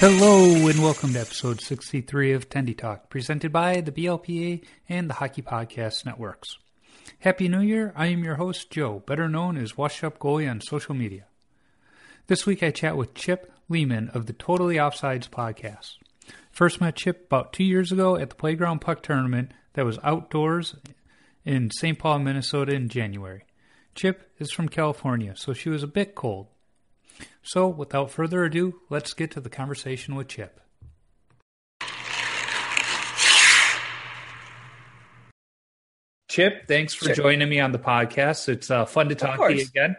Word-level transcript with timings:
Hello 0.00 0.66
and 0.66 0.82
welcome 0.82 1.12
to 1.12 1.20
episode 1.20 1.60
63 1.60 2.32
of 2.32 2.48
Tendy 2.48 2.74
Talk, 2.74 3.10
presented 3.10 3.52
by 3.52 3.82
the 3.82 3.92
BLPA 3.92 4.64
and 4.88 5.10
the 5.10 5.14
Hockey 5.14 5.42
Podcast 5.42 6.06
Networks. 6.06 6.56
Happy 7.18 7.48
New 7.48 7.60
Year, 7.60 7.92
I 7.94 8.06
am 8.06 8.24
your 8.24 8.36
host 8.36 8.70
Joe, 8.70 9.02
better 9.06 9.28
known 9.28 9.58
as 9.58 9.76
Wash 9.76 10.02
Up 10.02 10.18
Goalie 10.18 10.50
on 10.50 10.62
social 10.62 10.94
media. 10.94 11.26
This 12.28 12.46
week 12.46 12.62
I 12.62 12.70
chat 12.70 12.96
with 12.96 13.12
Chip 13.12 13.52
Lehman 13.68 14.08
of 14.14 14.24
the 14.24 14.32
Totally 14.32 14.76
Offsides 14.76 15.28
podcast. 15.28 15.98
First 16.50 16.80
met 16.80 16.96
Chip 16.96 17.26
about 17.26 17.52
two 17.52 17.64
years 17.64 17.92
ago 17.92 18.16
at 18.16 18.30
the 18.30 18.36
Playground 18.36 18.78
Puck 18.78 19.02
Tournament 19.02 19.52
that 19.74 19.84
was 19.84 19.98
outdoors 20.02 20.76
in 21.44 21.70
St. 21.70 21.98
Paul, 21.98 22.20
Minnesota 22.20 22.72
in 22.72 22.88
January. 22.88 23.44
Chip 23.94 24.30
is 24.38 24.50
from 24.50 24.70
California, 24.70 25.34
so 25.36 25.52
she 25.52 25.68
was 25.68 25.82
a 25.82 25.86
bit 25.86 26.14
cold. 26.14 26.46
So, 27.42 27.66
without 27.68 28.10
further 28.10 28.44
ado, 28.44 28.80
let's 28.90 29.12
get 29.14 29.30
to 29.32 29.40
the 29.40 29.50
conversation 29.50 30.14
with 30.14 30.28
Chip. 30.28 30.60
Chip, 36.28 36.68
thanks 36.68 36.94
for 36.94 37.06
Sure. 37.06 37.14
joining 37.14 37.48
me 37.48 37.58
on 37.58 37.72
the 37.72 37.78
podcast. 37.78 38.48
It's 38.48 38.70
uh, 38.70 38.84
fun 38.84 39.08
to 39.08 39.14
talk 39.14 39.38
to 39.40 39.54
you 39.54 39.62
again. 39.62 39.96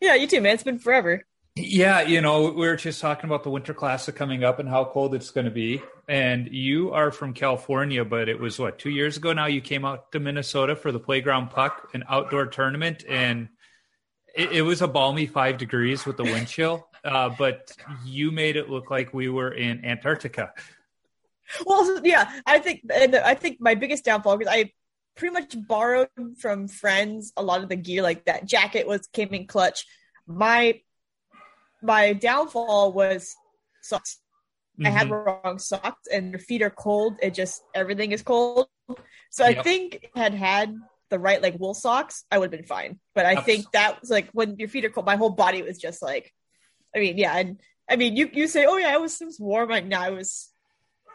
Yeah, 0.00 0.14
you 0.16 0.26
too, 0.26 0.40
man. 0.40 0.54
It's 0.54 0.64
been 0.64 0.78
forever. 0.80 1.24
Yeah, 1.56 2.02
you 2.02 2.20
know, 2.20 2.50
we 2.50 2.66
were 2.66 2.74
just 2.74 3.00
talking 3.00 3.30
about 3.30 3.44
the 3.44 3.50
Winter 3.50 3.72
Classic 3.72 4.14
coming 4.16 4.42
up 4.42 4.58
and 4.58 4.68
how 4.68 4.84
cold 4.84 5.14
it's 5.14 5.30
going 5.30 5.44
to 5.44 5.52
be. 5.52 5.80
And 6.08 6.48
you 6.48 6.90
are 6.92 7.12
from 7.12 7.32
California, 7.32 8.04
but 8.04 8.28
it 8.28 8.40
was 8.40 8.58
what, 8.58 8.80
two 8.80 8.90
years 8.90 9.16
ago 9.16 9.32
now? 9.32 9.46
You 9.46 9.60
came 9.60 9.84
out 9.84 10.10
to 10.10 10.18
Minnesota 10.18 10.74
for 10.74 10.90
the 10.90 10.98
Playground 10.98 11.50
Puck, 11.50 11.90
an 11.94 12.02
outdoor 12.08 12.46
tournament, 12.46 13.04
and 13.08 13.48
it, 14.36 14.52
it 14.52 14.62
was 14.62 14.82
a 14.82 14.88
balmy 14.88 15.26
five 15.26 15.58
degrees 15.58 16.06
with 16.06 16.16
the 16.16 16.24
wind 16.24 16.46
chill. 16.48 16.86
Uh, 17.04 17.28
but 17.28 17.76
you 18.04 18.30
made 18.30 18.56
it 18.56 18.70
look 18.70 18.90
like 18.90 19.12
we 19.12 19.28
were 19.28 19.52
in 19.52 19.84
Antarctica. 19.84 20.52
Well, 21.66 22.00
yeah, 22.04 22.40
I 22.46 22.58
think, 22.58 22.80
and 22.92 23.14
I 23.16 23.34
think 23.34 23.58
my 23.60 23.74
biggest 23.74 24.04
downfall 24.04 24.38
because 24.38 24.52
I 24.52 24.72
pretty 25.14 25.34
much 25.34 25.54
borrowed 25.68 26.08
from 26.38 26.66
friends 26.68 27.32
a 27.36 27.42
lot 27.42 27.62
of 27.62 27.68
the 27.68 27.76
gear, 27.76 28.02
like 28.02 28.24
that 28.24 28.46
jacket 28.46 28.86
was 28.86 29.06
came 29.08 29.28
in 29.28 29.46
clutch. 29.46 29.86
My 30.26 30.80
my 31.82 32.14
downfall 32.14 32.92
was 32.92 33.36
socks. 33.82 34.18
I 34.84 34.88
had 34.90 35.08
Mhm. 35.08 35.26
wrong 35.44 35.58
socks, 35.58 36.08
and 36.10 36.30
your 36.32 36.38
feet 36.40 36.62
are 36.62 36.70
cold. 36.70 37.18
It 37.22 37.34
just 37.34 37.62
everything 37.74 38.12
is 38.12 38.22
cold. 38.22 38.66
So 39.30 39.44
I 39.44 39.50
Yep. 39.50 39.64
think 39.64 40.10
had 40.16 40.32
had 40.34 40.74
the 41.14 41.20
right 41.20 41.40
like 41.40 41.58
wool 41.58 41.74
socks, 41.74 42.24
I 42.30 42.38
would 42.38 42.46
have 42.52 42.58
been 42.60 42.66
fine. 42.66 42.98
But 43.14 43.26
I 43.26 43.34
Abs- 43.34 43.46
think 43.46 43.70
that 43.72 44.00
was 44.00 44.10
like 44.10 44.28
when 44.32 44.56
your 44.58 44.68
feet 44.68 44.84
are 44.84 44.90
cold, 44.90 45.06
my 45.06 45.16
whole 45.16 45.30
body 45.30 45.62
was 45.62 45.78
just 45.78 46.02
like, 46.02 46.32
I 46.94 46.98
mean, 46.98 47.16
yeah, 47.18 47.36
and 47.36 47.60
I 47.88 47.96
mean, 47.96 48.16
you 48.16 48.28
you 48.32 48.48
say, 48.48 48.66
oh 48.66 48.76
yeah, 48.76 48.94
it 48.94 49.00
was 49.00 49.20
it 49.20 49.26
was 49.26 49.38
warm. 49.40 49.70
Like 49.70 49.86
no, 49.86 50.02
it 50.02 50.14
was. 50.14 50.50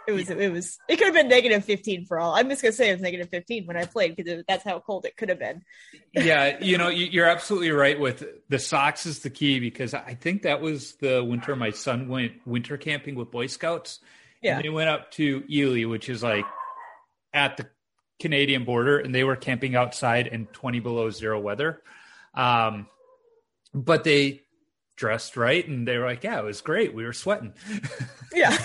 It 0.08 0.14
was, 0.14 0.30
it 0.32 0.52
was, 0.52 0.80
it 0.88 0.96
could 0.96 1.06
have 1.06 1.14
been 1.14 1.28
negative 1.28 1.64
15 1.66 2.06
for 2.08 2.20
all. 2.20 2.34
I'm 2.34 2.50
just 2.50 2.64
going 2.64 2.72
to 2.72 2.76
say 2.76 2.90
it 2.90 2.94
was 2.94 3.02
negative 3.02 3.30
15 3.30 3.68
when 3.68 3.78
I 3.78 3.86
played 3.86 4.16
because 4.16 4.44
that's 4.48 4.64
how 4.64 4.80
cold 4.80 5.06
it 5.06 5.16
could 5.16 5.30
have 5.30 5.38
been. 5.38 5.62
yeah, 6.14 6.58
you 6.62 6.80
know, 6.80 6.88
you- 6.88 7.06
you're 7.06 7.28
absolutely 7.28 7.70
right 7.70 8.00
with 8.00 8.24
the 8.48 8.58
socks 8.58 9.06
is 9.06 9.20
the 9.20 9.30
key 9.30 9.59
because 9.59 9.94
I 9.94 10.16
think 10.16 10.44
that 10.44 10.62
was 10.62 10.94
the 10.94 11.24
winter 11.24 11.56
my 11.56 11.70
son 11.70 12.08
went 12.08 12.32
winter 12.48 12.76
camping 12.76 13.14
with 13.14 13.30
Boy 13.30 13.46
Scouts. 13.46 14.00
Yeah. 14.42 14.56
And 14.56 14.66
they 14.66 14.70
went 14.70 14.90
up 14.90 15.12
to 15.12 15.44
Ely, 15.48 15.86
which 15.86 16.09
is 16.09 16.24
like 16.24 16.46
at 17.32 17.58
the 17.58 17.68
Canadian 18.19 18.66
border, 18.66 19.00
and 19.00 19.13
they 19.13 19.24
were 19.24 19.35
camping 19.35 19.75
outside 19.75 20.28
in 20.28 20.46
20 20.47 20.80
below 20.80 21.09
zero 21.09 21.40
weather. 21.40 21.81
Um, 22.34 22.88
but 23.74 24.03
they 24.03 24.41
dressed 24.96 25.38
right 25.38 25.66
and 25.68 25.88
they 25.88 25.97
were 25.97 26.06
like, 26.06 26.24
yeah, 26.24 26.40
it 26.40 26.44
was 26.44 26.62
great. 26.62 26.94
We 26.94 27.03
were 27.06 27.13
sweating. 27.13 27.53
Yeah. 28.31 28.56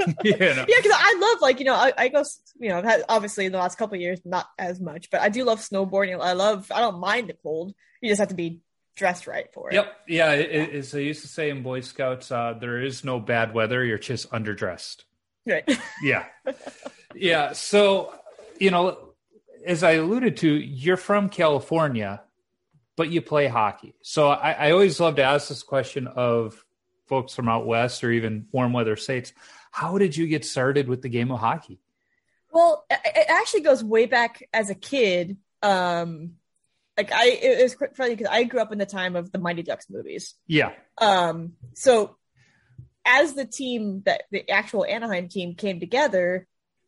you 0.22 0.36
know? 0.36 0.66
yeah, 0.68 0.76
because 0.76 0.92
I 0.92 1.18
love 1.18 1.40
like 1.40 1.60
you 1.60 1.64
know 1.64 1.74
I, 1.74 1.92
I 1.96 2.08
go 2.08 2.22
you 2.58 2.68
know 2.68 2.76
I've 2.76 2.84
had 2.84 3.04
obviously 3.08 3.46
in 3.46 3.52
the 3.52 3.58
last 3.58 3.78
couple 3.78 3.94
of 3.94 4.02
years 4.02 4.20
not 4.24 4.46
as 4.58 4.78
much, 4.78 5.08
but 5.10 5.22
I 5.22 5.30
do 5.30 5.44
love 5.44 5.60
snowboarding. 5.60 6.20
I 6.20 6.32
love 6.34 6.70
I 6.70 6.80
don't 6.80 6.98
mind 6.98 7.30
the 7.30 7.36
cold. 7.42 7.74
You 8.02 8.10
just 8.10 8.18
have 8.18 8.28
to 8.28 8.34
be 8.34 8.60
dressed 8.96 9.26
right 9.26 9.46
for 9.54 9.70
it. 9.70 9.74
Yep. 9.74 9.96
Yeah. 10.08 10.32
It, 10.32 10.50
it- 10.50 10.74
as 10.74 10.90
they 10.90 11.04
used 11.04 11.22
to 11.22 11.28
say 11.28 11.48
in 11.48 11.62
Boy 11.62 11.80
Scouts, 11.80 12.30
uh, 12.30 12.54
there 12.60 12.82
is 12.82 13.02
no 13.02 13.18
bad 13.18 13.54
weather. 13.54 13.82
You're 13.82 13.96
just 13.98 14.30
underdressed. 14.30 15.04
Right. 15.46 15.64
Yeah. 16.02 16.26
Yeah. 17.14 17.52
So, 17.52 18.12
you 18.64 18.70
know, 18.70 19.10
as 19.66 19.82
I 19.82 19.92
alluded 19.92 20.38
to, 20.38 20.48
you're 20.48 20.96
from 20.96 21.28
California, 21.28 22.22
but 22.96 23.10
you 23.10 23.20
play 23.20 23.46
hockey. 23.46 23.94
So 24.00 24.30
I, 24.30 24.52
I 24.52 24.70
always 24.70 24.98
love 24.98 25.16
to 25.16 25.22
ask 25.22 25.48
this 25.48 25.62
question 25.62 26.06
of 26.06 26.64
folks 27.06 27.34
from 27.34 27.46
out 27.46 27.66
west 27.66 28.02
or 28.02 28.10
even 28.10 28.46
warm 28.52 28.72
weather 28.72 28.96
states. 28.96 29.34
How 29.70 29.98
did 29.98 30.16
you 30.16 30.26
get 30.26 30.46
started 30.46 30.88
with 30.88 31.02
the 31.02 31.10
game 31.10 31.30
of 31.30 31.40
hockey? 31.40 31.78
Well, 32.50 32.86
it 32.88 33.26
actually 33.28 33.60
goes 33.60 33.84
way 33.84 34.06
back 34.06 34.48
as 34.54 34.70
a 34.70 34.74
kid. 34.74 35.36
Um, 35.62 36.36
like 36.96 37.12
I, 37.12 37.26
it 37.28 37.62
was 37.62 37.74
quite 37.74 37.96
funny 37.96 38.16
because 38.16 38.32
I 38.32 38.44
grew 38.44 38.60
up 38.60 38.72
in 38.72 38.78
the 38.78 38.86
time 38.86 39.14
of 39.14 39.30
the 39.30 39.38
Mighty 39.38 39.62
Ducks 39.62 39.90
movies. 39.90 40.36
Yeah. 40.46 40.72
Um, 40.96 41.54
so 41.74 42.16
as 43.04 43.34
the 43.34 43.44
team 43.44 44.04
that 44.06 44.22
the 44.30 44.48
actual 44.48 44.86
Anaheim 44.86 45.28
team 45.28 45.54
came 45.54 45.80
together, 45.80 46.46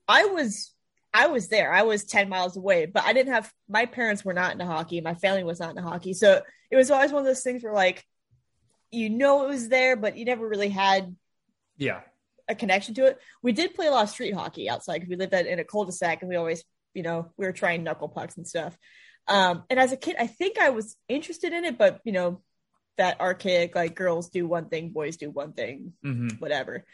I 0.09 0.27
was 0.27 0.73
I 1.17 1.29
was 1.29 1.49
there. 1.49 1.73
I 1.73 1.83
was 1.83 2.05
10 2.05 2.29
miles 2.29 2.57
away, 2.57 2.85
but 2.85 3.05
I 3.05 3.15
didn't 3.15 3.33
have 3.33 3.51
my 3.69 3.87
parents 3.87 4.23
were 4.23 4.35
not 4.35 4.53
into 4.53 4.67
hockey. 4.67 5.01
My 5.01 5.15
family 5.15 5.45
was 5.45 5.61
not 5.61 5.71
into 5.71 5.83
hockey. 5.83 6.13
So 6.13 6.43
it 6.71 6.77
was 6.77 6.91
always 6.91 7.11
one 7.11 7.21
of 7.21 7.27
those 7.27 7.43
things 7.43 7.65
where 7.65 7.73
like 7.73 8.05
you 8.91 9.09
know 9.09 9.45
it 9.45 9.49
was 9.49 9.69
there, 9.69 9.97
but 9.97 10.17
you 10.17 10.25
never 10.27 10.47
really 10.47 10.69
had 10.69 11.17
Yeah. 11.79 12.01
a 12.49 12.55
connection 12.55 12.95
to 12.95 13.07
it. 13.07 13.19
We 13.43 13.53
did 13.53 13.75
play 13.75 13.87
a 13.87 13.91
lot 13.91 14.05
of 14.05 14.11
street 14.11 14.35
hockey 14.35 14.69
outside 14.69 14.99
because 14.99 15.09
we 15.09 15.17
lived 15.17 15.33
in 15.35 15.59
a 15.59 15.65
cul-de-sac 15.65 16.21
and 16.21 16.29
we 16.29 16.37
always 16.37 16.63
you 16.93 17.03
know, 17.03 17.31
we 17.37 17.47
were 17.47 17.53
trying 17.53 17.85
knuckle 17.85 18.09
pucks 18.09 18.37
and 18.39 18.49
stuff. 18.49 18.77
Um, 19.29 19.65
and 19.69 19.79
as 19.79 19.93
a 19.93 19.97
kid, 19.99 20.17
I 20.19 20.27
think 20.27 20.59
I 20.59 20.71
was 20.71 20.97
interested 21.09 21.53
in 21.53 21.65
it, 21.65 21.77
but 21.77 22.01
you 22.05 22.13
know, 22.13 22.41
that 22.97 23.21
archaic 23.21 23.75
like 23.75 23.95
girls 23.95 24.31
do 24.31 24.47
one 24.47 24.69
thing, 24.69 24.91
boys 24.91 25.17
do 25.17 25.31
one 25.31 25.53
thing, 25.53 25.93
mm-hmm. 26.05 26.37
whatever. 26.39 26.85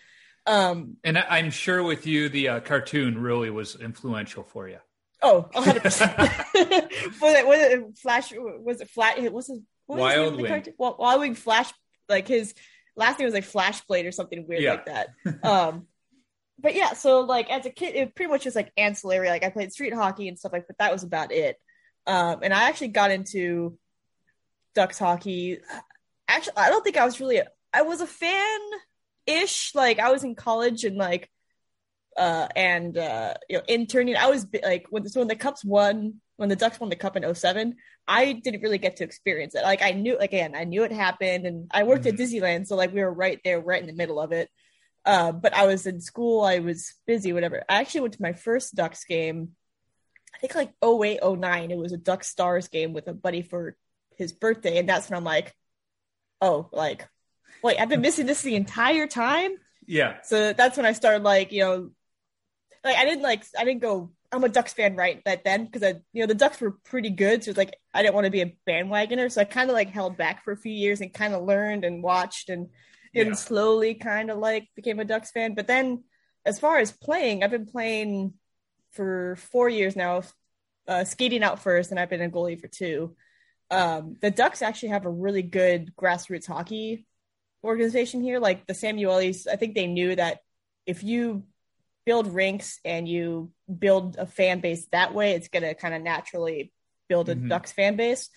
Um, 0.47 0.97
And 1.05 1.19
I- 1.19 1.27
I'm 1.39 1.51
sure 1.51 1.83
with 1.83 2.07
you, 2.07 2.29
the 2.29 2.49
uh, 2.49 2.61
cartoon 2.61 3.19
really 3.21 3.51
was 3.51 3.77
influential 3.81 4.43
for 4.43 4.69
you. 4.69 4.79
oh, 5.23 5.49
100 5.53 5.83
percent. 5.83 6.17
Was 6.19 7.35
it 7.35 7.47
was 7.47 7.59
it 7.61 7.99
Flash? 7.99 8.33
Was 8.35 8.81
it 8.81 8.91
Flat? 8.91 9.17
Was 9.17 9.25
it 9.27 9.33
what 9.33 9.35
was 9.35 9.47
his 9.49 9.61
Wild 9.87 10.39
the 10.39 10.43
Wing. 10.43 10.67
Well, 10.79 10.97
Wild 10.99 11.21
Wing 11.21 11.35
Flash. 11.35 11.73
Like 12.09 12.27
his 12.27 12.55
last 12.97 13.19
name 13.19 13.27
was 13.27 13.35
like 13.35 13.45
Flashblade 13.45 14.07
or 14.07 14.13
something 14.13 14.47
weird 14.49 14.63
Yeah. 14.63 14.71
like 14.73 14.87
that. 14.87 15.09
Um, 15.45 15.87
but 16.59 16.75
yeah, 16.75 16.93
so 16.95 17.21
like 17.21 17.51
as 17.51 17.67
a 17.67 17.71
kid, 17.71 17.95
it 17.95 18.15
pretty 18.15 18.31
much 18.31 18.45
was 18.45 18.55
like 18.57 18.73
ancillary. 18.77 19.29
Like 19.29 19.45
I 19.45 19.51
played 19.51 19.73
street 19.73 19.95
hockey 19.95 20.29
and 20.29 20.39
stuff 20.39 20.53
like, 20.53 20.67
but 20.67 20.79
that 20.79 20.93
was 20.93 21.03
about 21.05 21.31
it. 21.33 21.57
Um, 22.07 22.41
and 22.43 22.53
I 22.53 22.69
actually 22.69 22.89
got 22.89 23.11
into 23.13 23.79
Ducks 24.75 24.99
hockey. 24.99 25.59
Actually, 26.29 26.57
I 26.57 26.69
don't 26.71 26.83
think 26.83 26.97
I 26.97 27.05
was 27.05 27.21
really. 27.21 27.37
A, 27.39 27.47
I 27.73 27.83
was 27.83 28.01
a 28.01 28.07
fan 28.07 28.61
ish. 29.27 29.75
Like 29.75 29.99
I 29.99 30.11
was 30.11 30.25
in 30.25 30.35
college 30.35 30.85
and 30.85 30.97
like, 30.97 31.31
uh, 32.17 32.49
and 32.55 32.97
uh, 32.97 33.35
you 33.49 33.59
know, 33.59 33.65
interning. 33.69 34.17
I 34.17 34.29
was 34.29 34.47
like 34.63 34.87
when 34.91 35.09
so 35.09 35.21
when 35.21 35.29
the 35.29 35.37
Cups 35.37 35.65
won, 35.65 36.21
when 36.37 36.49
the 36.49 36.57
Ducks 36.57 36.81
won 36.81 36.91
the 36.91 36.97
Cup 36.97 37.17
in 37.17 37.35
07, 37.35 37.77
I 38.07 38.33
didn't 38.33 38.63
really 38.63 38.79
get 38.79 38.97
to 38.97 39.05
experience 39.05 39.55
it. 39.55 39.63
Like 39.63 39.83
I 39.83 39.93
knew, 39.93 40.19
again, 40.19 40.55
I 40.55 40.65
knew 40.65 40.83
it 40.85 40.93
happened, 40.93 41.47
and 41.47 41.71
I 41.71 41.85
worked 41.85 42.07
at 42.07 42.17
Disneyland, 42.17 42.67
so 42.67 42.77
like 42.77 42.93
we 42.93 43.01
were 43.01 43.13
right 43.13 43.41
there, 43.45 43.61
right 43.61 43.81
in 43.81 43.87
the 43.87 43.95
middle 43.95 44.21
of 44.21 44.33
it. 44.33 44.51
Uh, 45.05 45.33
but 45.33 45.55
I 45.55 45.67
was 45.67 45.87
in 45.87 46.01
school, 46.01 46.43
I 46.43 46.61
was 46.61 46.95
busy, 47.07 47.33
whatever. 47.33 47.65
I 47.69 47.81
actually 47.81 48.03
went 48.03 48.15
to 48.15 48.23
my 48.23 48.33
first 48.33 48.75
Ducks 48.75 49.05
game. 49.05 49.51
I 50.35 50.39
think 50.39 50.55
like 50.55 50.73
08, 50.83 51.21
09. 51.23 51.71
It 51.71 51.79
was 51.79 51.93
a 51.93 51.99
Duck 51.99 52.25
Stars 52.25 52.69
game 52.69 52.93
with 52.93 53.09
a 53.09 53.15
buddy 53.15 53.43
for 53.43 53.77
his 54.17 54.33
birthday, 54.33 54.79
and 54.79 54.89
that's 54.89 55.09
when 55.09 55.17
I'm 55.17 55.25
like, 55.25 55.55
oh, 56.41 56.69
like, 56.73 57.09
wait, 57.63 57.79
I've 57.79 57.89
been 57.89 58.01
missing 58.01 58.27
this 58.27 58.43
the 58.43 58.57
entire 58.57 59.07
time. 59.07 59.53
Yeah. 59.87 60.21
So 60.23 60.53
that's 60.53 60.77
when 60.77 60.87
I 60.87 60.93
started 60.93 61.23
like, 61.23 61.53
you 61.53 61.61
know, 61.61 61.91
like 62.85 62.97
I 62.97 63.05
didn't 63.05 63.23
like 63.23 63.45
I 63.59 63.65
didn't 63.65 63.83
go 63.83 64.11
I'm 64.33 64.45
a 64.45 64.49
Ducks 64.49 64.73
fan 64.73 64.97
right 64.97 65.23
that 65.25 65.45
then 65.45 65.67
because 65.67 65.83
I 65.83 66.01
you 66.13 66.23
know 66.23 66.27
the 66.27 66.35
Ducks 66.35 66.61
were 66.61 66.73
pretty 66.73 67.11
good. 67.11 67.45
So 67.45 67.51
it's 67.51 67.59
like 67.59 67.77
I 67.95 68.03
didn't 68.03 68.15
want 68.15 68.25
to 68.25 68.31
be 68.31 68.43
a 68.43 68.57
bandwagoner. 68.69 69.31
So 69.31 69.41
I 69.41 69.45
kind 69.45 69.71
of 69.71 69.75
like 69.75 69.91
held 69.91 70.17
back 70.17 70.43
for 70.45 70.53
a 70.53 70.57
few 70.57 70.73
years 70.73 71.01
and 71.01 71.13
kind 71.13 71.35
of 71.35 71.45
learned 71.45 71.85
and 71.85 72.03
watched 72.03 72.49
and 72.49 72.69
and 73.15 73.29
Yeah. 73.29 73.35
slowly 73.35 73.95
kind 73.95 74.31
of 74.31 74.39
like 74.39 74.69
became 74.75 74.99
a 75.01 75.05
Ducks 75.05 75.31
fan. 75.31 75.55
But 75.55 75.67
then 75.67 76.05
as 76.45 76.59
far 76.59 76.79
as 76.79 76.91
playing, 76.91 77.45
I've 77.45 77.51
been 77.51 77.67
playing 77.67 78.35
for 78.91 79.37
four 79.37 79.69
years 79.69 79.95
now, 79.97 80.23
uh, 80.89 81.05
skating 81.05 81.43
out 81.43 81.63
first, 81.63 81.91
and 81.91 82.01
I've 82.01 82.11
been 82.11 82.23
a 82.23 82.29
goalie 82.31 82.61
for 82.61 82.69
two. 82.69 83.15
Um, 83.71 84.17
the 84.21 84.31
Ducks 84.31 84.61
actually 84.63 84.91
have 84.91 85.07
a 85.07 85.11
really 85.11 85.43
good 85.43 85.95
grassroots 85.97 86.47
hockey 86.47 87.07
organization 87.65 88.23
here. 88.23 88.39
Like 88.39 88.67
the 88.67 88.73
Samuelis, 88.75 89.47
I 89.47 89.57
think 89.57 89.75
they 89.75 89.87
knew 89.87 90.15
that 90.17 90.39
if 90.87 91.03
you 91.03 91.45
build 92.05 92.27
rinks 92.35 92.81
and 92.85 93.09
you 93.09 93.53
build 93.79 94.17
a 94.19 94.27
fan 94.27 94.61
base 94.61 94.87
that 94.93 95.15
way, 95.15 95.33
it's 95.33 95.49
going 95.49 95.63
to 95.63 95.75
kind 95.75 95.95
of 95.95 96.03
naturally 96.03 96.73
build 97.09 97.29
a 97.29 97.37
Mhm. 97.37 97.49
Ducks 97.49 97.73
fan 97.73 97.97
base. 97.97 98.29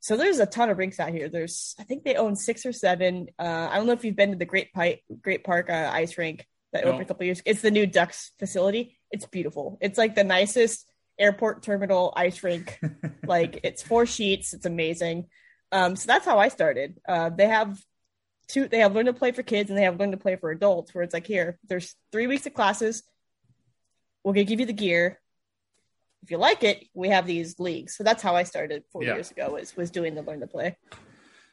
So 0.00 0.16
there's 0.16 0.38
a 0.38 0.46
ton 0.46 0.70
of 0.70 0.78
rinks 0.78 0.98
out 0.98 1.10
here. 1.10 1.28
There's, 1.28 1.74
I 1.78 1.82
think 1.82 2.04
they 2.04 2.14
own 2.14 2.34
six 2.34 2.64
or 2.64 2.72
seven. 2.72 3.28
Uh, 3.38 3.68
I 3.70 3.76
don't 3.76 3.86
know 3.86 3.92
if 3.92 4.04
you've 4.04 4.16
been 4.16 4.30
to 4.30 4.36
the 4.38 4.46
Great 4.46 4.72
Pike, 4.72 5.04
Great 5.20 5.44
Park 5.44 5.68
uh, 5.68 5.90
ice 5.92 6.16
rink 6.16 6.46
that 6.72 6.84
No. 6.84 6.90
opened 6.92 7.02
a 7.02 7.06
couple 7.06 7.26
years. 7.26 7.42
It's 7.44 7.60
the 7.60 7.70
new 7.70 7.86
Ducks 7.86 8.30
facility. 8.38 8.98
It's 9.10 9.26
beautiful. 9.26 9.76
It's 9.82 9.98
like 9.98 10.14
the 10.14 10.24
nicest 10.24 10.90
airport 11.18 11.62
terminal 11.62 12.14
ice 12.16 12.42
rink. 12.42 12.80
like 13.26 13.60
it's 13.62 13.82
four 13.82 14.06
sheets. 14.06 14.54
It's 14.54 14.64
amazing. 14.64 15.26
Um, 15.70 15.96
so 15.96 16.06
that's 16.06 16.24
how 16.24 16.38
I 16.38 16.48
started. 16.48 16.98
Uh, 17.06 17.28
they 17.28 17.46
have 17.48 17.78
two. 18.52 18.68
They 18.68 18.78
have 18.80 18.94
learn 18.94 19.06
to 19.06 19.12
play 19.12 19.32
for 19.32 19.42
kids 19.42 19.70
and 19.70 19.78
they 19.78 19.84
have 19.84 19.98
learn 19.98 20.10
to 20.10 20.16
play 20.16 20.36
for 20.36 20.50
adults. 20.50 20.94
Where 20.94 21.02
it's 21.04 21.14
like 21.14 21.26
here, 21.26 21.58
there's 21.68 21.94
three 22.12 22.26
weeks 22.26 22.46
of 22.46 22.54
classes. 22.54 23.02
We're 24.24 24.32
gonna 24.34 24.44
give 24.44 24.60
you 24.60 24.66
the 24.66 24.72
gear. 24.72 25.20
If 26.22 26.30
you 26.30 26.36
like 26.36 26.62
it, 26.64 26.84
we 26.94 27.08
have 27.08 27.26
these 27.26 27.58
leagues. 27.58 27.96
So 27.96 28.04
that's 28.04 28.22
how 28.22 28.36
I 28.36 28.42
started 28.42 28.84
four 28.92 29.02
Yeah. 29.02 29.14
years 29.14 29.30
ago. 29.30 29.50
Was 29.52 29.76
was 29.76 29.90
doing 29.90 30.14
the 30.14 30.22
learn 30.22 30.40
to 30.40 30.46
play. 30.46 30.76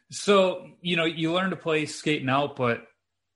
So, 0.10 0.68
you 0.82 0.96
know, 0.96 1.06
you 1.06 1.34
learn 1.34 1.50
to 1.50 1.56
play 1.56 1.86
skating 1.86 2.30
out, 2.30 2.56
but 2.56 2.86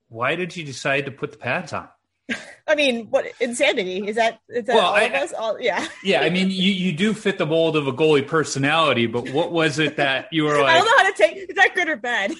why 0.08 0.36
did 0.36 0.56
you 0.56 0.64
decide 0.64 1.04
to 1.06 1.10
put 1.10 1.32
the 1.32 1.38
pads 1.38 1.72
on? 1.72 1.88
I 2.66 2.74
mean, 2.74 3.08
what 3.10 3.26
insanity 3.40 4.06
is 4.08 4.16
that? 4.16 4.38
Is 4.48 4.64
that 4.66 4.76
Well, 4.76 4.86
all 4.86 4.94
I- 4.94 5.02
of 5.02 5.12
us? 5.14 5.32
All, 5.32 5.60
yeah. 5.60 5.86
Yeah, 6.04 6.20
I 6.22 6.30
mean, 6.30 6.50
you, 6.50 6.72
you 6.72 6.92
do 6.92 7.12
fit 7.14 7.36
the 7.38 7.44
mold 7.46 7.76
of 7.76 7.86
a 7.86 7.92
goalie 7.92 8.26
personality, 8.26 9.06
but 9.06 9.30
what 9.30 9.52
was 9.52 9.78
it 9.78 9.96
that 9.96 10.28
you 10.32 10.44
were 10.44 10.60
like? 10.62 10.66
I 10.76 10.78
don't 10.78 10.84
know 10.86 10.96
how 11.04 11.10
to 11.10 11.16
take. 11.16 11.50
Is 11.50 11.56
that 11.56 11.74
good 11.74 11.88
or 11.88 11.96
bad? 11.96 12.32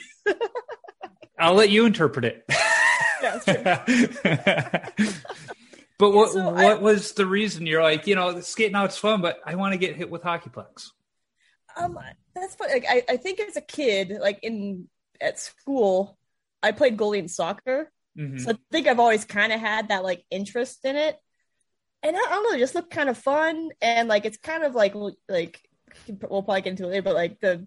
I'll 1.43 1.55
let 1.55 1.71
you 1.71 1.85
interpret 1.87 2.25
it. 2.25 2.45
Yeah, 3.23 3.39
it's 3.41 4.95
true. 4.97 5.05
but 5.99 6.13
what 6.13 6.31
so 6.33 6.51
what 6.51 6.65
I- 6.65 6.75
was 6.75 7.13
the 7.13 7.27
reason 7.27 7.67
you're 7.67 7.83
like, 7.83 8.07
you 8.07 8.15
know, 8.15 8.41
skating 8.41 8.75
out's 8.77 8.99
fun, 8.99 9.21
but 9.21 9.39
I 9.47 9.55
want 9.55 9.73
to 9.73 9.79
get 9.79 9.97
hit 9.97 10.11
with 10.11 10.23
hockey 10.23 10.51
pucks? 10.51 10.93
Um, 11.77 11.99
that's 12.35 12.55
funny. 12.55 12.73
Like, 12.75 12.87
I, 12.89 13.03
I 13.11 13.17
think 13.17 13.41
as 13.41 13.57
a 13.57 13.61
kid, 13.63 14.13
like 14.21 14.41
in 14.43 14.89
at 15.21 15.39
school, 15.39 16.19
I 16.63 16.73
played 16.73 16.97
goalie 16.97 17.19
in 17.19 17.29
soccer, 17.29 17.91
Mhm. 18.19 18.41
so 18.41 18.51
I 18.53 18.59
think 18.71 18.87
I've 18.87 19.01
always 19.01 19.25
kind 19.25 19.53
of 19.53 19.61
had 19.61 19.89
that 19.89 20.05
like 20.05 20.25
interest 20.31 20.85
in 20.85 20.97
it. 20.97 21.17
And 22.03 22.17
I, 22.17 22.19
I 22.19 22.29
don't 22.31 22.51
know, 22.51 22.57
it 22.57 22.61
just 22.61 22.75
looked 22.75 22.91
kind 22.91 23.09
of 23.09 23.17
fun, 23.17 23.71
and 23.81 24.09
like 24.09 24.25
it's 24.27 24.37
kind 24.39 24.65
of 24.65 24.75
like 24.75 24.95
like 25.29 25.61
we'll 26.09 26.43
probably 26.43 26.63
get 26.63 26.71
into 26.71 26.85
it 26.85 26.89
later, 26.89 27.03
but 27.03 27.15
like 27.15 27.41
the 27.41 27.67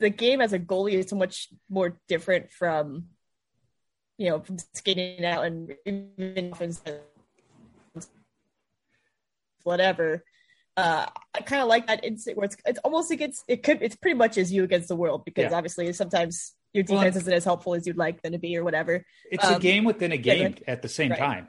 the 0.00 0.10
game 0.10 0.40
as 0.40 0.52
a 0.52 0.58
goalie 0.58 0.94
is 0.94 1.08
so 1.08 1.16
much 1.16 1.48
more 1.70 1.96
different 2.08 2.50
from 2.50 3.04
you 4.18 4.30
know 4.30 4.40
from 4.40 4.58
skating 4.74 5.24
out 5.24 5.44
and 5.44 5.74
even 5.86 6.54
from 6.54 6.72
whatever. 9.62 10.24
Uh, 10.76 11.06
I 11.32 11.40
kind 11.40 11.62
of 11.62 11.68
like 11.68 11.86
that 11.86 12.04
instinct 12.04 12.36
where 12.36 12.46
it's 12.46 12.56
it's 12.66 12.80
almost 12.80 13.08
like 13.10 13.20
it's 13.20 13.44
it 13.46 13.62
could 13.62 13.80
it's 13.80 13.94
pretty 13.96 14.16
much 14.16 14.36
as 14.38 14.52
you 14.52 14.64
against 14.64 14.88
the 14.88 14.96
world 14.96 15.24
because 15.24 15.44
Yeah. 15.50 15.56
obviously 15.56 15.92
sometimes 15.92 16.52
your 16.72 16.82
Well, 16.84 16.98
defense 16.98 17.16
isn't 17.16 17.32
as 17.32 17.44
helpful 17.44 17.74
as 17.74 17.86
you'd 17.86 17.96
like 17.96 18.20
them 18.22 18.32
to 18.32 18.38
be 18.38 18.56
or 18.56 18.64
whatever. 18.64 19.04
It's 19.30 19.44
a 19.44 19.54
Um, 19.54 19.60
game 19.60 19.84
within 19.84 20.10
a 20.10 20.16
game 20.16 20.56
at 20.66 20.82
the 20.82 20.88
same 20.88 21.10
Right. 21.10 21.18
time. 21.20 21.48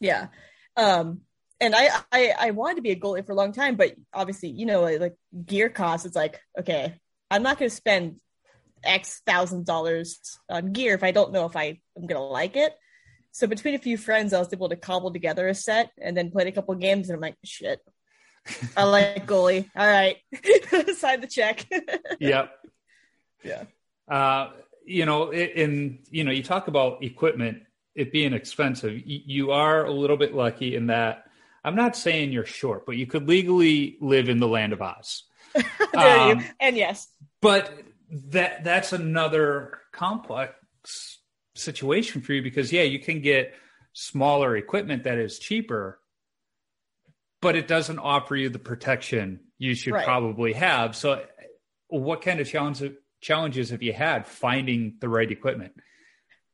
Yeah. 0.00 0.28
Um 0.76 1.20
and 1.60 1.74
I, 1.74 1.88
I 2.10 2.34
I 2.38 2.50
wanted 2.52 2.76
to 2.76 2.82
be 2.82 2.90
a 2.90 2.96
goalie 2.96 3.24
for 3.24 3.32
a 3.32 3.34
long 3.34 3.52
time, 3.52 3.76
but 3.76 3.94
obviously, 4.14 4.48
you 4.50 4.64
know, 4.66 4.80
like, 4.82 5.00
like 5.00 5.14
gear 5.44 5.68
costs, 5.68 6.06
it's 6.06 6.16
like, 6.16 6.40
okay, 6.58 6.94
I'm 7.30 7.42
not 7.42 7.58
gonna 7.58 7.70
spend 7.70 8.20
X 8.84 9.20
thousand 9.26 9.66
dollars 9.66 10.18
on 10.48 10.72
gear 10.72 10.94
if 10.94 11.02
I 11.02 11.10
don't 11.10 11.32
know 11.32 11.46
if 11.46 11.56
I 11.56 11.80
am 11.96 12.06
gonna 12.06 12.24
like 12.24 12.56
it. 12.56 12.72
So 13.32 13.46
between 13.46 13.74
a 13.74 13.78
few 13.78 13.98
friends, 13.98 14.32
I 14.32 14.38
was 14.38 14.52
able 14.52 14.68
to 14.70 14.76
cobble 14.76 15.12
together 15.12 15.46
a 15.48 15.54
set 15.54 15.90
and 16.00 16.16
then 16.16 16.30
played 16.30 16.46
a 16.46 16.52
couple 16.52 16.74
games, 16.76 17.08
and 17.08 17.16
I'm 17.16 17.20
like, 17.20 17.36
shit, 17.44 17.80
I 18.76 18.84
like 18.96 19.26
goalie. 19.26 19.68
All 19.76 19.86
right, 19.86 20.16
sign 20.96 21.20
the 21.20 21.26
check. 21.30 21.66
Yep. 22.20 22.50
yeah. 23.44 23.64
Uh, 24.08 24.50
you 24.84 25.04
know, 25.04 25.30
it, 25.30 25.56
and 25.56 25.98
you 26.10 26.24
know, 26.24 26.30
you 26.30 26.42
talk 26.42 26.68
about 26.68 27.02
equipment, 27.02 27.62
it 27.94 28.12
being 28.12 28.32
expensive. 28.32 28.92
Y- 28.92 29.22
You 29.26 29.50
are 29.52 29.84
a 29.84 29.90
little 29.92 30.16
bit 30.16 30.34
lucky 30.34 30.74
in 30.76 30.86
that. 30.86 31.24
I'm 31.64 31.74
not 31.74 31.96
saying 31.96 32.30
you're 32.32 32.46
short, 32.46 32.86
but 32.86 32.96
you 32.96 33.06
could 33.06 33.28
legally 33.28 33.96
live 34.00 34.28
in 34.28 34.38
the 34.38 34.46
land 34.46 34.72
of 34.72 34.80
Oz. 34.80 35.24
there 35.54 35.64
Um, 36.18 36.38
you. 36.40 36.44
And 36.60 36.76
yes, 36.76 37.08
But 37.42 37.72
that 38.10 38.64
that's 38.64 38.92
another 38.92 39.78
complex 39.92 41.18
situation 41.54 42.20
for 42.20 42.32
you 42.32 42.42
because 42.42 42.72
yeah, 42.72 42.82
you 42.82 42.98
can 42.98 43.20
get 43.20 43.54
smaller 43.92 44.56
equipment 44.56 45.04
that 45.04 45.18
is 45.18 45.38
cheaper, 45.38 45.98
but 47.40 47.56
it 47.56 47.66
doesn't 47.66 47.98
offer 47.98 48.36
you 48.36 48.48
the 48.48 48.58
protection 48.58 49.40
you 49.58 49.74
should 49.74 49.94
Right. 49.94 50.04
probably 50.04 50.52
have. 50.52 50.94
So, 50.94 51.24
what 51.88 52.22
kind 52.22 52.40
of 52.40 52.48
challenge, 52.48 52.82
challenges 53.20 53.70
have 53.70 53.82
you 53.82 53.92
had 53.92 54.26
finding 54.26 54.96
the 55.00 55.08
right 55.08 55.30
equipment? 55.30 55.72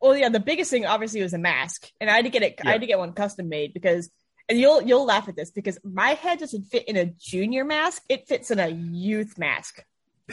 Well, 0.00 0.16
yeah, 0.16 0.28
the 0.28 0.40
biggest 0.40 0.70
thing 0.70 0.86
obviously 0.86 1.22
was 1.22 1.32
a 1.34 1.38
mask, 1.38 1.88
and 2.00 2.10
I 2.10 2.14
had 2.14 2.24
to 2.24 2.30
get 2.30 2.42
it. 2.42 2.60
I 2.64 2.72
had 2.72 2.80
to 2.80 2.86
get 2.86 2.98
one 2.98 3.12
custom 3.12 3.48
made 3.48 3.72
because, 3.72 4.10
and 4.48 4.58
you'll 4.58 4.82
you'll 4.82 5.04
laugh 5.04 5.28
at 5.28 5.36
this 5.36 5.50
because 5.50 5.78
my 5.84 6.10
head 6.14 6.38
doesn't 6.38 6.64
fit 6.64 6.88
in 6.88 6.96
a 6.96 7.06
junior 7.06 7.64
mask; 7.64 8.02
it 8.08 8.26
fits 8.26 8.50
in 8.50 8.58
a 8.58 8.68
youth 8.68 9.38
mask. 9.38 9.84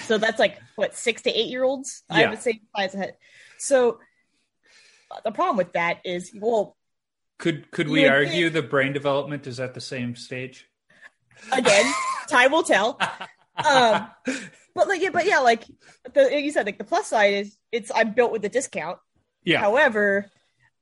So 0.06 0.18
that's 0.18 0.40
like 0.40 0.58
what 0.76 0.96
six 0.96 1.22
to 1.24 1.30
eight 1.32 1.48
year 1.50 1.64
olds. 1.64 2.04
I 2.10 2.22
have 2.22 2.30
Yeah. 2.32 2.36
the 2.36 2.42
same 2.42 2.60
size 2.76 2.94
head. 2.94 3.16
So 3.58 4.00
uh, 5.12 5.20
the 5.24 5.32
problem 5.32 5.58
with 5.58 5.74
that 5.74 6.00
is, 6.06 6.32
well, 6.36 6.78
Could 7.38 7.72
could 7.72 7.88
we 7.90 8.04
would 8.04 8.12
argue 8.12 8.50
the 8.50 8.62
brain 8.62 8.94
development 8.94 9.48
is 9.48 9.60
at 9.60 9.74
the 9.74 9.82
same 9.82 10.16
stage? 10.16 10.68
again, 11.52 11.92
time 12.30 12.52
will 12.52 12.64
tell. 12.64 13.00
Um, 13.58 14.08
but 14.76 14.88
like, 14.88 15.02
yeah, 15.02 15.10
but 15.12 15.26
yeah, 15.26 15.40
like 15.40 15.64
the 16.14 16.40
you 16.42 16.52
said, 16.52 16.66
like 16.66 16.78
the 16.78 16.84
plus 16.84 17.08
side 17.08 17.34
is 17.34 17.58
it's 17.72 17.92
I'm 17.94 18.14
built 18.14 18.32
with 18.32 18.44
a 18.46 18.50
discount. 18.50 19.00
Yeah. 19.44 19.60
However, 19.60 20.30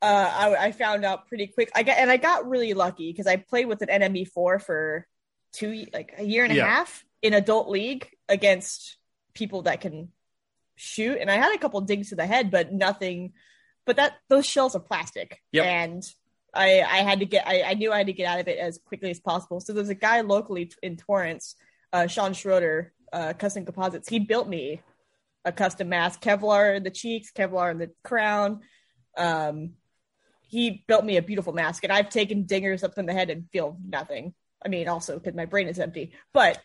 uh, 0.02 0.06
I, 0.36 0.66
I 0.68 0.72
found 0.72 1.06
out 1.06 1.28
pretty 1.28 1.48
quick. 1.48 1.70
I 1.76 1.84
got 1.84 1.98
and 1.98 2.10
I 2.12 2.18
got 2.18 2.48
really 2.48 2.74
lucky 2.74 3.12
because 3.12 3.28
I 3.28 3.38
played 3.38 3.68
with 3.68 3.82
an 3.82 3.90
NME 4.02 4.28
four 4.30 4.60
for 4.60 5.08
two 5.54 5.86
like 5.94 6.14
a 6.18 6.24
year 6.24 6.44
and 6.44 6.52
a 6.54 6.56
Yeah. 6.56 6.68
half 6.68 7.04
in 7.22 7.34
adult 7.34 7.70
league 7.70 8.08
against 8.30 8.97
people 9.38 9.62
that 9.64 9.82
can 9.82 10.10
shoot. 10.76 11.18
And 11.20 11.30
i 11.30 11.36
had 11.36 11.56
a 11.56 11.60
couple 11.60 11.80
digs 11.82 12.10
to 12.10 12.16
the 12.16 12.26
head 12.26 12.52
but 12.52 12.74
nothing 12.74 13.34
but 13.86 13.96
that 13.96 14.14
those 14.30 14.46
shells 14.46 14.76
are 14.76 14.80
plastic. 14.82 15.42
Yep. 15.52 15.66
and 15.66 16.04
i 16.54 16.82
i 16.82 16.98
had 17.10 17.20
to 17.20 17.26
get 17.26 17.48
I, 17.48 17.64
I 17.64 17.74
knew 17.74 17.92
i 17.92 17.98
had 17.98 18.08
to 18.08 18.14
get 18.14 18.28
out 18.28 18.40
of 18.40 18.48
it 18.48 18.58
as 18.58 18.80
quickly 18.86 19.12
as 19.12 19.20
possible. 19.20 19.60
So 19.60 19.74
there's 19.74 19.90
a 19.90 19.96
guy 19.96 20.22
locally 20.22 20.72
in 20.82 20.98
torrance 20.98 21.56
uh 21.94 22.08
sean 22.08 22.34
schroeder 22.34 22.94
uh 23.14 23.34
custom 23.34 23.66
composites. 23.66 24.10
He 24.10 24.20
built 24.20 24.48
me 24.48 24.82
a 25.46 25.52
custom 25.52 25.90
mask 25.90 26.22
kevlar 26.22 26.76
in 26.76 26.84
the 26.84 26.92
cheeks 26.92 27.32
kevlar 27.32 27.72
in 27.72 27.78
the 27.78 27.92
crown. 28.04 28.62
Um 29.18 29.74
he 30.50 30.84
built 30.88 31.04
me 31.04 31.18
a 31.18 31.22
beautiful 31.22 31.54
mask 31.54 31.84
and 31.84 31.92
i've 31.92 32.10
taken 32.10 32.46
dingers 32.46 32.84
up 32.84 32.98
in 32.98 33.06
the 33.06 33.14
head 33.14 33.30
and 33.30 33.50
feel 33.52 33.78
nothing. 33.84 34.34
I 34.64 34.70
mean 34.70 34.88
also 34.88 35.18
because 35.18 35.36
my 35.36 35.46
brain 35.46 35.68
is 35.68 35.80
empty 35.80 36.14
but 36.34 36.62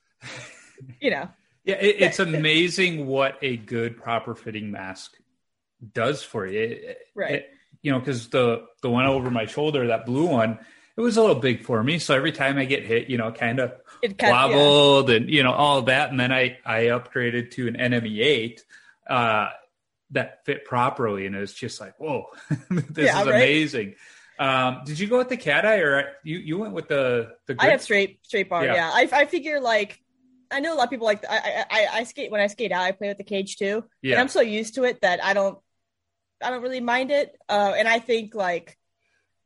you 1.01 1.11
know 1.11 1.29
Yeah, 1.65 1.77
it, 1.77 1.97
it's 2.01 2.19
amazing 2.21 3.07
what 3.07 3.39
a 3.43 3.57
good 3.57 3.97
proper 3.97 4.35
fitting 4.35 4.71
mask 4.71 5.17
does 5.95 6.23
for 6.23 6.47
you. 6.47 6.61
It- 6.61 6.99
Right. 7.15 7.33
it- 7.35 7.51
you 7.85 7.91
know, 7.91 7.99
because 7.99 8.29
the 8.29 8.65
the 8.81 8.89
one 8.89 9.07
over 9.07 9.29
my 9.29 9.47
shoulder, 9.47 9.89
that 9.89 10.07
blue 10.07 10.27
one, 10.27 10.57
it 10.97 11.01
was 11.01 11.17
a 11.17 11.21
little 11.21 11.35
big 11.41 11.65
for 11.65 11.83
me. 11.83 11.99
So 11.99 12.15
every 12.15 12.31
time 12.31 12.57
I 12.57 12.65
get 12.65 12.85
hit, 12.85 13.09
you 13.11 13.19
know, 13.19 13.33
kind 13.33 13.59
of 13.59 13.73
of 14.05 14.15
yeah. 14.21 14.31
wobbled 14.31 15.11
and 15.11 15.29
you 15.29 15.43
know 15.43 15.51
all 15.53 15.83
that. 15.83 16.11
And 16.11 16.21
then 16.21 16.31
I 16.31 16.59
I 16.65 16.83
upgraded 16.85 17.51
to 17.53 17.67
an 17.67 17.75
NME 17.75 18.21
eight 18.21 18.65
uh, 19.11 19.49
that 20.13 20.45
fit 20.45 20.65
properly, 20.65 21.27
and 21.27 21.35
it 21.35 21.41
was 21.41 21.53
just 21.55 21.81
like, 21.81 21.99
whoa, 21.99 22.27
this 22.71 23.07
Yeah, 23.07 23.21
is 23.23 23.27
right? 23.27 23.35
amazing. 23.35 23.95
Um, 24.39 24.83
did 24.85 25.01
you 25.01 25.09
go 25.09 25.19
with 25.19 25.29
the 25.29 25.37
cat 25.37 25.67
eye 25.67 25.79
or 25.79 26.13
you 26.23 26.39
you 26.39 26.59
went 26.59 26.75
with 26.75 26.87
the 26.87 27.35
the? 27.47 27.57
I 27.59 27.71
have 27.71 27.83
straight 27.83 28.21
straight 28.25 28.49
bar. 28.49 28.65
Yeah. 28.65 28.75
Yeah, 28.75 28.91
I, 28.93 29.09
I 29.13 29.25
figure 29.25 29.59
like 29.61 30.01
I 30.53 30.61
know 30.61 30.75
a 30.75 30.77
lot 30.77 30.85
of 30.85 30.91
people 30.91 31.07
like 31.07 31.25
I, 31.29 31.65
I 31.71 31.87
I 31.93 32.05
skate 32.05 32.31
when 32.31 32.41
I 32.41 32.47
skate 32.47 32.73
out. 32.73 32.83
I 32.83 32.93
play 32.93 33.09
with 33.09 33.19
the 33.19 33.25
cage 33.25 33.57
too, 33.57 33.85
yeah 34.03 34.15
and 34.15 34.21
I'm 34.21 34.29
so 34.29 34.41
used 34.41 34.75
to 34.75 34.85
it 34.85 35.01
that 35.01 35.25
I 35.25 35.33
don't 35.35 35.59
I 36.43 36.51
don't 36.51 36.63
really 36.63 36.81
mind 36.81 37.11
it. 37.11 37.37
Uh, 37.49 37.73
and 37.77 37.89
I 37.89 37.99
think 37.99 38.35
like 38.35 38.77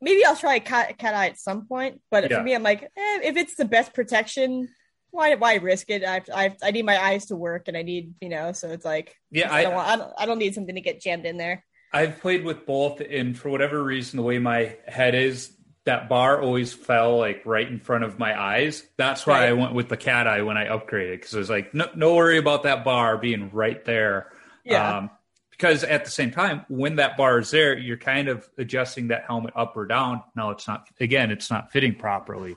maybe 0.00 0.24
I'll 0.24 0.36
try 0.36 0.58
cat 0.58 0.98
cat 0.98 1.14
eye 1.14 1.26
at 1.28 1.38
some 1.38 1.66
point. 1.66 2.00
But 2.10 2.30
Yeah. 2.30 2.38
for 2.38 2.42
me, 2.42 2.54
I'm 2.54 2.62
like 2.62 2.82
eh, 2.82 3.20
if 3.22 3.36
it's 3.36 3.56
the 3.56 3.64
best 3.64 3.94
protection, 3.94 4.68
why 5.10 5.34
why 5.36 5.54
risk 5.54 5.90
it? 5.90 6.04
I 6.04 6.22
I 6.34 6.56
I 6.62 6.70
need 6.70 6.84
my 6.84 7.02
eyes 7.02 7.26
to 7.26 7.36
work, 7.36 7.68
and 7.68 7.76
I 7.76 7.82
need 7.82 8.14
you 8.20 8.28
know. 8.28 8.52
So 8.52 8.70
it's 8.70 8.84
like 8.84 9.14
yeah 9.30 9.52
I 9.52 9.60
I, 9.60 9.62
don't 9.62 9.74
want 9.74 9.88
I 9.88 9.96
don't, 9.96 10.12
I 10.18 10.26
don't 10.26 10.38
need 10.38 10.54
something 10.54 10.74
to 10.74 10.80
get 10.80 11.00
jammed 11.00 11.26
in 11.26 11.36
there. 11.36 11.64
I've 11.92 12.20
played 12.20 12.44
with 12.44 12.66
both, 12.66 13.00
and 13.00 13.38
for 13.38 13.48
whatever 13.48 13.82
reason, 13.82 14.16
the 14.18 14.22
way 14.22 14.38
my 14.38 14.76
head 14.86 15.14
is, 15.14 15.55
that 15.86 16.08
bar 16.08 16.42
always 16.42 16.72
fell 16.72 17.16
like 17.16 17.42
right 17.46 17.66
in 17.66 17.78
front 17.80 18.04
of 18.04 18.18
my 18.18 18.38
eyes. 18.38 18.84
That's 18.96 19.26
why 19.26 19.40
Right. 19.40 19.48
I 19.50 19.52
went 19.52 19.72
with 19.72 19.88
the 19.88 19.96
cat 19.96 20.26
eye 20.26 20.42
when 20.42 20.56
I 20.56 20.66
upgraded 20.66 21.12
because 21.12 21.34
I 21.34 21.38
was 21.38 21.48
like, 21.50 21.72
no, 21.74 21.88
no 21.94 22.14
worry 22.16 22.38
about 22.38 22.64
that 22.64 22.84
bar 22.84 23.16
being 23.16 23.50
right 23.52 23.82
there. 23.84 24.32
Yeah. 24.64 24.98
Um, 24.98 25.10
because 25.52 25.84
at 25.84 26.04
the 26.04 26.10
same 26.10 26.32
time, 26.32 26.66
when 26.68 26.96
that 26.96 27.16
bar 27.16 27.38
is 27.38 27.50
there, 27.50 27.78
you're 27.78 27.96
kind 27.96 28.28
of 28.28 28.46
adjusting 28.58 29.08
that 29.08 29.24
helmet 29.24 29.54
up 29.56 29.74
or 29.74 29.86
down. 29.86 30.22
No, 30.34 30.50
it's 30.50 30.68
not. 30.68 30.86
Again, 31.00 31.30
it's 31.30 31.50
not 31.50 31.72
fitting 31.72 31.94
properly. 31.94 32.56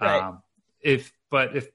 Right. 0.00 0.22
Um, 0.22 0.42
if 0.80 1.12
but 1.30 1.54
if 1.56 1.68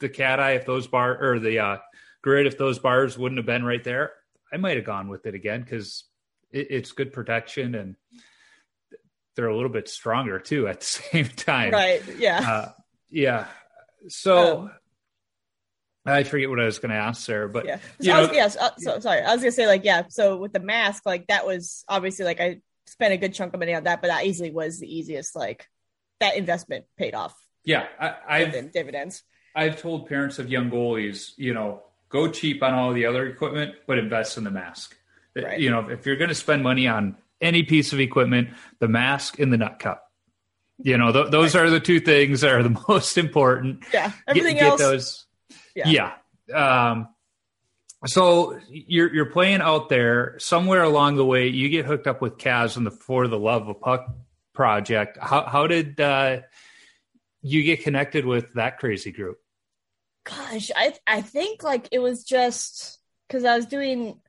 the 0.00 0.10
cat 0.10 0.40
eye, 0.40 0.52
if 0.56 0.66
those 0.66 0.88
bar 0.88 1.16
or 1.18 1.38
the 1.38 1.60
uh, 1.60 1.76
grid, 2.20 2.46
if 2.46 2.58
those 2.58 2.78
bars 2.78 3.16
wouldn't 3.16 3.38
have 3.38 3.46
been 3.46 3.64
right 3.64 3.82
there, 3.82 4.12
I 4.52 4.58
might 4.58 4.76
have 4.76 4.84
gone 4.84 5.08
with 5.08 5.24
it 5.24 5.34
again 5.34 5.62
because 5.62 6.04
it, 6.50 6.66
it's 6.70 6.92
good 6.92 7.12
protection 7.12 7.74
and 7.74 7.96
they're 9.38 9.46
a 9.46 9.54
little 9.54 9.70
bit 9.70 9.88
stronger 9.88 10.40
too 10.40 10.66
at 10.66 10.80
the 10.80 10.86
same 11.12 11.28
time. 11.28 11.70
Right. 11.70 12.02
Yeah. 12.18 12.38
Uh, 12.40 12.72
yeah. 13.08 13.46
So 14.08 14.62
Um, 14.62 14.70
I 16.04 16.24
forget 16.24 16.50
what 16.50 16.58
I 16.58 16.64
was 16.64 16.80
going 16.80 16.90
to 16.90 16.96
ask 16.96 17.24
there, 17.26 17.46
but 17.46 17.64
yeah. 17.66 17.76
So 17.76 17.82
you 18.00 18.12
I 18.12 18.18
was, 18.18 18.28
know- 18.28 18.34
yes. 18.34 18.56
uh, 18.56 18.70
so 18.78 18.98
sorry. 18.98 19.22
I 19.22 19.32
was 19.32 19.42
gonna 19.42 19.52
say 19.52 19.68
like 19.68 19.84
yeah. 19.84 20.02
So 20.08 20.38
with 20.38 20.52
the 20.52 20.60
mask, 20.60 21.06
like 21.06 21.28
that 21.28 21.46
was 21.46 21.84
obviously 21.88 22.24
like 22.24 22.40
I 22.40 22.60
spent 22.86 23.14
a 23.14 23.16
good 23.16 23.32
chunk 23.32 23.54
of 23.54 23.60
money 23.60 23.74
on 23.74 23.84
that, 23.84 24.00
but 24.02 24.08
that 24.08 24.26
easily 24.26 24.50
was 24.50 24.80
the 24.80 24.92
easiest. 24.92 25.36
Like 25.36 25.68
that 26.18 26.36
investment 26.36 26.86
paid 26.96 27.14
off 27.14 27.34
yeah, 27.64 27.86
I, 28.00 28.14
I've 28.26 28.72
dividends. 28.72 29.22
I've 29.54 29.80
told 29.80 30.08
parents 30.08 30.38
of 30.38 30.48
young 30.50 30.70
goalies, 30.70 31.32
you 31.36 31.52
know, 31.52 31.82
go 32.08 32.28
cheap 32.30 32.62
on 32.62 32.72
all 32.72 32.92
the 32.94 33.04
other 33.06 33.26
equipment, 33.26 33.74
but 33.86 33.98
invest 33.98 34.38
in 34.38 34.44
the 34.44 34.50
mask. 34.50 34.96
Right. 35.36 35.60
You 35.60 35.70
know, 35.70 35.88
if 35.90 36.06
you're 36.06 36.16
going 36.16 36.30
to 36.30 36.34
spend 36.34 36.62
money 36.62 36.88
on 36.88 37.16
any 37.40 37.62
piece 37.62 37.92
of 37.92 38.00
equipment, 38.00 38.50
the 38.78 38.88
mask 38.88 39.38
and 39.38 39.52
the 39.52 39.56
nut 39.56 39.78
cup. 39.78 40.04
You 40.80 40.96
know, 40.96 41.12
th- 41.12 41.30
those 41.30 41.56
are 41.56 41.68
the 41.70 41.80
two 41.80 42.00
things 42.00 42.42
that 42.42 42.52
are 42.52 42.62
the 42.62 42.84
most 42.88 43.18
important. 43.18 43.84
Yeah. 43.92 44.12
Everything 44.26 44.54
get, 44.54 44.62
get 44.62 44.70
else. 44.70 44.80
those. 44.80 45.26
yeah. 45.74 46.12
Yeah. 46.48 46.90
Um, 46.90 47.08
so 48.06 48.58
you're 48.68 49.12
you're 49.12 49.26
playing 49.30 49.60
out 49.60 49.88
there 49.88 50.38
somewhere 50.38 50.84
along 50.84 51.16
the 51.16 51.24
way. 51.24 51.48
You 51.48 51.68
get 51.68 51.84
hooked 51.84 52.06
up 52.06 52.22
with 52.22 52.38
Kaz 52.38 52.76
in 52.76 52.84
the 52.84 52.92
For 52.92 53.26
the 53.26 53.38
Love 53.38 53.68
of 53.68 53.80
Puck 53.80 54.06
project. 54.54 55.18
How 55.20 55.44
how 55.44 55.66
did 55.66 56.00
uh, 56.00 56.40
you 57.42 57.64
get 57.64 57.82
connected 57.82 58.24
with 58.24 58.54
that 58.54 58.78
crazy 58.78 59.10
group? 59.10 59.40
Gosh, 60.24 60.70
I 60.76 60.94
I 61.08 61.22
think 61.22 61.64
like 61.64 61.88
it 61.90 61.98
was 61.98 62.22
just 62.22 63.00
because 63.26 63.44
I 63.44 63.56
was 63.56 63.66
doing 63.66 64.20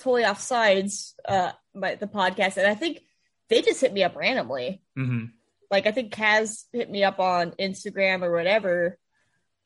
totally 0.00 0.24
off 0.24 0.40
sides 0.40 1.14
uh 1.24 1.52
my 1.74 1.94
the 1.96 2.06
podcast, 2.06 2.56
and 2.56 2.66
I 2.66 2.74
think 2.74 3.00
they 3.48 3.62
just 3.62 3.80
hit 3.80 3.92
me 3.92 4.02
up 4.02 4.16
randomly. 4.16 4.82
hmm 4.94 5.26
like 5.70 5.86
I 5.86 5.92
think 5.92 6.14
Kaz 6.14 6.64
hit 6.72 6.88
me 6.88 7.02
up 7.04 7.18
on 7.18 7.50
Instagram 7.52 8.22
or 8.22 8.32
whatever. 8.32 8.98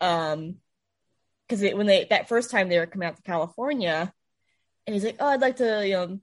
Um, 0.01 0.57
because 1.47 1.63
when 1.75 1.87
they 1.87 2.05
that 2.11 2.29
first 2.29 2.51
time 2.51 2.69
they 2.69 2.79
were 2.79 2.87
coming 2.87 3.09
out 3.09 3.17
to 3.17 3.23
California, 3.23 4.13
and 4.87 4.95
he's 4.95 5.05
like, 5.05 5.17
"Oh, 5.21 5.27
I'd 5.29 5.41
like 5.41 5.57
to, 5.57 5.87
you 5.87 5.95
know, 5.95 6.21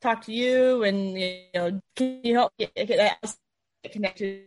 talk 0.00 0.24
to 0.26 0.32
you, 0.32 0.84
and 0.84 1.18
you 1.18 1.40
know, 1.54 1.80
can 1.96 2.20
you 2.22 2.34
help 2.34 2.52
get, 2.58 2.74
get 2.74 2.88
get 2.88 3.92
connected? 3.92 4.44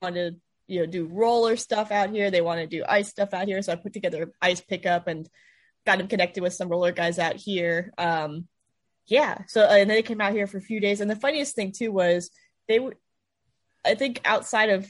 Want 0.00 0.14
to 0.14 0.36
you 0.66 0.80
know 0.80 0.86
do 0.86 1.06
roller 1.06 1.56
stuff 1.56 1.90
out 1.90 2.10
here? 2.10 2.30
They 2.30 2.40
want 2.40 2.60
to 2.60 2.66
do 2.66 2.84
ice 2.88 3.08
stuff 3.08 3.34
out 3.34 3.46
here, 3.48 3.60
so 3.62 3.72
I 3.72 3.76
put 3.76 3.92
together 3.92 4.32
ice 4.40 4.60
pickup 4.60 5.08
and 5.08 5.28
got 5.84 6.00
him 6.00 6.08
connected 6.08 6.42
with 6.42 6.54
some 6.54 6.68
roller 6.68 6.92
guys 6.92 7.18
out 7.18 7.36
here. 7.36 7.92
Um, 7.98 8.48
yeah, 9.08 9.38
so 9.48 9.62
and 9.62 9.88
then 9.90 9.96
they 9.96 10.02
came 10.02 10.20
out 10.20 10.32
here 10.32 10.46
for 10.46 10.58
a 10.58 10.62
few 10.62 10.78
days, 10.80 11.00
and 11.00 11.10
the 11.10 11.16
funniest 11.16 11.54
thing 11.56 11.72
too 11.72 11.90
was 11.90 12.30
they 12.68 12.78
would 12.78 12.94
I 13.84 13.94
think 13.94 14.20
outside 14.24 14.70
of 14.70 14.86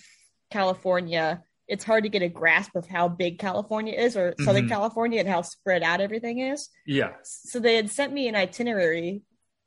California, 0.51 1.43
it's 1.69 1.85
hard 1.85 2.05
to 2.05 2.09
get 2.09 2.23
a 2.23 2.29
grasp 2.29 2.75
of 2.75 2.87
how 2.89 3.09
big 3.09 3.39
California 3.39 3.95
is 3.95 4.17
or 4.17 4.35
Southern 4.41 4.67
Mhm. 4.67 4.71
California 4.71 5.21
and 5.21 5.29
how 5.29 5.43
spread 5.43 5.83
out 5.83 6.01
everything 6.01 6.39
is. 6.41 6.69
Yeah. 6.87 7.13
So 7.23 7.61
they 7.61 7.77
had 7.77 7.91
sent 7.91 8.13
me 8.13 8.27
an 8.29 8.35
itinerary 8.35 9.23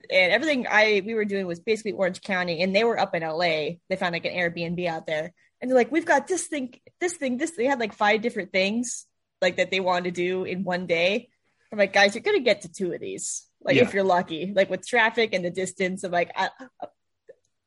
and 0.10 0.34
everything 0.34 0.66
I 0.68 1.04
we 1.06 1.14
were 1.14 1.26
doing 1.26 1.46
was 1.46 1.60
basically 1.60 1.92
Orange 1.94 2.22
County 2.22 2.62
and 2.64 2.76
they 2.76 2.84
were 2.84 3.00
up 3.00 3.14
in 3.16 3.22
LA. 3.24 3.78
They 3.90 3.96
found 3.96 4.14
like 4.14 4.26
an 4.26 4.34
Airbnb 4.34 4.86
out 4.88 5.06
there. 5.06 5.32
And 5.62 5.70
they're 5.70 5.78
like, 5.78 5.92
We've 5.92 6.06
got 6.06 6.28
this 6.28 6.48
thing, 6.48 6.74
this 7.00 7.14
thing, 7.14 7.38
this 7.38 7.52
they 7.52 7.66
had 7.66 7.80
like 7.80 7.94
five 7.94 8.22
different 8.22 8.52
things 8.52 9.06
like 9.40 9.58
that 9.58 9.70
they 9.70 9.80
wanted 9.80 10.06
to 10.06 10.12
do 10.12 10.44
in 10.44 10.64
one 10.64 10.88
day. 10.88 11.30
I'm 11.72 11.78
like, 11.78 11.94
guys, 11.94 12.16
you're 12.16 12.24
gonna 12.24 12.40
get 12.40 12.62
to 12.62 12.72
two 12.72 12.92
of 12.92 13.00
these. 13.00 13.48
Like 13.64 13.76
Yeah. 13.76 13.84
if 13.84 13.94
you're 13.94 14.04
lucky, 14.04 14.54
like 14.56 14.70
with 14.70 14.88
traffic 14.88 15.34
and 15.34 15.46
the 15.46 15.52
distance. 15.52 16.04
I'm 16.04 16.12
like, 16.12 16.32
I, 16.36 16.50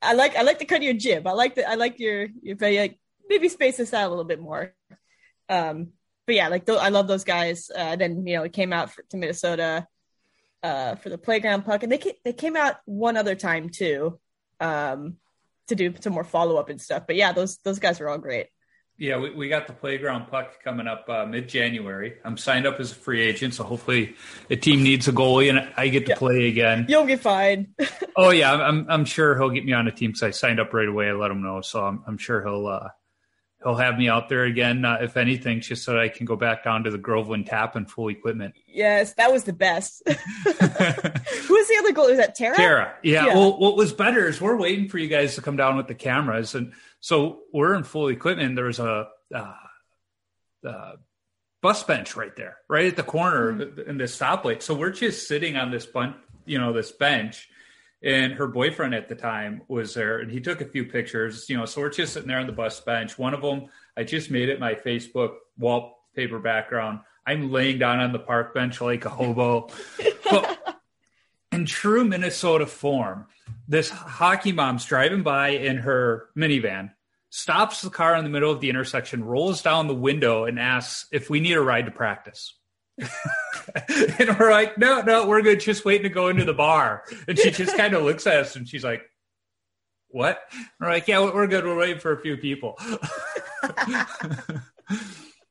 I 0.02 0.12
like 0.14 0.36
I 0.36 0.42
like 0.42 0.58
the 0.58 0.64
cut 0.64 0.78
of 0.78 0.82
your 0.82 0.94
jib. 0.94 1.26
I 1.26 1.32
like 1.32 1.54
the 1.54 1.68
I 1.68 1.74
like 1.74 1.98
your 1.98 2.28
your 2.42 2.56
like 2.60 2.98
maybe 3.28 3.48
space 3.48 3.76
this 3.78 3.94
out 3.94 4.06
a 4.06 4.10
little 4.10 4.24
bit 4.24 4.40
more. 4.40 4.74
Um, 5.48 5.92
but 6.26 6.34
yeah, 6.34 6.48
like 6.48 6.66
th- 6.66 6.78
I 6.78 6.88
love 6.88 7.06
those 7.08 7.24
guys. 7.24 7.70
Uh, 7.74 7.96
then 7.96 8.26
you 8.26 8.36
know, 8.36 8.42
it 8.44 8.52
came 8.52 8.72
out 8.72 8.90
for, 8.90 9.02
to 9.10 9.16
Minnesota 9.16 9.86
uh, 10.62 10.96
for 10.96 11.10
the 11.10 11.18
playground 11.18 11.64
puck, 11.64 11.82
and 11.82 11.92
they 11.92 11.98
ca- 11.98 12.18
they 12.24 12.32
came 12.32 12.56
out 12.56 12.76
one 12.86 13.16
other 13.16 13.34
time 13.34 13.68
too, 13.70 14.18
um, 14.60 15.16
to 15.68 15.74
do 15.74 15.94
some 16.00 16.12
more 16.12 16.24
follow 16.24 16.56
up 16.56 16.70
and 16.70 16.80
stuff. 16.80 17.04
But 17.06 17.16
yeah, 17.16 17.32
those 17.32 17.58
those 17.58 17.78
guys 17.78 18.00
are 18.00 18.08
all 18.08 18.18
great. 18.18 18.48
Yeah, 18.96 19.18
we, 19.18 19.30
we 19.30 19.48
got 19.48 19.66
the 19.66 19.72
playground 19.72 20.26
puck 20.30 20.62
coming 20.62 20.86
up 20.86 21.08
uh, 21.08 21.26
mid 21.26 21.48
January. 21.48 22.14
I'm 22.24 22.36
signed 22.36 22.64
up 22.66 22.78
as 22.78 22.92
a 22.92 22.94
free 22.94 23.20
agent, 23.22 23.54
so 23.54 23.64
hopefully 23.64 24.14
the 24.48 24.56
team 24.56 24.84
needs 24.84 25.08
a 25.08 25.12
goalie 25.12 25.48
and 25.50 25.68
I 25.76 25.88
get 25.88 26.06
to 26.06 26.10
Yeah. 26.12 26.16
play 26.18 26.46
again. 26.48 26.86
You'll 26.88 27.04
be 27.04 27.16
fine. 27.16 27.74
Oh 28.16 28.30
yeah, 28.30 28.52
I'm 28.52 28.60
I'm, 28.60 28.86
I'm 28.90 29.04
sure 29.04 29.36
he'll 29.36 29.50
get 29.50 29.64
me 29.64 29.72
on 29.72 29.88
a 29.88 29.92
team 29.92 30.10
because 30.10 30.22
I 30.22 30.30
signed 30.30 30.60
up 30.60 30.72
right 30.72 30.86
away. 30.88 31.08
I 31.08 31.12
let 31.12 31.30
him 31.32 31.42
know, 31.42 31.60
so 31.60 31.84
I'm 31.84 32.04
I'm 32.06 32.18
sure 32.18 32.42
he'll 32.44 32.68
uh, 32.68 32.88
he'll 33.64 33.74
have 33.74 33.98
me 33.98 34.08
out 34.08 34.28
there 34.28 34.44
again, 34.44 34.84
uh, 34.84 34.98
if 35.00 35.16
anything, 35.16 35.60
just 35.60 35.82
so 35.84 35.92
that 35.92 36.00
I 36.00 36.08
can 36.08 36.26
go 36.26 36.36
back 36.36 36.62
down 36.62 36.84
to 36.84 36.90
the 36.90 36.98
Groveland 36.98 37.46
tap 37.46 37.74
and 37.74 37.90
full 37.90 38.08
equipment. 38.08 38.54
yes, 38.68 39.14
that 39.14 39.32
was 39.32 39.44
the 39.44 39.52
best. 39.52 40.02
Who 40.08 41.54
was 41.54 41.68
the 41.68 41.76
other 41.80 41.92
goal? 41.92 42.08
Was 42.08 42.18
that 42.18 42.34
Tara? 42.34 42.56
Tara, 42.56 42.94
yeah. 43.02 43.26
Yeah. 43.26 43.34
Well, 43.34 43.58
what 43.58 43.76
was 43.76 43.92
better 43.92 44.28
is 44.28 44.40
we're 44.40 44.56
waiting 44.56 44.88
for 44.88 44.98
you 44.98 45.08
guys 45.08 45.34
to 45.34 45.42
come 45.42 45.56
down 45.56 45.76
with 45.76 45.88
the 45.88 45.94
cameras, 45.94 46.54
and 46.54 46.72
so 47.00 47.40
we're 47.52 47.74
in 47.74 47.82
full 47.84 48.08
equipment. 48.08 48.54
There's 48.56 48.78
a 48.78 49.08
uh, 49.34 49.52
uh, 50.66 50.92
bus 51.62 51.82
bench 51.82 52.16
right 52.16 52.34
there, 52.36 52.56
right 52.68 52.86
at 52.86 52.96
the 52.96 53.02
corner 53.02 53.52
Mm-hmm. 53.52 53.90
in 53.90 53.98
the 53.98 54.04
stoplight. 54.04 54.62
So 54.62 54.74
we're 54.74 54.90
just 54.90 55.26
sitting 55.28 55.56
on 55.56 55.70
this 55.70 55.86
bunch, 55.86 56.16
you 56.44 56.58
know, 56.58 56.72
this 56.72 56.92
bench, 56.92 57.48
and 58.04 58.34
her 58.34 58.46
boyfriend 58.46 58.94
at 58.94 59.08
the 59.08 59.14
time 59.14 59.62
was 59.66 59.94
there 59.94 60.18
and 60.18 60.30
he 60.30 60.38
took 60.38 60.60
a 60.60 60.66
few 60.66 60.84
pictures. 60.84 61.48
You 61.48 61.56
know 61.56 61.64
so 61.64 61.80
we're 61.80 61.90
just 61.90 62.12
sitting 62.12 62.28
there 62.28 62.38
on 62.38 62.46
the 62.46 62.52
bus 62.52 62.78
bench. 62.80 63.18
One 63.18 63.34
of 63.34 63.42
them 63.42 63.66
i 63.96 64.04
just 64.04 64.30
made 64.30 64.48
it 64.48 64.60
my 64.60 64.74
facebook 64.74 65.34
wallpaper 65.58 66.38
background. 66.38 67.00
I'm 67.26 67.50
laying 67.50 67.78
down 67.78 68.00
on 68.00 68.12
the 68.12 68.18
park 68.18 68.54
bench 68.54 68.80
like 68.80 69.04
a 69.04 69.10
hobo. 69.10 69.68
But 70.30 70.80
in 71.52 71.66
true 71.66 72.04
minnesota 72.04 72.66
form 72.66 73.26
this 73.68 73.88
hockey 73.88 74.52
mom's 74.52 74.84
driving 74.84 75.22
by 75.22 75.50
in 75.50 75.76
her 75.76 76.28
minivan 76.36 76.90
stops 77.30 77.82
the 77.82 77.90
car 77.90 78.16
in 78.16 78.24
the 78.24 78.30
middle 78.30 78.50
of 78.50 78.60
the 78.60 78.70
intersection 78.70 79.22
rolls 79.22 79.62
down 79.62 79.86
the 79.86 79.94
window 79.94 80.46
and 80.46 80.58
asks 80.58 81.06
if 81.12 81.30
we 81.30 81.40
need 81.40 81.52
a 81.52 81.60
ride 81.60 81.84
to 81.84 81.92
practice 81.92 82.54
and 84.18 84.38
we're 84.38 84.50
like, 84.50 84.78
no, 84.78 85.02
no, 85.02 85.26
we're 85.26 85.42
good. 85.42 85.60
Just 85.60 85.84
waiting 85.84 86.04
to 86.04 86.08
go 86.08 86.28
into 86.28 86.44
the 86.44 86.54
bar. 86.54 87.04
And 87.26 87.38
she 87.38 87.50
just 87.50 87.76
kind 87.76 87.94
of 87.94 88.02
looks 88.04 88.26
at 88.26 88.36
us 88.36 88.56
and 88.56 88.68
she's 88.68 88.84
like, 88.84 89.02
what? 90.08 90.40
we're 90.78 90.90
like, 90.90 91.08
yeah, 91.08 91.20
we're 91.20 91.48
good. 91.48 91.64
We're 91.64 91.76
waiting 91.76 91.98
for 91.98 92.12
a 92.12 92.20
few 92.20 92.36
people. 92.36 92.78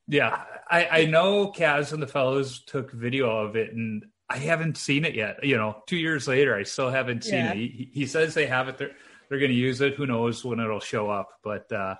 yeah, 0.08 0.44
I, 0.70 0.88
I 1.02 1.06
know 1.06 1.52
Kaz 1.52 1.94
and 1.94 2.02
the 2.02 2.08
fellows 2.08 2.64
took 2.66 2.92
video 2.92 3.30
of 3.30 3.56
it 3.56 3.74
and 3.74 4.06
I 4.30 4.38
haven't 4.38 4.78
seen 4.78 5.06
it 5.06 5.16
yet. 5.16 5.44
You 5.44 5.58
know, 5.58 5.84
two 5.88 5.98
years 5.98 6.28
later, 6.28 6.56
I 6.56 6.64
still 6.64 6.90
haven't 6.90 7.24
seen 7.26 7.34
Yeah. 7.36 7.52
it. 7.52 7.58
He, 7.58 7.90
he 7.94 8.06
says 8.06 8.34
they 8.34 8.48
have 8.48 8.70
it. 8.70 8.78
They're, 8.78 8.92
they're 9.30 9.40
going 9.40 9.52
to 9.52 9.58
use 9.58 9.82
it. 9.82 9.96
Who 9.96 10.06
knows 10.08 10.44
when 10.46 10.60
it'll 10.60 10.80
show 10.80 11.10
up? 11.10 11.30
But 11.44 11.72
uh, 11.72 11.96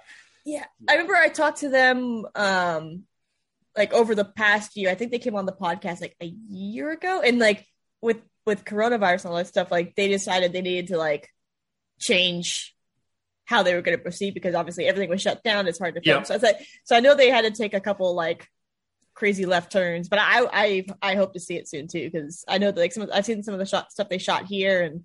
Yeah, 0.46 0.66
I 0.88 0.94
remember 0.94 1.16
I 1.16 1.30
talked 1.30 1.60
to 1.60 1.70
them 1.70 2.26
um 2.36 3.04
like 3.76 3.94
over 3.94 4.16
the 4.16 4.26
past 4.26 4.76
year. 4.76 4.90
I 4.90 4.96
think 4.96 5.12
they 5.12 5.20
came 5.20 5.36
on 5.36 5.46
the 5.46 5.54
podcast 5.54 6.02
like 6.02 6.16
a 6.22 6.34
year 6.50 6.92
ago, 6.92 7.22
and 7.22 7.40
like 7.40 7.66
with 8.02 8.18
with 8.46 8.66
coronavirus 8.66 9.26
and 9.26 9.32
all 9.32 9.38
that 9.38 9.48
stuff, 9.48 9.72
like 9.72 9.96
they 9.96 10.08
decided 10.08 10.54
they 10.54 10.62
needed 10.62 10.88
to 10.88 10.98
like 10.98 11.30
change 12.00 12.76
how 13.46 13.64
they 13.64 13.74
were 13.74 13.82
going 13.82 13.98
to 13.98 14.02
proceed 14.02 14.34
because 14.34 14.56
obviously 14.56 14.86
everything 14.86 15.10
was 15.10 15.22
shut 15.22 15.44
down. 15.44 15.68
It's 15.68 15.80
hard 15.80 15.96
to 15.96 16.02
film. 16.02 16.20
Yep. 16.20 16.28
So 16.28 16.36
I 16.36 16.38
like, 16.38 16.68
so 16.84 16.96
I 16.96 17.00
know 17.00 17.16
they 17.16 17.30
had 17.30 17.44
to 17.46 17.52
take 17.52 17.74
a 17.74 17.80
couple 17.80 18.14
like 18.16 18.48
crazy 19.14 19.46
left 19.46 19.72
turns, 19.72 20.10
but 20.10 20.20
I 20.20 20.48
I 20.52 20.86
I 21.02 21.16
hope 21.16 21.34
to 21.34 21.40
see 21.40 21.56
it 21.56 21.68
soon 21.68 21.88
too 21.88 22.10
because 22.10 22.44
I 22.48 22.58
know 22.58 22.72
that 22.72 22.80
like 22.80 22.94
some 22.94 23.04
of, 23.04 23.10
I've 23.14 23.26
seen 23.26 23.44
some 23.44 23.54
of 23.54 23.60
the 23.60 23.66
shot 23.66 23.92
stuff 23.92 24.10
they 24.10 24.18
shot 24.18 24.46
here 24.46 24.82
and 24.82 25.04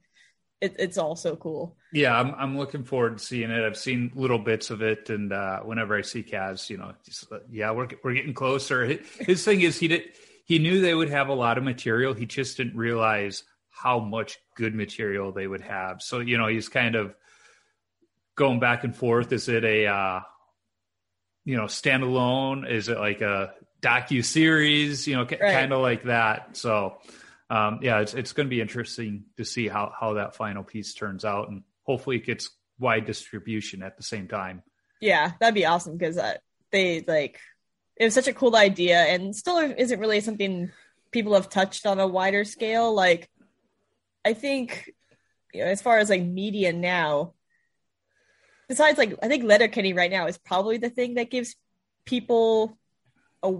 it, 0.60 0.76
it's 0.78 0.98
all 0.98 1.16
so 1.16 1.36
cool. 1.36 1.76
Yeah, 1.92 2.18
I'm 2.18 2.34
I'm 2.34 2.58
looking 2.58 2.84
forward 2.84 3.18
to 3.18 3.24
seeing 3.24 3.50
it. 3.50 3.64
I've 3.64 3.76
seen 3.76 4.10
little 4.14 4.38
bits 4.38 4.70
of 4.70 4.82
it, 4.82 5.08
and 5.10 5.32
uh, 5.32 5.60
whenever 5.60 5.96
I 5.96 6.02
see 6.02 6.22
Kaz, 6.22 6.68
you 6.68 6.76
know, 6.76 6.92
just, 7.04 7.30
uh, 7.32 7.38
yeah, 7.50 7.70
we're 7.70 7.88
we're 8.02 8.14
getting 8.14 8.34
closer. 8.34 8.84
His, 9.20 9.44
thing 9.44 9.60
is 9.60 9.78
he 9.78 9.88
did 9.88 10.02
he 10.44 10.58
knew 10.58 10.80
they 10.80 10.94
would 10.94 11.10
have 11.10 11.28
a 11.28 11.34
lot 11.34 11.58
of 11.58 11.64
material. 11.64 12.14
He 12.14 12.26
just 12.26 12.56
didn't 12.56 12.76
realize 12.76 13.44
how 13.70 14.00
much 14.00 14.38
good 14.56 14.74
material 14.74 15.30
they 15.32 15.46
would 15.46 15.60
have. 15.60 16.02
So 16.02 16.18
you 16.20 16.36
know, 16.38 16.48
he's 16.48 16.68
kind 16.68 16.94
of 16.96 17.14
going 18.34 18.60
back 18.60 18.84
and 18.84 18.94
forth. 18.94 19.32
Is 19.32 19.48
it 19.48 19.64
a 19.64 19.86
uh, 19.86 20.20
you 21.44 21.56
know 21.56 21.64
standalone? 21.64 22.68
Is 22.70 22.88
it 22.88 22.98
like 22.98 23.20
a 23.20 23.54
docu 23.80 24.24
series? 24.24 25.06
You 25.06 25.16
know, 25.16 25.22
Right. 25.22 25.38
kind 25.40 25.72
of 25.72 25.80
like 25.80 26.04
that. 26.04 26.56
So 26.56 26.98
um, 27.50 27.80
yeah, 27.82 28.00
it's 28.00 28.14
it's 28.14 28.32
going 28.32 28.46
to 28.46 28.50
be 28.50 28.60
interesting 28.60 29.24
to 29.36 29.44
see 29.44 29.68
how 29.68 29.92
how 29.98 30.14
that 30.14 30.34
final 30.34 30.62
piece 30.62 30.94
turns 30.94 31.24
out, 31.24 31.48
and 31.48 31.62
hopefully 31.84 32.16
it 32.16 32.26
gets 32.26 32.50
wide 32.78 33.06
distribution 33.06 33.82
at 33.82 33.96
the 33.96 34.02
same 34.02 34.28
time. 34.28 34.62
Yeah, 35.00 35.32
that'd 35.40 35.54
be 35.54 35.66
awesome 35.66 35.96
because 35.96 36.18
uh, 36.18 36.34
they 36.70 37.04
like 37.06 37.40
it 37.96 38.04
was 38.04 38.14
such 38.14 38.28
a 38.28 38.34
cool 38.34 38.54
idea 38.54 38.98
and 38.98 39.34
still 39.34 39.58
isn't 39.58 40.00
really 40.00 40.20
something 40.20 40.70
people 41.10 41.34
have 41.34 41.48
touched 41.48 41.86
on 41.86 41.98
a 41.98 42.06
wider 42.06 42.44
scale. 42.44 42.94
Like, 42.94 43.28
I 44.24 44.34
think 44.34 44.92
you 45.52 45.64
know, 45.64 45.70
as 45.70 45.82
far 45.82 45.98
as 45.98 46.10
like 46.10 46.22
media 46.22 46.72
now, 46.72 47.32
besides 48.68 48.98
like 48.98 49.14
I 49.22 49.28
think 49.28 49.44
Letterkenny 49.44 49.94
right 49.94 50.10
now 50.10 50.26
is 50.26 50.36
probably 50.36 50.76
the 50.76 50.90
thing 50.90 51.14
that 51.14 51.30
gives 51.30 51.56
people 52.04 52.78
a 53.42 53.50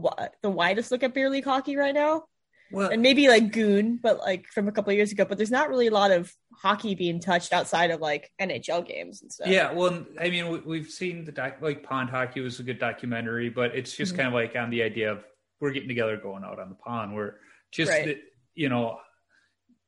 the 0.43 0.51
widest 0.51 0.91
look 0.91 1.03
at 1.03 1.15
beer 1.15 1.31
league 1.31 1.45
hockey 1.45 1.77
right 1.77 1.95
now, 1.95 2.25
Well, 2.71 2.91
and 2.91 3.03
maybe 3.03 3.29
like 3.29 3.53
Goon, 3.53 3.99
but 4.03 4.19
like 4.19 4.47
from 4.49 4.69
a 4.69 4.73
couple 4.73 4.91
of 4.91 4.97
years 4.97 5.11
ago. 5.13 5.25
But 5.25 5.39
there's 5.39 5.51
not 5.51 5.69
really 5.71 5.87
a 5.87 5.91
lot 5.93 6.11
of 6.11 6.33
hockey 6.55 6.95
being 6.95 7.19
touched 7.21 7.53
outside 7.53 7.91
of 7.91 8.01
like 8.01 8.31
NHL 8.41 8.87
games 8.87 9.23
and 9.23 9.33
stuff. 9.33 9.49
yeah, 9.49 9.73
well, 9.73 10.05
I 10.21 10.29
mean, 10.31 10.49
we, 10.51 10.59
we've 10.61 10.91
seen 10.91 11.25
the 11.25 11.33
doc, 11.33 11.57
like 11.61 11.83
Pond 11.83 12.11
Hockey 12.11 12.41
was 12.41 12.61
a 12.61 12.63
good 12.63 12.79
documentary, 12.79 13.49
but 13.49 13.75
it's 13.75 13.97
just 13.97 14.13
Mhm. 14.13 14.17
kind 14.17 14.29
of 14.29 14.35
like 14.35 14.55
on 14.57 14.71
the 14.71 14.83
idea 14.83 15.13
of 15.13 15.25
we're 15.61 15.71
getting 15.73 15.89
together, 15.89 16.17
going 16.17 16.45
out 16.45 16.59
on 16.59 16.69
the 16.69 16.75
pond. 16.75 17.15
We're 17.15 17.35
just 17.73 17.91
Right. 17.91 18.05
the- 18.07 18.23
you 18.55 18.69
know. 18.69 19.01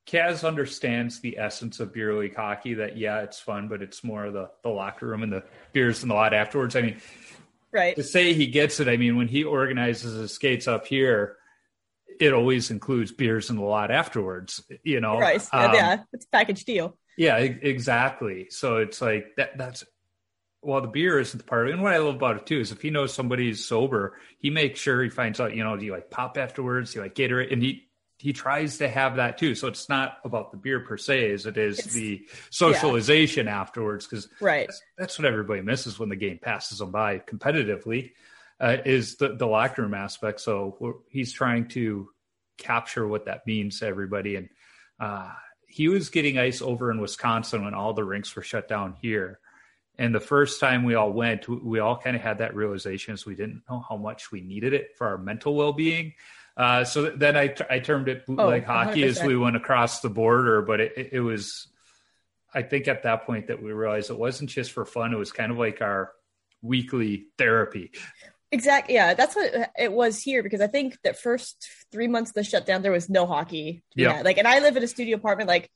Kaz 0.07 0.47
understands 0.47 1.21
the 1.21 1.39
essence 1.39 1.79
of 1.79 1.93
beer 1.93 2.15
league 2.15 2.35
hockey. 2.35 2.75
That 2.75 2.97
yeah, 2.97 3.21
it's 3.21 3.39
fun, 3.39 3.69
but 3.69 3.81
it's 3.83 4.03
more 4.03 4.31
the 4.31 4.51
the 4.65 4.69
locker 4.71 5.07
room 5.07 5.23
and 5.23 5.33
the 5.33 5.45
beers 5.73 6.03
and 6.03 6.11
the 6.11 6.15
lot 6.15 6.35
afterwards. 6.35 6.75
I 6.75 6.83
mean, 6.83 7.01
right. 7.71 7.95
to 7.95 8.03
say 8.03 8.33
he 8.33 8.47
gets 8.49 8.81
it, 8.81 8.89
I 8.89 8.97
mean, 8.97 9.17
when 9.17 9.29
he 9.29 9.45
organizes 9.45 10.15
his 10.15 10.33
skates 10.33 10.67
up 10.67 10.87
here, 10.87 11.37
it 12.21 12.33
always 12.33 12.71
includes 12.71 13.11
beers 13.13 13.51
and 13.51 13.59
a 13.59 13.63
lot 13.63 13.91
afterwards. 13.91 14.63
You 14.85 15.01
know, 15.01 15.19
Right. 15.19 15.41
Um, 15.53 15.75
yeah, 15.75 16.03
it's 16.13 16.27
a 16.27 16.29
package 16.29 16.65
deal. 16.65 16.97
yeah, 17.17 17.39
exactly. 17.39 18.49
So 18.51 18.77
it's 18.77 19.01
like 19.01 19.27
that. 19.37 19.57
That's 19.59 19.85
well, 20.63 20.83
the 20.83 20.89
beer 20.89 21.19
isn't 21.19 21.39
the 21.39 21.45
part. 21.45 21.71
And 21.71 21.83
what 21.83 21.95
I 21.95 21.99
love 21.99 22.17
about 22.17 22.37
it 22.37 22.45
too 22.47 22.61
is 22.61 22.71
if 22.71 22.83
he 22.83 22.91
knows 22.91 23.15
somebody's 23.15 23.65
sober, 23.65 24.19
he 24.39 24.51
makes 24.51 24.79
sure 24.79 25.03
he 25.03 25.09
finds 25.09 25.41
out. 25.41 25.57
You 25.57 25.65
know, 25.65 25.75
do 25.77 25.87
you 25.87 25.93
like 25.93 26.11
pop 26.11 26.37
afterwards? 26.37 26.93
Do 26.93 26.99
you 26.99 27.03
like 27.05 27.15
Gatorade? 27.15 27.51
And 27.53 27.63
he 27.63 27.87
he 28.19 28.35
tries 28.35 28.77
to 28.79 28.87
have 28.89 29.17
that 29.17 29.39
too. 29.39 29.55
So 29.55 29.67
it's 29.69 29.89
not 29.89 30.19
about 30.25 30.51
the 30.51 30.59
beer 30.59 30.81
per 30.81 30.99
se, 30.99 31.33
as 31.33 31.47
it 31.47 31.57
is 31.57 31.79
It's- 31.79 31.95
the 31.95 32.27
socialization 32.51 33.49
afterwards. 33.49 34.07
Because 34.07 34.29
Right. 34.43 34.67
that's, 34.67 34.83
that's 34.99 35.19
what 35.19 35.25
everybody 35.27 35.63
misses 35.63 35.99
when 35.99 36.11
the 36.11 36.17
game 36.17 36.39
passes 36.39 36.79
them 36.79 36.91
by 36.91 37.21
competitively 37.21 38.13
uh, 38.61 38.77
is 38.85 39.17
the, 39.17 39.35
the 39.37 39.47
locker 39.47 39.83
room 39.83 39.95
aspect 39.95 40.41
so 40.41 41.03
he's 41.11 41.33
trying 41.33 41.67
to 41.69 42.09
capture 42.59 43.07
what 43.07 43.25
that 43.27 43.47
means 43.47 43.81
to 43.81 43.87
everybody 43.87 44.37
and 44.37 44.49
uh, 45.01 45.31
he 45.67 45.89
was 45.89 46.11
getting 46.11 46.39
ice 46.39 46.61
over 46.61 46.91
in 46.91 47.01
wisconsin 47.01 47.65
when 47.65 47.75
all 47.75 47.93
the 47.95 48.05
rinks 48.05 48.35
were 48.37 48.43
shut 48.43 48.69
down 48.69 48.95
here 49.01 49.39
and 49.99 50.15
the 50.15 50.21
first 50.21 50.61
time 50.61 50.85
we 50.85 50.95
all 50.95 51.13
went 51.13 51.49
we, 51.49 51.79
all 51.79 51.97
kind 51.97 52.17
of 52.17 52.23
had 52.23 52.39
that 52.39 52.55
realization 52.55 53.13
as 53.15 53.25
we 53.27 53.35
didn't 53.35 53.63
know 53.69 53.85
how 53.89 53.97
much 53.97 54.31
we 54.31 54.41
needed 54.41 54.73
it 54.75 54.89
for 54.97 55.07
our 55.07 55.19
mental 55.19 55.55
well-being 55.55 56.13
uh, 56.57 56.85
so 56.85 57.11
then 57.11 57.37
I, 57.37 57.55
I 57.71 57.79
termed 57.79 58.09
it 58.09 58.27
bootleg 58.27 58.65
Oh, 58.65 58.73
hockey 58.73 59.05
as 59.05 59.21
100%. 59.21 59.27
we 59.27 59.37
went 59.37 59.57
across 59.57 60.01
the 60.01 60.11
border 60.11 60.61
but 60.61 60.81
it, 60.81 61.11
it 61.13 61.21
was 61.21 61.69
I 62.53 62.63
think 62.63 62.89
at 62.89 63.05
that 63.05 63.27
point 63.27 63.47
that 63.47 63.63
we 63.63 63.73
realized 63.73 64.11
it 64.11 64.19
wasn't 64.19 64.51
just 64.51 64.73
for 64.73 64.85
fun. 64.85 65.13
It 65.13 65.19
was 65.19 65.33
kind 65.33 65.53
of 65.53 65.59
like 65.59 65.81
our 65.81 66.13
weekly 66.63 67.27
therapy. 67.39 67.93
Exactly. 68.53 68.95
Yeah, 68.95 69.15
that's 69.15 69.37
what 69.37 69.71
it 69.79 69.93
was 69.93 70.21
here 70.21 70.43
because 70.43 70.61
I 70.61 70.67
think 70.67 70.99
the 71.05 71.15
first 71.15 71.69
three 71.93 72.09
months 72.09 72.31
of 72.31 72.35
the 72.35 72.45
shutdown 72.45 72.83
there 72.83 72.93
was 72.93 73.09
no 73.09 73.27
hockey. 73.27 73.83
Yeah. 73.95 74.17
had. 74.17 74.25
Like, 74.25 74.39
and 74.39 74.49
I 74.49 74.59
live 74.59 74.77
in 74.77 74.83
a 74.83 74.89
studio 74.89 75.17
apartment. 75.17 75.49
Like, 75.49 75.71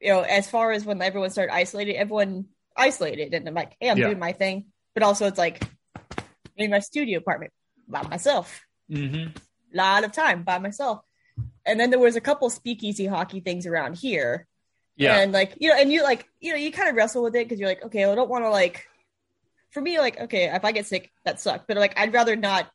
you 0.00 0.12
know, 0.12 0.22
as 0.22 0.50
far 0.50 0.72
as 0.72 0.84
when 0.84 1.00
everyone 1.00 1.30
started 1.30 1.54
isolating, 1.54 1.96
everyone 1.96 2.46
isolated, 2.76 3.32
and 3.32 3.46
I'm 3.48 3.54
like, 3.54 3.76
hey, 3.80 3.90
I'm 3.90 3.98
Yeah. 3.98 4.06
doing 4.06 4.18
my 4.18 4.32
thing. 4.32 4.66
But 4.94 5.02
also, 5.02 5.26
it's 5.26 5.38
like 5.38 5.62
in 6.56 6.70
my 6.70 6.80
studio 6.80 7.18
apartment 7.18 7.52
by 7.86 8.02
myself. 8.02 8.62
Mm-hmm. 8.90 9.30
lot 9.74 10.04
of 10.04 10.12
time 10.12 10.42
by 10.42 10.58
myself. 10.58 11.00
And 11.66 11.78
then 11.78 11.90
there 11.90 11.98
was 11.98 12.16
a 12.16 12.20
couple 12.20 12.48
speakeasy 12.50 13.06
hockey 13.06 13.40
things 13.40 13.66
around 13.66 13.96
here. 13.96 14.46
Yeah. 14.96 15.18
And 15.18 15.32
like, 15.32 15.54
you 15.58 15.68
know, 15.68 15.76
and 15.76 15.92
you 15.92 16.02
like, 16.02 16.26
you 16.40 16.52
know, 16.52 16.56
you 16.56 16.72
kind 16.72 16.88
of 16.88 16.96
wrestle 16.96 17.22
with 17.22 17.34
it 17.34 17.44
because 17.46 17.60
you're 17.60 17.68
like, 17.68 17.84
okay, 17.84 18.04
I 18.04 18.14
don't 18.14 18.30
want 18.30 18.44
to 18.44 18.50
like, 18.50 18.86
for 19.70 19.80
me, 19.80 19.98
like, 19.98 20.20
okay, 20.20 20.44
if 20.54 20.64
I 20.64 20.72
get 20.72 20.86
sick, 20.86 21.10
that 21.24 21.40
sucks. 21.40 21.64
But 21.66 21.76
like, 21.76 21.98
I'd 21.98 22.12
rather 22.12 22.36
not 22.36 22.70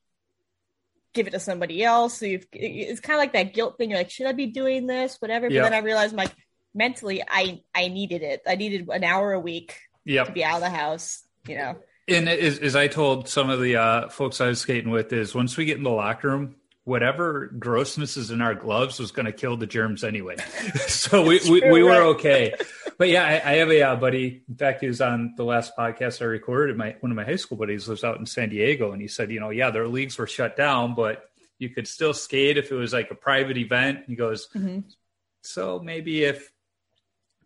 give 1.14 1.28
it 1.28 1.32
to 1.32 1.40
somebody 1.40 1.84
else. 1.84 2.20
So 2.20 2.26
you've, 2.26 2.46
it's 2.54 3.00
kind 3.00 3.16
of 3.16 3.20
like 3.20 3.34
that 3.34 3.54
guilt 3.54 3.78
thing. 3.78 3.90
You're 3.90 4.00
like, 4.00 4.10
should 4.10 4.28
I 4.28 4.34
be 4.34 4.48
doing 4.48 4.88
this? 4.88 5.18
Whatever. 5.20 5.48
But 5.48 5.54
Yeah. 5.54 5.64
then 5.64 5.74
I 5.74 5.80
realized, 5.80 6.16
like, 6.16 6.32
mentally, 6.74 7.22
I 7.28 7.62
I 7.76 7.88
needed 7.90 8.22
it. 8.22 8.42
I 8.48 8.56
needed 8.56 8.88
an 8.90 9.04
hour 9.04 9.34
a 9.34 9.40
week 9.40 9.78
to 10.08 10.32
be 10.32 10.44
out 10.44 10.56
of 10.56 10.62
the 10.62 10.70
house. 10.70 11.24
You 11.48 11.58
know. 11.58 11.76
And 12.08 12.30
as, 12.30 12.60
as 12.60 12.76
I 12.76 12.88
told 12.88 13.30
some 13.30 13.50
of 13.50 13.62
the 13.62 13.76
uh, 13.78 14.10
folks 14.10 14.42
I 14.42 14.48
was 14.48 14.60
skating 14.60 14.92
with, 14.92 15.12
is 15.14 15.34
once 15.36 15.58
we 15.58 15.66
get 15.66 15.78
in 15.78 15.84
the 15.84 15.90
locker 15.90 16.30
room, 16.30 16.56
whatever 16.92 17.48
grossness 17.58 18.18
is 18.18 18.32
in 18.32 18.42
our 18.42 18.54
gloves 18.54 19.00
was 19.00 19.12
going 19.12 19.26
to 19.26 19.32
kill 19.32 19.56
the 19.56 19.66
germs 19.66 20.04
anyway. 20.04 20.36
so 20.88 21.26
we, 21.26 21.40
we, 21.50 21.62
we 21.72 21.82
were 21.84 22.04
okay. 22.16 22.54
But 22.98 23.10
yeah, 23.10 23.24
I, 23.24 23.54
I 23.54 23.56
have 23.56 23.72
a 23.72 23.82
uh, 23.82 23.96
buddy. 23.96 24.44
In 24.48 24.56
fact, 24.58 24.82
he 24.82 24.88
was 24.88 25.02
on 25.02 25.34
the 25.36 25.44
last 25.44 25.76
podcast 25.76 26.22
I 26.22 26.26
recorded. 26.26 26.78
My 26.78 26.96
one 27.00 27.12
of 27.12 27.16
my 27.16 27.24
high 27.24 27.38
school 27.38 27.58
buddies 27.58 27.88
lives 27.88 28.04
out 28.04 28.20
in 28.20 28.28
San 28.28 28.50
Diego, 28.50 28.92
and 28.92 29.02
he 29.02 29.08
said, 29.08 29.32
you 29.32 29.40
know, 29.40 29.50
yeah, 29.50 29.72
their 29.72 29.88
leagues 29.88 30.20
were 30.20 30.28
shut 30.28 30.56
down, 30.56 30.94
but 30.94 31.24
you 31.58 31.70
could 31.70 31.88
still 31.88 32.14
skate 32.14 32.60
if 32.60 32.72
it 32.72 32.76
was 32.76 32.94
like 32.94 33.10
a 33.10 33.16
private 33.16 33.58
event. 33.58 34.02
He 34.06 34.14
goes, 34.16 34.50
Mhm. 34.56 34.84
so 35.42 35.80
maybe 35.80 36.26
if 36.26 36.52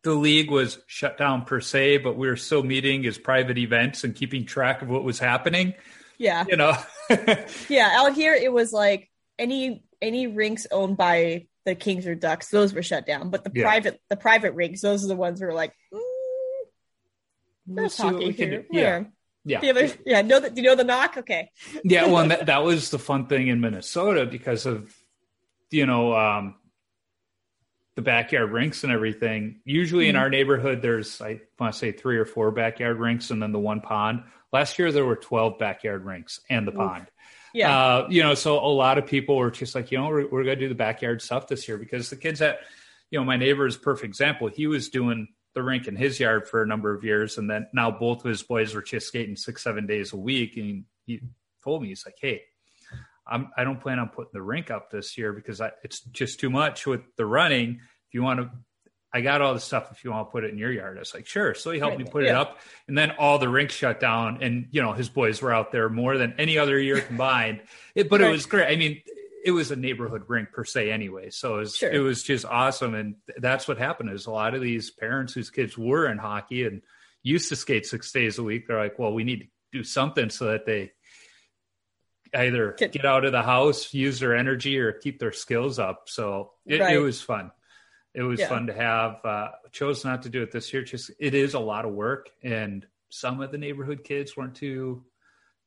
the 0.03 0.13
league 0.13 0.51
was 0.51 0.77
shut 0.87 1.17
down 1.17 1.45
per 1.45 1.61
se, 1.61 1.99
but 1.99 2.17
we 2.17 2.27
were 2.27 2.35
still 2.35 2.63
meeting 2.63 3.05
as 3.05 3.17
private 3.17 3.57
events 3.57 4.03
and 4.03 4.13
keeping 4.13 4.45
track 4.45 4.81
of 4.81 4.89
what 4.89 5.05
was 5.05 5.19
happening, 5.19 5.73
Yeah. 6.17 6.43
you 6.49 6.57
know. 6.57 6.75
Yeah, 7.69 7.93
out 7.95 8.13
here 8.13 8.33
it 8.33 8.51
was 8.51 8.73
like 8.73 9.09
any 9.39 9.83
any 10.01 10.27
rinks 10.27 10.67
owned 10.71 10.97
by 10.97 11.47
the 11.65 11.75
Kings 11.75 12.05
or 12.05 12.15
Ducks, 12.15 12.49
those 12.49 12.73
were 12.73 12.83
shut 12.83 13.05
down. 13.05 13.29
But 13.31 13.43
the 13.43 13.51
Yeah. 13.53 13.63
private 13.63 14.01
the 14.09 14.17
private 14.17 14.53
rinks, 14.53 14.81
those 14.81 15.03
are 15.03 15.07
the 15.07 15.15
ones 15.15 15.39
who 15.39 15.47
were 15.47 15.53
like, 15.53 15.73
mm, 15.93 15.99
We'll 17.67 17.89
see 17.89 18.03
what 18.03 18.13
hockey 18.13 18.27
we 18.27 18.33
can 18.33 18.49
here. 18.49 18.61
do. 18.61 18.77
Yeah, 18.77 19.03
yeah. 19.45 19.61
The 19.61 19.69
other, 19.71 19.93
yeah, 20.05 20.21
know 20.21 20.39
that. 20.39 20.53
Do 20.53 20.61
you 20.61 20.67
know 20.67 20.75
the 20.75 20.83
knock? 20.83 21.17
Okay. 21.17 21.49
yeah 21.83 22.05
well 22.07 22.27
that, 22.27 22.45
that 22.47 22.63
was 22.63 22.91
the 22.91 22.99
fun 22.99 23.27
thing 23.27 23.47
in 23.47 23.59
minnesota 23.61 24.25
because 24.25 24.65
of 24.65 24.95
you 25.71 25.85
know 25.85 26.15
um 26.15 26.55
the 27.95 28.01
backyard 28.01 28.51
rinks 28.51 28.83
and 28.83 28.91
everything 28.93 29.61
usually 29.65 30.09
in 30.09 30.15
Mhm. 30.15 30.19
our 30.19 30.29
neighborhood 30.29 30.81
there's 30.81 31.21
i 31.21 31.39
want 31.59 31.73
to 31.73 31.79
say 31.79 31.91
three 31.91 32.17
or 32.17 32.25
four 32.25 32.51
backyard 32.51 32.99
rinks 32.99 33.31
and 33.31 33.41
then 33.41 33.51
the 33.51 33.59
one 33.59 33.81
pond 33.81 34.23
last 34.53 34.77
year 34.77 34.91
there 34.91 35.05
were 35.05 35.15
12 35.15 35.57
backyard 35.57 36.05
rinks 36.05 36.39
and 36.49 36.67
the 36.67 36.71
Oof. 36.71 36.77
pond 36.77 37.07
Yeah. 37.55 37.77
uh, 37.77 38.07
you 38.09 38.21
know 38.21 38.33
so 38.33 38.59
a 38.59 38.67
lot 38.67 38.97
of 38.97 39.07
people 39.07 39.37
were 39.37 39.51
just 39.51 39.75
like 39.75 39.91
you 39.91 39.97
know 39.97 40.07
we're, 40.07 40.27
we're 40.27 40.43
going 40.43 40.57
to 40.57 40.65
do 40.65 40.69
the 40.69 40.75
backyard 40.75 41.21
stuff 41.21 41.47
this 41.47 41.67
year 41.67 41.77
because 41.77 42.09
the 42.09 42.15
kids 42.17 42.39
that 42.39 42.59
you 43.11 43.19
know 43.19 43.23
my 43.23 43.37
neighbor 43.37 43.65
is 43.65 43.77
perfect 43.77 44.05
example 44.05 44.47
he 44.47 44.67
was 44.67 44.89
doing 44.89 45.27
the 45.53 45.63
rink 45.63 45.87
in 45.87 45.95
his 45.95 46.19
yard 46.19 46.47
for 46.47 46.61
a 46.61 46.67
number 46.67 46.93
of 46.93 47.03
years 47.03 47.37
and 47.37 47.49
then 47.49 47.65
now 47.73 47.89
both 47.89 48.25
of 48.25 48.29
his 48.29 48.43
boys 48.43 48.75
were 48.75 48.81
just 48.81 49.07
skating 49.07 49.37
six 49.37 49.63
seven 49.63 49.87
days 49.87 50.11
a 50.11 50.17
week 50.17 50.57
and 50.57 50.83
he 51.05 51.21
told 51.63 51.81
me 51.81 51.87
he's 51.87 52.05
like 52.05 52.17
hey 52.19 52.41
I'm, 53.27 53.49
I 53.57 53.63
don't 53.63 53.81
plan 53.81 53.99
on 53.99 54.09
putting 54.09 54.31
the 54.33 54.41
rink 54.41 54.69
up 54.69 54.91
this 54.91 55.17
year 55.17 55.33
because 55.33 55.61
I, 55.61 55.71
it's 55.83 56.01
just 56.01 56.39
too 56.39 56.49
much 56.49 56.85
with 56.85 57.01
the 57.17 57.25
running. 57.25 57.79
If 58.07 58.13
you 58.13 58.21
want 58.21 58.39
to, 58.39 58.51
I 59.15 59.21
got 59.21 59.41
all 59.41 59.53
the 59.53 59.59
stuff. 59.61 59.91
If 59.93 60.03
you 60.03 60.11
want 60.11 60.27
to 60.27 60.31
put 60.31 60.43
it 60.43 60.51
in 60.51 60.57
your 60.57 60.71
yard, 60.71 60.97
I 60.97 60.99
was 60.99 61.13
like, 61.13 61.25
sure. 61.25 61.53
So 61.53 61.71
he 61.71 61.79
helped 61.79 61.95
Right, 61.95 62.05
me 62.05 62.11
put 62.11 62.23
it 62.25 62.31
up, 62.35 62.59
and 62.87 62.97
then 62.97 63.11
all 63.11 63.39
the 63.39 63.47
rinks 63.47 63.73
shut 63.73 63.99
down, 64.01 64.39
and 64.43 64.67
you 64.71 64.81
know 64.81 64.91
his 64.93 65.07
boys 65.09 65.41
were 65.41 65.53
out 65.53 65.71
there 65.71 65.87
more 65.89 66.17
than 66.17 66.35
any 66.37 66.57
other 66.57 66.77
year 66.77 66.99
combined. 67.01 67.61
It, 67.95 68.09
but 68.09 68.19
it 68.19 68.29
was 68.29 68.45
great. 68.45 68.67
I 68.69 68.75
mean, 68.75 69.01
it 69.45 69.51
was 69.51 69.71
a 69.71 69.75
neighborhood 69.77 70.23
rink 70.27 70.51
per 70.51 70.65
se 70.65 70.91
anyway, 70.91 71.29
so 71.29 71.55
it 71.55 71.59
was, 71.59 71.77
Sure. 71.77 71.89
it 71.91 71.99
was 71.99 72.23
just 72.23 72.43
awesome. 72.45 72.93
And 72.93 73.15
that's 73.37 73.69
what 73.69 73.77
happened 73.77 74.09
is 74.09 74.25
a 74.25 74.31
lot 74.31 74.53
of 74.53 74.61
these 74.61 74.91
parents 74.91 75.33
whose 75.33 75.49
kids 75.49 75.77
were 75.77 76.07
in 76.11 76.17
hockey 76.17 76.65
and 76.65 76.81
used 77.23 77.47
to 77.49 77.55
skate 77.55 77.85
six 77.85 78.11
days 78.11 78.37
a 78.37 78.43
week, 78.43 78.67
they're 78.67 78.77
like, 78.77 78.99
well, 78.99 79.13
we 79.13 79.23
need 79.23 79.39
to 79.41 79.47
do 79.71 79.83
something 79.85 80.29
so 80.29 80.47
that 80.47 80.65
they 80.65 80.91
either 82.33 82.73
Get- 82.77 82.91
get 82.91 83.05
out 83.05 83.23
of 83.23 83.31
the 83.31 83.43
house, 83.43 83.93
use 83.93 84.19
their 84.19 84.35
energy, 84.35 84.77
or 84.79 84.91
keep 84.91 85.19
their 85.19 85.31
skills 85.31 85.79
up. 85.79 86.03
So 86.09 86.51
it, 86.65 86.81
Right. 86.81 86.95
it 86.95 86.99
was 86.99 87.21
fun. 87.21 87.51
It 88.15 88.23
was 88.23 88.39
Yeah. 88.39 88.47
fun 88.49 88.67
to 88.67 88.73
have. 88.73 89.23
Uh, 89.25 89.51
chose 89.71 90.05
not 90.05 90.23
to 90.23 90.29
do 90.29 90.41
it 90.41 90.51
this 90.51 90.73
year. 90.73 90.83
Just 90.83 91.11
it 91.19 91.33
is 91.33 91.53
a 91.53 91.59
lot 91.59 91.85
of 91.85 91.91
work, 91.91 92.29
and 92.43 92.85
some 93.09 93.41
of 93.41 93.51
the 93.51 93.57
neighborhood 93.57 94.03
kids 94.03 94.35
weren't 94.37 94.55
too 94.55 95.03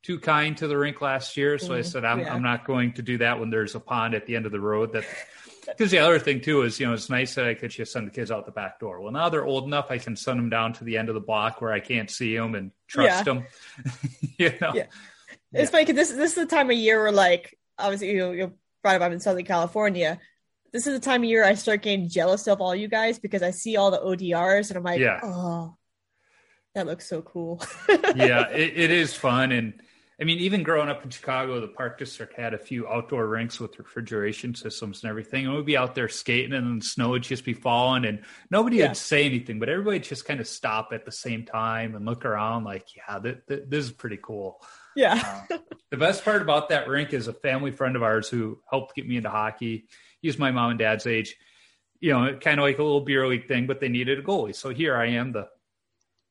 too 0.03 0.19
kind 0.21 0.57
to 0.57 0.69
the 0.69 0.79
rink 0.79 1.01
last 1.03 1.37
year. 1.37 1.59
So 1.59 1.75
I 1.75 1.81
Mhm. 1.81 1.85
said, 1.85 2.05
I'm, 2.05 2.21
Yeah. 2.21 2.33
I'm 2.33 2.41
not 2.43 2.65
going 2.65 2.93
to 2.95 3.03
do 3.03 3.19
that 3.19 3.41
when 3.41 3.51
there's 3.51 3.75
a 3.75 3.81
pond 3.81 4.15
at 4.15 4.27
the 4.27 4.37
end 4.37 4.47
of 4.47 4.53
the 4.53 4.61
road. 4.61 4.93
That 4.93 5.05
because 5.67 5.91
the 5.91 5.99
other 5.99 6.21
thing 6.21 6.41
too 6.41 6.63
is, 6.63 6.79
you 6.79 6.87
know, 6.87 6.93
it's 6.95 7.11
nice 7.11 7.35
that 7.35 7.47
I 7.47 7.55
could 7.55 7.71
just 7.73 7.93
send 7.93 8.07
the 8.07 8.13
kids 8.13 8.31
out 8.31 8.47
the 8.47 8.53
back 8.53 8.79
door. 8.79 9.01
Well, 9.01 9.11
now 9.13 9.29
they're 9.29 9.45
old 9.45 9.65
enough, 9.65 9.91
I 9.91 9.99
can 9.99 10.15
send 10.15 10.39
them 10.39 10.51
down 10.51 10.73
to 10.75 10.85
the 10.85 10.97
end 10.99 11.09
of 11.09 11.17
the 11.17 11.21
block 11.21 11.61
where 11.61 11.73
I 11.73 11.81
can't 11.81 12.09
see 12.09 12.37
them 12.37 12.55
and 12.55 12.71
trust 12.87 13.09
Yeah. 13.09 13.23
them. 13.25 13.47
you 14.39 14.53
know, 14.61 14.73
Yeah. 14.75 14.87
It's 15.53 15.71
funny 15.73 15.85
because 15.85 15.97
this 15.97 16.17
this 16.17 16.31
is 16.31 16.37
the 16.37 16.47
time 16.47 16.71
of 16.71 16.77
year 16.77 17.03
where 17.03 17.13
like 17.13 17.59
obviously 17.77 18.13
you 18.13 18.31
you 18.31 18.53
brought 18.83 18.95
up 18.97 19.03
I'm 19.03 19.13
in 19.13 19.21
Southern 19.21 19.45
California. 19.45 20.21
This 20.73 20.87
is 20.87 20.95
the 20.99 21.05
time 21.05 21.23
of 21.23 21.29
year 21.29 21.45
I 21.45 21.55
start 21.55 21.83
getting 21.83 22.09
jealous 22.09 22.47
of 22.47 22.61
all 22.61 22.75
you 22.75 22.89
guys 22.89 23.19
because 23.19 23.43
I 23.43 23.51
see 23.51 23.77
all 23.77 23.91
the 23.91 23.99
ODRs 24.01 24.69
and 24.69 24.77
I'm 24.77 24.83
like, 24.85 25.01
Yeah. 25.01 25.21
oh, 25.23 25.77
that 26.75 26.87
looks 26.87 27.09
so 27.09 27.23
cool. 27.23 27.63
yeah, 28.15 28.49
it, 28.51 28.73
it 28.77 28.91
is 28.91 29.15
fun. 29.15 29.53
And 29.53 29.81
I 30.21 30.25
mean, 30.25 30.39
even 30.41 30.65
growing 30.65 30.89
up 30.89 31.05
in 31.05 31.11
Chicago, 31.11 31.61
the 31.61 31.69
park 31.69 31.97
district 31.99 32.35
had 32.35 32.53
a 32.53 32.59
few 32.59 32.89
outdoor 32.89 33.27
rinks 33.29 33.61
with 33.61 33.79
refrigeration 33.79 34.55
systems 34.55 35.03
and 35.03 35.11
everything. 35.11 35.47
And 35.47 35.55
we'd 35.55 35.65
be 35.65 35.77
out 35.77 35.95
there 35.95 36.09
skating 36.09 36.53
and 36.53 36.67
then 36.67 36.79
the 36.81 36.85
snow 36.85 37.11
would 37.11 37.23
just 37.23 37.45
be 37.45 37.55
falling 37.55 38.05
and 38.05 38.25
nobody 38.51 38.79
Yeah. 38.79 38.89
would 38.89 38.97
say 38.97 39.25
anything, 39.25 39.59
but 39.61 39.69
everybody 39.69 40.01
just 40.01 40.25
kind 40.25 40.41
of 40.41 40.49
stop 40.49 40.89
at 40.93 41.05
the 41.05 41.13
same 41.13 41.45
time 41.45 41.95
and 41.95 42.05
look 42.05 42.25
around 42.25 42.65
like, 42.65 42.85
yeah, 42.97 43.19
th- 43.21 43.39
th- 43.49 43.63
this 43.69 43.85
is 43.87 43.93
pretty 43.93 44.19
cool. 44.23 44.61
yeah. 44.97 45.45
Uh, 45.51 45.59
the 45.91 45.97
best 45.97 46.25
part 46.25 46.43
about 46.43 46.69
that 46.71 46.89
rink 46.89 47.13
is 47.15 47.29
a 47.29 47.33
family 47.33 47.71
friend 47.71 47.95
of 47.97 48.03
ours 48.03 48.29
who 48.29 48.59
helped 48.69 48.95
get 48.97 49.07
me 49.09 49.17
into 49.17 49.31
hockey. 49.31 49.87
He's 50.21 50.39
my 50.39 50.51
mom 50.51 50.71
and 50.71 50.79
dad's 50.79 51.07
age. 51.07 51.37
You 52.01 52.13
know, 52.13 52.37
kind 52.39 52.61
of 52.61 52.65
like 52.65 52.79
a 52.79 52.83
little 52.83 53.01
beer 53.01 53.27
league 53.27 53.49
thing, 53.49 53.67
but 53.67 53.81
they 53.81 53.89
needed 53.89 54.19
a 54.19 54.23
goalie. 54.23 54.55
So 54.55 54.69
here 54.71 54.97
I 54.97 55.07
am, 55.11 55.33
the 55.33 55.49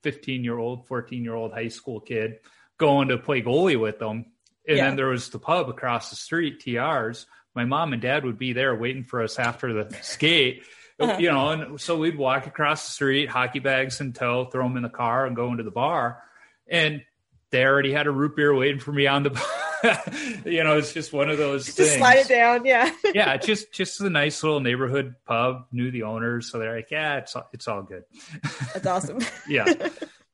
15 0.04 0.44
year 0.44 0.58
old, 0.58 0.88
14 0.88 1.24
year 1.24 1.36
old 1.36 1.52
high 1.54 1.68
school 1.68 2.00
kid 2.00 2.40
going 2.78 3.08
to 3.10 3.18
play 3.18 3.42
goalie 3.42 3.80
with 3.80 4.00
them. 4.00 4.26
And 4.68 4.78
Yeah. 4.78 4.86
then 4.88 4.96
there 4.96 5.08
was 5.08 5.30
the 5.30 5.40
pub 5.40 5.70
across 5.70 6.10
the 6.10 6.16
street, 6.16 6.60
TR's. 6.62 7.26
My 7.56 7.66
mom 7.66 7.94
and 7.94 8.02
dad 8.02 8.24
would 8.24 8.38
be 8.38 8.54
there 8.54 8.76
waiting 8.76 9.04
for 9.04 9.24
us 9.24 9.40
after 9.40 9.74
the 9.84 9.96
skate. 10.02 10.64
Uh-huh. 11.00 11.16
You 11.20 11.30
know, 11.32 11.50
and 11.50 11.80
so 11.80 11.96
we'd 11.96 12.18
walk 12.18 12.48
across 12.48 12.88
the 12.88 12.92
street, 12.92 13.30
hockey 13.30 13.60
bags 13.60 14.02
in 14.02 14.14
tow, 14.14 14.46
throw 14.46 14.64
them 14.68 14.78
in 14.78 14.82
the 14.82 14.90
car, 14.90 15.28
and 15.28 15.36
go 15.36 15.52
into 15.52 15.62
the 15.62 15.70
bar. 15.70 16.24
And 16.68 17.04
they 17.52 17.64
already 17.64 17.92
had 17.94 18.08
a 18.08 18.12
root 18.12 18.36
beer 18.36 18.52
waiting 18.56 18.80
for 18.80 18.92
me 18.92 19.06
on 19.06 19.22
the. 19.22 19.30
you 20.46 20.64
know, 20.64 20.78
it's 20.78 20.94
just 20.94 21.14
one 21.14 21.30
of 21.30 21.38
those 21.38 21.66
Just 21.66 21.78
things. 21.78 21.94
slide 21.98 22.18
it 22.18 22.28
down. 22.28 22.66
Yeah. 22.66 22.92
yeah, 23.14 23.38
just 23.38 23.72
just 23.74 24.02
a 24.02 24.10
nice 24.10 24.42
little 24.44 24.60
neighborhood 24.60 25.16
pub. 25.26 25.66
Knew 25.72 25.92
the 25.92 26.04
owners, 26.04 26.52
so 26.52 26.60
they're 26.60 26.76
like, 26.76 26.90
yeah, 26.92 27.18
it's 27.18 27.36
all- 27.36 27.50
it's 27.54 27.68
all 27.68 27.84
good. 27.84 28.04
That's 28.74 28.88
awesome. 28.88 29.20
yeah, 29.48 29.66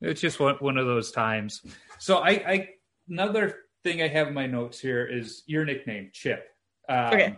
it's 0.02 0.22
just 0.22 0.40
one 0.40 0.56
one 0.56 0.78
of 0.78 0.86
those 0.86 1.12
times. 1.12 1.62
So 2.00 2.18
I, 2.18 2.30
I 2.30 2.70
another 3.10 3.58
thing 3.84 4.02
I 4.02 4.08
have 4.08 4.28
in 4.30 4.34
my 4.34 4.48
notes 4.48 4.80
here 4.80 5.06
is 5.06 5.44
your 5.46 5.66
nickname, 5.66 6.10
Chip. 6.14 6.48
Um, 6.88 7.14
Okay. 7.14 7.36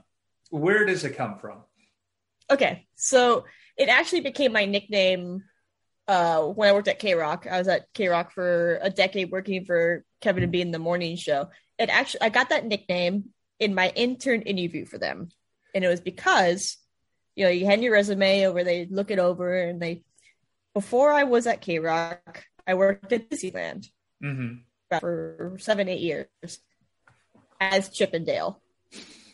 Where 0.51 0.85
does 0.85 1.03
it 1.03 1.15
come 1.17 1.39
from? 1.39 1.59
Okay, 2.51 2.85
so 2.95 3.45
it 3.77 3.89
actually 3.89 4.21
became 4.21 4.53
my 4.53 4.65
nickname 4.65 5.43
uh, 6.07 6.43
when 6.43 6.69
I 6.69 6.73
worked 6.73 6.87
at 6.87 7.01
KROQ. 7.01 7.51
I 7.51 7.57
was 7.57 7.67
at 7.67 7.91
KROQ 7.95 8.31
for 8.31 8.79
a 8.81 8.91
decade 8.91 9.31
working 9.31 9.65
for 9.65 10.05
Kevin 10.21 10.43
and 10.43 10.51
Bean 10.51 10.69
the 10.69 10.77
morning 10.79 11.15
show. 11.15 11.49
It 11.77 11.89
actually 11.89 12.21
I 12.21 12.29
got 12.29 12.49
that 12.49 12.65
nickname 12.65 13.29
in 13.59 13.75
my 13.75 13.91
intern 13.95 14.41
interview 14.41 14.85
for 14.85 14.97
them, 14.97 15.29
and 15.73 15.83
it 15.83 15.87
was 15.87 16.01
because 16.01 16.77
you 17.35 17.45
know 17.45 17.51
you 17.51 17.65
hand 17.65 17.83
your 17.83 17.93
resume 17.93 18.47
over, 18.47 18.63
they 18.63 18.87
look 18.89 19.11
it 19.11 19.19
over, 19.19 19.55
and 19.55 19.81
they. 19.81 20.03
Before 20.73 21.13
I 21.13 21.23
was 21.23 21.47
at 21.47 21.61
KROQ, 21.61 22.19
I 22.67 22.73
worked 22.73 23.13
at 23.13 23.29
Disneyland 23.29 23.87
hmm 24.21 24.55
for 24.99 25.55
seven, 25.59 25.89
eight 25.89 26.01
years 26.01 26.27
as 27.59 27.89
Chip 27.89 28.13
'n' 28.13 28.23
Dale. 28.23 28.61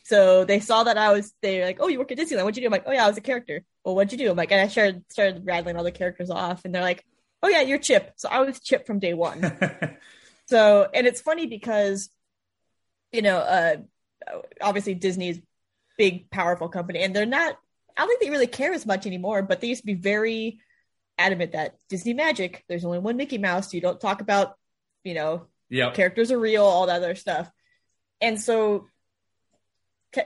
So 0.03 0.43
they 0.43 0.59
saw 0.59 0.83
that 0.83 0.97
I 0.97 1.13
was, 1.13 1.33
they're 1.41 1.65
like, 1.65 1.77
oh, 1.79 1.87
you 1.87 1.99
work 1.99 2.11
at 2.11 2.17
Disneyland. 2.17 2.43
What'd 2.43 2.57
you 2.57 2.63
do? 2.63 2.67
I'm 2.67 2.71
like, 2.71 2.83
oh, 2.85 2.91
yeah, 2.91 3.05
I 3.05 3.07
was 3.07 3.17
a 3.17 3.21
character. 3.21 3.63
Well, 3.85 3.95
what'd 3.95 4.11
you 4.11 4.17
do? 4.17 4.29
I'm 4.29 4.37
like, 4.37 4.51
and 4.51 4.59
I 4.59 4.67
started, 4.67 5.05
started 5.09 5.45
rattling 5.45 5.77
all 5.77 5.83
the 5.83 5.91
characters 5.91 6.29
off. 6.29 6.65
And 6.65 6.75
they're 6.75 6.81
like, 6.81 7.05
oh, 7.41 7.47
yeah, 7.47 7.61
you're 7.61 7.77
Chip. 7.77 8.13
So 8.17 8.27
I 8.29 8.41
was 8.41 8.59
Chip 8.59 8.85
from 8.85 8.99
day 8.99 9.13
one. 9.13 9.41
so, 10.47 10.87
and 10.93 11.07
it's 11.07 11.21
funny 11.21 11.47
because, 11.47 12.09
you 13.11 13.21
know, 13.21 13.37
uh, 13.37 13.75
obviously 14.61 14.93
Disney's 14.93 15.39
big, 15.97 16.29
powerful 16.29 16.69
company, 16.69 16.99
and 16.99 17.15
they're 17.15 17.25
not, 17.25 17.57
I 17.97 18.01
don't 18.01 18.07
think 18.07 18.21
they 18.21 18.29
really 18.29 18.47
care 18.47 18.73
as 18.73 18.85
much 18.85 19.05
anymore, 19.05 19.41
but 19.41 19.61
they 19.61 19.67
used 19.67 19.81
to 19.81 19.85
be 19.85 19.93
very 19.93 20.59
adamant 21.17 21.51
that 21.51 21.75
Disney 21.89 22.13
magic, 22.13 22.63
there's 22.67 22.85
only 22.85 22.99
one 22.99 23.17
Mickey 23.17 23.37
Mouse. 23.37 23.73
You 23.73 23.81
don't 23.81 23.99
talk 23.99 24.21
about, 24.21 24.55
you 25.03 25.13
know, 25.13 25.47
yep. 25.69 25.93
characters 25.93 26.31
are 26.31 26.39
real, 26.39 26.63
all 26.63 26.87
that 26.87 26.97
other 26.97 27.15
stuff. 27.15 27.51
And 28.21 28.39
so 28.39 28.87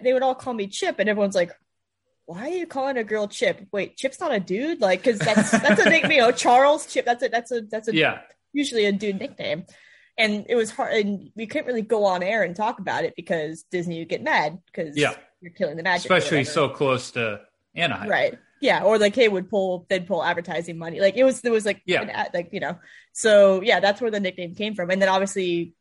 they 0.01 0.13
would 0.13 0.23
all 0.23 0.35
call 0.35 0.53
me 0.53 0.67
Chip, 0.67 0.99
and 0.99 1.09
everyone's 1.09 1.35
like, 1.35 1.51
"Why 2.25 2.49
are 2.49 2.55
you 2.55 2.67
calling 2.67 2.97
a 2.97 3.03
girl 3.03 3.27
Chip? 3.27 3.67
Wait, 3.71 3.97
Chip's 3.97 4.19
not 4.19 4.33
a 4.33 4.39
dude, 4.39 4.81
like, 4.81 5.03
because 5.03 5.19
that's 5.19 5.51
that's 5.51 5.79
a 5.81 5.89
nickname. 5.89 6.11
You 6.11 6.21
know, 6.21 6.31
Charles 6.31 6.85
Chip. 6.87 7.05
That's 7.05 7.23
a 7.23 7.29
that's 7.29 7.51
a 7.51 7.61
that's 7.61 7.87
a 7.87 7.95
Yeah. 7.95 8.21
usually 8.51 8.85
a 8.85 8.91
dude 8.91 9.19
nickname." 9.19 9.65
And 10.17 10.45
it 10.47 10.55
was 10.55 10.71
hard, 10.71 10.93
and 10.93 11.31
we 11.35 11.45
couldn't 11.45 11.67
really 11.67 11.81
go 11.81 12.05
on 12.05 12.23
air 12.23 12.43
and 12.43 12.55
talk 12.55 12.79
about 12.79 13.03
it 13.03 13.13
because 13.17 13.63
Disney 13.63 13.99
would 13.99 14.09
get 14.09 14.23
mad 14.23 14.59
because 14.67 14.95
Yeah. 14.95 15.13
you're 15.41 15.51
killing 15.51 15.75
the 15.77 15.83
magic, 15.83 16.05
Especially 16.09 16.43
so 16.45 16.69
close 16.69 17.11
to 17.11 17.41
Anaheim. 17.75 18.09
right 18.09 18.37
yeah 18.61 18.83
or 18.83 18.97
like 18.97 19.13
hey 19.13 19.27
would 19.27 19.49
pull 19.49 19.85
they'd 19.89 20.07
pull 20.07 20.23
advertising 20.23 20.77
money 20.77 21.01
like 21.01 21.17
it 21.17 21.25
was 21.25 21.41
there 21.41 21.51
was 21.51 21.65
like 21.65 21.81
Yeah. 21.85 22.01
an 22.03 22.09
ad, 22.09 22.29
like 22.33 22.49
you 22.53 22.61
know 22.61 22.79
so 23.11 23.61
yeah 23.61 23.81
that's 23.81 23.99
where 23.99 24.09
the 24.09 24.21
nickname 24.21 24.55
came 24.55 24.75
from 24.75 24.89
and 24.89 25.01
then 25.01 25.09
obviously 25.09 25.73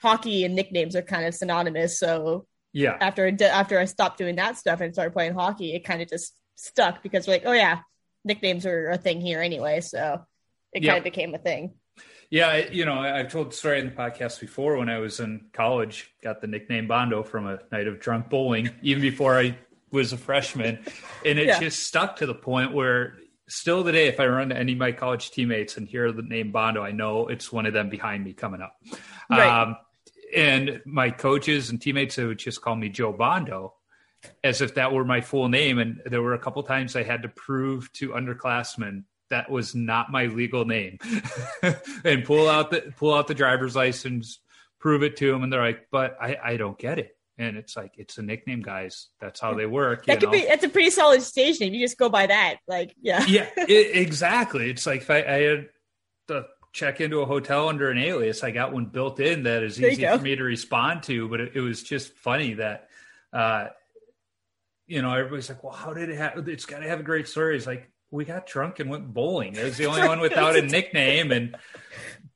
hockey 0.00 0.44
and 0.44 0.54
nicknames 0.54 0.96
are 0.96 1.02
kind 1.02 1.26
of 1.26 1.34
synonymous 1.34 1.98
so 1.98 2.46
Yeah. 2.72 2.96
after 3.00 3.30
after 3.44 3.78
i 3.78 3.84
stopped 3.84 4.16
doing 4.16 4.36
that 4.36 4.56
stuff 4.56 4.80
and 4.80 4.94
started 4.94 5.12
playing 5.12 5.34
hockey 5.34 5.74
it 5.74 5.84
kind 5.84 6.00
of 6.00 6.08
just 6.08 6.34
stuck 6.54 7.02
because 7.02 7.26
we're 7.26 7.34
like 7.34 7.42
oh 7.46 7.52
yeah 7.52 7.80
nicknames 8.24 8.64
are 8.64 8.88
a 8.88 8.96
thing 8.98 9.20
here 9.20 9.40
anyway 9.42 9.80
so 9.82 10.24
it 10.72 10.82
Yeah. 10.82 10.92
kind 10.92 10.98
of 10.98 11.04
became 11.04 11.34
a 11.34 11.38
thing 11.38 11.74
Yeah, 12.30 12.56
you 12.70 12.84
know, 12.84 12.98
I've 12.98 13.32
told 13.32 13.52
the 13.52 13.56
story 13.56 13.80
in 13.80 13.86
the 13.86 13.92
podcast 13.92 14.38
before. 14.40 14.76
When 14.76 14.90
I 14.90 14.98
was 14.98 15.18
in 15.20 15.46
college, 15.52 16.10
got 16.22 16.40
the 16.42 16.46
nickname 16.46 16.86
Bondo 16.86 17.22
from 17.22 17.46
a 17.46 17.58
night 17.72 17.86
of 17.86 18.00
drunk 18.00 18.28
bowling, 18.28 18.68
even 18.82 19.00
before 19.00 19.38
I 19.38 19.56
was 19.90 20.12
a 20.12 20.18
freshman, 20.18 20.78
and 21.24 21.38
it 21.38 21.46
Yeah. 21.46 21.58
just 21.60 21.84
stuck 21.86 22.16
to 22.16 22.26
the 22.26 22.34
point 22.34 22.72
where 22.72 23.16
still 23.48 23.82
today, 23.82 24.08
if 24.08 24.20
I 24.20 24.26
run 24.26 24.50
to 24.50 24.56
any 24.58 24.72
of 24.72 24.78
my 24.78 24.92
college 24.92 25.30
teammates 25.30 25.78
and 25.78 25.88
hear 25.88 26.12
the 26.12 26.20
name 26.20 26.52
Bondo, 26.52 26.82
I 26.82 26.90
know 26.92 27.28
it's 27.28 27.50
one 27.50 27.64
of 27.64 27.72
them 27.72 27.88
behind 27.88 28.24
me 28.24 28.34
coming 28.34 28.60
up. 28.60 28.76
Right. 29.30 29.48
Um, 29.48 29.76
and 30.36 30.82
my 30.84 31.08
coaches 31.10 31.70
and 31.70 31.80
teammates 31.80 32.16
they 32.16 32.24
would 32.26 32.38
just 32.38 32.60
call 32.60 32.76
me 32.76 32.90
Joe 32.90 33.12
Bondo. 33.12 33.74
as 34.42 34.60
if 34.60 34.74
that 34.74 34.92
were 34.92 35.04
my 35.04 35.20
full 35.20 35.48
name. 35.48 35.78
And 35.78 36.00
there 36.04 36.20
were 36.20 36.34
a 36.34 36.38
couple 36.40 36.60
times 36.64 36.96
I 36.96 37.04
had 37.04 37.22
to 37.22 37.28
prove 37.28 37.90
to 37.94 38.08
underclassmen 38.10 39.04
that 39.30 39.50
was 39.50 39.74
not 39.74 40.10
my 40.10 40.26
legal 40.26 40.64
name 40.64 40.98
and 42.04 42.24
pull 42.24 42.48
out 42.48 42.70
the 42.70 42.92
pull 42.96 43.14
out 43.14 43.26
the 43.26 43.34
driver's 43.34 43.76
license, 43.76 44.40
prove 44.78 45.02
it 45.02 45.16
to 45.18 45.30
them, 45.30 45.42
and 45.42 45.52
they're 45.52 45.62
like, 45.62 45.88
"But 45.90 46.16
I, 46.20 46.36
I 46.42 46.56
don't 46.56 46.78
get 46.78 46.98
it." 46.98 47.16
And 47.36 47.56
it's 47.56 47.76
like 47.76 47.94
it's 47.96 48.18
a 48.18 48.22
nickname, 48.22 48.62
guys. 48.62 49.08
That's 49.20 49.40
how 49.40 49.54
they 49.54 49.66
work. 49.66 50.06
That 50.06 50.20
could 50.20 50.26
know? 50.26 50.32
be 50.32 50.46
that's 50.46 50.64
a 50.64 50.68
pretty 50.68 50.90
solid 50.90 51.22
stage 51.22 51.60
name. 51.60 51.72
You 51.74 51.84
just 51.84 51.98
go 51.98 52.08
by 52.08 52.26
that. 52.26 52.56
Like, 52.66 52.94
yeah. 53.00 53.24
yeah, 53.26 53.48
it, 53.56 53.96
exactly. 53.96 54.70
It's 54.70 54.86
like 54.86 55.02
if 55.02 55.10
I, 55.10 55.18
I 55.18 55.42
had 55.42 55.68
to 56.28 56.46
check 56.72 57.00
into 57.00 57.20
a 57.20 57.26
hotel 57.26 57.68
under 57.68 57.90
an 57.90 57.98
alias, 57.98 58.42
I 58.42 58.50
got 58.50 58.72
one 58.72 58.86
built 58.86 59.20
in 59.20 59.44
that 59.44 59.62
is 59.62 59.80
easy 59.80 60.04
for 60.04 60.18
me 60.18 60.36
to 60.36 60.42
respond 60.42 61.04
to. 61.04 61.28
But 61.28 61.40
it, 61.40 61.52
it 61.54 61.60
was 61.60 61.82
just 61.82 62.12
funny 62.12 62.54
that, 62.54 62.88
uh, 63.32 63.68
you 64.86 65.02
know, 65.02 65.12
everybody's 65.12 65.48
like, 65.48 65.62
"Well, 65.62 65.72
how 65.72 65.92
did 65.92 66.08
it 66.08 66.16
happen? 66.16 66.48
It's 66.48 66.66
got 66.66 66.80
to 66.80 66.88
have 66.88 67.00
a 67.00 67.04
great 67.04 67.28
story." 67.28 67.56
It's 67.56 67.66
like 67.66 67.88
we 68.10 68.24
got 68.24 68.46
drunk 68.46 68.80
and 68.80 68.88
went 68.90 69.12
bowling. 69.12 69.54
It 69.56 69.64
was 69.64 69.76
the 69.76 69.86
only 69.86 70.06
one 70.08 70.20
without 70.20 70.56
a 70.56 70.62
nickname, 70.62 71.30
and 71.32 71.56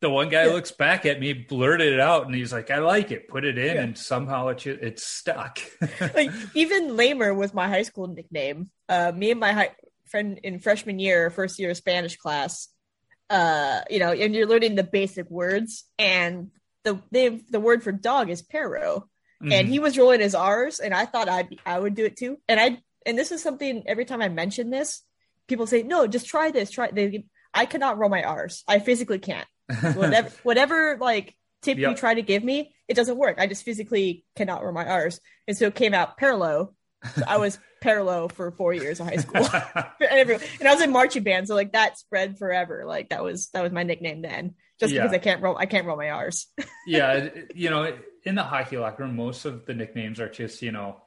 the 0.01 0.11
one 0.11 0.29
guy 0.29 0.47
looks 0.47 0.71
back 0.73 1.07
at 1.07 1.19
me, 1.21 1.33
blurted 1.33 1.93
it 1.93 2.01
out, 2.01 2.27
and 2.27 2.35
he's 2.35 2.53
like, 2.53 2.71
"I 2.71 2.79
like 2.79 3.11
it. 3.11 3.29
Put 3.29 3.45
it 3.45 3.57
in," 3.59 3.77
Yeah. 3.77 3.83
and 3.83 3.97
somehow 3.97 4.49
it 4.49 4.67
it's 4.67 5.07
stuck. 5.07 5.61
like 6.15 6.31
even 6.55 6.97
lamer 6.97 7.33
was 7.35 7.55
my 7.55 7.69
high 7.69 7.83
school 7.83 8.07
nickname. 8.09 8.71
Uh, 8.89 9.13
me 9.15 9.31
and 9.31 9.41
my 9.41 9.53
high, 9.53 9.71
friend 10.09 10.39
in 10.43 10.59
freshman 10.59 10.99
year, 10.99 11.31
first 11.31 11.59
year 11.59 11.71
of 11.71 11.77
Spanish 11.77 12.17
class. 12.17 12.69
Uh, 13.31 13.81
you 13.89 13.99
know, 13.99 14.13
and 14.13 14.35
you're 14.35 14.47
learning 14.47 14.75
the 14.75 14.83
basic 14.83 15.31
words, 15.31 15.85
and 15.99 16.51
the 16.85 17.01
name, 17.11 17.45
the 17.51 17.61
word 17.61 17.83
for 17.83 17.93
dog 17.93 18.29
is 18.31 18.43
perro, 18.43 19.09
Mm-hmm. 19.43 19.53
and 19.53 19.67
he 19.69 19.81
was 19.81 19.99
rolling 19.99 20.21
his 20.21 20.37
R's, 20.37 20.79
and 20.79 20.95
I 20.95 21.05
thought 21.05 21.29
I 21.29 21.49
I 21.67 21.77
would 21.77 21.97
do 21.97 22.05
it 22.05 22.17
too, 22.17 22.39
and 22.49 22.61
I 22.61 22.79
and 23.05 23.19
this 23.19 23.33
is 23.33 23.43
something 23.43 23.83
every 23.87 24.05
time 24.05 24.23
I 24.23 24.29
mention 24.29 24.71
this, 24.71 25.03
people 25.49 25.67
say 25.67 25.83
no, 25.83 26.07
just 26.07 26.27
try 26.27 26.51
this, 26.51 26.71
try 26.71 26.91
they. 26.91 27.25
I 27.55 27.67
cannot 27.67 27.99
roll 27.99 28.09
my 28.11 28.23
R's. 28.23 28.65
I 28.67 28.79
physically 28.79 29.19
can't. 29.19 29.47
Whatever, 29.95 30.31
whatever 30.43 30.99
like 31.01 31.37
tip 31.63 31.79
you 31.79 31.95
try 31.95 32.15
to 32.15 32.23
give 32.23 32.43
me, 32.43 32.75
it 32.89 32.95
doesn't 32.95 33.17
work. 33.17 33.37
I 33.39 33.47
just 33.47 33.65
physically 33.65 34.25
cannot 34.37 34.63
roll 34.63 34.73
my 34.73 34.87
R's, 34.87 35.21
and 35.47 35.57
so 35.57 35.67
it 35.67 35.75
came 35.75 35.95
out 35.95 36.17
parallel. 36.17 36.75
So 37.15 37.23
I 37.27 37.39
was 37.39 37.59
parallel 37.83 38.29
for 38.29 38.51
four 38.53 38.73
years 38.73 39.01
of 39.01 39.07
high 39.09 39.17
school, 39.17 39.45
and, 40.01 40.31
and 40.31 40.69
I 40.69 40.73
was 40.73 40.83
in 40.83 40.93
marching 40.93 41.23
band, 41.25 41.49
so 41.49 41.55
like 41.55 41.73
that 41.73 41.99
spread 41.99 42.39
forever. 42.39 42.85
Like 42.87 43.11
that 43.11 43.23
was 43.23 43.49
that 43.51 43.63
was 43.63 43.73
my 43.73 43.83
nickname 43.83 44.23
then, 44.23 44.55
just 44.81 44.93
Yeah. 44.93 45.03
because 45.03 45.15
I 45.15 45.19
can't 45.19 45.43
roll 45.43 45.57
I 45.57 45.67
can't 45.67 45.87
roll 45.87 45.97
my 45.97 46.11
R's. 46.11 46.47
yeah, 46.87 47.29
you 47.55 47.71
know, 47.71 47.97
in 48.25 48.35
the 48.35 48.43
hockey 48.45 48.77
locker 48.79 49.03
room, 49.03 49.17
most 49.17 49.45
of 49.45 49.67
the 49.67 49.75
nicknames 49.75 50.21
are 50.21 50.29
just 50.29 50.63
you 50.63 50.73
know 50.73 51.03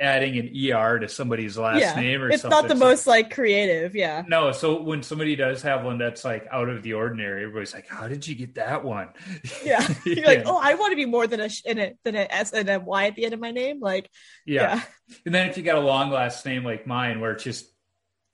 adding 0.00 0.36
an 0.38 0.50
er 0.72 0.98
to 0.98 1.08
somebody's 1.08 1.56
last 1.56 1.80
yeah, 1.80 1.94
name 1.94 2.20
or 2.22 2.30
it's 2.30 2.42
something. 2.42 2.62
not 2.62 2.68
the 2.68 2.74
So- 2.76 2.84
most 2.84 3.06
like 3.06 3.32
creative. 3.32 3.94
Yeah, 3.94 4.24
No, 4.26 4.50
so 4.52 4.82
when 4.82 5.02
somebody 5.02 5.36
does 5.36 5.62
have 5.62 5.84
one 5.84 5.98
that's 5.98 6.24
like 6.24 6.46
out 6.50 6.68
of 6.68 6.82
the 6.82 6.94
ordinary, 6.94 7.42
everybody's 7.44 7.72
like, 7.72 7.86
"How 7.88 8.08
did 8.08 8.26
you 8.26 8.34
get 8.34 8.56
that 8.56 8.84
one?" 8.84 9.10
yeah. 9.64 9.86
You're 10.04 10.26
like, 10.26 10.42
oh, 10.46 10.58
I 10.60 10.74
want 10.74 10.92
to 10.92 10.96
be 10.96 11.06
more 11.06 11.26
than 11.26 11.40
a 11.40 11.48
sh- 11.48 11.62
than 11.62 11.78
a 11.78 11.94
than 12.04 12.16
a 12.16 12.26
s 12.30 12.52
and 12.52 12.68
a 12.68 12.80
y 12.80 13.06
at 13.06 13.14
the 13.14 13.24
end 13.24 13.34
of 13.34 13.40
my 13.40 13.52
name. 13.52 13.80
Like, 13.80 14.10
yeah. 14.46 14.74
yeah, 14.76 14.82
And 15.26 15.34
then 15.34 15.48
if 15.48 15.56
you 15.56 15.62
got 15.62 15.76
a 15.76 15.80
long 15.80 16.10
last 16.10 16.44
name 16.44 16.64
like 16.64 16.86
mine, 16.86 17.20
where 17.20 17.32
it 17.32 17.38
just 17.40 17.66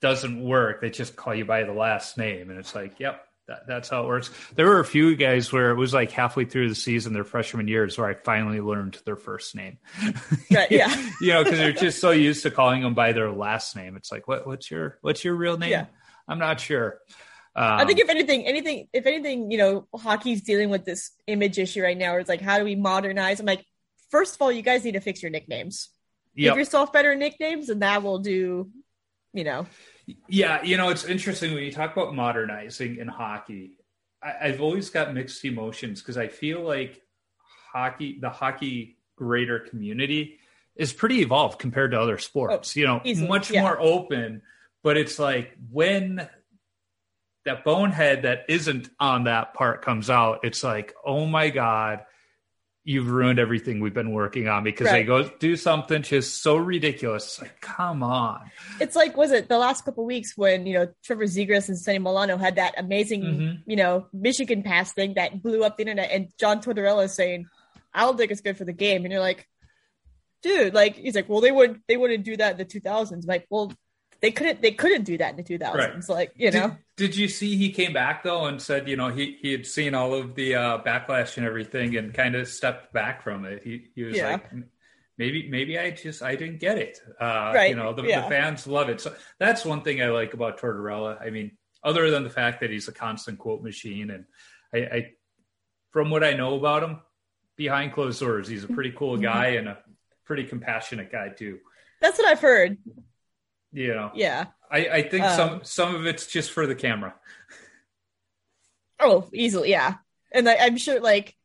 doesn't 0.01 0.43
work, 0.43 0.81
they 0.81 0.89
just 0.89 1.15
call 1.15 1.35
you 1.35 1.45
by 1.45 1.63
the 1.63 1.73
last 1.73 2.17
name, 2.17 2.49
and 2.49 2.57
it's 2.57 2.73
like, 2.73 2.99
"Yep, 2.99 3.23
that, 3.51 3.67
that's 3.67 3.89
how 3.89 4.03
it 4.03 4.07
works." 4.07 4.31
There 4.55 4.65
were 4.65 4.79
a 4.79 4.85
few 4.85 5.15
guys 5.15 5.51
where 5.51 5.71
it 5.71 5.75
was 5.75 5.93
like 5.93 6.11
halfway 6.11 6.45
through 6.45 6.69
the 6.69 6.75
season, 6.75 7.13
their 7.13 7.23
freshman 7.23 7.67
years, 7.67 7.97
where 7.97 8.07
I 8.07 8.13
finally 8.13 8.61
learned 8.61 8.97
their 9.05 9.15
first 9.15 9.55
name. 9.55 9.77
right, 10.51 10.71
yeah. 10.71 10.93
you 11.21 11.33
know, 11.33 11.43
because 11.43 11.59
they're 11.59 11.71
just 11.71 11.99
so 11.99 12.11
used 12.11 12.43
to 12.43 12.51
calling 12.51 12.81
them 12.81 12.93
by 12.93 13.13
their 13.13 13.31
last 13.31 13.75
name. 13.75 13.95
It's 13.95 14.11
like, 14.11 14.27
what, 14.27 14.47
what's 14.47 14.71
your, 14.71 14.97
what's 15.01 15.23
your 15.23 15.35
real 15.35 15.57
name? 15.57 15.71
Yeah. 15.71 15.85
I'm 16.27 16.39
not 16.39 16.59
sure. 16.59 16.99
Um, 17.55 17.79
I 17.79 17.85
think 17.85 17.99
if 17.99 18.09
anything, 18.09 18.45
anything, 18.45 18.87
if 18.93 19.05
anything, 19.05 19.51
you 19.51 19.57
know, 19.57 19.87
hockey's 19.93 20.41
dealing 20.41 20.69
with 20.69 20.85
this 20.85 21.11
image 21.27 21.59
issue 21.59 21.83
right 21.83 21.97
now. 21.97 22.11
Where 22.11 22.19
it's 22.19 22.29
like, 22.29 22.41
how 22.41 22.57
do 22.57 22.63
we 22.63 22.75
modernize? 22.75 23.39
I'm 23.39 23.45
like, 23.45 23.65
first 24.09 24.35
of 24.35 24.41
all, 24.41 24.51
you 24.51 24.61
guys 24.61 24.85
need 24.85 24.93
to 24.93 25.01
fix 25.01 25.21
your 25.21 25.31
nicknames. 25.31 25.89
Yep. 26.35 26.51
Give 26.51 26.59
yourself 26.59 26.93
better 26.93 27.13
nicknames, 27.13 27.69
and 27.69 27.81
that 27.81 28.03
will 28.03 28.19
do. 28.19 28.69
You 29.33 29.43
know, 29.45 29.65
Yeah, 30.27 30.63
you 30.63 30.77
know, 30.77 30.89
it's 30.89 31.05
interesting 31.05 31.53
when 31.53 31.63
you 31.63 31.71
talk 31.71 31.95
about 31.95 32.15
modernizing 32.15 32.97
in 32.97 33.07
hockey. 33.07 33.77
I, 34.23 34.47
I've 34.49 34.61
always 34.61 34.89
got 34.89 35.13
mixed 35.13 35.43
emotions 35.45 36.01
because 36.01 36.17
I 36.17 36.27
feel 36.27 36.61
like 36.61 37.01
hockey, 37.71 38.17
the 38.19 38.29
hockey 38.29 38.97
greater 39.15 39.59
community, 39.59 40.39
is 40.75 40.93
pretty 40.93 41.21
evolved 41.21 41.59
compared 41.59 41.91
to 41.91 41.99
other 41.99 42.17
sports. 42.17 42.75
Oh, 42.75 42.79
you 42.79 42.85
know, 42.87 42.97
Oh, 42.97 43.01
easily, 43.07 43.27
much 43.27 43.51
yeah. 43.51 43.61
more 43.61 43.79
open. 43.79 44.41
But 44.83 44.97
it's 44.97 45.19
like 45.19 45.55
when 45.71 46.27
that 47.45 47.63
bonehead 47.63 48.23
that 48.23 48.45
isn't 48.49 48.89
on 48.99 49.25
that 49.25 49.53
part 49.53 49.83
comes 49.83 50.09
out, 50.09 50.39
it's 50.43 50.63
like, 50.63 50.93
oh 51.05 51.25
my 51.25 51.49
god. 51.49 52.01
You've 52.83 53.11
ruined 53.11 53.37
everything 53.37 53.79
we've 53.79 53.93
been 53.93 54.11
working 54.11 54.47
on 54.47 54.63
because 54.63 54.87
they 54.89 55.03
go 55.03 55.29
do 55.39 55.55
something 55.55 56.01
just 56.01 56.41
so 56.41 56.57
ridiculous. 56.57 57.39
Like, 57.39 57.61
come 57.61 58.01
on. 58.01 58.49
it's 58.79 58.95
like, 58.95 59.15
was 59.15 59.31
it 59.31 59.47
the 59.49 59.59
last 59.59 59.85
couple 59.85 60.03
weeks 60.05 60.35
when 60.35 60.65
you 60.65 60.73
know 60.73 60.87
Trevor 61.03 61.25
Zegras 61.25 61.67
and 61.69 61.77
Sonny 61.77 61.99
Milano 61.99 62.37
had 62.37 62.55
that 62.55 62.73
amazing, 62.77 63.21
Mhm. 63.23 63.63
you 63.67 63.75
know, 63.75 64.07
Michigan 64.13 64.63
pass 64.63 64.93
thing 64.93 65.13
that 65.13 65.43
blew 65.43 65.63
up 65.63 65.77
the 65.77 65.83
internet, 65.83 66.09
and 66.11 66.29
John 66.39 66.59
Tortorella 66.59 67.05
is 67.05 67.13
saying, 67.13 67.45
"I 67.93 68.01
don't 68.01 68.17
think 68.17 68.31
it's 68.31 68.41
good 68.41 68.57
for 68.57 68.65
the 68.65 68.73
game," 68.73 69.03
and 69.05 69.11
you're 69.11 69.21
like, 69.21 69.47
dude, 70.41 70.73
like 70.73 70.95
he's 70.95 71.13
like, 71.15 71.29
well, 71.29 71.41
they 71.41 71.51
would 71.51 71.81
they 71.87 71.97
wouldn't 71.97 72.23
do 72.23 72.35
that 72.37 72.53
in 72.53 72.57
the 72.57 72.65
2000s. 72.65 73.27
Like, 73.27 73.45
well, 73.51 73.71
they 74.21 74.31
couldn't 74.31 74.61
they 74.63 74.71
couldn't 74.71 75.03
do 75.03 75.19
that 75.19 75.31
in 75.31 75.35
the 75.37 75.43
2000s. 75.43 76.09
Like, 76.09 76.31
you 76.35 76.49
know, 76.49 76.75
Did, 77.07 77.15
you 77.15 77.27
see 77.27 77.55
he 77.57 77.71
came 77.71 77.93
back 77.93 78.23
though 78.23 78.45
and 78.45 78.61
said, 78.61 78.87
you 78.87 78.95
know, 78.95 79.09
he, 79.09 79.37
he 79.41 79.51
had 79.51 79.65
seen 79.65 79.95
all 79.95 80.13
of 80.13 80.35
the 80.35 80.55
uh, 80.55 80.77
backlash 80.83 81.37
and 81.37 81.45
everything 81.45 81.95
and 81.97 82.13
kind 82.13 82.35
of 82.35 82.47
stepped 82.47 82.93
back 82.93 83.23
from 83.23 83.45
it. 83.45 83.63
He 83.63 83.87
he 83.95 84.03
was 84.03 84.17
Yeah. 84.17 84.33
like, 84.33 84.51
maybe 85.17 85.49
maybe 85.49 85.77
I 85.79 85.91
just 85.91 86.21
I 86.21 86.35
didn't 86.35 86.59
get 86.59 86.77
it. 86.77 86.99
Uh, 87.19 87.51
Right, 87.55 87.69
You 87.69 87.75
know, 87.75 87.93
the, 87.93 88.03
yeah. 88.03 88.21
the 88.21 88.29
fans 88.29 88.67
love 88.67 88.89
it. 88.89 89.01
So 89.01 89.13
that's 89.39 89.65
one 89.65 89.81
thing 89.81 90.01
I 90.01 90.09
like 90.09 90.33
about 90.33 90.59
Tortorella. 90.59 91.21
I 91.21 91.29
mean, 91.31 91.57
other 91.83 92.11
than 92.11 92.23
the 92.23 92.29
fact 92.29 92.59
that 92.61 92.69
he's 92.69 92.87
a 92.87 92.91
constant 92.93 93.39
quote 93.39 93.63
machine, 93.63 94.11
and 94.11 94.25
I, 94.73 94.77
I 94.97 95.11
from 95.91 96.09
what 96.11 96.23
I 96.23 96.33
know 96.33 96.55
about 96.55 96.83
him 96.83 96.99
behind 97.57 97.93
closed 97.93 98.19
doors, 98.19 98.47
he's 98.47 98.63
a 98.63 98.67
pretty 98.67 98.91
cool 98.91 99.13
Mm-hmm. 99.13 99.23
guy 99.23 99.45
and 99.59 99.67
a 99.67 99.77
pretty 100.25 100.43
compassionate 100.45 101.11
guy 101.11 101.29
too. 101.29 101.59
that's 101.99 102.17
what 102.17 102.27
I've 102.27 102.39
heard. 102.39 102.77
You 103.73 103.93
know, 103.93 104.11
Yeah. 104.15 104.47
I, 104.69 104.77
I 104.87 105.01
think 105.09 105.23
Um, 105.25 105.35
some 105.35 105.63
some 105.63 105.95
of 105.95 106.05
it's 106.05 106.27
just 106.27 106.51
for 106.51 106.65
the 106.67 106.75
camera. 106.75 107.13
Oh, 108.99 109.27
easily, 109.33 109.71
yeah. 109.71 109.95
And 110.31 110.47
I, 110.47 110.55
I'm 110.57 110.77
sure, 110.77 110.99
like, 110.99 111.35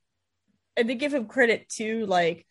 and 0.76 0.88
to 0.88 0.94
give 0.94 1.14
him 1.14 1.26
credit 1.26 1.68
too, 1.68 2.06
like 2.06 2.46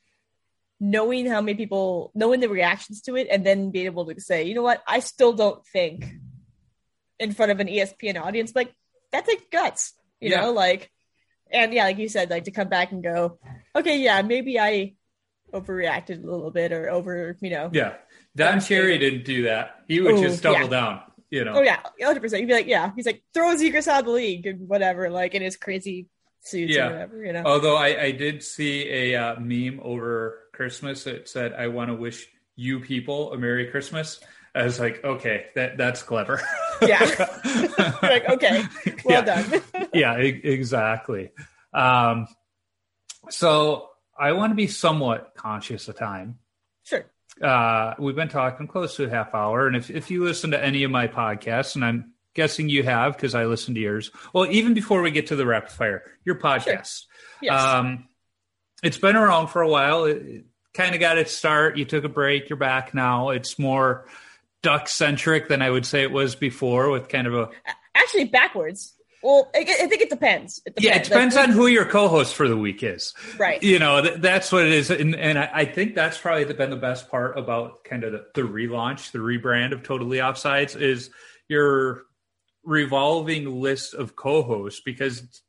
knowing 0.80 1.26
how 1.28 1.42
many 1.42 1.56
people, 1.56 2.12
knowing 2.16 2.40
the 2.40 2.50
reactions 2.50 3.02
to 3.04 3.16
it, 3.16 3.28
and 3.32 3.46
then 3.46 3.72
being 3.72 3.86
able 3.86 4.06
to 4.06 4.20
say, 4.20 4.44
you 4.44 4.56
know 4.56 4.64
what, 4.64 4.82
I 4.88 5.00
still 5.00 5.34
don't 5.34 5.66
think 5.68 6.06
in 7.20 7.32
front 7.32 7.52
of 7.52 7.60
an 7.60 7.68
ESPN 7.68 8.20
audience, 8.22 8.54
like 8.56 8.74
that 9.12 9.26
takes 9.26 9.44
guts, 9.52 9.94
you 10.20 10.32
Yeah. 10.32 10.42
know, 10.42 10.52
like, 10.52 10.92
and 11.52 11.74
yeah, 11.74 11.86
like 11.86 11.98
you 12.00 12.10
said, 12.10 12.30
like 12.30 12.46
to 12.46 12.52
come 12.52 12.68
back 12.68 12.92
and 12.92 13.04
go, 13.04 13.40
okay, 13.76 14.00
yeah, 14.00 14.22
maybe 14.24 14.60
I 14.60 14.96
overreacted 15.54 16.22
a 16.24 16.28
little 16.30 16.52
bit 16.52 16.74
or 16.74 16.90
over, 16.90 17.38
you 17.40 17.52
know, 17.52 17.70
Yeah. 17.72 17.96
Don 18.36 18.60
Cherry 18.60 18.98
didn't 18.98 19.26
do 19.26 19.44
that. 19.44 19.84
He 19.88 20.00
would 20.02 20.16
Ooh, 20.16 20.22
just 20.22 20.44
double 20.44 20.62
yeah. 20.62 20.68
down, 20.68 21.02
you 21.30 21.46
know. 21.46 21.54
oh 21.56 21.62
yeah, 21.62 21.80
hundred 22.02 22.22
percent. 22.22 22.42
You'd 22.42 22.48
be 22.48 22.54
like, 22.54 22.68
yeah, 22.68 22.92
he's 22.96 23.06
like 23.06 23.24
throw 23.34 23.56
Zegras 23.56 23.88
out 23.88 24.00
of 24.02 24.06
the 24.06 24.12
league 24.12 24.46
and 24.46 24.68
whatever, 24.68 25.10
like 25.10 25.34
in 25.36 25.42
his 25.42 25.56
crazy 25.58 26.08
suits 26.42 26.76
Yeah. 26.76 26.88
or 26.88 26.92
whatever, 26.92 27.26
you 27.26 27.34
know. 27.34 27.44
Although 27.46 27.76
I, 27.78 28.02
I 28.02 28.12
did 28.12 28.44
see 28.44 28.90
a 28.90 29.16
uh, 29.16 29.40
meme 29.40 29.80
over 29.84 30.40
Christmas 30.54 31.04
that 31.06 31.28
said, 31.30 31.54
I 31.54 31.68
want 31.68 31.90
to 31.90 31.96
wish 31.96 32.28
you 32.56 32.80
people 32.80 33.34
a 33.34 33.38
Merry 33.38 33.68
Christmas. 33.72 34.20
I 34.54 34.64
was 34.64 34.80
like, 34.80 35.04
okay, 35.04 35.48
that 35.56 35.78
that's 35.78 36.02
clever. 36.04 36.42
Yeah. 36.82 37.00
like, 38.02 38.30
okay, 38.30 38.64
well 39.06 39.24
Yeah. 39.26 39.44
done. 39.44 39.62
yeah, 39.94 40.18
e- 40.20 40.42
exactly. 40.44 41.32
Um, 41.74 42.28
so 43.30 43.90
I 44.18 44.32
want 44.34 44.52
to 44.52 44.56
be 44.56 44.68
somewhat 44.68 45.34
conscious 45.36 45.88
of 45.88 45.98
time. 45.98 46.40
sure. 46.84 47.06
Uh, 47.42 47.94
we've 48.00 48.16
been 48.16 48.30
talking 48.30 48.68
close 48.68 48.96
to 48.98 49.06
a 49.06 49.10
half 49.10 49.34
hour. 49.36 49.68
And 49.68 49.76
if, 49.76 49.90
if 49.90 50.10
you 50.12 50.24
listen 50.24 50.52
to 50.52 50.64
any 50.64 50.84
of 50.84 50.92
my 50.92 51.08
podcasts, 51.08 51.76
and 51.76 51.84
I'm 51.84 52.14
guessing 52.34 52.70
you 52.70 52.84
have 52.84 53.14
because 53.16 53.36
I 53.36 53.46
listen 53.46 53.74
to 53.76 53.80
yours, 53.82 54.12
well, 54.34 54.46
even 54.52 54.74
before 54.74 55.02
we 55.02 55.12
get 55.12 55.28
to 55.28 55.36
the 55.36 55.46
rapid 55.46 55.72
fire, 55.72 56.04
your 56.24 56.36
podcast, 56.36 57.04
Yes. 57.42 57.62
um, 57.62 58.08
it's 58.84 58.98
been 58.98 59.16
around 59.16 59.48
for 59.48 59.62
a 59.62 59.68
while. 59.70 60.06
It, 60.06 60.18
it 60.26 60.46
kind 60.74 60.96
of 60.96 61.02
got 61.02 61.18
its 61.18 61.34
start. 61.34 61.78
You 61.78 61.86
took 61.86 62.04
a 62.04 62.10
break. 62.10 62.50
You're 62.50 62.58
back 62.58 62.94
now. 62.94 63.30
It's 63.30 63.58
more 63.60 64.08
duck 64.62 64.88
centric 64.88 65.48
than 65.48 65.62
I 65.62 65.70
would 65.70 65.86
say 65.86 66.02
it 66.04 66.12
was 66.12 66.36
before 66.36 66.90
with 66.90 67.08
kind 67.10 67.28
of 67.28 67.34
a, 67.36 67.50
Actually, 67.94 68.26
backwards. 68.26 68.94
Well, 69.26 69.50
I, 69.56 69.62
I 69.62 69.88
think 69.88 70.02
it 70.02 70.12
depends. 70.12 70.62
It 70.68 70.76
depends. 70.76 70.86
Yeah, 70.86 70.96
it 70.98 71.04
depends 71.04 71.36
on 71.36 71.50
who 71.50 71.66
your 71.66 71.86
co-host 71.86 72.36
for 72.36 72.48
the 72.48 72.56
week 72.56 72.84
is. 72.84 73.16
Right. 73.40 73.62
You 73.64 73.80
know, 73.80 74.00
th- 74.04 74.22
that's 74.22 74.52
what 74.52 74.68
it 74.68 74.72
is, 74.72 74.92
and, 74.92 75.16
and 75.16 75.40
I, 75.40 75.50
I, 75.52 75.66
think 75.66 75.96
that's 75.96 76.20
probably 76.20 76.46
been 76.54 76.70
the 76.70 76.76
best 76.76 77.10
part 77.10 77.36
about 77.36 77.84
kind 77.84 78.04
of 78.04 78.12
the, 78.12 78.26
the 78.36 78.42
relaunch, 78.42 79.12
the 79.12 79.18
rebrand 79.18 79.72
of 79.72 79.82
Totally 79.82 80.20
Offsides 80.20 80.80
is 80.80 81.10
your 81.48 82.04
revolving 82.64 83.60
list 83.60 83.96
of 83.96 84.16
co-hosts 84.16 84.82
because 84.86 85.42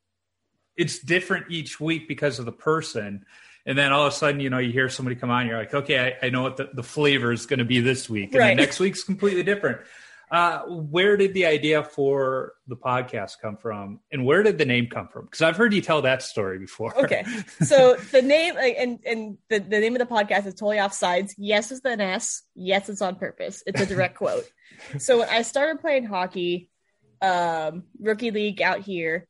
it's 0.74 0.98
different 1.00 1.50
each 1.50 1.78
week 1.78 2.08
because 2.08 2.38
of 2.38 2.46
the 2.46 2.52
person. 2.52 3.26
And 3.66 3.76
then 3.76 3.92
all 3.92 4.06
of 4.06 4.12
a 4.14 4.16
sudden, 4.16 4.40
you 4.40 4.48
know, 4.48 4.58
you 4.58 4.72
hear 4.72 4.88
somebody 4.88 5.16
come 5.16 5.28
on, 5.28 5.46
you're 5.46 5.58
like, 5.58 5.74
okay, 5.74 6.16
I, 6.22 6.26
I 6.28 6.30
know 6.30 6.40
what 6.40 6.56
the, 6.56 6.70
the 6.72 6.82
flavor 6.82 7.30
is 7.30 7.44
going 7.44 7.58
to 7.58 7.66
be 7.66 7.80
this 7.80 8.08
week. 8.08 8.30
And 8.32 8.36
right. 8.36 8.48
then 8.48 8.56
next 8.56 8.80
week's 8.80 9.04
completely 9.04 9.42
different. 9.42 9.82
Uh, 10.28 10.62
where 10.66 11.16
did 11.16 11.34
the 11.34 11.46
idea 11.46 11.84
for 11.84 12.54
the 12.66 12.76
podcast 12.76 13.34
come 13.40 13.56
from, 13.56 14.00
and 14.10 14.24
where 14.24 14.42
did 14.42 14.58
the 14.58 14.64
name 14.64 14.88
come 14.88 15.06
from? 15.06 15.24
Because 15.24 15.42
I've 15.42 15.56
heard 15.56 15.72
you 15.72 15.80
tell 15.80 16.02
that 16.02 16.20
story 16.20 16.58
before. 16.58 16.98
Okay, 17.04 17.24
so 17.62 17.94
the 18.10 18.22
name 18.22 18.56
and 18.58 18.98
and 19.06 19.38
the, 19.48 19.60
the 19.60 19.80
name 19.80 19.94
of 19.94 20.00
the 20.00 20.12
podcast 20.12 20.46
is 20.46 20.54
totally 20.54 20.78
offsides. 20.78 21.32
Yes, 21.38 21.70
is 21.70 21.80
an 21.84 22.00
S. 22.00 22.42
Yes, 22.56 22.88
it's 22.88 23.02
on 23.02 23.16
purpose. 23.16 23.62
It's 23.66 23.80
a 23.80 23.86
direct 23.86 24.16
quote. 24.18 24.50
So 24.98 25.20
when 25.20 25.28
I 25.28 25.42
started 25.42 25.80
playing 25.80 26.06
hockey, 26.06 26.70
um, 27.22 27.84
rookie 28.00 28.32
league 28.32 28.60
out 28.60 28.80
here, 28.80 29.28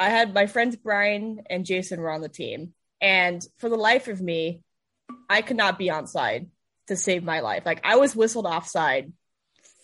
I 0.00 0.10
had 0.10 0.34
my 0.34 0.46
friends 0.46 0.74
Brian 0.74 1.42
and 1.48 1.64
Jason 1.64 2.00
were 2.00 2.10
on 2.10 2.22
the 2.22 2.28
team, 2.28 2.74
and 3.00 3.40
for 3.58 3.68
the 3.68 3.76
life 3.76 4.08
of 4.08 4.20
me, 4.20 4.62
I 5.30 5.42
could 5.42 5.56
not 5.56 5.78
be 5.78 5.90
on 5.90 6.08
side 6.08 6.48
to 6.88 6.96
save 6.96 7.22
my 7.22 7.38
life. 7.38 7.64
Like 7.64 7.82
I 7.84 7.96
was 7.96 8.16
whistled 8.16 8.46
offside 8.46 9.12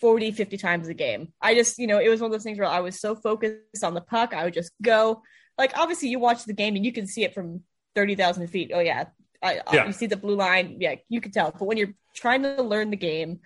40, 0.04 0.32
50 0.32 0.58
times 0.58 0.88
a 0.88 0.92
game. 0.92 1.32
I 1.40 1.54
just, 1.54 1.78
you 1.78 1.86
know, 1.86 1.98
it 1.98 2.10
was 2.10 2.20
one 2.20 2.26
of 2.26 2.32
those 2.32 2.42
things 2.42 2.58
where 2.58 2.68
I 2.68 2.80
was 2.80 3.00
so 3.00 3.14
focused 3.14 3.82
on 3.82 3.94
the 3.94 4.02
puck, 4.02 4.34
I 4.34 4.44
would 4.44 4.52
just 4.52 4.70
go. 4.82 5.22
Like, 5.56 5.72
obviously, 5.78 6.10
you 6.10 6.18
watch 6.18 6.44
the 6.44 6.52
game 6.52 6.76
and 6.76 6.84
you 6.84 6.92
can 6.92 7.06
see 7.06 7.24
it 7.24 7.32
from 7.32 7.62
30,000 7.94 8.46
feet. 8.48 8.70
Oh, 8.74 8.80
yeah. 8.80 9.06
I, 9.42 9.62
yeah. 9.72 9.86
You 9.86 9.92
see 9.92 10.04
the 10.04 10.18
blue 10.18 10.36
line. 10.36 10.76
Yeah, 10.78 10.96
you 11.08 11.22
can 11.22 11.32
tell. 11.32 11.52
But 11.52 11.64
when 11.64 11.78
you're 11.78 11.94
trying 12.14 12.42
to 12.42 12.62
learn 12.62 12.90
the 12.90 12.98
game, 12.98 13.40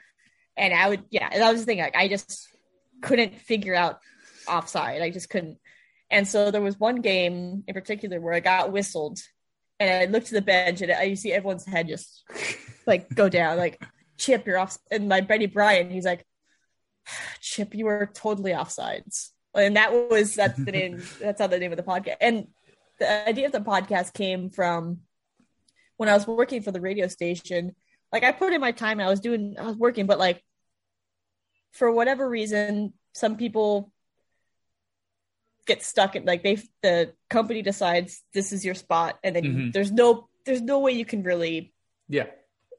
and 0.56 0.74
I 0.74 0.88
would, 0.88 1.04
yeah, 1.10 1.28
that 1.30 1.52
was 1.52 1.60
the 1.60 1.66
thing. 1.66 1.78
Like, 1.78 1.94
I 1.94 2.08
just 2.08 2.48
couldn't 3.02 3.38
figure 3.38 3.76
out 3.76 4.00
offside. 4.48 5.00
I 5.00 5.10
just 5.10 5.30
couldn't. 5.30 5.58
And 6.10 6.26
so 6.26 6.50
there 6.50 6.60
was 6.60 6.76
one 6.76 7.02
game 7.02 7.62
in 7.68 7.72
particular 7.72 8.20
where 8.20 8.34
I 8.34 8.40
got 8.40 8.72
whistled 8.72 9.20
and 9.78 9.88
I 9.88 10.10
looked 10.10 10.26
to 10.26 10.34
the 10.34 10.42
bench 10.42 10.82
and 10.82 10.90
I, 10.90 11.04
you 11.04 11.14
see 11.14 11.32
everyone's 11.32 11.66
head 11.66 11.86
just 11.86 12.24
like 12.84 13.14
go 13.14 13.28
down, 13.28 13.58
like, 13.58 13.80
Chip, 14.16 14.44
you're 14.44 14.58
off. 14.58 14.76
And 14.90 15.08
my 15.08 15.20
buddy 15.20 15.46
Brian, 15.46 15.88
he's 15.88 16.04
like, 16.04 16.24
Chip, 17.40 17.74
you 17.74 17.86
were 17.86 18.10
totally 18.14 18.52
offsides. 18.52 19.30
And 19.54 19.76
that 19.76 19.92
was 19.92 20.34
that's 20.34 20.62
the 20.62 20.72
name 20.72 21.02
that's 21.20 21.40
how 21.40 21.46
the 21.46 21.58
name 21.58 21.72
of 21.72 21.76
the 21.76 21.82
podcast. 21.82 22.16
And 22.20 22.48
the 22.98 23.28
idea 23.28 23.46
of 23.46 23.52
the 23.52 23.60
podcast 23.60 24.12
came 24.12 24.50
from 24.50 25.00
when 25.96 26.08
I 26.08 26.14
was 26.14 26.26
working 26.26 26.62
for 26.62 26.70
the 26.70 26.80
radio 26.80 27.08
station. 27.08 27.74
Like 28.12 28.24
I 28.24 28.32
put 28.32 28.52
in 28.52 28.60
my 28.60 28.72
time, 28.72 29.00
I 29.00 29.08
was 29.08 29.20
doing 29.20 29.56
I 29.58 29.64
was 29.64 29.76
working, 29.76 30.06
but 30.06 30.18
like 30.18 30.42
for 31.72 31.90
whatever 31.90 32.28
reason, 32.28 32.92
some 33.14 33.36
people 33.36 33.92
get 35.66 35.82
stuck 35.82 36.16
in 36.16 36.24
like 36.24 36.42
they 36.42 36.58
the 36.82 37.12
company 37.28 37.62
decides 37.62 38.22
this 38.32 38.52
is 38.52 38.64
your 38.64 38.74
spot 38.74 39.18
and 39.22 39.36
then 39.36 39.44
mm-hmm. 39.44 39.70
there's 39.70 39.92
no 39.92 40.26
there's 40.46 40.62
no 40.62 40.78
way 40.78 40.92
you 40.92 41.04
can 41.04 41.22
really 41.22 41.74
yeah 42.08 42.24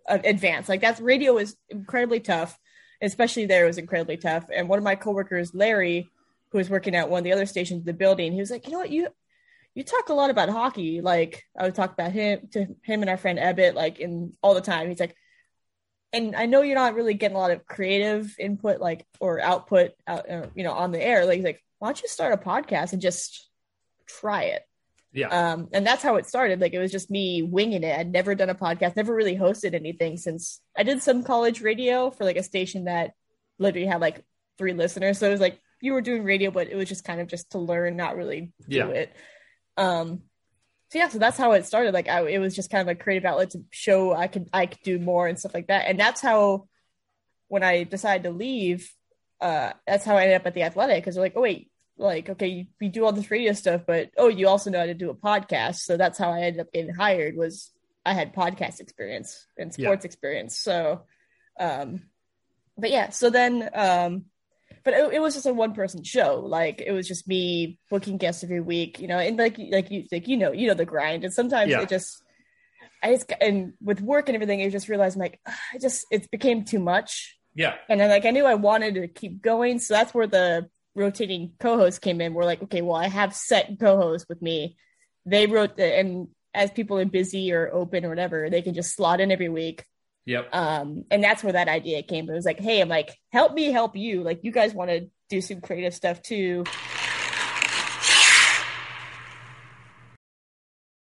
advance 0.07 0.67
like 0.67 0.81
that's 0.81 0.99
radio 0.99 1.37
is 1.37 1.55
incredibly 1.69 2.19
tough 2.19 2.57
especially 3.01 3.45
there, 3.45 3.63
it 3.63 3.67
was 3.67 3.77
incredibly 3.77 4.17
tough. 4.17 4.45
And 4.53 4.69
one 4.69 4.77
of 4.77 4.83
my 4.83 4.95
coworkers, 4.95 5.53
Larry, 5.53 6.09
who 6.51 6.57
was 6.57 6.69
working 6.69 6.95
at 6.95 7.09
one 7.09 7.19
of 7.19 7.23
the 7.23 7.33
other 7.33 7.45
stations 7.45 7.81
in 7.81 7.85
the 7.85 7.93
building, 7.93 8.33
he 8.33 8.39
was 8.39 8.51
like, 8.51 8.65
you 8.65 8.73
know 8.73 8.79
what, 8.79 8.91
you 8.91 9.07
you 9.75 9.83
talk 9.83 10.09
a 10.09 10.13
lot 10.13 10.29
about 10.29 10.49
hockey. 10.49 10.99
Like 11.01 11.45
I 11.57 11.63
would 11.63 11.75
talk 11.75 11.93
about 11.93 12.11
him 12.11 12.49
to 12.51 12.75
him 12.83 13.01
and 13.01 13.09
our 13.09 13.17
friend 13.17 13.39
Ebbett, 13.39 13.75
like 13.75 13.99
in 13.99 14.33
all 14.41 14.53
the 14.53 14.61
time. 14.61 14.89
He's 14.89 14.99
like, 14.99 15.15
and 16.11 16.35
I 16.35 16.47
know 16.47 16.61
you're 16.61 16.75
not 16.75 16.95
really 16.95 17.13
getting 17.13 17.37
a 17.37 17.39
lot 17.39 17.51
of 17.51 17.65
creative 17.65 18.35
input, 18.39 18.81
like 18.81 19.05
or 19.19 19.39
output, 19.39 19.91
out, 20.07 20.29
uh, 20.29 20.47
you 20.55 20.63
know, 20.63 20.73
on 20.73 20.91
the 20.91 21.01
air. 21.01 21.25
Like, 21.25 21.37
he's 21.37 21.45
like, 21.45 21.63
why 21.77 21.89
don't 21.89 22.01
you 22.01 22.07
start 22.07 22.33
a 22.33 22.37
podcast 22.37 22.93
and 22.93 23.01
just 23.01 23.47
try 24.07 24.43
it? 24.43 24.63
Yeah. 25.11 25.27
Um, 25.27 25.69
and 25.73 25.85
that's 25.85 26.03
how 26.03 26.17
it 26.17 26.27
started. 26.27 26.61
Like 26.61 26.73
it 26.73 26.79
was 26.79 26.91
just 26.91 27.09
me 27.09 27.41
winging 27.41 27.83
it. 27.83 27.97
I'd 27.97 28.11
never 28.11 28.35
done 28.35 28.49
a 28.49 28.55
podcast, 28.55 28.95
never 28.95 29.13
really 29.13 29.35
hosted 29.35 29.73
anything 29.73 30.17
since 30.17 30.61
I 30.77 30.83
did 30.83 31.01
some 31.01 31.23
college 31.23 31.61
radio 31.61 32.11
for 32.11 32.25
like 32.25 32.37
a 32.37 32.43
station 32.43 32.85
that 32.85 33.11
literally 33.57 33.87
had 33.87 34.01
like 34.01 34.23
three 34.57 34.73
listeners. 34.73 35.17
So 35.17 35.27
it 35.27 35.31
was 35.31 35.41
like 35.41 35.59
you 35.81 35.93
were 35.93 36.01
doing 36.01 36.23
radio, 36.23 36.51
but 36.51 36.69
it 36.69 36.75
was 36.75 36.87
just 36.87 37.03
kind 37.03 37.21
of 37.21 37.27
just 37.27 37.51
to 37.51 37.59
learn, 37.59 37.95
not 37.95 38.17
really 38.17 38.51
do 38.67 38.77
yeah. 38.77 38.87
it. 38.87 39.15
Um, 39.77 40.21
so 40.91 40.99
yeah, 40.99 41.07
so 41.07 41.17
that's 41.17 41.37
how 41.37 41.53
it 41.53 41.65
started. 41.65 41.93
Like 41.93 42.07
I, 42.07 42.27
it 42.27 42.39
was 42.39 42.55
just 42.55 42.69
kind 42.69 42.87
of 42.87 42.91
a 42.91 42.99
creative 42.99 43.25
outlet 43.25 43.51
to 43.51 43.63
show 43.71 44.13
I 44.13 44.27
could, 44.27 44.49
I 44.53 44.67
could 44.67 44.81
do 44.83 44.99
more 44.99 45.27
and 45.27 45.39
stuff 45.39 45.53
like 45.53 45.67
that. 45.67 45.87
And 45.87 45.99
that's 45.99 46.21
how, 46.21 46.67
when 47.47 47.63
I 47.63 47.83
decided 47.83 48.23
to 48.23 48.29
leave, 48.29 48.91
uh, 49.41 49.71
that's 49.87 50.05
how 50.05 50.17
I 50.17 50.23
ended 50.23 50.35
up 50.35 50.45
at 50.45 50.53
the 50.53 50.63
athletic. 50.63 51.03
Cause 51.03 51.15
they're 51.15 51.23
like, 51.23 51.33
oh 51.35 51.41
wait, 51.41 51.71
like 51.99 52.29
okay 52.29 52.47
you, 52.47 52.65
you 52.79 52.89
do 52.89 53.05
all 53.05 53.11
this 53.11 53.29
radio 53.29 53.53
stuff 53.53 53.81
but 53.85 54.09
oh 54.17 54.29
you 54.29 54.47
also 54.47 54.69
know 54.69 54.79
how 54.79 54.85
to 54.85 54.93
do 54.93 55.09
a 55.09 55.15
podcast. 55.15 55.77
So 55.77 55.97
that's 55.97 56.17
how 56.17 56.31
i 56.31 56.41
ended 56.41 56.61
up 56.61 56.71
getting 56.71 56.93
hired 56.93 57.35
was 57.35 57.71
i 58.05 58.13
had 58.13 58.33
podcast 58.33 58.79
experience 58.79 59.45
and 59.57 59.73
sports 59.73 60.05
yeah. 60.05 60.07
experience. 60.07 60.57
So 60.57 61.03
um 61.59 62.03
but 62.77 62.89
yeah 62.89 63.09
so 63.09 63.29
then 63.29 63.69
um 63.73 64.25
but 64.85 64.93
it, 64.93 65.13
it, 65.15 65.19
was 65.19 65.33
just 65.33 65.45
a 65.45 65.53
one 65.53 65.73
person 65.73 66.03
show. 66.03 66.39
Like 66.39 66.81
it 66.81 66.93
was 66.93 67.05
just 67.05 67.27
me 67.27 67.77
booking 67.89 68.17
guests 68.17 68.43
every 68.43 68.61
week 68.61 68.99
you 68.99 69.07
know 69.07 69.19
and 69.19 69.37
like 69.37 69.57
like 69.57 69.91
you 69.91 70.05
like 70.11 70.27
you 70.27 70.37
know 70.37 70.53
you 70.53 70.67
know 70.67 70.73
the 70.73 70.85
grind. 70.85 71.25
And 71.25 71.33
sometimes 71.33 71.71
yeah. 71.71 71.81
it 71.81 71.89
just 71.89 72.23
i 73.03 73.11
just 73.11 73.31
and 73.41 73.73
with 73.81 74.01
work 74.01 74.27
and 74.27 74.35
everything 74.35 74.61
i 74.61 74.69
just 74.69 74.89
realized 74.89 75.15
I'm 75.15 75.21
like 75.21 75.39
i 75.45 75.77
just 75.79 76.05
it 76.11 76.31
became 76.31 76.63
too 76.63 76.79
much. 76.79 77.37
Yeah. 77.55 77.75
And 77.89 77.99
then 77.99 78.09
like 78.09 78.25
i 78.25 78.31
knew 78.31 78.45
i 78.45 78.55
wanted 78.55 78.95
to 78.95 79.07
keep 79.09 79.41
going. 79.41 79.79
So 79.79 79.95
that's 79.95 80.13
where 80.13 80.27
the 80.27 80.69
rotating 80.95 81.53
co-hosts 81.59 81.99
came 81.99 82.21
in, 82.21 82.33
we're 82.33 82.45
like, 82.45 82.63
okay, 82.63 82.81
well, 82.81 82.95
I 82.95 83.07
have 83.07 83.35
set 83.35 83.79
co-hosts 83.79 84.27
with 84.27 84.41
me. 84.41 84.77
They 85.25 85.47
wrote 85.47 85.77
the, 85.77 85.85
and 85.85 86.27
as 86.53 86.71
people 86.71 86.97
are 86.97 87.05
busy 87.05 87.51
or 87.51 87.69
open 87.71 88.05
or 88.05 88.09
whatever, 88.09 88.49
they 88.49 88.61
can 88.61 88.73
just 88.73 88.95
slot 88.95 89.21
in 89.21 89.31
every 89.31 89.49
week. 89.49 89.85
Yep. 90.25 90.53
Um, 90.53 91.05
and 91.09 91.23
that's 91.23 91.43
where 91.43 91.53
that 91.53 91.67
idea 91.67 92.03
came. 92.03 92.29
It 92.29 92.33
was 92.33 92.45
like, 92.45 92.59
hey, 92.59 92.81
I'm 92.81 92.89
like, 92.89 93.17
help 93.31 93.53
me 93.53 93.71
help 93.71 93.95
you. 93.95 94.21
Like, 94.23 94.43
you 94.43 94.51
guys 94.51 94.73
want 94.73 94.89
to 94.91 95.09
do 95.29 95.41
some 95.41 95.61
creative 95.61 95.93
stuff 95.93 96.21
too. 96.21 96.65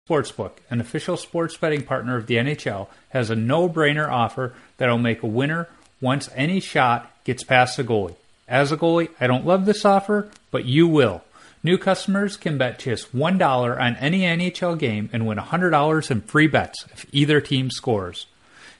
Sportsbook, 0.08 0.52
an 0.69 0.80
official 0.80 1.17
sports 1.17 1.58
betting 1.58 1.84
partner 1.84 2.15
of 2.15 2.28
the 2.28 2.36
NHL, 2.36 2.88
has 3.10 3.32
a 3.32 3.36
no 3.36 3.67
brainer 3.67 4.08
offer 4.08 4.54
that'll 4.78 5.00
make 5.00 5.24
a 5.24 5.28
winner 5.28 5.67
once 6.00 6.30
any 6.36 6.60
shot 6.60 7.12
gets 7.24 7.43
past 7.43 7.78
the 7.78 7.84
goalie. 7.84 8.15
As 8.47 8.71
a 8.71 8.77
goalie, 8.77 9.10
I 9.19 9.27
don't 9.27 9.45
love 9.45 9.65
this 9.65 9.86
offer, 9.86 10.29
but 10.51 10.65
you 10.65 10.88
will. 10.88 11.23
New 11.63 11.79
customers 11.79 12.38
can 12.38 12.60
bet 12.60 12.77
just 12.77 13.15
$1 13.15 13.81
on 13.81 13.95
any 13.95 14.21
NHL 14.21 14.77
game 14.77 15.10
and 15.12 15.25
win 15.25 15.39
$100 15.39 16.12
in 16.12 16.21
free 16.21 16.45
bets 16.45 16.86
if 16.93 17.08
either 17.12 17.41
team 17.41 17.71
scores. 17.71 18.27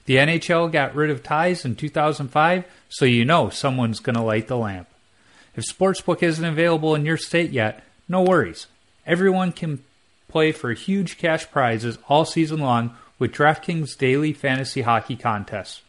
The 0.04 0.16
NHL 0.16 0.70
got 0.70 0.94
rid 0.94 1.10
of 1.10 1.24
ties 1.24 1.64
in 1.64 1.74
2005, 1.74 2.64
so 2.88 3.04
you 3.04 3.24
know 3.24 3.50
someone's 3.50 3.98
going 3.98 4.14
to 4.14 4.22
light 4.22 4.46
the 4.46 4.56
lamp. 4.56 4.86
If 5.56 5.64
Sportsbook 5.64 6.22
isn't 6.22 6.44
available 6.44 6.94
in 6.94 7.04
your 7.04 7.16
state 7.16 7.50
yet, 7.50 7.82
no 8.08 8.22
worries. 8.22 8.68
Everyone 9.04 9.50
can 9.50 9.82
play 10.28 10.52
for 10.52 10.72
huge 10.72 11.18
cash 11.18 11.50
prizes 11.50 11.98
all 12.08 12.24
season 12.24 12.60
long 12.60 12.94
with 13.18 13.32
DraftKings 13.32 13.98
daily 13.98 14.32
fantasy 14.32 14.82
hockey 14.82 15.16
contests. 15.16 15.82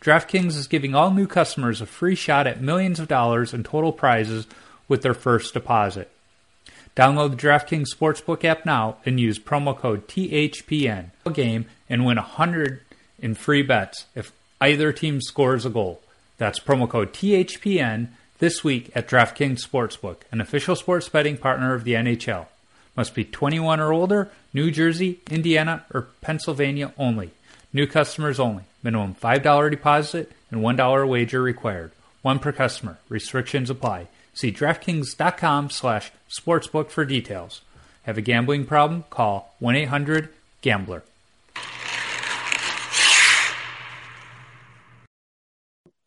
DraftKings 0.00 0.56
is 0.56 0.66
giving 0.66 0.94
all 0.94 1.10
new 1.10 1.26
customers 1.26 1.80
a 1.80 1.86
free 1.86 2.14
shot 2.14 2.46
at 2.46 2.60
millions 2.60 3.00
of 3.00 3.08
dollars 3.08 3.52
in 3.54 3.64
total 3.64 3.92
prizes 3.92 4.46
with 4.88 5.02
their 5.02 5.14
first 5.14 5.54
deposit. 5.54 6.10
Download 6.96 7.30
the 7.30 7.36
DraftKings 7.36 7.94
Sportsbook 7.94 8.44
app 8.44 8.64
now 8.64 8.96
and 9.04 9.20
use 9.20 9.38
promo 9.38 9.76
code 9.76 10.08
THPN 10.08 11.10
game 11.32 11.66
and 11.90 12.06
win 12.06 12.16
100 12.16 12.80
in 13.18 13.34
free 13.34 13.62
bets 13.62 14.06
if 14.14 14.32
either 14.60 14.92
team 14.92 15.20
scores 15.20 15.66
a 15.66 15.70
goal. 15.70 16.00
That's 16.38 16.58
promo 16.58 16.88
code 16.88 17.12
THPN 17.12 18.08
this 18.38 18.62
week 18.62 18.90
at 18.94 19.08
DraftKings 19.08 19.66
Sportsbook, 19.66 20.18
an 20.30 20.40
official 20.40 20.76
sports 20.76 21.08
betting 21.08 21.36
partner 21.36 21.74
of 21.74 21.84
the 21.84 21.94
NHL. 21.94 22.46
Must 22.96 23.14
be 23.14 23.24
21 23.24 23.80
or 23.80 23.92
older, 23.92 24.30
New 24.54 24.70
Jersey, 24.70 25.20
Indiana, 25.30 25.84
or 25.92 26.08
Pennsylvania 26.22 26.92
only. 26.96 27.30
New 27.76 27.86
customers 27.86 28.40
only. 28.40 28.62
Minimum 28.82 29.16
$5 29.16 29.70
deposit 29.70 30.32
and 30.50 30.62
$1 30.62 31.08
wager 31.10 31.42
required. 31.42 31.92
One 32.22 32.38
per 32.38 32.50
customer. 32.50 32.96
Restrictions 33.10 33.68
apply. 33.68 34.08
See 34.32 34.50
DraftKings.com 34.50 35.68
slash 35.68 36.10
sportsbook 36.30 36.88
for 36.88 37.04
details. 37.04 37.60
Have 38.04 38.16
a 38.16 38.22
gambling 38.22 38.64
problem? 38.64 39.04
Call 39.10 39.54
1-800-GAMBLER. 39.60 41.02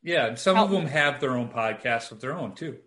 Yeah, 0.02 0.34
some 0.34 0.58
of 0.58 0.72
them 0.72 0.88
have 0.88 1.20
their 1.20 1.38
own 1.38 1.50
podcasts 1.50 2.12
of 2.12 2.20
their 2.20 2.34
own 2.34 2.56
too. 2.56 2.80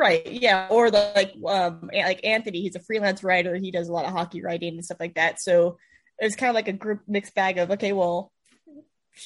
Right. 0.00 0.26
Yeah. 0.32 0.66
Or 0.70 0.90
the, 0.90 1.12
like 1.14 1.34
um 1.46 1.90
like 1.92 2.24
Anthony, 2.24 2.62
he's 2.62 2.74
a 2.74 2.80
freelance 2.80 3.22
writer. 3.22 3.54
He 3.56 3.70
does 3.70 3.90
a 3.90 3.92
lot 3.92 4.06
of 4.06 4.12
hockey 4.12 4.40
writing 4.40 4.72
and 4.74 4.84
stuff 4.84 4.98
like 4.98 5.16
that. 5.16 5.42
So 5.42 5.76
it's 6.18 6.36
kind 6.36 6.48
of 6.48 6.54
like 6.54 6.68
a 6.68 6.72
group 6.72 7.00
mixed 7.06 7.34
bag 7.34 7.58
of 7.58 7.70
okay, 7.72 7.92
well, 7.92 8.32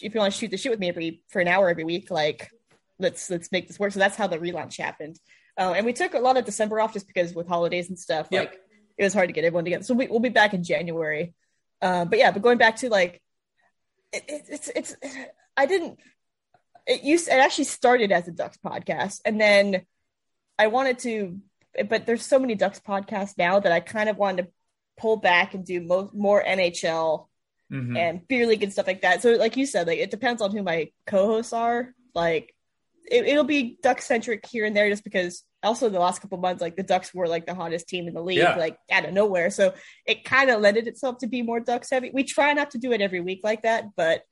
if 0.03 0.13
you 0.13 0.21
want 0.21 0.33
to 0.33 0.39
shoot 0.39 0.51
the 0.51 0.57
shit 0.57 0.73
with 0.73 0.81
me 0.81 0.89
every 0.89 1.23
for 1.29 1.41
an 1.41 1.47
hour 1.47 1.69
every 1.69 1.85
week, 1.85 2.11
like 2.11 2.51
let's 2.99 3.31
let's 3.31 3.53
make 3.53 3.69
this 3.69 3.79
work. 3.79 3.93
So 3.93 4.01
that's 4.01 4.17
how 4.17 4.27
the 4.27 4.39
relaunch 4.39 4.77
happened. 4.79 5.17
Uh, 5.57 5.75
and 5.77 5.87
we 5.87 5.93
took 5.93 6.15
a 6.15 6.19
lot 6.19 6.37
of 6.37 6.45
December 6.45 6.81
off 6.81 6.93
just 6.93 7.07
because 7.07 7.33
with 7.35 7.47
holidays 7.47 7.89
and 7.89 7.97
stuff, 7.97 8.27
Yep. 8.33 8.45
like 8.51 8.61
it 8.99 9.05
was 9.05 9.15
hard 9.15 9.29
to 9.29 9.33
get 9.33 9.45
everyone 9.45 9.65
together. 9.65 9.85
So 9.85 9.95
we, 9.95 10.09
we'll 10.09 10.19
be 10.19 10.29
back 10.29 10.55
in 10.55 10.65
January. 10.65 11.35
Uh, 11.81 12.05
but 12.05 12.19
yeah, 12.19 12.33
but 12.33 12.43
going 12.43 12.59
back 12.59 12.77
to 12.79 12.89
like, 12.89 13.23
it, 14.13 14.25
it, 14.27 14.43
it's 14.49 14.69
it's 14.75 14.97
I 15.57 15.67
didn't. 15.67 16.01
It 16.85 17.05
used 17.05 17.29
it 17.29 17.33
actually 17.33 17.65
started 17.65 18.11
as 18.11 18.27
a 18.27 18.33
Ducks 18.33 18.59
podcast, 18.65 19.21
and 19.25 19.41
then 19.41 19.87
I 20.59 20.69
wanted 20.69 20.99
to, 21.01 21.39
but 21.89 22.07
there's 22.07 22.25
so 22.25 22.39
many 22.39 22.55
Ducks 22.55 22.81
podcasts 22.81 23.37
now 23.39 23.61
that 23.61 23.73
I 23.73 23.81
kind 23.81 24.09
of 24.09 24.17
wanted 24.17 24.43
to 24.45 24.49
pull 24.97 25.17
back 25.17 25.55
and 25.55 25.65
do 25.65 25.81
mo- 25.81 26.11
more 26.13 26.43
NHL 26.43 27.29
Mhm. 27.73 27.99
and 27.99 28.29
beer 28.29 28.47
league 28.47 28.63
and 28.63 28.73
stuff 28.73 28.87
like 28.87 29.03
that. 29.03 29.23
So, 29.23 29.33
like 29.33 29.57
you 29.57 29.67
said, 29.67 29.87
like 29.87 29.99
it 29.99 30.11
depends 30.11 30.41
on 30.43 30.53
who 30.53 30.63
my 30.63 30.91
co-hosts 31.07 31.53
are. 31.53 31.95
Like 32.15 32.55
it, 33.11 33.27
it'll 33.27 33.45
be 33.45 33.79
duck 33.83 34.01
centric 34.01 34.47
here 34.47 34.65
and 34.65 34.77
there, 34.77 34.89
just 34.89 35.05
because. 35.05 35.43
Also, 35.63 35.89
the 35.89 35.99
last 35.99 36.21
couple 36.21 36.37
months, 36.37 36.61
like 36.61 36.77
the 36.77 36.83
Ducks 36.83 37.15
were 37.15 37.27
like 37.27 37.47
the 37.47 37.55
hottest 37.55 37.89
team 37.89 38.07
in 38.07 38.13
the 38.13 38.21
league, 38.23 38.37
Yeah. 38.37 38.55
like 38.57 38.77
out 38.93 39.07
of 39.07 39.15
nowhere. 39.15 39.49
So 39.49 39.73
it 40.05 40.23
kind 40.23 40.51
of 40.51 40.61
lended 40.61 40.87
itself 40.87 41.19
to 41.21 41.27
be 41.27 41.41
more 41.41 41.59
Ducks 41.59 41.89
heavy. 41.89 42.11
We 42.13 42.23
try 42.25 42.53
not 42.53 42.73
to 42.73 42.79
do 42.79 42.93
it 42.93 43.01
every 43.01 43.21
week 43.23 43.41
like 43.43 43.63
that, 43.63 43.87
but 43.97 44.25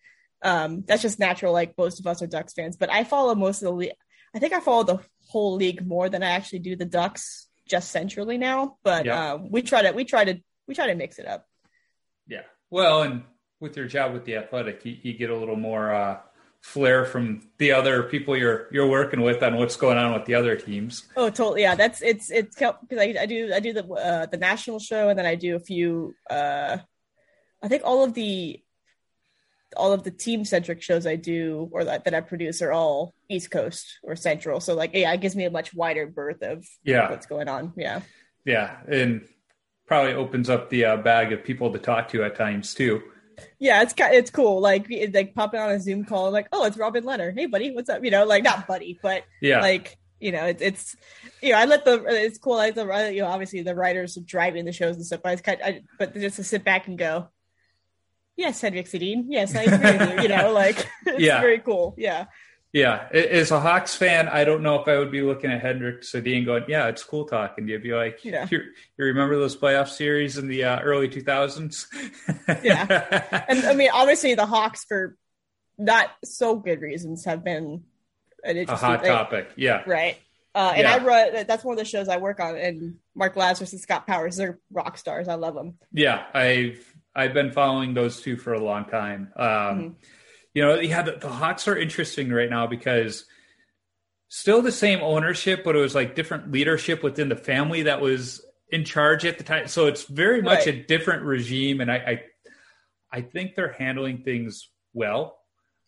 um, 0.43 0.85
that's 0.87 1.01
just 1.01 1.19
natural. 1.19 1.55
Like 1.55 1.73
most 1.79 2.01
of 2.01 2.07
us 2.07 2.21
are 2.21 2.27
Ducks 2.27 2.53
fans, 2.53 2.77
but 2.77 2.93
I 2.93 3.05
follow 3.05 3.35
most 3.35 3.63
of 3.63 3.67
the 3.67 3.73
league. 3.73 3.93
I 4.35 4.41
think 4.41 4.53
I 4.53 4.61
follow 4.61 4.83
the 4.85 4.99
whole 5.33 5.57
league 5.57 5.87
more 5.87 6.09
than 6.09 6.23
I 6.23 6.31
actually 6.31 6.61
do 6.61 6.77
the 6.77 6.85
Ducks 6.85 7.49
just 7.67 7.91
centrally 7.91 8.39
now. 8.39 8.77
But 8.83 9.09
um, 9.09 9.51
we 9.51 9.63
try 9.63 9.83
to 9.83 9.93
we 9.93 10.05
try 10.05 10.25
to 10.25 10.35
we 10.67 10.75
try 10.75 10.87
to 10.87 10.95
mix 10.95 11.19
it 11.19 11.27
up. 11.27 11.47
Yeah. 12.27 12.43
Well, 12.71 13.03
and 13.03 13.23
with 13.61 13.77
your 13.77 13.87
job 13.87 14.13
with 14.13 14.25
the 14.25 14.37
athletic, 14.37 14.85
you, 14.85 14.97
you 15.03 15.13
get 15.15 15.31
a 15.31 15.37
little 15.37 15.57
more 15.57 15.95
uh, 15.95 16.19
flair 16.61 17.05
from 17.05 17.43
the 17.59 17.73
other 17.73 18.05
people 18.05 18.37
you're 18.37 18.69
you're 18.71 18.89
working 18.89 19.23
with 19.23 19.43
on 19.43 19.57
what's 19.57 19.77
going 19.77 19.99
on 19.99 20.13
with 20.13 20.25
the 20.27 20.35
other 20.35 20.57
teams. 20.57 21.05
Oh, 21.17 21.31
totally. 21.31 21.63
Yeah, 21.63 21.75
that's 21.75 22.03
it's 22.03 22.31
it's 22.31 22.55
because 22.57 22.99
I, 22.99 23.15
I 23.21 23.27
do 23.27 23.53
I 23.53 23.61
do 23.61 23.73
the 23.73 23.85
uh, 23.89 24.27
the 24.27 24.37
national 24.37 24.79
show 24.79 25.09
and 25.09 25.19
then 25.19 25.27
I 25.27 25.35
do 25.35 25.57
a 25.57 25.61
few. 25.61 26.15
uh 26.31 26.79
I 27.65 27.69
think 27.69 27.83
all 27.85 28.03
of 28.03 28.13
the 28.15 28.61
all 29.77 29.93
of 29.93 30.03
the 30.03 30.11
team 30.11 30.45
centric 30.45 30.83
shows 30.83 31.07
I 31.07 31.17
do 31.17 31.69
or 31.73 31.85
that, 31.85 32.05
that 32.05 32.15
I 32.15 32.21
produce 32.21 32.63
are 32.63 32.73
all 32.73 33.15
East 33.29 33.51
Coast 33.51 33.99
or 34.03 34.17
Central. 34.17 34.61
So 34.61 34.75
like, 34.75 34.91
yeah, 34.95 35.13
it 35.13 35.21
gives 35.21 35.37
me 35.37 35.45
a 35.45 35.51
much 35.51 35.75
wider 35.75 36.07
berth 36.07 36.43
of 36.43 36.67
Yeah. 36.85 37.11
what's 37.11 37.27
going 37.27 37.49
on. 37.49 37.73
Yeah. 37.77 38.01
Yeah, 38.45 38.77
and 38.89 39.27
probably 39.87 40.15
opens 40.15 40.51
up 40.51 40.71
the 40.71 40.85
uh, 40.85 40.97
bag 40.97 41.33
of 41.33 41.45
people 41.45 41.73
to 41.73 41.79
talk 41.79 42.09
to 42.09 42.25
at 42.25 42.35
times 42.37 42.75
too. 42.75 43.03
Yeah, 43.59 43.83
it's 43.83 43.93
kind 43.93 44.15
it's 44.15 44.31
cool. 44.31 44.61
Like 44.61 44.87
it, 44.91 45.15
like 45.15 45.35
popping 45.35 45.61
on 45.61 45.71
a 45.71 45.81
Zoom 45.81 46.05
call, 46.05 46.31
like, 46.31 46.49
oh, 46.53 46.65
it's 46.65 46.77
Robin 46.77 47.05
Leonard. 47.05 47.39
Hey, 47.39 47.47
buddy, 47.47 47.71
what's 47.73 47.89
up? 47.89 48.05
You 48.05 48.11
know, 48.11 48.25
like 48.25 48.43
not 48.45 48.67
buddy, 48.67 48.99
but 49.03 49.25
Yeah. 49.41 49.61
like 49.61 49.97
you 50.21 50.31
know, 50.33 50.47
it, 50.47 50.59
it's 50.61 50.95
you 51.41 51.51
know, 51.53 51.59
I 51.59 51.65
let 51.65 51.85
the 51.85 52.05
it's 52.07 52.39
cool. 52.39 52.57
Like 52.57 52.75
the 52.75 53.11
you 53.13 53.23
know, 53.23 53.29
obviously 53.29 53.63
the 53.63 53.75
writers 53.75 54.17
are 54.17 54.21
driving 54.23 54.65
the 54.65 54.73
shows 54.73 54.97
and 54.97 55.05
stuff, 55.05 55.21
but 55.23 55.31
I, 55.33 55.37
kind 55.37 55.59
I 55.65 55.83
but 55.99 56.15
just 56.15 56.37
to 56.37 56.45
sit 56.45 56.63
back 56.65 56.87
and 56.87 56.97
go, 56.99 57.29
yes, 58.37 58.61
Henrik 58.61 58.87
Sedin, 58.87 59.25
yes, 59.29 59.55
I 59.55 59.63
agree 59.63 59.99
with 59.99 60.17
you. 60.17 60.23
You 60.23 60.29
know, 60.29 60.53
like 60.63 60.77
it's 61.07 61.21
Yeah. 61.21 61.41
very 61.41 61.59
cool. 61.61 61.95
Yeah, 61.99 62.27
Yeah, 62.73 63.07
as 63.13 63.51
a 63.51 63.61
Hawks 63.61 63.95
fan, 63.95 64.29
I 64.29 64.45
don't 64.45 64.63
know 64.63 64.81
if 64.81 64.89
I 64.89 64.99
would 64.99 65.11
be 65.13 65.21
looking 65.23 65.51
at 65.53 65.61
Henrik 65.61 66.01
Sedin 66.03 66.45
going, 66.47 66.65
"Yeah, 66.69 66.89
it's 66.89 67.05
cool 67.05 67.27
talking." 67.27 67.67
To 67.67 67.73
You'd 67.73 67.83
be 67.83 67.93
like, 67.93 68.25
Yeah. 68.25 68.47
you, 68.51 68.61
you 68.99 69.05
remember 69.05 69.39
those 69.39 69.57
playoff 69.57 69.89
series 69.89 70.39
in 70.39 70.49
the 70.49 70.65
uh, 70.65 70.81
early 70.81 71.09
2000s?" 71.09 71.87
Yeah. 72.65 73.45
and 73.49 73.65
I 73.67 73.75
mean, 73.75 73.91
obviously 73.93 74.35
the 74.35 74.47
Hawks 74.47 74.85
for 74.85 75.17
not 75.79 76.11
so 76.25 76.57
good 76.57 76.81
reasons 76.81 77.25
have 77.25 77.43
been 77.45 77.85
an 78.45 78.57
a 78.57 78.61
interesting 78.61 78.89
hot 78.89 79.01
like, 79.03 79.09
topic. 79.09 79.51
Yeah, 79.57 79.83
right? 79.87 80.17
Uh, 80.55 80.73
and 80.77 80.83
Yeah. 80.83 80.95
I 80.95 80.99
run. 81.05 81.47
That's 81.47 81.65
one 81.65 81.73
of 81.75 81.79
the 81.79 81.85
shows 81.85 82.09
I 82.09 82.19
work 82.19 82.39
on. 82.41 82.57
And 82.57 82.97
Mark 83.15 83.35
Lazerus 83.37 83.73
and 83.73 83.81
Scott 83.81 84.07
Powers, 84.07 84.37
they're 84.37 84.59
rock 84.71 84.99
stars. 84.99 85.27
I 85.29 85.35
love 85.35 85.55
them. 85.55 85.79
yeah. 85.93 86.25
I've 86.35 86.92
I've 87.15 87.35
been 87.35 87.53
following 87.53 87.95
those 87.95 88.21
two 88.21 88.37
for 88.37 88.53
a 88.55 88.61
long 88.63 88.85
time. 88.87 89.33
Um, 89.37 89.47
Mm-hmm. 89.47 89.89
You 90.55 90.63
know, 90.63 90.75
yeah, 90.81 91.01
the, 91.01 91.13
the 91.13 91.31
Hawks 91.31 91.67
are 91.67 91.77
interesting 91.79 92.29
right 92.31 92.51
now 92.51 92.67
because 92.67 93.25
still 94.29 94.61
the 94.61 94.71
same 94.71 95.01
ownership, 95.01 95.65
but 95.65 95.75
it 95.75 95.79
was 95.79 95.95
like 95.95 96.15
different 96.15 96.51
leadership 96.53 97.03
within 97.03 97.31
the 97.31 97.37
family 97.37 97.85
that 97.85 98.03
was 98.03 98.45
in 98.69 98.85
charge 98.85 99.25
at 99.25 99.39
the 99.39 99.45
time. 99.45 99.67
So 99.69 99.87
it's 99.87 100.05
very 100.05 100.43
much 100.43 100.67
Right. 100.67 100.75
a 100.75 100.83
different 100.85 101.23
regime, 101.23 101.81
and 101.81 101.91
I, 101.91 101.97
I 101.97 102.23
I 103.11 103.21
think 103.23 103.55
they're 103.55 103.73
handling 103.73 104.25
things 104.25 104.69
well. 104.93 105.39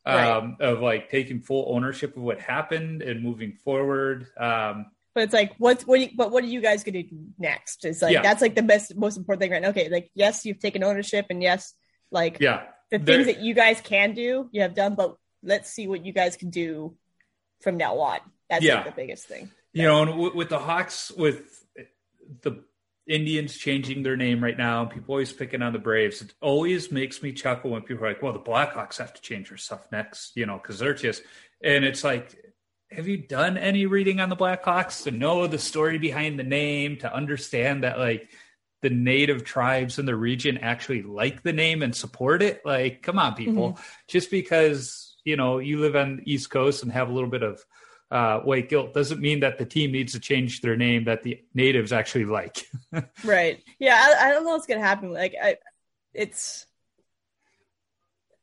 Right. 0.07 0.31
Um, 0.31 0.57
of 0.61 0.81
like 0.81 1.11
taking 1.11 1.41
full 1.41 1.67
ownership 1.75 2.17
of 2.17 2.23
what 2.23 2.39
happened 2.41 3.01
and 3.03 3.23
moving 3.23 3.53
forward. 3.65 4.27
Um, 4.39 4.87
But 5.15 5.25
it's 5.25 5.33
like, 5.33 5.55
what's 5.59 5.87
what? 5.87 6.01
You, 6.01 6.09
but 6.17 6.33
what 6.33 6.43
are 6.43 6.49
you 6.49 6.61
guys 6.61 6.83
going 6.83 6.95
to 6.95 7.03
do 7.05 7.17
next? 7.39 7.85
It's 7.85 8.03
like 8.03 8.13
Yeah. 8.15 8.23
that's 8.23 8.43
like 8.43 8.55
the 8.57 8.63
best, 8.63 8.97
most 8.97 9.17
important 9.17 9.43
thing 9.43 9.53
right 9.53 9.63
now. 9.63 9.69
Okay, 9.69 9.89
like 9.89 10.11
yes, 10.15 10.45
you've 10.45 10.59
taken 10.59 10.83
ownership, 10.83 11.27
and 11.31 11.43
yes, 11.43 11.75
like 12.11 12.39
yeah, 12.41 12.65
the 12.91 12.99
There- 12.99 13.17
things 13.23 13.27
that 13.27 13.41
you 13.43 13.55
guys 13.55 13.81
can 13.81 14.13
do, 14.15 14.49
you 14.53 14.63
have 14.63 14.75
done. 14.75 14.95
But 14.97 15.17
let's 15.43 15.71
see 15.71 15.87
what 15.87 16.05
you 16.05 16.13
guys 16.13 16.37
can 16.37 16.51
do 16.51 16.97
from 17.61 17.77
now 17.77 17.99
on. 18.01 18.19
That's 18.51 18.65
Yeah. 18.65 18.77
like 18.77 18.87
the 18.87 18.93
biggest 19.03 19.27
thing. 19.27 19.51
you 19.73 19.83
know, 19.83 20.03
and 20.03 20.19
with, 20.19 20.35
with 20.35 20.49
the 20.51 20.59
Hawks, 20.59 21.11
with 21.13 21.65
the 22.43 22.63
Indians 23.07 23.57
changing 23.57 24.03
their 24.03 24.17
name 24.17 24.43
right 24.43 24.57
now, 24.57 24.85
people 24.85 25.13
always 25.13 25.33
picking 25.33 25.63
on 25.63 25.73
the 25.73 25.79
Braves. 25.79 26.23
It 26.23 26.33
always 26.41 26.91
makes 26.91 27.23
me 27.23 27.33
chuckle 27.33 27.71
when 27.71 27.83
people 27.83 28.05
are 28.05 28.09
like, 28.09 28.23
"Well, 28.23 28.33
the 28.33 28.39
Blackhawks 28.39 28.99
have 28.99 29.13
to 29.15 29.21
change 29.21 29.49
their 29.51 29.59
stuff 29.59 29.87
next," 29.93 30.37
you 30.37 30.47
know, 30.47 30.59
because 30.59 30.79
they're 30.79 30.95
just, 30.95 31.23
and 31.63 31.85
it's 31.85 32.03
like, 32.05 32.35
have 32.95 33.09
you 33.09 33.17
done 33.17 33.57
any 33.57 33.87
reading 33.87 34.21
on 34.21 34.29
the 34.29 34.37
Blackhawks 34.37 35.05
to 35.05 35.11
know 35.11 35.47
the 35.47 35.59
story 35.59 35.99
behind 35.99 36.39
the 36.39 36.45
name, 36.45 36.97
to 36.99 37.13
understand 37.13 37.85
that 37.85 37.99
like 37.99 38.31
the 38.83 38.91
native 38.91 39.45
tribes 39.45 39.99
in 39.99 40.07
the 40.07 40.17
region 40.17 40.59
actually 40.59 41.03
like 41.03 41.43
the 41.43 41.53
name 41.53 41.83
and 41.83 41.95
support 41.95 42.43
it? 42.43 42.63
Like, 42.65 43.03
come 43.03 43.19
on, 43.19 43.35
people, 43.35 43.79
just 44.09 44.31
because 44.31 45.17
you 45.25 45.37
know 45.37 45.59
you 45.59 45.81
live 45.81 45.97
on 45.97 46.17
the 46.17 46.33
East 46.33 46.51
Coast 46.51 46.83
and 46.83 46.93
have 46.93 47.09
a 47.09 47.13
little 47.13 47.31
bit 47.31 47.43
of 47.43 47.65
uh, 48.11 48.39
white 48.41 48.69
guilt 48.69 48.95
doesn't 48.95 49.21
mean 49.21 49.41
that 49.41 49.59
the 49.59 49.65
team 49.67 49.91
needs 49.91 50.13
to 50.13 50.21
change 50.21 50.61
their 50.61 50.77
name 50.77 51.05
that 51.05 51.25
the 51.25 51.41
natives 51.53 51.93
actually 51.93 52.25
like. 52.27 52.67
Right. 53.25 53.61
Yeah. 53.81 53.97
I, 53.99 54.27
I 54.29 54.31
don't 54.31 54.45
know 54.45 54.53
what's 54.53 54.67
gonna 54.67 54.81
happen. 54.81 55.11
Like, 55.13 55.35
I, 55.43 55.57
it's. 56.13 56.65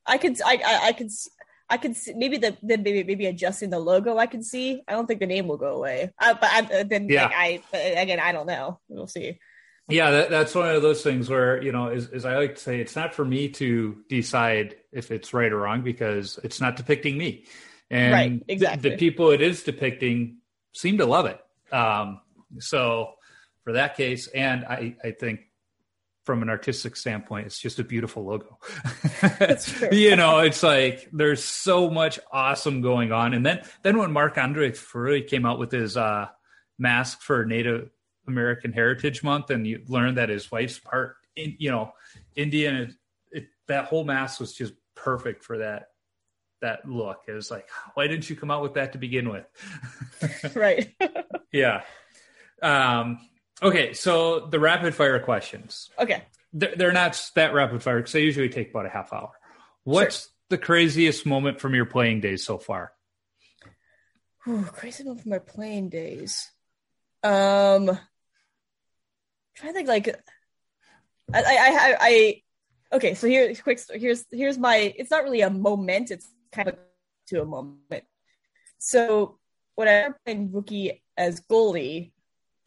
I 0.05 0.17
could. 0.17 0.41
I. 0.41 0.55
I, 0.55 0.87
I 0.87 0.91
could. 0.91 1.09
I 1.72 1.78
could 1.78 1.95
see 1.95 2.13
maybe 2.13 2.38
the 2.38 2.55
then 2.61 2.84
maybe 2.84 3.03
maybe 3.03 3.26
adjusting 3.26 3.69
the 3.72 3.80
logo. 3.80 4.17
I 4.17 4.28
can 4.28 4.43
see. 4.43 4.84
I 4.88 4.91
don't 4.91 5.07
think 5.07 5.19
the 5.22 5.26
name 5.26 5.47
will 5.47 5.57
go 5.57 5.74
away. 5.78 6.11
Uh, 6.19 6.34
but 6.39 6.49
I, 6.51 6.84
then 6.84 7.07
Yeah. 7.09 7.26
like, 7.26 7.63
I 7.74 7.78
again 8.01 8.19
I 8.19 8.32
don't 8.34 8.45
know. 8.45 8.80
We'll 8.89 9.07
see. 9.07 9.39
yeah, 9.89 10.11
that, 10.11 10.30
that's 10.30 10.53
one 10.53 10.69
of 10.76 10.82
those 10.82 11.01
things 11.01 11.30
where 11.30 11.61
you 11.63 11.72
know, 11.72 11.88
as, 11.88 12.07
as 12.09 12.26
I 12.26 12.36
like 12.38 12.55
to 12.55 12.61
say, 12.61 12.80
it's 12.80 12.95
not 12.95 13.15
for 13.15 13.26
me 13.26 13.49
to 13.49 13.97
decide 14.09 14.76
if 14.91 15.11
it's 15.11 15.34
right 15.34 15.51
or 15.51 15.57
wrong 15.57 15.82
because 15.82 16.39
it's 16.43 16.59
not 16.61 16.76
depicting 16.76 17.17
me, 17.17 17.45
and 17.89 18.13
Right, 18.13 18.47
the- 18.47 18.78
the, 18.89 18.97
people 18.97 19.32
it 19.32 19.41
is 19.41 19.63
depicting 19.63 20.38
seem 20.74 20.97
to 20.99 21.05
love 21.05 21.26
it. 21.26 21.39
Um, 21.74 22.22
so 22.59 23.13
for 23.63 23.74
that 23.74 23.95
case, 23.97 24.28
and 24.28 24.65
I, 24.65 24.95
I 25.03 25.11
think 25.11 25.41
from 26.24 26.41
an 26.41 26.49
artistic 26.49 26.95
standpoint, 26.95 27.47
it's 27.47 27.59
just 27.59 27.80
a 27.80 27.84
beautiful 27.84 28.26
logo. 28.26 28.59
You 29.91 30.15
know, 30.15 30.39
it's 30.39 30.63
like 30.63 31.09
there's 31.11 31.43
so 31.43 31.89
much 31.89 32.19
awesome 32.32 32.82
going 32.82 33.11
on. 33.11 33.34
And 33.34 33.45
then 33.45 33.61
then 33.82 33.97
when 33.97 34.11
Marc-Andre 34.11 34.72
Fleury 34.72 35.24
came 35.24 35.45
out 35.45 35.59
with 35.59 35.72
his 35.72 35.97
uh, 35.97 36.28
mask 36.78 37.22
for 37.22 37.45
Native 37.45 37.89
American 38.28 38.72
Heritage 38.72 39.24
Month, 39.24 39.49
and 39.49 39.65
you 39.65 39.84
learned 39.88 40.17
that 40.17 40.30
his 40.30 40.51
wife's 40.51 40.80
part, 40.80 41.15
in, 41.36 41.55
you 41.59 41.72
know, 41.72 41.93
Indian, 42.36 42.76
it, 42.76 42.91
it, 43.32 43.45
that 43.67 43.86
whole 43.86 44.03
mask 44.03 44.39
was 44.39 44.53
just 44.53 44.74
perfect 44.95 45.43
for 45.43 45.57
that 45.59 45.88
that 46.61 46.88
look. 46.88 47.22
It 47.28 47.34
was 47.34 47.51
like, 47.51 47.67
why 47.95 48.07
didn't 48.07 48.30
you 48.30 48.36
come 48.36 48.51
out 48.51 48.61
with 48.61 48.76
that 48.76 48.91
to 48.93 48.97
begin 48.97 49.30
with? 49.30 49.45
right. 50.55 50.93
yeah. 51.51 51.82
Um, 52.61 53.19
okay, 53.62 53.93
so 53.93 54.41
the 54.41 54.59
rapid 54.59 54.95
fire 54.95 55.20
questions. 55.20 55.89
okay. 55.99 56.24
They're, 56.53 56.76
they're 56.76 56.91
not 56.91 57.32
that 57.36 57.53
rapid 57.53 57.82
fire 57.82 57.97
because 57.97 58.12
they 58.12 58.24
usually 58.24 58.49
take 58.49 58.72
about 58.72 58.86
a 58.86 58.89
half 58.89 59.14
hour. 59.14 59.32
What's 59.84 60.30
the 60.49 60.57
craziest 60.57 61.26
moment 61.26 61.59
from 61.62 61.74
your 61.74 61.86
playing 61.86 62.20
days 62.20 62.43
so 62.43 62.57
far? 62.57 62.91
Whew, 64.43 64.64
crazy 64.64 65.03
one 65.03 65.18
from 65.18 65.32
my 65.32 65.39
playing 65.39 65.89
days. 65.89 66.51
Um, 67.24 67.86
trying 69.55 69.72
to 69.72 69.74
think 69.74 69.88
like, 69.88 70.07
I, 71.34 71.39
I, 71.39 71.43
I, 71.43 71.97
I 72.01 72.41
okay. 72.95 73.14
So 73.14 73.28
here, 73.28 73.53
quick. 73.55 73.80
Here's 73.93 74.26
here's 74.32 74.57
my. 74.57 74.93
It's 74.97 75.12
not 75.12 75.24
really 75.24 75.41
a 75.41 75.49
moment. 75.49 76.12
It's 76.12 76.28
kind 76.51 76.70
of 76.70 76.76
to 77.28 77.41
a 77.41 77.45
moment. 77.45 78.03
So 78.80 79.38
when 79.76 79.88
I 79.88 80.09
playing 80.26 80.51
rookie 80.51 81.03
as 81.16 81.41
goalie, 81.41 82.12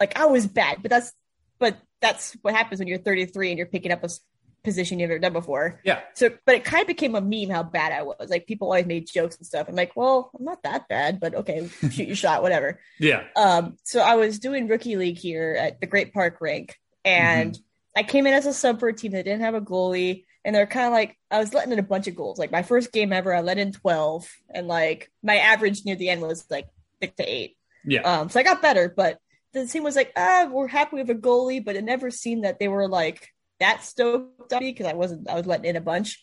like 0.01 0.19
I 0.19 0.27
was 0.27 0.47
bad, 0.47 0.79
but 0.83 0.91
that's 0.91 1.13
but 1.59 1.79
that's 2.01 2.37
what 2.43 2.55
happens 2.55 2.79
when 2.79 2.89
you're 2.89 2.99
33 2.99 3.51
and 3.51 3.59
you're 3.59 3.67
picking 3.67 3.93
up 3.93 4.05
a 4.05 4.09
position 4.65 4.99
you've 4.99 5.11
never 5.11 5.21
done 5.21 5.33
before. 5.33 5.81
Yeah. 5.85 6.01
So, 6.15 6.31
but 6.45 6.57
it 6.57 6.65
kind 6.65 6.81
of 6.81 6.89
became 6.89 7.15
a 7.15 7.21
meme 7.21 7.51
how 7.51 7.63
bad 7.63 7.93
I 7.93 8.03
was. 8.03 8.29
Like 8.29 8.47
people 8.47 8.69
always 8.69 8.87
made 8.87 9.07
jokes 9.07 9.37
and 9.37 9.47
stuff. 9.47 9.69
I'm 9.69 9.77
like, 9.77 9.93
well, 9.95 10.31
I'm 10.37 10.45
not 10.45 10.63
that 10.65 10.89
bad, 10.89 11.21
but 11.21 11.35
okay, 11.35 11.69
shoot 11.91 12.09
your 12.09 12.17
shot, 12.17 12.43
whatever. 12.43 12.81
Yeah. 12.99 13.25
Um, 13.37 13.77
so 13.83 14.01
I 14.01 14.15
was 14.15 14.39
doing 14.39 14.69
rookie 14.69 14.97
league 14.97 15.19
here 15.19 15.57
at 15.59 15.81
the 15.81 15.87
Great 15.87 16.15
Park 16.15 16.39
Rink, 16.41 16.79
and 17.05 17.53
mm-hmm. 17.53 17.99
I 17.99 18.03
came 18.05 18.27
in 18.27 18.33
as 18.33 18.47
a 18.47 18.53
sub 18.55 18.81
for 18.81 18.89
a 18.89 18.95
team 18.95 19.13
that 19.13 19.25
didn't 19.25 19.43
have 19.43 19.55
a 19.55 19.61
goalie, 19.61 20.25
and 20.45 20.55
they're 20.55 20.67
kind 20.67 20.87
of 20.87 20.93
like 20.93 21.19
I 21.31 21.39
was 21.39 21.53
letting 21.53 21.73
in 21.73 21.79
a 21.79 21.83
bunch 21.83 22.07
of 22.07 22.15
goals. 22.15 22.39
Like 22.39 22.53
my 22.53 22.63
first 22.63 22.93
game 22.93 23.13
ever, 23.13 23.35
I 23.35 23.41
let 23.41 23.59
in 23.59 23.73
12, 23.73 24.27
and 24.55 24.69
like 24.69 25.11
my 25.23 25.37
average 25.37 25.85
near 25.85 25.97
the 25.97 26.09
end 26.09 26.23
was 26.23 26.47
like 26.51 26.69
six 27.03 27.15
to 27.17 27.25
eight. 27.25 27.57
Yeah. 27.85 28.03
Um, 28.03 28.29
so 28.31 28.41
I 28.41 28.43
got 28.43 28.63
better, 28.63 28.93
but 28.95 29.19
the 29.55 29.67
team 29.67 29.85
was 29.85 29.97
like, 29.97 30.13
ah, 30.17 30.49
we're 30.51 30.69
happy 30.69 30.97
with 30.97 31.11
a 31.11 31.15
goalie, 31.15 31.65
but 31.65 31.77
it 31.77 31.85
never 31.85 32.11
seemed 32.11 32.45
that 32.45 32.59
they 32.59 32.69
were 32.69 32.89
like 32.89 33.29
that 33.61 33.85
stoked 33.85 34.53
on 34.53 34.61
me 34.61 34.73
because 34.73 34.87
I 34.87 34.95
wasn't, 34.95 35.31
I 35.31 35.35
was 35.35 35.47
letting 35.47 35.67
in 35.67 35.77
a 35.77 35.81
bunch. 35.81 36.21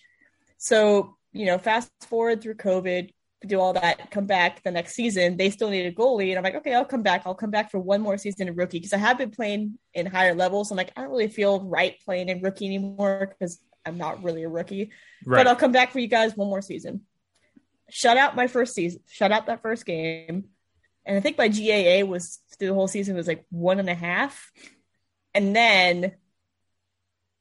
So, 0.57 1.17
you 1.31 1.45
know, 1.45 1.57
fast 1.57 1.89
forward 2.01 2.41
through 2.41 2.55
COVID, 2.55 3.09
do 3.47 3.59
all 3.59 3.73
that, 3.73 4.11
come 4.11 4.25
back 4.25 4.61
the 4.63 4.69
next 4.69 4.93
season, 4.93 5.37
they 5.37 5.49
still 5.49 5.69
need 5.69 5.85
a 5.85 5.91
goalie. 5.91 6.29
And 6.29 6.37
I'm 6.37 6.43
like, 6.43 6.55
okay, 6.55 6.73
I'll 6.75 6.85
come 6.85 7.01
back. 7.01 7.23
I'll 7.25 7.33
come 7.33 7.49
back 7.49 7.71
for 7.71 7.79
one 7.79 8.01
more 8.01 8.17
season 8.17 8.49
of 8.49 8.57
rookie 8.57 8.77
because 8.77 8.93
I 8.93 8.97
have 8.97 9.17
been 9.17 9.31
playing 9.31 9.79
in 9.93 10.05
higher 10.05 10.35
levels. 10.35 10.69
I'm 10.69 10.77
like, 10.77 10.91
I 10.95 11.01
don't 11.01 11.09
really 11.09 11.29
feel 11.29 11.61
right 11.61 11.95
playing 12.05 12.29
in 12.29 12.41
rookie 12.41 12.67
anymore 12.67 13.27
because 13.29 13.59
I'm 13.85 13.97
not 13.97 14.23
really 14.23 14.43
a 14.43 14.49
rookie. 14.49 14.91
Right. 15.25 15.39
But 15.39 15.47
I'll 15.47 15.55
come 15.55 15.71
back 15.71 15.91
for 15.91 15.99
you 15.99 16.07
guys 16.07 16.35
one 16.35 16.49
more 16.49 16.61
season. 16.61 17.01
Shut 17.89 18.17
out 18.17 18.35
my 18.35 18.47
first 18.47 18.75
season, 18.75 19.01
shut 19.09 19.31
out 19.31 19.47
that 19.47 19.61
first 19.61 19.85
game. 19.85 20.45
And 21.05 21.17
I 21.17 21.19
think 21.19 21.37
my 21.37 21.47
GAA 21.47 22.05
was 22.05 22.39
through 22.57 22.69
the 22.69 22.73
whole 22.73 22.87
season 22.87 23.15
was 23.15 23.27
like 23.27 23.45
one 23.49 23.79
and 23.79 23.89
a 23.89 23.95
half. 23.95 24.51
And 25.33 25.55
then 25.55 26.13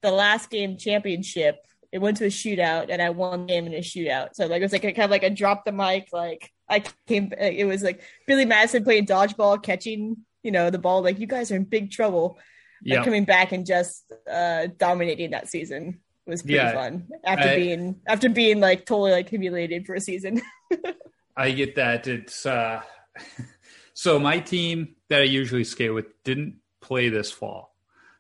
the 0.03 0.11
last 0.11 0.51
game 0.51 0.77
championship, 0.77 1.57
it 1.93 1.99
went 1.99 2.19
to 2.19 2.25
a 2.25 2.29
shootout 2.29 2.87
and 2.89 3.03
I 3.03 3.11
won 3.11 3.47
the 3.47 3.53
game 3.53 3.67
in 3.67 3.75
a 3.75 3.79
shootout. 3.79 4.31
So 4.35 4.47
like 4.47 4.61
it 4.61 4.65
was 4.65 4.73
like 4.73 4.85
a, 4.85 4.93
kind 4.93 5.05
of 5.05 5.11
like 5.11 5.25
a 5.25 5.31
drop 5.31 5.65
the 5.65 5.73
mic, 5.73 6.09
like 6.13 6.51
I 6.69 6.85
came. 7.07 7.33
It 7.39 7.67
was 7.67 7.83
like 7.83 8.01
Billy 8.27 8.45
Madison 8.45 8.85
playing 8.85 9.07
dodgeball, 9.07 9.63
catching 9.63 10.19
you 10.43 10.53
know 10.53 10.71
the 10.71 10.79
ball. 10.79 11.03
Like 11.03 11.19
you 11.19 11.27
guys 11.27 11.51
are 11.51 11.57
in 11.57 11.65
big 11.65 11.91
trouble. 11.91 12.39
Yeah, 12.83 12.97
like, 12.97 13.05
coming 13.05 13.25
back 13.25 13.53
and 13.53 13.67
just 13.67 14.11
uh, 14.31 14.69
dominating 14.79 15.33
that 15.33 15.49
season 15.49 16.01
was 16.27 16.43
pretty 16.43 16.55
yeah, 16.55 16.73
fun 16.73 17.09
after 17.25 17.49
I, 17.49 17.57
being 17.57 18.01
after 18.07 18.29
being 18.29 18.61
like 18.61 18.87
totally 18.87 19.11
like 19.11 19.29
humiliated 19.29 19.85
for 19.85 19.95
a 19.95 20.01
season. 20.01 20.41
I 21.37 21.51
get 21.51 21.75
that. 21.75 22.07
It's 22.07 22.47
uh 22.47 22.83
so 23.95 24.19
my 24.19 24.41
team 24.41 24.97
that 25.09 25.21
I 25.23 25.25
usually 25.25 25.65
skate 25.65 25.95
with 25.95 26.07
didn't 26.25 26.57
play 26.81 27.09
this 27.09 27.31
fall 27.31 27.75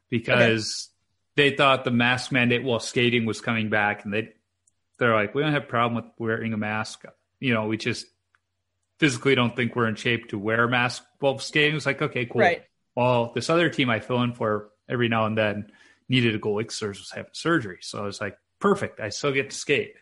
because 0.09 0.89
they 1.37 1.51
thought 1.51 1.85
the 1.85 1.91
mask 1.91 2.33
mandate 2.33 2.63
while 2.65 2.81
skating 2.81 3.27
was 3.27 3.41
coming 3.41 3.71
back, 3.71 4.05
and 4.05 4.13
they 4.13 4.33
they're 4.99 5.15
like, 5.15 5.35
we 5.35 5.43
don't 5.43 5.53
have 5.53 5.65
a 5.65 5.67
problem 5.67 6.03
with 6.03 6.13
wearing 6.19 6.53
a 6.53 6.59
mask. 6.59 7.05
You 7.39 7.55
know, 7.55 7.67
we 7.67 7.77
just 7.77 8.07
physically 8.99 9.35
don't 9.35 9.57
think 9.57 9.75
we're 9.75 9.89
in 9.89 9.95
shape 9.95 10.29
to 10.29 10.39
wear 10.39 10.65
a 10.65 10.69
mask 10.69 11.03
while 11.19 11.39
skating. 11.39 11.77
It's 11.77 11.87
like, 11.87 12.03
okay, 12.03 12.27
cool. 12.27 12.43
Right. 12.43 12.63
Well, 12.95 13.33
this 13.35 13.49
other 13.49 13.71
team 13.71 13.89
I 13.89 14.01
fill 14.01 14.23
in 14.23 14.35
for 14.35 14.69
every 14.89 15.09
now 15.09 15.25
and 15.25 15.39
then 15.39 15.73
needed 16.09 16.35
a 16.35 16.39
goalie 16.39 16.63
because 16.63 16.83
was 16.83 17.11
having 17.11 17.31
surgery. 17.33 17.79
So 17.81 18.01
I 18.01 18.03
was 18.03 18.21
like, 18.21 18.37
perfect. 18.59 19.01
I 19.01 19.09
still 19.09 19.33
get 19.33 19.51
to 19.51 19.57
skate. 19.57 19.95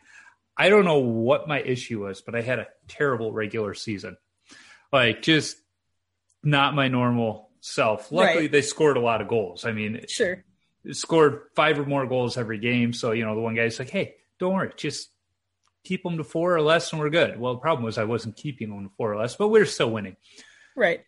I 0.56 0.68
don't 0.68 0.84
know 0.84 0.98
what 0.98 1.46
my 1.46 1.60
issue 1.60 2.04
was, 2.04 2.20
but 2.20 2.34
I 2.34 2.40
had 2.40 2.58
a 2.58 2.66
terrible 2.88 3.32
regular 3.32 3.74
season. 3.74 4.16
Like, 4.92 5.22
just 5.22 5.56
not 6.42 6.74
my 6.74 6.88
normal 6.88 7.50
self. 7.60 8.10
Luckily, 8.10 8.42
right. 8.42 8.52
they 8.52 8.62
scored 8.62 8.96
a 8.96 9.00
lot 9.00 9.20
of 9.20 9.28
goals. 9.28 9.64
I 9.64 9.72
mean, 9.72 10.00
sure 10.08 10.44
scored 10.92 11.42
five 11.54 11.78
or 11.78 11.84
more 11.84 12.06
goals 12.06 12.36
every 12.36 12.58
game. 12.58 12.92
So, 12.92 13.12
you 13.12 13.24
know, 13.24 13.34
the 13.34 13.40
one 13.40 13.54
guy's 13.54 13.78
like, 13.78 13.90
hey, 13.90 14.14
don't 14.38 14.54
worry, 14.54 14.72
just 14.76 15.10
keep 15.84 16.02
them 16.02 16.18
to 16.18 16.24
four 16.24 16.54
or 16.54 16.62
less 16.62 16.92
and 16.92 17.00
we're 17.00 17.10
good. 17.10 17.38
Well, 17.38 17.54
the 17.54 17.60
problem 17.60 17.84
was 17.84 17.98
I 17.98 18.04
wasn't 18.04 18.36
keeping 18.36 18.70
them 18.70 18.84
to 18.84 18.94
four 18.96 19.12
or 19.12 19.16
less, 19.16 19.36
but 19.36 19.48
we 19.48 19.60
are 19.60 19.66
still 19.66 19.90
winning. 19.90 20.16
Right. 20.76 21.00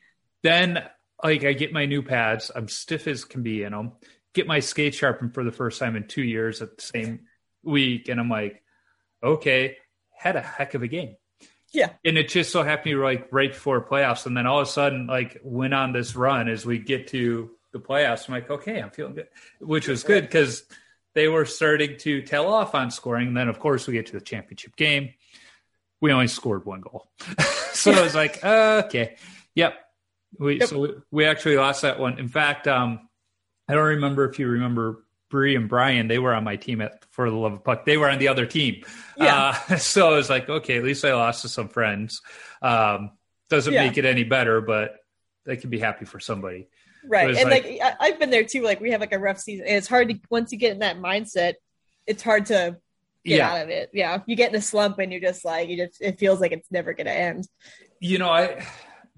Then, 0.42 0.82
like, 1.22 1.44
I 1.44 1.52
get 1.52 1.72
my 1.72 1.86
new 1.86 2.02
pads. 2.02 2.50
I'm 2.54 2.68
stiff 2.68 3.06
as 3.06 3.24
can 3.24 3.42
be 3.42 3.62
in 3.62 3.72
them. 3.72 3.92
Get 4.32 4.46
my 4.46 4.60
skate 4.60 4.94
sharpened 4.94 5.34
for 5.34 5.44
the 5.44 5.52
first 5.52 5.78
time 5.78 5.96
in 5.96 6.06
two 6.06 6.22
years 6.22 6.62
at 6.62 6.76
the 6.76 6.82
same 6.82 7.20
week. 7.62 8.08
And 8.08 8.18
I'm 8.18 8.30
like, 8.30 8.62
okay, 9.22 9.76
had 10.16 10.36
a 10.36 10.40
heck 10.40 10.74
of 10.74 10.82
a 10.82 10.88
game. 10.88 11.16
Yeah. 11.72 11.90
And 12.04 12.18
it 12.18 12.28
just 12.28 12.50
so 12.50 12.62
happened 12.62 12.92
to 12.92 12.96
be 12.96 13.02
like 13.02 13.28
right 13.30 13.52
before 13.52 13.84
playoffs. 13.84 14.26
And 14.26 14.36
then 14.36 14.46
all 14.46 14.60
of 14.60 14.68
a 14.68 14.70
sudden, 14.70 15.06
like, 15.06 15.40
went 15.42 15.74
on 15.74 15.92
this 15.92 16.16
run 16.16 16.48
as 16.48 16.66
we 16.66 16.78
get 16.78 17.08
to 17.08 17.50
the 17.72 17.78
playoffs. 17.78 18.28
I'm 18.28 18.34
like, 18.34 18.50
okay, 18.50 18.80
I'm 18.80 18.90
feeling 18.90 19.14
good, 19.14 19.28
which 19.60 19.86
was 19.86 20.02
good 20.02 20.22
because 20.22 20.64
they 21.14 21.28
were 21.28 21.44
starting 21.44 21.96
to 21.98 22.22
tail 22.22 22.46
off 22.46 22.74
on 22.74 22.90
scoring. 22.90 23.28
And 23.28 23.36
then, 23.36 23.48
of 23.48 23.60
course, 23.60 23.86
we 23.86 23.94
get 23.94 24.06
to 24.06 24.12
the 24.12 24.20
championship 24.20 24.76
game. 24.76 25.10
We 26.00 26.12
only 26.12 26.28
scored 26.28 26.64
one 26.64 26.80
goal. 26.80 27.08
so 27.72 27.92
I 27.92 28.02
was 28.02 28.14
like, 28.14 28.44
uh, 28.44 28.82
okay, 28.86 29.16
yep. 29.54 29.74
We, 30.38 30.60
yep. 30.60 30.68
So 30.68 30.78
we, 30.78 30.88
we, 31.10 31.24
actually 31.24 31.56
lost 31.56 31.82
that 31.82 31.98
one. 31.98 32.18
In 32.18 32.28
fact, 32.28 32.66
um, 32.66 33.08
I 33.68 33.74
don't 33.74 33.84
remember 33.84 34.28
if 34.28 34.38
you 34.38 34.48
remember 34.48 35.04
Bree 35.30 35.56
and 35.56 35.68
Brian, 35.68 36.08
they 36.08 36.18
were 36.18 36.34
on 36.34 36.44
my 36.44 36.56
team 36.56 36.80
at 36.80 37.04
For 37.10 37.30
the 37.30 37.36
Love 37.36 37.54
of 37.54 37.64
Puck. 37.64 37.86
They 37.86 37.96
were 37.96 38.10
on 38.10 38.18
the 38.18 38.28
other 38.28 38.46
team. 38.46 38.84
Yeah. 39.16 39.56
Uh, 39.68 39.76
so 39.78 40.12
I 40.12 40.16
was 40.16 40.28
like, 40.28 40.48
okay, 40.48 40.76
at 40.76 40.84
least 40.84 41.04
I 41.04 41.14
lost 41.14 41.42
to 41.42 41.48
some 41.48 41.68
friends. 41.68 42.20
Um, 42.60 43.12
doesn't 43.48 43.72
yeah. 43.72 43.86
make 43.86 43.96
it 43.96 44.04
any 44.04 44.24
better, 44.24 44.60
but 44.60 44.96
they 45.46 45.56
can 45.56 45.70
be 45.70 45.78
happy 45.78 46.04
for 46.04 46.20
somebody 46.20 46.68
right 47.04 47.36
and 47.36 47.50
like, 47.50 47.64
like, 47.64 47.96
i've 48.00 48.18
been 48.18 48.30
there 48.30 48.44
too 48.44 48.62
like 48.62 48.80
we 48.80 48.90
have 48.90 49.00
like 49.00 49.12
a 49.12 49.18
rough 49.18 49.38
season 49.38 49.66
and 49.66 49.76
it's 49.76 49.88
hard 49.88 50.08
to 50.08 50.18
once 50.30 50.52
you 50.52 50.58
get 50.58 50.72
in 50.72 50.80
that 50.80 50.98
mindset 50.98 51.54
it's 52.06 52.22
hard 52.22 52.46
to 52.46 52.76
get 53.24 53.38
yeah. 53.38 53.50
out 53.50 53.62
of 53.62 53.68
it 53.68 53.90
yeah 53.92 54.18
you 54.26 54.36
get 54.36 54.50
in 54.50 54.56
a 54.56 54.62
slump 54.62 54.98
and 54.98 55.12
you're 55.12 55.20
just 55.20 55.44
like 55.44 55.68
you 55.68 55.76
just 55.76 56.00
it 56.00 56.18
feels 56.18 56.40
like 56.40 56.52
it's 56.52 56.70
never 56.70 56.92
gonna 56.92 57.10
end 57.10 57.46
you 58.00 58.18
know 58.18 58.28
i 58.28 58.64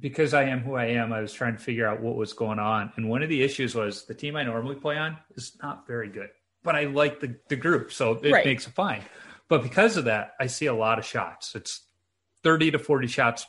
because 0.02 0.34
i 0.34 0.42
am 0.42 0.60
who 0.60 0.74
i 0.74 0.86
am 0.86 1.12
i 1.12 1.20
was 1.20 1.32
trying 1.32 1.56
to 1.56 1.62
figure 1.62 1.86
out 1.86 2.02
what 2.02 2.16
was 2.16 2.34
going 2.34 2.58
on 2.58 2.92
and 2.96 3.08
one 3.08 3.22
of 3.22 3.30
the 3.30 3.42
issues 3.42 3.74
was 3.74 4.04
the 4.04 4.14
team 4.14 4.36
i 4.36 4.42
normally 4.42 4.74
play 4.74 4.98
on 4.98 5.16
is 5.36 5.56
not 5.62 5.86
very 5.86 6.08
good 6.08 6.28
but 6.62 6.76
i 6.76 6.84
like 6.84 7.20
the, 7.20 7.34
the 7.48 7.56
group 7.56 7.90
so 7.90 8.12
it 8.12 8.30
right. 8.30 8.44
makes 8.44 8.66
it 8.66 8.74
fine 8.74 9.02
but 9.48 9.62
because 9.62 9.96
of 9.96 10.04
that 10.04 10.32
i 10.38 10.46
see 10.46 10.66
a 10.66 10.74
lot 10.74 10.98
of 10.98 11.06
shots 11.06 11.54
it's 11.54 11.80
30 12.42 12.72
to 12.72 12.78
40 12.78 13.06
shots 13.06 13.46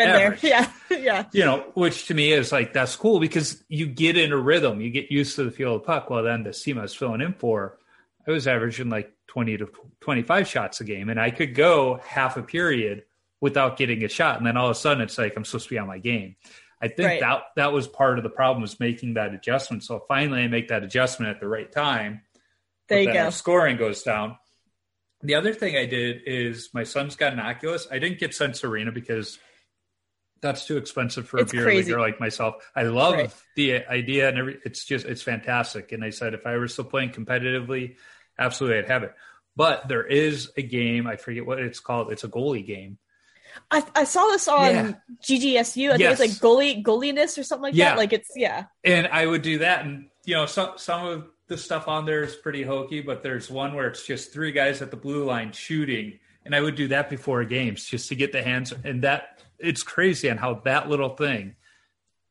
been 0.00 0.08
average. 0.08 0.40
there. 0.40 0.50
Yeah. 0.90 0.98
yeah. 0.98 1.24
You 1.32 1.44
know, 1.44 1.64
which 1.74 2.06
to 2.06 2.14
me 2.14 2.32
is 2.32 2.52
like, 2.52 2.72
that's 2.72 2.96
cool 2.96 3.20
because 3.20 3.62
you 3.68 3.86
get 3.86 4.16
in 4.16 4.32
a 4.32 4.36
rhythm, 4.36 4.80
you 4.80 4.90
get 4.90 5.10
used 5.10 5.36
to 5.36 5.44
the 5.44 5.50
feel 5.50 5.76
of 5.76 5.82
the 5.82 5.86
puck. 5.86 6.10
Well, 6.10 6.22
then 6.22 6.42
the 6.42 6.52
team 6.52 6.78
I 6.78 6.82
was 6.82 6.94
filling 6.94 7.20
in 7.20 7.34
for, 7.34 7.78
I 8.26 8.30
was 8.30 8.46
averaging 8.46 8.90
like 8.90 9.12
20 9.28 9.58
to 9.58 9.68
25 10.00 10.48
shots 10.48 10.80
a 10.80 10.84
game. 10.84 11.08
And 11.08 11.20
I 11.20 11.30
could 11.30 11.54
go 11.54 12.00
half 12.04 12.36
a 12.36 12.42
period 12.42 13.04
without 13.40 13.76
getting 13.76 14.04
a 14.04 14.08
shot. 14.08 14.38
And 14.38 14.46
then 14.46 14.56
all 14.56 14.66
of 14.66 14.72
a 14.72 14.78
sudden 14.78 15.02
it's 15.02 15.18
like, 15.18 15.34
I'm 15.36 15.44
supposed 15.44 15.68
to 15.68 15.74
be 15.74 15.78
on 15.78 15.88
my 15.88 15.98
game. 15.98 16.36
I 16.82 16.88
think 16.88 17.08
right. 17.08 17.20
that 17.20 17.42
that 17.56 17.72
was 17.72 17.86
part 17.86 18.18
of 18.18 18.22
the 18.22 18.30
problem 18.30 18.62
was 18.62 18.80
making 18.80 19.14
that 19.14 19.34
adjustment. 19.34 19.84
So 19.84 20.04
finally 20.08 20.42
I 20.42 20.48
make 20.48 20.68
that 20.68 20.82
adjustment 20.82 21.30
at 21.30 21.40
the 21.40 21.48
right 21.48 21.70
time. 21.70 22.22
There 22.88 23.02
you 23.02 23.12
go. 23.12 23.30
scoring 23.30 23.76
goes 23.76 24.02
down. 24.02 24.36
The 25.22 25.34
other 25.34 25.52
thing 25.52 25.76
I 25.76 25.84
did 25.84 26.22
is 26.24 26.70
my 26.72 26.84
son's 26.84 27.16
got 27.16 27.34
an 27.34 27.40
Oculus. 27.40 27.86
I 27.90 27.98
didn't 27.98 28.18
get 28.18 28.34
Sense 28.34 28.64
Arena 28.64 28.90
because 28.90 29.38
that's 30.40 30.66
too 30.66 30.78
expensive 30.78 31.28
for 31.28 31.38
it's 31.38 31.52
a 31.52 31.56
beer 31.56 31.64
crazy. 31.64 31.90
leaguer 31.90 32.00
like 32.00 32.18
myself. 32.18 32.54
I 32.74 32.84
love 32.84 33.14
right. 33.14 33.34
the 33.56 33.84
idea 33.86 34.28
and 34.28 34.38
every, 34.38 34.58
it's 34.64 34.84
just 34.84 35.04
it's 35.04 35.22
fantastic. 35.22 35.92
And 35.92 36.02
I 36.02 36.10
said 36.10 36.32
if 36.32 36.46
I 36.46 36.56
were 36.56 36.68
still 36.68 36.86
playing 36.86 37.10
competitively, 37.10 37.96
absolutely 38.38 38.78
I'd 38.78 38.88
have 38.88 39.02
it. 39.02 39.14
But 39.54 39.88
there 39.88 40.06
is 40.06 40.50
a 40.56 40.62
game 40.62 41.06
I 41.06 41.16
forget 41.16 41.44
what 41.44 41.58
it's 41.58 41.80
called. 41.80 42.10
It's 42.10 42.24
a 42.24 42.28
goalie 42.28 42.66
game. 42.66 42.98
I, 43.70 43.84
I 43.94 44.04
saw 44.04 44.26
this 44.26 44.48
on 44.48 44.74
yeah. 44.74 44.92
GGSU. 45.22 45.92
I 45.92 45.96
yes. 45.96 46.18
think 46.18 46.30
it's 46.30 46.42
like 46.42 46.50
goalie 46.50 46.82
goaliness 46.82 47.38
or 47.38 47.42
something 47.42 47.62
like 47.62 47.74
yeah. 47.74 47.90
that. 47.90 47.98
Like 47.98 48.12
it's 48.12 48.30
yeah. 48.34 48.64
And 48.84 49.06
I 49.08 49.26
would 49.26 49.42
do 49.42 49.58
that, 49.58 49.84
and 49.84 50.08
you 50.24 50.34
know 50.34 50.46
some 50.46 50.72
some 50.76 51.06
of 51.06 51.26
the 51.48 51.56
stuff 51.56 51.88
on 51.88 52.06
there 52.06 52.22
is 52.22 52.36
pretty 52.36 52.62
hokey, 52.62 53.00
but 53.00 53.22
there's 53.22 53.50
one 53.50 53.74
where 53.74 53.88
it's 53.88 54.06
just 54.06 54.32
three 54.32 54.52
guys 54.52 54.82
at 54.82 54.90
the 54.90 54.96
blue 54.96 55.24
line 55.24 55.52
shooting, 55.52 56.18
and 56.44 56.54
I 56.54 56.60
would 56.60 56.74
do 56.74 56.88
that 56.88 57.10
before 57.10 57.44
games 57.44 57.84
just 57.84 58.08
to 58.08 58.14
get 58.14 58.32
the 58.32 58.42
hands 58.42 58.72
and 58.84 59.02
that 59.02 59.42
it's 59.58 59.82
crazy 59.82 60.30
on 60.30 60.38
how 60.38 60.54
that 60.64 60.88
little 60.88 61.10
thing 61.10 61.54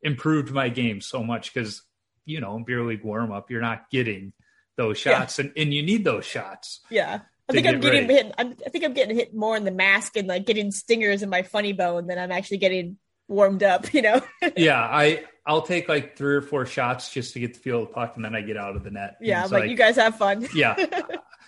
improved 0.02 0.50
my 0.50 0.68
game 0.68 1.00
so 1.00 1.22
much 1.22 1.52
because 1.52 1.82
you 2.24 2.40
know 2.40 2.58
beer 2.66 2.82
league 2.82 3.04
warm 3.04 3.32
up 3.32 3.50
you're 3.50 3.60
not 3.60 3.90
getting 3.90 4.32
those 4.76 4.98
shots 4.98 5.38
yeah. 5.38 5.44
and, 5.44 5.52
and 5.56 5.74
you 5.74 5.82
need 5.82 6.04
those 6.04 6.24
shots 6.24 6.80
yeah 6.90 7.20
I 7.50 7.52
think 7.52 7.66
I'm 7.66 7.80
getting 7.80 8.08
hit. 8.08 8.34
I'm, 8.38 8.56
I 8.64 8.68
think 8.70 8.84
I'm 8.84 8.94
getting 8.94 9.16
hit 9.16 9.34
more 9.34 9.56
in 9.56 9.64
the 9.64 9.70
mask 9.70 10.16
and 10.16 10.26
like 10.28 10.46
getting 10.46 10.70
stingers 10.70 11.22
in 11.22 11.28
my 11.28 11.42
funny 11.42 11.72
bone 11.72 12.06
than 12.06 12.18
I'm 12.18 12.32
actually 12.32 12.58
getting 12.58 12.96
warmed 13.28 13.62
up. 13.62 13.92
You 13.92 14.02
know. 14.02 14.20
yeah, 14.56 14.80
I 14.80 15.24
I'll 15.46 15.62
take 15.62 15.88
like 15.88 16.16
three 16.16 16.34
or 16.36 16.42
four 16.42 16.66
shots 16.66 17.12
just 17.12 17.34
to 17.34 17.40
get 17.40 17.54
the 17.54 17.60
feel 17.60 17.82
of 17.82 17.88
the 17.88 17.94
puck, 17.94 18.12
and 18.16 18.24
then 18.24 18.34
I 18.34 18.40
get 18.42 18.56
out 18.56 18.76
of 18.76 18.84
the 18.84 18.90
net. 18.90 19.16
Yeah, 19.20 19.42
like, 19.42 19.52
like, 19.52 19.70
you 19.70 19.76
guys 19.76 19.96
have 19.96 20.16
fun. 20.16 20.46
yeah, 20.54 20.76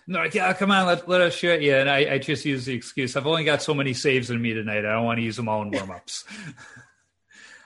no, 0.06 0.20
like, 0.20 0.34
yeah, 0.34 0.52
come 0.54 0.70
on, 0.70 0.86
let, 0.86 1.08
let 1.08 1.20
us 1.20 1.34
shoot 1.34 1.62
you. 1.62 1.74
And 1.76 1.88
I, 1.88 2.14
I 2.14 2.18
just 2.18 2.44
use 2.44 2.64
the 2.64 2.74
excuse. 2.74 3.16
I've 3.16 3.26
only 3.26 3.44
got 3.44 3.62
so 3.62 3.74
many 3.74 3.94
saves 3.94 4.30
in 4.30 4.40
me 4.42 4.52
tonight. 4.52 4.78
I 4.78 4.92
don't 4.92 5.04
want 5.04 5.18
to 5.18 5.22
use 5.22 5.36
them 5.36 5.48
all 5.48 5.62
in 5.62 5.70
warm 5.70 5.90
ups. 5.90 6.24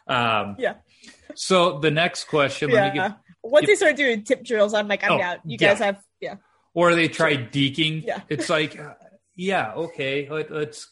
Um, 0.09 0.57
Yeah. 0.59 0.75
So 1.35 1.81
the 1.81 1.91
next 1.91 2.25
question, 2.29 2.71
let 2.71 2.93
me 2.95 2.99
Yeah. 3.01 3.09
get, 3.09 3.19
Once 3.43 3.67
they 3.67 3.75
start 3.75 3.97
doing 3.97 4.23
tip 4.23 4.45
drills, 4.45 4.73
I'm 4.75 4.89
like, 4.89 5.03
I'm 5.05 5.13
Oh, 5.13 5.21
out. 5.21 5.39
You 5.45 5.57
yeah. 5.61 5.71
guys 5.71 5.79
have. 5.81 6.01
Or 6.77 6.95
they 6.95 7.09
try 7.09 7.37
deking. 7.37 8.05
Yeah. 8.05 8.21
It's 8.29 8.51
like, 8.51 8.79
uh, 8.79 8.93
yeah, 9.35 9.73
okay, 9.75 10.29
let, 10.31 10.51
us 10.53 10.89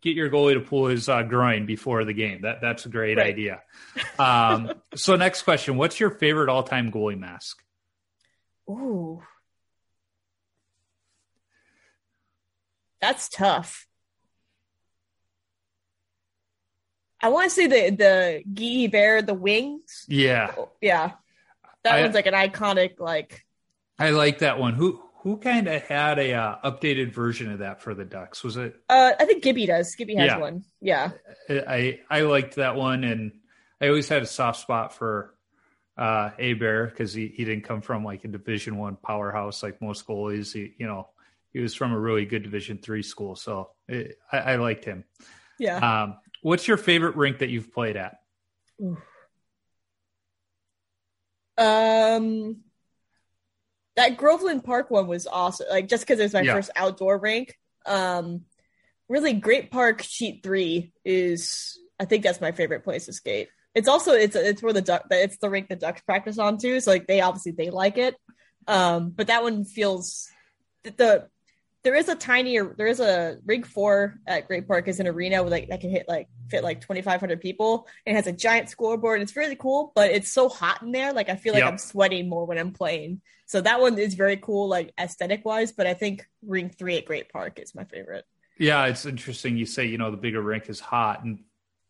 get 0.00 0.16
your 0.16 0.30
goalie 0.30 0.54
to 0.54 0.60
pull 0.60 0.86
his 0.86 1.08
uh, 1.10 1.22
groin 1.24 1.66
before 1.66 2.04
the 2.06 2.14
game. 2.14 2.40
That 2.40 2.62
that's 2.62 2.86
a 2.86 2.88
great 2.88 3.18
Right. 3.18 3.26
idea. 3.26 3.60
Um, 4.18 4.72
so 4.94 5.14
next 5.16 5.42
question, 5.42 5.76
what's 5.76 6.00
your 6.00 6.08
favorite 6.10 6.48
all 6.48 6.62
time 6.62 6.90
goalie 6.90 7.18
mask? 7.18 7.62
Ooh. 8.70 9.22
That's 13.00 13.28
tough. 13.28 13.86
I 17.20 17.28
want 17.28 17.50
to 17.50 17.54
say 17.54 17.66
the 17.66 17.90
the 17.94 18.42
Guy 18.52 18.82
Hebert, 18.82 19.26
the 19.26 19.34
wings. 19.34 20.06
Yeah, 20.08 20.54
Yeah. 20.80 21.12
That 21.84 21.94
I- 21.96 22.02
one's 22.02 22.14
like 22.14 22.26
an 22.26 22.34
iconic, 22.34 22.98
like, 23.00 23.44
I 23.98 24.10
like 24.10 24.38
that 24.40 24.58
one. 24.58 24.74
Who 24.74 25.00
who 25.22 25.36
kind 25.36 25.68
of 25.68 25.82
had 25.82 26.18
a 26.18 26.32
uh, 26.34 26.56
updated 26.70 27.12
version 27.14 27.52
of 27.52 27.60
that 27.60 27.80
for 27.80 27.94
the 27.94 28.04
Ducks? 28.04 28.42
Was 28.42 28.56
it? 28.56 28.74
uh, 28.88 29.12
I 29.18 29.24
think 29.24 29.42
Gibby 29.44 29.66
does. 29.66 29.94
Gibby 29.94 30.16
has 30.16 30.26
Yeah. 30.28 30.38
one. 30.38 30.64
Yeah. 30.80 31.10
I 31.48 32.00
I 32.10 32.22
liked 32.22 32.56
that 32.56 32.74
one, 32.76 33.04
and 33.04 33.32
I 33.80 33.88
always 33.88 34.08
had 34.08 34.22
a 34.22 34.26
soft 34.26 34.60
spot 34.60 34.94
for 34.94 35.34
uh, 35.96 36.30
Hebert 36.38 36.90
because 36.90 37.12
he, 37.12 37.28
he 37.28 37.44
didn't 37.44 37.64
come 37.64 37.82
from 37.82 38.04
like 38.04 38.24
a 38.24 38.28
Division 38.28 38.78
One 38.78 38.96
powerhouse 38.96 39.62
like 39.62 39.80
most 39.80 40.06
goalies. 40.06 40.52
He 40.52 40.74
you 40.78 40.86
know 40.86 41.08
he 41.52 41.60
was 41.60 41.74
from 41.74 41.92
a 41.92 41.98
really 42.00 42.24
good 42.24 42.42
Division 42.42 42.78
Three 42.78 43.02
school, 43.02 43.36
so 43.36 43.70
it, 43.86 44.18
I, 44.32 44.38
I 44.38 44.56
liked 44.56 44.84
him. 44.84 45.04
Yeah. 45.58 45.76
Um, 46.02 46.16
what's 46.40 46.66
your 46.66 46.78
favorite 46.78 47.14
rink 47.14 47.38
that 47.38 47.50
you've 47.50 47.72
played 47.72 47.96
at? 47.96 48.16
Um, 51.58 52.56
that 53.96 54.16
Groveland 54.16 54.64
Park 54.64 54.90
one 54.90 55.06
was 55.06 55.26
awesome. 55.26 55.66
Like 55.70 55.88
just 55.88 56.02
because 56.04 56.18
it 56.18 56.24
was 56.24 56.32
my 56.32 56.40
Yeah. 56.42 56.54
first 56.54 56.70
outdoor 56.76 57.18
rink. 57.18 57.56
Um, 57.86 58.42
really 59.08 59.32
Great 59.34 59.70
Park 59.70 60.02
Sheet 60.02 60.42
Three 60.42 60.92
is. 61.04 61.78
I 62.00 62.04
think 62.04 62.24
that's 62.24 62.40
my 62.40 62.52
favorite 62.52 62.82
place 62.82 63.06
to 63.06 63.12
skate. 63.12 63.48
It's 63.74 63.88
also 63.88 64.12
it's 64.12 64.34
it's 64.34 64.62
where 64.62 64.72
the 64.72 64.82
duck 64.82 65.04
it's 65.10 65.38
the 65.38 65.48
rink 65.50 65.68
the 65.68 65.76
ducks 65.76 66.00
practice 66.02 66.38
on 66.38 66.58
too. 66.58 66.80
So 66.80 66.90
like 66.90 67.06
they 67.06 67.20
obviously 67.20 67.52
they 67.52 67.70
like 67.70 67.96
it. 67.98 68.16
Um, 68.66 69.10
but 69.10 69.28
that 69.28 69.42
one 69.42 69.64
feels 69.64 70.28
the, 70.84 70.90
the 70.90 71.28
there 71.84 71.94
is 71.94 72.08
a 72.08 72.14
tinier 72.14 72.74
there 72.76 72.86
is 72.86 73.00
a 73.00 73.38
rig 73.44 73.66
four 73.66 74.20
at 74.26 74.46
Great 74.46 74.68
Park 74.68 74.88
is 74.88 75.00
an 75.00 75.06
arena 75.06 75.42
with 75.42 75.52
like 75.52 75.68
that 75.68 75.80
can 75.80 75.90
hit 75.90 76.06
like 76.08 76.28
fit 76.48 76.62
like 76.62 76.80
twenty 76.80 77.02
five 77.02 77.20
hundred 77.20 77.40
people. 77.40 77.86
It 78.06 78.14
has 78.14 78.26
a 78.26 78.32
giant 78.32 78.68
scoreboard. 78.68 79.20
It's 79.20 79.36
really 79.36 79.56
cool, 79.56 79.92
but 79.94 80.10
it's 80.10 80.30
so 80.30 80.48
hot 80.48 80.82
in 80.82 80.92
there. 80.92 81.12
Like 81.12 81.28
I 81.28 81.36
feel 81.36 81.52
like 81.52 81.62
Yep. 81.62 81.72
I'm 81.72 81.78
sweating 81.78 82.28
more 82.28 82.46
when 82.46 82.58
I'm 82.58 82.72
playing. 82.72 83.20
So 83.46 83.60
that 83.60 83.80
one 83.80 83.98
is 83.98 84.14
very 84.14 84.36
cool, 84.36 84.68
like 84.68 84.92
aesthetic 84.98 85.44
wise. 85.44 85.72
But 85.72 85.86
I 85.86 85.94
think 85.94 86.26
ring 86.46 86.70
three 86.70 86.96
at 86.96 87.04
Great 87.04 87.30
Park 87.30 87.58
is 87.58 87.74
my 87.74 87.84
favorite. 87.84 88.24
Yeah, 88.58 88.86
it's 88.86 89.06
interesting. 89.06 89.56
You 89.56 89.66
say 89.66 89.86
you 89.86 89.98
know 89.98 90.10
the 90.10 90.16
bigger 90.16 90.40
rink 90.40 90.68
is 90.68 90.78
hot, 90.78 91.24
and 91.24 91.40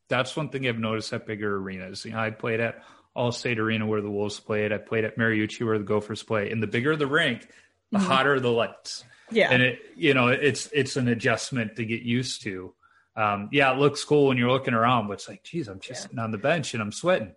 that's 0.09 0.37
one 0.37 0.49
thing 0.49 0.67
I've 0.67 0.79
noticed 0.79 1.13
at 1.13 1.27
bigger 1.27 1.57
arenas. 1.57 2.05
You 2.05 2.13
know, 2.13 2.19
I 2.19 2.31
played 2.31 2.61
at 2.61 2.83
Allstate 3.17 3.59
Arena 3.59 3.87
where 3.87 4.01
the 4.01 4.11
Wolves 4.11 4.41
played. 4.41 4.73
I 4.73 4.79
played 4.79 5.05
at 5.05 5.19
Mariucci 5.19 5.65
where 5.65 5.79
the 5.79 5.85
Gophers 5.85 6.23
play. 6.23 6.51
And 6.51 6.63
the 6.63 6.67
bigger 6.67 6.97
the 6.97 7.07
rink, 7.07 7.49
the 7.93 7.99
hotter 7.99 8.41
the 8.41 8.51
lights. 8.51 9.05
Yeah, 9.31 9.51
And 9.51 9.63
it, 9.63 9.79
you 9.97 10.13
know, 10.15 10.29
it's 10.29 10.69
it's 10.73 10.97
an 10.97 11.09
adjustment 11.09 11.77
to 11.77 11.85
get 11.87 12.03
used 12.03 12.43
to. 12.43 12.75
Um, 13.17 13.49
yeah, 13.53 13.73
it 13.73 13.79
looks 13.79 14.05
cool 14.05 14.27
when 14.29 14.37
you're 14.37 14.51
looking 14.51 14.75
around, 14.75 15.07
but 15.07 15.15
it's 15.15 15.29
like, 15.29 15.43
geez, 15.45 15.69
I'm 15.69 15.81
just 15.81 16.03
sitting 16.03 16.19
on 16.19 16.31
the 16.33 16.39
bench 16.39 16.75
and 16.75 16.83
I'm 16.83 16.93
sweating. 16.93 17.33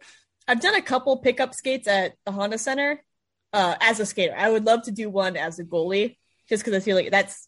I've 0.47 0.60
done 0.62 0.76
a 0.76 0.82
couple 0.82 1.18
pickup 1.18 1.53
skates 1.53 1.88
at 1.88 2.14
the 2.26 2.32
Honda 2.32 2.58
Center 2.58 3.01
uh, 3.53 3.76
as 3.80 3.99
a 3.99 4.06
skater. 4.06 4.34
I 4.38 4.49
would 4.49 4.66
love 4.66 4.84
to 4.84 4.91
do 4.91 5.10
one 5.10 5.38
as 5.38 5.60
a 5.60 5.64
goalie, 5.64 6.18
just 6.49 6.64
because 6.66 6.78
I 6.80 6.84
feel 6.84 6.95
like 6.97 7.12
that's 7.12 7.47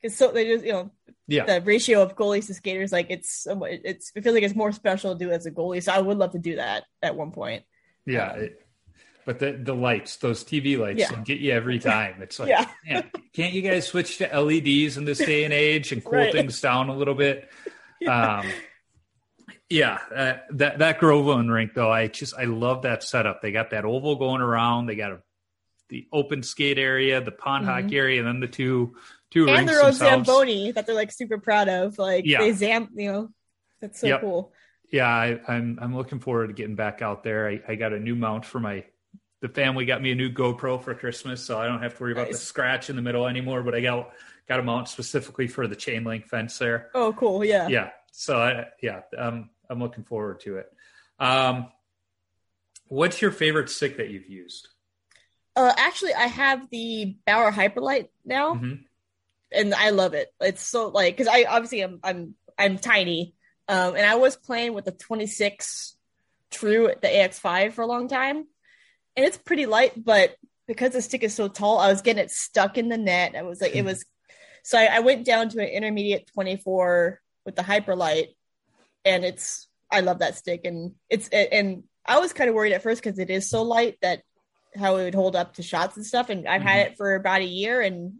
because 0.00 0.16
so 0.16 0.32
they 0.32 0.44
just 0.46 0.64
you 0.64 0.72
know 0.72 0.90
Yeah, 1.28 1.44
the 1.44 1.60
ratio 1.64 2.02
of 2.02 2.16
goalies 2.16 2.46
to 2.48 2.54
skaters 2.54 2.92
like 2.92 3.06
it's 3.10 3.46
it's 3.48 4.12
I 4.16 4.20
feel 4.20 4.32
like 4.34 4.42
it's 4.42 4.54
more 4.54 4.72
special 4.72 5.12
to 5.12 5.18
do 5.18 5.30
as 5.30 5.44
a 5.46 5.50
goalie. 5.50 5.82
So 5.82 5.92
I 5.92 6.00
would 6.00 6.18
love 6.18 6.32
to 6.32 6.38
do 6.38 6.56
that 6.56 6.84
at 7.02 7.14
one 7.16 7.30
point. 7.30 7.64
yeah. 8.06 8.32
It, 8.32 8.65
but 9.26 9.38
the 9.40 9.52
the 9.52 9.74
lights, 9.74 10.16
those 10.16 10.42
TV 10.44 10.78
lights, 10.78 11.00
Yeah. 11.00 11.20
get 11.22 11.38
you 11.40 11.52
every 11.52 11.78
time. 11.94 12.22
It's 12.22 12.38
like, 12.38 12.48
Yeah. 12.48 12.66
man, 12.88 13.10
can't 13.34 13.52
you 13.52 13.60
guys 13.60 13.86
switch 13.86 14.16
to 14.18 14.24
LEDs 14.40 14.96
in 14.96 15.04
this 15.04 15.18
day 15.18 15.44
and 15.44 15.52
age 15.52 15.92
and 15.92 16.02
cool 16.02 16.12
Right. 16.20 16.32
things 16.32 16.60
down 16.62 16.88
a 16.88 16.96
little 16.96 17.14
bit? 17.14 17.50
Um, 18.06 18.46
yeah, 19.68 19.98
uh, 20.14 20.34
that 20.50 20.78
that 20.78 20.98
Groveland 21.00 21.50
rink 21.52 21.72
though, 21.74 21.90
I 21.90 22.06
just 22.08 22.34
I 22.38 22.44
love 22.44 22.82
that 22.82 23.02
setup. 23.02 23.42
They 23.42 23.52
got 23.52 23.70
that 23.70 23.84
oval 23.84 24.16
going 24.16 24.40
around. 24.40 24.86
They 24.86 24.94
got 24.96 25.12
a, 25.12 25.20
the 25.88 26.06
open 26.12 26.42
skate 26.42 26.78
area, 26.78 27.20
the 27.20 27.32
pond 27.32 27.64
hockey 27.64 27.96
area, 27.98 28.18
and 28.20 28.28
then 28.28 28.40
the 28.40 28.46
two 28.48 28.96
two 29.30 29.46
Mm-hmm. 29.46 29.56
and 29.58 29.68
their 29.68 29.80
own 29.80 29.86
themselves. 29.86 30.26
Zamboni 30.28 30.72
that 30.72 30.86
they're 30.86 30.94
like 30.94 31.10
super 31.10 31.38
proud 31.38 31.68
of. 31.68 31.98
Like 31.98 32.24
Yeah. 32.26 32.40
they 32.40 32.52
zam, 32.52 32.90
you 32.94 33.10
know, 33.12 33.30
that's 33.80 34.00
so 34.00 34.06
Yep. 34.08 34.20
cool. 34.20 34.52
yeah, 34.92 35.08
I, 35.08 35.40
I'm 35.48 35.78
I'm 35.80 35.96
looking 35.96 36.20
forward 36.20 36.48
to 36.48 36.52
getting 36.52 36.76
back 36.76 37.02
out 37.02 37.24
there. 37.24 37.48
I, 37.48 37.60
I 37.66 37.74
got 37.74 37.92
a 37.92 37.98
new 37.98 38.14
mount 38.14 38.44
for 38.44 38.60
my 38.60 38.84
the 39.40 39.48
family 39.48 39.84
got 39.84 40.00
me 40.02 40.12
a 40.12 40.14
new 40.14 40.30
GoPro 40.30 40.82
for 40.82 40.94
Christmas, 40.94 41.44
so 41.44 41.58
I 41.58 41.66
don't 41.66 41.82
have 41.82 41.96
to 41.96 42.02
worry 42.02 42.12
about 42.12 42.30
the 42.30 42.36
scratch 42.38 42.88
in 42.90 42.96
the 42.96 43.02
middle 43.02 43.26
anymore. 43.26 43.62
But 43.62 43.74
I 43.74 43.80
got 43.80 44.10
got 44.48 44.60
a 44.60 44.62
mount 44.62 44.88
specifically 44.88 45.46
for 45.48 45.66
the 45.66 45.76
chain 45.76 46.04
link 46.04 46.26
fence 46.26 46.56
there. 46.58 46.90
Oh, 46.94 47.12
cool. 47.12 47.44
Yeah. 47.44 47.68
Yeah, 47.68 47.90
so 48.12 48.38
I, 48.38 48.66
yeah, 48.80 49.02
um, 49.18 49.50
I'm 49.68 49.80
looking 49.80 50.04
forward 50.04 50.40
to 50.40 50.58
it. 50.58 50.72
Um, 51.18 51.68
what's 52.88 53.20
your 53.20 53.30
favorite 53.32 53.68
stick 53.68 53.96
that 53.96 54.08
you've 54.10 54.28
used? 54.28 54.68
Uh, 55.54 55.72
actually, 55.76 56.14
I 56.14 56.26
have 56.26 56.68
the 56.70 57.16
Bauer 57.26 57.50
Hyperlite 57.50 58.08
now, 58.24 58.54
Mhm. 58.54 58.84
and 59.50 59.74
I 59.74 59.90
love 59.90 60.14
it. 60.14 60.32
It's 60.40 60.62
so 60.62 60.88
like 60.88 61.16
because 61.16 61.28
I 61.28 61.44
obviously 61.44 61.80
I'm 61.80 61.98
I'm 62.02 62.34
I'm 62.58 62.78
tiny, 62.78 63.34
um, 63.68 63.96
and 63.96 64.06
I 64.06 64.14
was 64.14 64.36
playing 64.36 64.72
with 64.74 64.84
the 64.86 64.92
26 64.92 65.94
True 66.50 66.92
the 67.02 67.08
AX5 67.08 67.72
for 67.72 67.82
a 67.82 67.86
long 67.86 68.06
time, 68.08 68.46
and 69.16 69.24
it's 69.24 69.38
pretty 69.38 69.66
light, 69.66 69.92
but 69.96 70.36
because 70.66 70.92
the 70.92 71.02
stick 71.02 71.22
is 71.22 71.34
so 71.34 71.48
tall, 71.48 71.78
I 71.78 71.90
was 71.90 72.02
getting 72.02 72.22
it 72.22 72.30
stuck 72.30 72.76
in 72.76 72.88
the 72.88 72.98
net. 72.98 73.34
I 73.36 73.42
was 73.42 73.60
like, 73.60 73.74
it 73.74 73.84
was, 73.84 74.04
so 74.62 74.78
I, 74.78 74.96
I 74.96 75.00
went 75.00 75.24
down 75.24 75.48
to 75.50 75.60
an 75.60 75.68
intermediate 75.68 76.30
24 76.34 77.20
with 77.44 77.56
the 77.56 77.62
Hyperlite, 77.62 78.34
and 79.04 79.24
it's 79.24 79.68
I 79.90 80.00
love 80.00 80.18
that 80.18 80.36
stick, 80.36 80.62
and 80.64 80.94
it's 81.08 81.28
and 81.28 81.84
I 82.04 82.18
was 82.18 82.32
kind 82.32 82.50
of 82.50 82.56
worried 82.56 82.72
at 82.72 82.82
first 82.82 83.02
because 83.02 83.18
it 83.18 83.30
is 83.30 83.48
so 83.48 83.62
light 83.62 83.96
that 84.02 84.22
how 84.76 84.96
it 84.96 85.04
would 85.04 85.14
hold 85.14 85.36
up 85.36 85.54
to 85.54 85.62
shots 85.62 85.96
and 85.96 86.04
stuff. 86.04 86.28
And 86.28 86.46
I've 86.46 86.62
had 86.62 86.88
it 86.88 86.96
for 86.96 87.14
about 87.14 87.40
a 87.40 87.46
year 87.46 87.80
and 87.80 88.14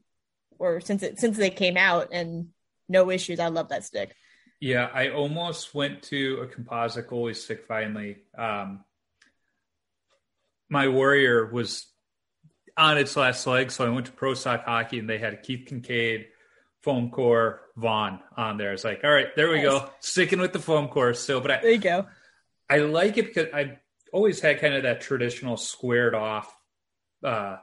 or 0.59 0.81
since 0.81 1.03
it 1.03 1.19
since 1.19 1.37
they 1.37 1.51
came 1.51 1.77
out 1.77 2.09
and 2.13 2.49
no 2.89 3.11
issues. 3.11 3.41
I 3.41 3.49
love 3.49 3.69
that 3.69 3.85
stick. 3.85 4.15
Yeah, 4.61 4.89
I 4.93 5.11
almost 5.11 5.75
went 5.75 6.03
to 6.05 6.41
a 6.43 6.47
composite 6.47 7.09
goalie 7.09 7.37
stick 7.37 7.67
finally. 7.67 8.19
Um, 8.39 8.85
my 10.69 10.89
Warrior 10.89 11.47
was 11.47 11.87
on 12.77 12.99
its 12.99 13.17
last 13.17 13.47
leg, 13.47 13.71
so 13.71 13.87
I 13.87 13.89
went 13.89 14.07
to 14.07 14.13
Pro 14.13 14.35
Stock 14.35 14.65
Hockey 14.65 14.99
and 14.99 15.09
they 15.09 15.19
had 15.19 15.43
Keith 15.43 15.69
Kinkaid 15.69 16.27
foam 16.83 17.11
core 17.11 17.63
Vaughn 17.77 18.21
on 18.37 18.59
there. 18.59 18.73
It's 18.73 18.85
like, 18.85 19.03
all 19.03 19.11
right, 19.11 19.35
there 19.35 19.51
we 19.51 19.61
go, 19.61 19.91
sticking 20.01 20.41
with 20.41 20.53
the 20.53 20.59
foam 20.59 20.89
core 20.89 21.15
still. 21.15 21.41
But 21.41 21.63
There 21.63 21.71
I, 21.71 21.75
you 21.75 21.79
go. 21.79 22.07
I 22.69 22.79
like 22.79 23.17
it 23.19 23.27
because 23.27 23.53
I 23.53 23.79
always 24.13 24.41
had 24.41 24.61
kind 24.61 24.75
of 24.75 24.83
that 24.85 25.01
traditional 25.01 25.57
squared 25.57 26.15
off, 26.15 26.55
uh, 27.25 27.57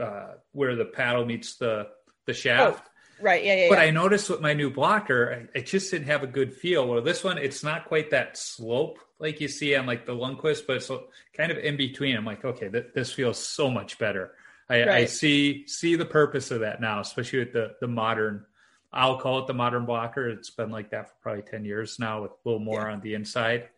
uh, 0.00 0.32
where 0.52 0.76
the 0.76 0.84
paddle 0.84 1.24
meets 1.24 1.56
the 1.56 1.88
the 2.26 2.34
shaft. 2.34 2.88
Right. 3.20 3.44
Yeah. 3.44 3.54
Yeah. 3.54 3.68
But 3.68 3.78
yeah. 3.78 3.84
I 3.84 3.90
noticed 3.90 4.30
with 4.30 4.40
my 4.40 4.54
new 4.54 4.70
blocker, 4.70 5.48
I, 5.54 5.58
I 5.58 5.62
just 5.62 5.90
didn't 5.90 6.06
have 6.06 6.22
a 6.22 6.26
good 6.26 6.54
feel. 6.54 6.86
Well, 6.86 7.02
this 7.02 7.24
one, 7.24 7.38
it's 7.38 7.62
not 7.62 7.86
quite 7.86 8.10
that 8.10 8.36
slope 8.36 8.98
like 9.18 9.40
you 9.40 9.48
see 9.48 9.74
on 9.74 9.86
like 9.86 10.06
the 10.06 10.12
Lundqvist, 10.12 10.66
but 10.66 10.76
it's 10.76 10.90
kind 11.36 11.50
of 11.50 11.58
in 11.58 11.76
between. 11.76 12.16
I'm 12.16 12.24
like, 12.24 12.44
okay, 12.44 12.68
th- 12.68 12.88
this 12.94 13.12
feels 13.12 13.38
so 13.38 13.70
much 13.70 13.98
better. 13.98 14.32
I, 14.68 14.84
I 14.88 15.04
see 15.04 15.66
see 15.66 15.94
the 15.94 16.06
purpose 16.06 16.50
of 16.50 16.60
that 16.60 16.80
now, 16.80 17.00
especially 17.00 17.40
with 17.40 17.52
the 17.52 17.74
the 17.80 17.88
modern. 17.88 18.46
I'll 18.92 19.18
call 19.18 19.40
it 19.40 19.46
the 19.46 19.54
modern 19.54 19.84
blocker. 19.84 20.28
It's 20.28 20.50
been 20.50 20.70
like 20.70 20.90
that 20.90 21.08
for 21.08 21.14
probably 21.20 21.42
ten 21.42 21.64
years 21.64 21.98
now, 21.98 22.22
with 22.22 22.30
a 22.30 22.34
little 22.44 22.60
more 22.60 22.88
on 22.88 23.00
the 23.00 23.14
inside. 23.14 23.68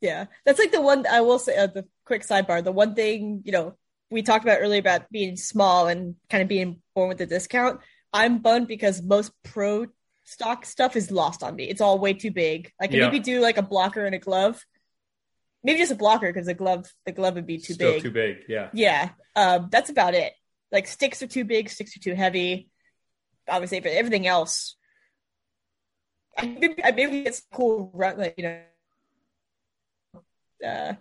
Yeah, 0.00 0.26
that's 0.44 0.58
like 0.58 0.72
the 0.72 0.80
one 0.80 1.06
I 1.06 1.20
will 1.20 1.38
say. 1.38 1.56
Uh, 1.56 1.68
the 1.68 1.84
quick 2.04 2.22
sidebar: 2.22 2.62
the 2.62 2.72
one 2.72 2.94
thing 2.94 3.42
you 3.44 3.52
know 3.52 3.76
we 4.10 4.22
talked 4.22 4.44
about 4.44 4.58
earlier 4.60 4.80
about 4.80 5.10
being 5.10 5.36
small 5.36 5.88
and 5.88 6.16
kind 6.28 6.42
of 6.42 6.48
being 6.48 6.80
born 6.94 7.08
with 7.08 7.20
a 7.20 7.26
discount. 7.26 7.80
I'm 8.16 8.38
bummed 8.38 8.66
because 8.68 9.02
most 9.02 9.30
pro 9.42 9.86
stock 10.24 10.64
stuff 10.64 10.96
is 10.96 11.10
lost 11.10 11.42
on 11.42 11.54
me. 11.54 11.64
It's 11.64 11.80
all 11.80 11.98
way 11.98 12.14
too 12.14 12.30
big. 12.30 12.72
I 12.80 12.86
can 12.86 12.96
Yeah. 12.96 13.04
maybe 13.06 13.20
do 13.20 13.40
like 13.40 13.58
a 13.58 13.62
blocker 13.62 14.04
and 14.06 14.14
a 14.14 14.18
glove, 14.18 14.64
maybe 15.62 15.78
just 15.78 15.92
a 15.92 15.96
blocker 15.96 16.28
because 16.32 16.46
the 16.46 16.54
glove 16.54 16.86
the 17.04 17.12
glove 17.12 17.34
would 17.34 17.46
be 17.46 17.58
too 17.58 17.74
Still 17.74 17.92
big. 17.92 18.02
too 18.02 18.10
big. 18.10 18.36
Yeah. 18.48 18.70
Yeah, 18.72 19.10
um, 19.36 19.68
that's 19.70 19.90
about 19.90 20.14
it. 20.14 20.32
Like 20.72 20.86
sticks 20.88 21.22
are 21.22 21.26
too 21.28 21.44
big, 21.44 21.68
sticks 21.68 21.96
are 21.96 22.00
too 22.00 22.14
heavy. 22.14 22.70
Obviously, 23.48 23.80
for 23.80 23.88
everything 23.88 24.26
else, 24.26 24.76
I 26.38 26.46
maybe, 26.46 26.82
I 26.84 26.90
maybe 26.90 27.22
get 27.22 27.34
some 27.36 27.44
cool 27.52 27.90
run, 27.94 28.18
like 28.18 28.34
you 28.36 28.44
know, 28.44 28.60
uh, 30.66 30.94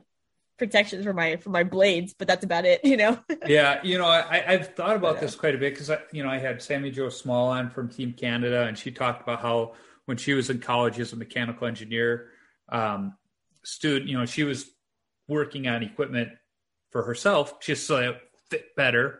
protections 0.57 1.03
for 1.03 1.13
my 1.13 1.37
for 1.37 1.49
my 1.49 1.63
blades, 1.63 2.13
but 2.13 2.27
that's 2.27 2.43
about 2.43 2.65
it. 2.65 2.81
You 2.85 2.97
know. 2.97 3.19
yeah, 3.45 3.81
you 3.83 3.97
know, 3.97 4.05
I, 4.05 4.43
I've 4.47 4.73
thought 4.75 4.95
about 4.95 5.19
this 5.19 5.35
quite 5.35 5.55
a 5.55 5.57
bit 5.57 5.73
because 5.73 5.89
I, 5.89 5.99
you 6.11 6.23
know, 6.23 6.29
I 6.29 6.37
had 6.37 6.61
Sami 6.61 6.91
Jo 6.91 7.09
Small 7.09 7.49
on 7.49 7.69
from 7.69 7.89
Team 7.89 8.13
Canada, 8.13 8.63
and 8.65 8.77
she 8.77 8.91
talked 8.91 9.21
about 9.21 9.41
how 9.41 9.73
when 10.05 10.17
she 10.17 10.33
was 10.33 10.49
in 10.49 10.59
college 10.59 10.99
as 10.99 11.11
a 11.13 11.15
mechanical 11.15 11.67
engineer, 11.67 12.29
um, 12.69 13.15
student, 13.63 14.09
you 14.09 14.17
know, 14.17 14.25
she 14.25 14.43
was 14.43 14.69
working 15.27 15.67
on 15.67 15.83
equipment 15.83 16.29
for 16.91 17.03
herself 17.03 17.59
just 17.59 17.85
so 17.87 17.97
it 17.97 18.21
fit 18.49 18.75
better 18.75 19.19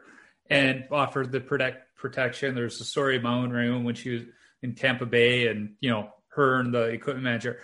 and 0.50 0.86
offered 0.92 1.32
the 1.32 1.42
protect 1.42 1.96
protection. 1.98 2.56
There's 2.56 2.80
a 2.80 2.86
story 2.86 3.18
of 3.18 3.24
my 3.24 3.34
own 3.34 3.50
room 3.50 3.84
when 3.84 3.96
she 3.96 4.12
was 4.12 4.22
in 4.62 4.76
Tampa 4.76 5.06
Bay, 5.06 5.48
and 5.48 5.76
you 5.80 5.90
know, 5.90 6.10
her 6.30 6.60
and 6.60 6.74
the 6.74 6.84
equipment 6.84 7.24
manager. 7.24 7.60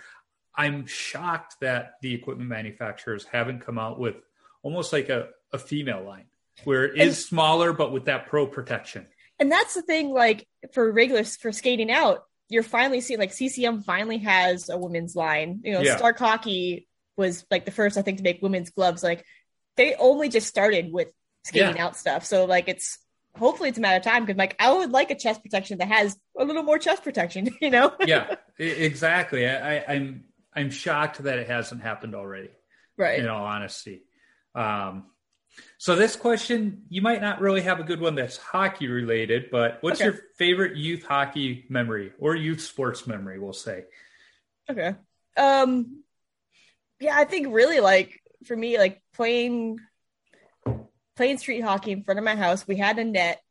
I'm 0.54 0.86
shocked 0.86 1.56
that 1.60 1.94
the 2.02 2.14
equipment 2.14 2.48
manufacturers 2.48 3.24
haven't 3.24 3.60
come 3.64 3.78
out 3.78 3.98
with 3.98 4.16
almost 4.62 4.92
like 4.92 5.08
a, 5.08 5.28
a 5.52 5.58
female 5.58 6.04
line 6.04 6.26
where 6.64 6.84
it 6.84 6.98
is 7.00 7.06
And- 7.06 7.16
smaller 7.16 7.72
but 7.72 7.92
with 7.92 8.04
that 8.06 8.26
pro 8.26 8.46
protection. 8.46 9.06
and 9.40 9.50
that's 9.50 9.74
the 9.74 9.82
thing 9.82 10.10
like 10.12 10.46
for 10.72 10.90
regulars 10.92 11.36
for 11.36 11.50
skating 11.52 11.90
out 11.90 12.24
you're 12.50 12.62
finally 12.62 13.00
seeing 13.00 13.18
like 13.18 13.30
ccm 13.32 13.82
finally 13.82 14.18
has 14.18 14.68
a 14.68 14.76
women's 14.76 15.16
line 15.16 15.60
you 15.64 15.72
know 15.72 15.80
Yeah. 15.80 15.96
stark 15.96 16.18
hockey 16.18 16.86
was 17.16 17.44
like 17.50 17.64
the 17.64 17.70
first 17.70 17.96
i 17.96 18.02
think 18.02 18.18
to 18.18 18.22
make 18.22 18.42
women's 18.42 18.70
gloves 18.70 19.02
like 19.02 19.24
they 19.78 19.94
only 19.94 20.28
just 20.28 20.46
started 20.46 20.92
with 20.92 21.08
skating 21.44 21.76
Yeah. 21.76 21.86
out 21.86 21.96
stuff 21.96 22.24
so 22.26 22.44
like 22.44 22.68
it's 22.68 22.98
hopefully 23.36 23.70
it's 23.70 23.78
a 23.78 23.80
matter 23.80 23.96
of 23.96 24.04
time 24.04 24.24
because 24.24 24.36
like 24.38 24.54
i 24.60 24.70
would 24.70 24.90
like 24.92 25.10
a 25.10 25.14
chest 25.18 25.42
protection 25.42 25.78
that 25.78 25.88
has 25.88 26.16
a 26.38 26.44
little 26.44 26.62
more 26.62 26.78
chest 26.78 27.02
protection 27.02 27.48
you 27.62 27.70
know 27.70 27.92
Yeah, 28.06 28.34
exactly. 28.58 29.48
I, 29.48 29.76
I, 29.78 29.84
I'm 29.88 30.24
I'm 30.54 30.70
shocked 30.70 31.22
that 31.22 31.38
it 31.38 31.46
hasn't 31.48 31.82
happened 31.82 32.14
already. 32.14 32.50
right 32.98 33.18
in 33.18 33.26
all 33.28 33.44
honesty. 33.44 34.02
Um, 34.54 35.06
so 35.78 35.96
this 35.96 36.14
question, 36.16 36.82
you 36.88 37.02
might 37.02 37.20
not 37.20 37.40
really 37.40 37.62
have 37.62 37.80
a 37.80 37.84
good 37.84 38.00
one 38.00 38.14
that's 38.14 38.36
hockey 38.36 38.86
related, 38.86 39.50
but 39.50 39.78
what's 39.82 40.00
Okay. 40.00 40.10
your 40.10 40.20
favorite 40.36 40.76
youth 40.76 41.04
hockey 41.04 41.64
memory 41.68 42.12
or 42.18 42.34
youth 42.36 42.60
sports 42.60 43.06
memory? 43.06 43.38
We'll 43.38 43.52
say. 43.52 43.84
Okay. 44.70 44.94
Um 45.36 46.02
yeah, 47.00 47.16
I 47.16 47.24
think 47.24 47.48
really 47.52 47.80
like 47.80 48.22
for 48.44 48.56
me, 48.56 48.78
like 48.78 49.02
playing 49.14 49.78
playing 51.16 51.38
street 51.38 51.60
hockey 51.60 51.92
in 51.92 52.02
front 52.04 52.18
of 52.18 52.24
my 52.24 52.36
house, 52.36 52.66
we 52.66 52.76
had 52.76 52.98
a 52.98 53.04
net. 53.04 53.42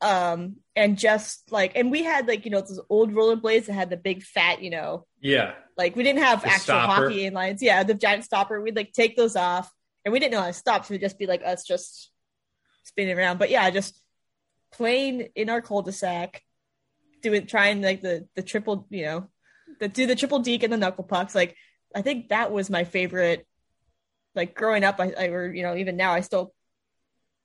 Um 0.00 0.56
and 0.76 0.98
just 0.98 1.50
like 1.50 1.72
and 1.74 1.90
we 1.90 2.02
had 2.04 2.28
like, 2.28 2.44
you 2.44 2.50
know, 2.50 2.60
those 2.60 2.80
old 2.90 3.12
rollerblades 3.12 3.66
that 3.66 3.72
had 3.72 3.90
the 3.90 3.96
big 3.96 4.22
fat, 4.22 4.62
you 4.62 4.70
know, 4.70 5.06
Yeah, 5.20 5.54
like 5.76 5.96
we 5.96 6.02
didn't 6.04 6.22
have 6.22 6.42
The 6.42 6.48
actual 6.48 6.60
stopper. 6.64 7.04
hockey 7.08 7.28
inlines. 7.28 7.58
Yeah, 7.62 7.82
the 7.82 7.94
giant 7.94 8.24
stopper. 8.24 8.60
We'd 8.60 8.76
like 8.76 8.92
take 8.92 9.16
those 9.16 9.34
off 9.36 9.72
and 10.04 10.12
we 10.12 10.20
didn't 10.20 10.32
know 10.32 10.40
how 10.42 10.46
to 10.48 10.52
stop, 10.52 10.84
so 10.84 10.94
it'd 10.94 11.00
just 11.00 11.18
be 11.18 11.26
like 11.26 11.42
us 11.44 11.64
just 11.64 12.12
spinning 12.84 13.16
around. 13.18 13.38
But 13.38 13.50
yeah, 13.50 13.68
just 13.70 14.00
playing 14.72 15.28
in 15.34 15.48
our 15.48 15.60
cul-de-sac, 15.62 16.42
doing 17.22 17.46
trying 17.46 17.80
like 17.82 18.02
the 18.02 18.28
the 18.36 18.42
triple, 18.42 18.86
you 18.90 19.04
know, 19.06 19.28
the 19.80 19.88
do 19.88 20.06
the 20.06 20.14
triple 20.14 20.40
deke 20.40 20.62
and 20.62 20.72
the 20.72 20.76
knuckle 20.76 21.04
pucks. 21.04 21.34
Like 21.34 21.56
I 21.94 22.02
think 22.02 22.28
that 22.28 22.52
was 22.52 22.68
my 22.70 22.84
favorite. 22.84 23.46
Like 24.34 24.54
growing 24.54 24.84
up, 24.84 25.00
I, 25.00 25.14
I 25.18 25.26
or 25.28 25.50
you 25.52 25.62
know 25.62 25.74
even 25.74 25.96
now 25.96 26.12
I 26.12 26.20
still 26.20 26.52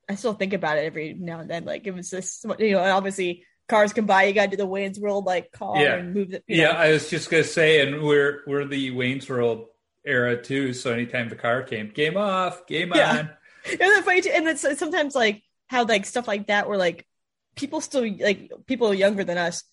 I 0.08 0.14
still 0.16 0.34
think 0.34 0.52
about 0.52 0.78
it 0.78 0.84
every 0.84 1.14
now 1.14 1.40
and 1.40 1.50
then. 1.50 1.64
Like 1.64 1.86
it 1.86 1.94
was 1.94 2.10
this, 2.10 2.44
you 2.58 2.72
know, 2.72 2.80
obviously 2.82 3.44
cars 3.68 3.92
come 3.92 4.06
by, 4.06 4.24
you 4.24 4.34
got 4.34 4.46
to 4.46 4.50
do 4.50 4.56
the 4.56 4.66
Wayne's 4.66 4.98
World 4.98 5.24
like 5.24 5.52
car 5.52 5.76
Yeah. 5.82 5.94
and 5.96 6.14
move 6.14 6.30
the 6.30 6.42
you 6.46 6.62
yeah. 6.62 6.70
I 6.70 6.90
was 6.92 7.08
just 7.08 7.30
gonna 7.30 7.44
say, 7.44 7.80
and 7.86 8.02
we're 8.02 8.42
we're 8.46 8.64
the 8.64 8.90
Wayne's 8.90 9.28
World 9.28 9.66
era 10.04 10.40
too. 10.42 10.72
So 10.72 10.92
anytime 10.92 11.28
the 11.28 11.36
car 11.36 11.62
came, 11.62 11.90
game 11.90 12.16
off, 12.16 12.66
game 12.66 12.92
Yeah. 12.94 13.10
on. 13.10 13.18
and 13.70 13.78
then 13.80 14.02
funny 14.02 14.20
too, 14.20 14.30
and 14.34 14.46
it's 14.48 14.64
it's 14.64 14.80
sometimes 14.80 15.14
like 15.14 15.42
how 15.68 15.84
like 15.84 16.04
stuff 16.06 16.26
like 16.28 16.48
that 16.48 16.68
where 16.68 16.78
like 16.78 17.06
people 17.56 17.80
still 17.80 18.04
like 18.20 18.50
people 18.66 18.92
younger 18.94 19.24
than 19.24 19.38
us 19.38 19.64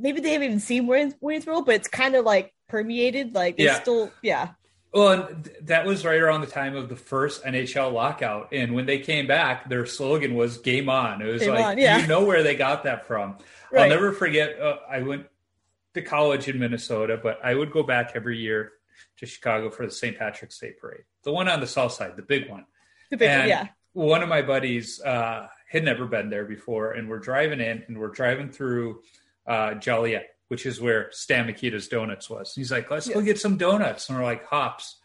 maybe 0.00 0.20
they 0.20 0.30
haven't 0.32 0.46
even 0.46 0.60
seen 0.60 0.86
Wayne's, 0.86 1.14
Wayne's 1.20 1.46
World 1.46 1.66
but 1.66 1.74
it's 1.74 1.88
kind 1.88 2.14
of 2.14 2.24
like 2.24 2.54
permeated 2.68 3.34
like 3.34 3.56
they 3.56 3.64
Yeah. 3.64 3.80
still 3.80 4.12
yeah 4.22 4.50
Well, 4.92 5.28
that 5.62 5.84
was 5.84 6.04
right 6.04 6.20
around 6.20 6.40
the 6.40 6.46
time 6.46 6.74
of 6.74 6.88
the 6.88 6.96
first 6.96 7.44
NHL 7.44 7.92
lockout, 7.92 8.48
and 8.52 8.74
when 8.74 8.86
they 8.86 8.98
came 8.98 9.26
back, 9.26 9.68
their 9.68 9.84
slogan 9.84 10.34
was 10.34 10.58
"Game 10.58 10.88
On." 10.88 11.20
It 11.20 11.26
was 11.26 11.42
Game 11.42 11.50
like 11.50 11.64
on, 11.64 11.78
yeah. 11.78 11.98
you 11.98 12.06
know 12.06 12.24
where 12.24 12.42
they 12.42 12.54
got 12.54 12.84
that 12.84 13.06
from. 13.06 13.36
I'll 13.76 13.88
never 13.88 14.12
forget. 14.12 14.58
Uh, 14.58 14.76
I 14.88 15.02
went 15.02 15.26
to 15.94 16.02
college 16.02 16.48
in 16.48 16.58
Minnesota, 16.58 17.20
but 17.22 17.38
I 17.44 17.54
would 17.54 17.70
go 17.70 17.82
back 17.82 18.12
every 18.14 18.38
year 18.38 18.72
to 19.18 19.26
Chicago 19.26 19.70
for 19.70 19.84
the 19.84 19.92
St. 19.92 20.18
Patrick's 20.18 20.58
Day 20.58 20.72
parade, 20.72 21.04
the 21.22 21.32
one 21.32 21.48
on 21.48 21.60
the 21.60 21.66
south 21.66 21.92
side, 21.92 22.16
the 22.16 22.22
big 22.22 22.48
one. 22.48 22.64
the 23.10 23.16
big, 23.16 23.28
And 23.28 23.48
yeah 23.48 23.68
one 23.98 24.22
of 24.22 24.28
my 24.28 24.42
buddies 24.42 25.00
uh, 25.00 25.48
had 25.68 25.84
never 25.84 26.06
been 26.06 26.30
there 26.30 26.44
before, 26.44 26.92
and 26.92 27.08
we're 27.08 27.18
driving 27.18 27.60
in, 27.60 27.82
and 27.88 27.98
we're 27.98 28.08
driving 28.08 28.48
through 28.48 29.02
uh, 29.46 29.74
Joliet, 29.74 30.28
which 30.48 30.66
is 30.66 30.80
where 30.80 31.10
Stan 31.12 31.46
Mikita's 31.46 31.88
Donuts 31.88 32.28
was. 32.28 32.54
He's 32.54 32.72
like, 32.72 32.90
"Let's 32.90 33.08
go 33.08 33.20
get 33.20 33.38
some 33.38 33.56
donuts," 33.56 34.08
and 34.08 34.18
we're 34.18 34.24
like, 34.24 34.44
"Hops." 34.46 34.96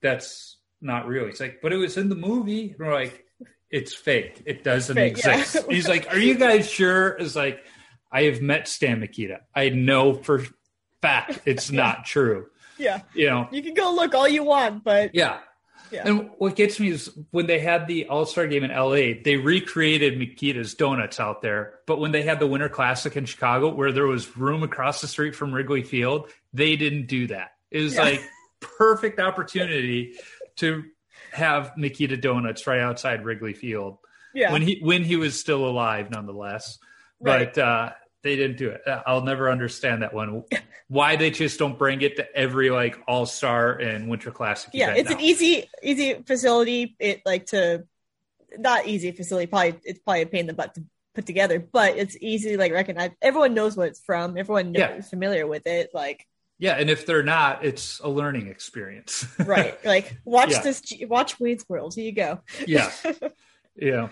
That's 0.00 0.56
not 0.80 1.06
real. 1.08 1.26
He's 1.26 1.40
like, 1.40 1.60
"But 1.60 1.72
it 1.72 1.76
was 1.76 1.96
in 1.96 2.08
the 2.08 2.14
movie." 2.14 2.70
And 2.70 2.78
we're 2.78 2.94
like, 2.94 3.24
"It's 3.70 3.94
fake. 3.94 4.42
It 4.46 4.64
doesn't 4.64 4.94
Fake, 4.94 5.18
yeah. 5.24 5.38
exist." 5.38 5.66
He's 5.70 5.88
like, 5.88 6.08
"Are 6.12 6.18
you 6.18 6.36
guys 6.36 6.70
sure?" 6.70 7.08
It's 7.08 7.36
like, 7.36 7.64
"I 8.10 8.22
have 8.24 8.40
met 8.40 8.68
Stan 8.68 9.00
Mikita. 9.00 9.40
I 9.54 9.70
know 9.70 10.14
for 10.14 10.44
fact 11.02 11.40
it's 11.44 11.70
not 11.72 12.04
true." 12.04 12.46
yeah 12.78 13.00
You 13.12 13.26
know, 13.26 13.48
you 13.50 13.60
can 13.60 13.74
go 13.74 13.92
look 13.92 14.14
all 14.14 14.28
you 14.28 14.44
want 14.44 14.84
but 14.84 15.12
yeah. 15.12 15.40
Yeah. 15.90 16.02
And 16.06 16.30
what 16.38 16.54
gets 16.56 16.78
me 16.80 16.88
is 16.90 17.10
when 17.30 17.46
they 17.46 17.58
had 17.58 17.86
the 17.86 18.06
All 18.08 18.26
Star 18.26 18.46
game 18.46 18.64
in 18.64 18.70
LA, 18.70 19.20
they 19.24 19.36
recreated 19.36 20.18
Mikita's 20.18 20.74
Donuts 20.74 21.18
out 21.20 21.42
there. 21.42 21.74
But 21.86 21.98
when 22.00 22.12
they 22.12 22.22
had 22.22 22.40
the 22.40 22.46
Winter 22.46 22.68
Classic 22.68 23.16
in 23.16 23.24
Chicago, 23.24 23.74
where 23.74 23.92
there 23.92 24.06
was 24.06 24.36
room 24.36 24.62
across 24.62 25.00
the 25.00 25.06
street 25.06 25.34
from 25.34 25.52
Wrigley 25.54 25.82
Field, 25.82 26.30
they 26.52 26.76
didn't 26.76 27.06
do 27.06 27.26
that. 27.28 27.52
It 27.70 27.82
was 27.82 27.94
Yeah. 27.94 28.02
like 28.02 28.22
perfect 28.60 29.20
opportunity 29.20 30.14
to 30.56 30.84
have 31.32 31.72
Mikita 31.76 32.16
Donuts 32.16 32.66
right 32.66 32.80
outside 32.80 33.24
Wrigley 33.24 33.52
Field 33.54 33.98
yeah 34.34 34.50
when 34.52 34.62
he 34.62 34.78
when 34.82 35.04
he 35.04 35.16
was 35.16 35.38
still 35.38 35.66
alive, 35.66 36.10
nonetheless. 36.10 36.78
Right. 37.20 37.52
But 37.54 37.62
uh, 37.62 37.90
they 38.22 38.36
didn't 38.36 38.56
do 38.56 38.70
it. 38.70 38.80
Uh, 38.86 39.02
I'll 39.06 39.22
never 39.22 39.50
understand 39.50 40.02
that 40.02 40.12
one. 40.12 40.44
Why 40.88 41.16
they 41.16 41.30
just 41.30 41.58
don't 41.58 41.78
bring 41.78 42.00
it 42.02 42.16
to 42.16 42.36
every 42.36 42.70
like 42.70 42.98
All 43.06 43.26
Star 43.26 43.72
and 43.72 44.08
Winter 44.08 44.30
Classic? 44.30 44.70
yeah 44.72 44.94
it's 44.94 45.10
an 45.10 45.20
easy 45.20 45.68
easy 45.82 46.14
facility 46.26 46.96
it 46.98 47.22
like 47.26 47.46
to 47.46 47.84
not 48.58 48.86
easy 48.86 49.12
facility 49.12 49.46
probably 49.46 49.78
it's 49.84 49.98
probably 50.00 50.22
a 50.22 50.26
pain 50.26 50.40
in 50.40 50.46
the 50.46 50.54
butt 50.54 50.74
to 50.74 50.82
put 51.14 51.26
together 51.26 51.58
but 51.60 51.96
it's 51.98 52.16
easy 52.20 52.56
like 52.56 52.72
recognize 52.72 53.10
everyone 53.20 53.52
knows 53.54 53.76
what 53.76 53.88
it's 53.88 54.00
from 54.00 54.36
everyone 54.38 54.72
knows, 54.72 54.80
Yeah. 54.80 54.94
is 54.96 55.08
familiar 55.10 55.46
with 55.46 55.66
it 55.66 55.90
like 55.92 56.26
Yeah, 56.58 56.74
and 56.74 56.88
if 56.90 57.06
they're 57.06 57.22
not, 57.22 57.64
it's 57.64 58.00
a 58.00 58.08
learning 58.08 58.48
experience. 58.48 59.26
right 59.38 59.76
like 59.84 60.16
watch 60.24 60.50
Yeah. 60.52 60.62
this 60.62 60.82
watch 61.02 61.38
Wayne's 61.38 61.64
World 61.68 61.94
here 61.94 62.04
you 62.06 62.12
go 62.12 62.40
yeah, 62.66 62.90
yeah. 63.76 64.08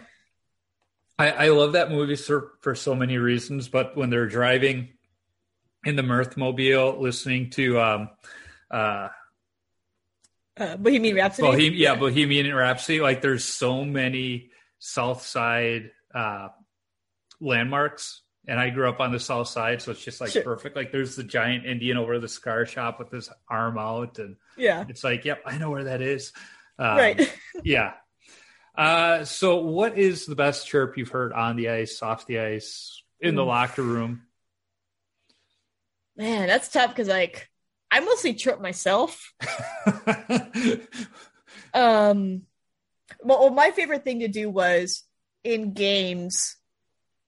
I, 1.19 1.31
I 1.31 1.49
love 1.49 1.73
that 1.73 1.91
movie 1.91 2.17
for, 2.17 2.53
for 2.61 2.75
so 2.75 2.95
many 2.95 3.17
reasons, 3.19 3.69
but 3.69 3.97
when 3.97 4.11
they're 4.11 4.29
driving 4.29 4.89
in 5.85 5.97
the 5.97 6.03
Mirthmobile, 6.03 7.01
listening 7.01 7.51
to 7.51 7.81
um, 7.81 8.11
uh, 8.71 9.09
uh, 10.59 10.77
Bohemian 10.77 11.17
Rhapsody 11.17 11.71
Bohem- 11.71 11.79
yeah, 11.79 11.95
Bohemian 11.95 12.55
Rhapsody, 12.55 13.01
like 13.01 13.23
there's 13.23 13.45
so 13.45 13.85
many 13.85 14.51
South 14.79 15.23
Side 15.23 15.91
uh, 16.15 16.49
landmarks. 17.41 18.23
And 18.49 18.61
I 18.61 18.71
grew 18.71 18.89
up 18.89 19.01
on 19.01 19.11
the 19.11 19.19
South 19.19 19.49
Side, 19.49 19.83
so 19.83 19.91
it's 19.91 20.05
just 20.05 20.21
like 20.21 20.31
Sure. 20.31 20.43
perfect. 20.43 20.77
Like 20.77 20.93
there's 20.93 21.17
the 21.17 21.25
giant 21.25 21.67
Indian 21.67 21.97
over 21.97 22.21
the 22.21 22.29
scar 22.29 22.65
shop 22.65 23.01
with 23.01 23.11
his 23.11 23.29
arm 23.51 23.77
out, 23.77 24.21
and 24.21 24.37
yeah 24.57 24.85
it's 24.89 25.03
like, 25.03 25.25
yep, 25.25 25.43
I 25.45 25.59
know 25.59 25.69
where 25.71 25.85
that 25.85 26.01
is. 26.01 26.33
Um, 26.79 26.97
right 26.97 27.35
Yeah. 27.65 27.95
Uh, 28.77 29.25
so, 29.25 29.57
what 29.57 29.99
is 29.99 30.27
the 30.27 30.35
best 30.35 30.67
chirp 30.67 30.99
you've 30.99 31.09
heard 31.09 31.33
on 31.33 31.57
the 31.57 31.71
ice, 31.71 32.03
off 32.03 32.27
the 32.27 32.41
ice, 32.41 33.03
in 33.21 33.35
the 33.35 33.43
Oof. 33.43 33.49
locker 33.49 33.83
room? 33.83 34.23
man 36.17 36.47
that's 36.47 36.69
tough 36.69 36.91
because 36.91 37.09
like 37.09 37.51
I 37.91 38.01
mostly 38.01 38.35
chirp 38.35 38.61
myself 38.61 39.33
um 41.75 42.43
well, 43.23 43.41
well, 43.41 43.51
my 43.51 43.71
favorite 43.71 44.05
thing 44.05 44.21
to 44.21 44.29
do 44.29 44.51
was 44.51 45.05
in 45.45 45.73
games 45.73 46.57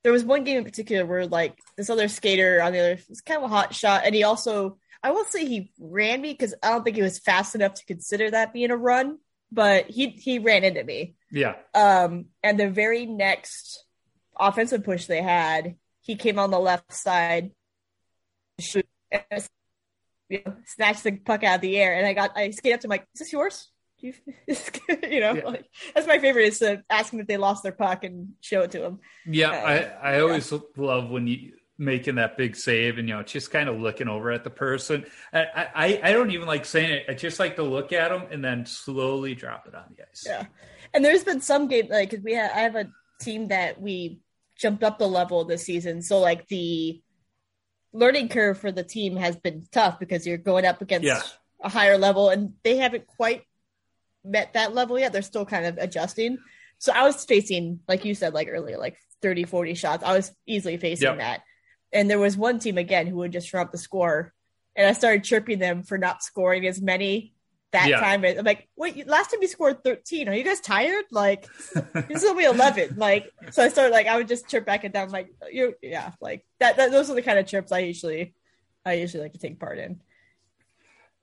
there 0.04 0.12
was 0.12 0.24
one 0.24 0.44
game 0.44 0.58
in 0.58 0.64
particular 0.64 1.04
where 1.04 1.26
like 1.26 1.58
this 1.76 1.90
other 1.90 2.08
skater 2.08 2.62
on 2.62 2.72
the 2.72 2.78
other 2.78 2.98
was 3.08 3.20
kind 3.20 3.42
of 3.42 3.50
a 3.50 3.54
hot 3.54 3.74
shot 3.74 4.02
and 4.04 4.14
he 4.14 4.24
also 4.24 4.78
i 5.02 5.10
won't 5.10 5.28
say 5.28 5.44
he 5.46 5.70
ran 5.78 6.20
me 6.20 6.32
because 6.32 6.54
i 6.62 6.70
don't 6.70 6.82
think 6.82 6.96
he 6.96 7.02
was 7.02 7.18
fast 7.18 7.54
enough 7.54 7.74
to 7.74 7.84
consider 7.84 8.30
that 8.30 8.52
being 8.52 8.70
a 8.70 8.76
run 8.76 9.18
but 9.50 9.86
he 9.86 10.08
he 10.10 10.38
ran 10.38 10.64
into 10.64 10.84
me 10.84 11.14
yeah. 11.30 11.54
um 11.74 12.26
and 12.42 12.58
the 12.60 12.68
very 12.70 13.06
next 13.06 13.84
offensive 14.38 14.84
push 14.84 15.06
they 15.06 15.22
had 15.22 15.76
he 16.00 16.16
came 16.16 16.38
on 16.38 16.50
the 16.50 16.58
left 16.58 16.92
side 16.92 17.50
shoot 18.60 18.86
and 19.10 19.48
you 20.28 20.42
know, 20.44 20.56
snatch 20.66 21.02
the 21.02 21.12
puck 21.12 21.42
out 21.42 21.56
of 21.56 21.60
the 21.62 21.78
air, 21.78 21.94
and 21.94 22.06
I 22.06 22.12
got 22.12 22.36
I 22.36 22.50
skated 22.50 22.74
up 22.74 22.80
to 22.80 22.86
him 22.86 22.90
like, 22.90 23.06
"Is 23.14 23.20
this 23.20 23.32
yours?" 23.32 23.70
You, 23.98 24.12
you 24.46 25.20
know, 25.20 25.34
Yeah. 25.34 25.44
like 25.44 25.64
that's 25.94 26.06
my 26.06 26.18
favorite 26.18 26.48
is 26.48 26.58
to 26.58 26.82
ask 26.90 27.10
them 27.10 27.20
if 27.20 27.26
they 27.26 27.38
lost 27.38 27.62
their 27.62 27.72
puck 27.72 28.04
and 28.04 28.34
show 28.40 28.60
it 28.62 28.70
to 28.72 28.80
them. 28.80 29.00
Yeah, 29.26 29.50
Uh, 29.50 29.98
I, 30.06 30.16
I 30.16 30.20
always 30.20 30.52
love 30.76 31.08
when 31.08 31.26
you 31.26 31.54
making 31.78 32.16
that 32.16 32.36
big 32.36 32.56
save 32.56 32.98
and 32.98 33.08
you 33.08 33.14
know 33.14 33.22
just 33.22 33.50
kind 33.52 33.68
of 33.68 33.78
looking 33.80 34.08
over 34.08 34.30
at 34.32 34.42
the 34.44 34.50
person. 34.50 35.04
I, 35.32 35.68
I 35.74 36.00
I 36.04 36.12
don't 36.12 36.30
even 36.32 36.46
like 36.46 36.64
saying 36.64 36.90
it. 36.90 37.06
I 37.08 37.14
just 37.14 37.38
like 37.38 37.56
to 37.56 37.62
look 37.62 37.92
at 37.92 38.08
them 38.10 38.24
and 38.30 38.44
then 38.44 38.66
slowly 38.66 39.34
drop 39.34 39.66
it 39.68 39.74
on 39.74 39.84
the 39.96 40.02
ice. 40.02 40.24
Yeah, 40.26 40.46
and 40.92 41.04
there's 41.04 41.24
been 41.24 41.40
some 41.40 41.68
game 41.68 41.88
like 41.88 42.14
we 42.22 42.34
have 42.34 42.50
I 42.52 42.60
have 42.60 42.74
a 42.76 42.90
team 43.20 43.48
that 43.48 43.80
we 43.80 44.20
jumped 44.56 44.82
up 44.82 44.98
the 44.98 45.06
level 45.06 45.44
this 45.44 45.64
season, 45.64 46.02
so 46.02 46.18
like 46.18 46.48
the 46.48 47.00
learning 47.92 48.28
curve 48.28 48.58
for 48.58 48.70
the 48.72 48.84
team 48.84 49.16
has 49.16 49.36
been 49.36 49.66
tough 49.72 49.98
because 49.98 50.26
you're 50.26 50.36
going 50.36 50.66
up 50.66 50.82
against 50.82 51.06
Yeah. 51.06 51.22
a 51.62 51.68
higher 51.68 51.96
level, 51.96 52.28
and 52.30 52.54
they 52.64 52.76
haven't 52.76 53.06
quite 53.06 53.42
met 54.24 54.52
that 54.54 54.74
level 54.74 54.98
yet. 54.98 55.12
They're 55.12 55.22
still 55.22 55.46
kind 55.46 55.64
of 55.64 55.78
adjusting. 55.78 56.38
So 56.78 56.92
I 56.92 57.02
was 57.04 57.24
facing, 57.24 57.80
like 57.88 58.04
you 58.04 58.14
said, 58.14 58.34
like 58.34 58.48
earlier, 58.50 58.78
like 58.78 58.96
30, 59.22 59.44
40 59.44 59.74
shots. 59.74 60.04
I 60.04 60.12
was 60.14 60.30
easily 60.46 60.76
facing 60.76 61.08
Yep. 61.08 61.18
that. 61.18 61.40
And 61.92 62.08
there 62.10 62.18
was 62.18 62.36
one 62.36 62.58
team 62.58 62.78
again 62.78 63.06
who 63.06 63.16
would 63.16 63.32
just 63.32 63.50
drop 63.50 63.72
the 63.72 63.78
score. 63.78 64.32
And 64.76 64.86
I 64.86 64.92
started 64.92 65.24
chirping 65.24 65.58
them 65.58 65.82
for 65.82 65.98
not 65.98 66.22
scoring 66.22 66.66
as 66.66 66.80
many 66.80 67.34
that 67.72 67.88
Yeah. 67.88 68.00
time. 68.00 68.24
I'm 68.24 68.44
like, 68.44 68.68
wait, 68.76 69.06
last 69.06 69.30
time 69.30 69.40
you 69.42 69.48
scored 69.48 69.82
13. 69.84 70.28
Are 70.28 70.34
you 70.34 70.44
guys 70.44 70.60
tired? 70.60 71.04
Like, 71.10 71.46
this 72.08 72.22
will 72.22 72.34
be 72.34 72.44
11. 72.44 72.94
Like, 72.96 73.30
so 73.50 73.62
I 73.62 73.68
started, 73.68 73.92
like, 73.92 74.06
I 74.06 74.16
would 74.16 74.28
just 74.28 74.48
chirp 74.48 74.64
back 74.64 74.84
and 74.84 74.92
down, 74.94 75.10
like, 75.10 75.30
you, 75.50 75.74
yeah, 75.82 76.12
like 76.20 76.44
that, 76.60 76.76
that. 76.76 76.90
Those 76.92 77.10
are 77.10 77.14
the 77.14 77.22
kind 77.22 77.38
of 77.38 77.46
chirps 77.46 77.72
I 77.72 77.80
usually, 77.80 78.34
I 78.86 78.94
usually 78.94 79.22
like 79.22 79.32
to 79.32 79.38
take 79.38 79.58
part 79.60 79.78
in. 79.78 80.00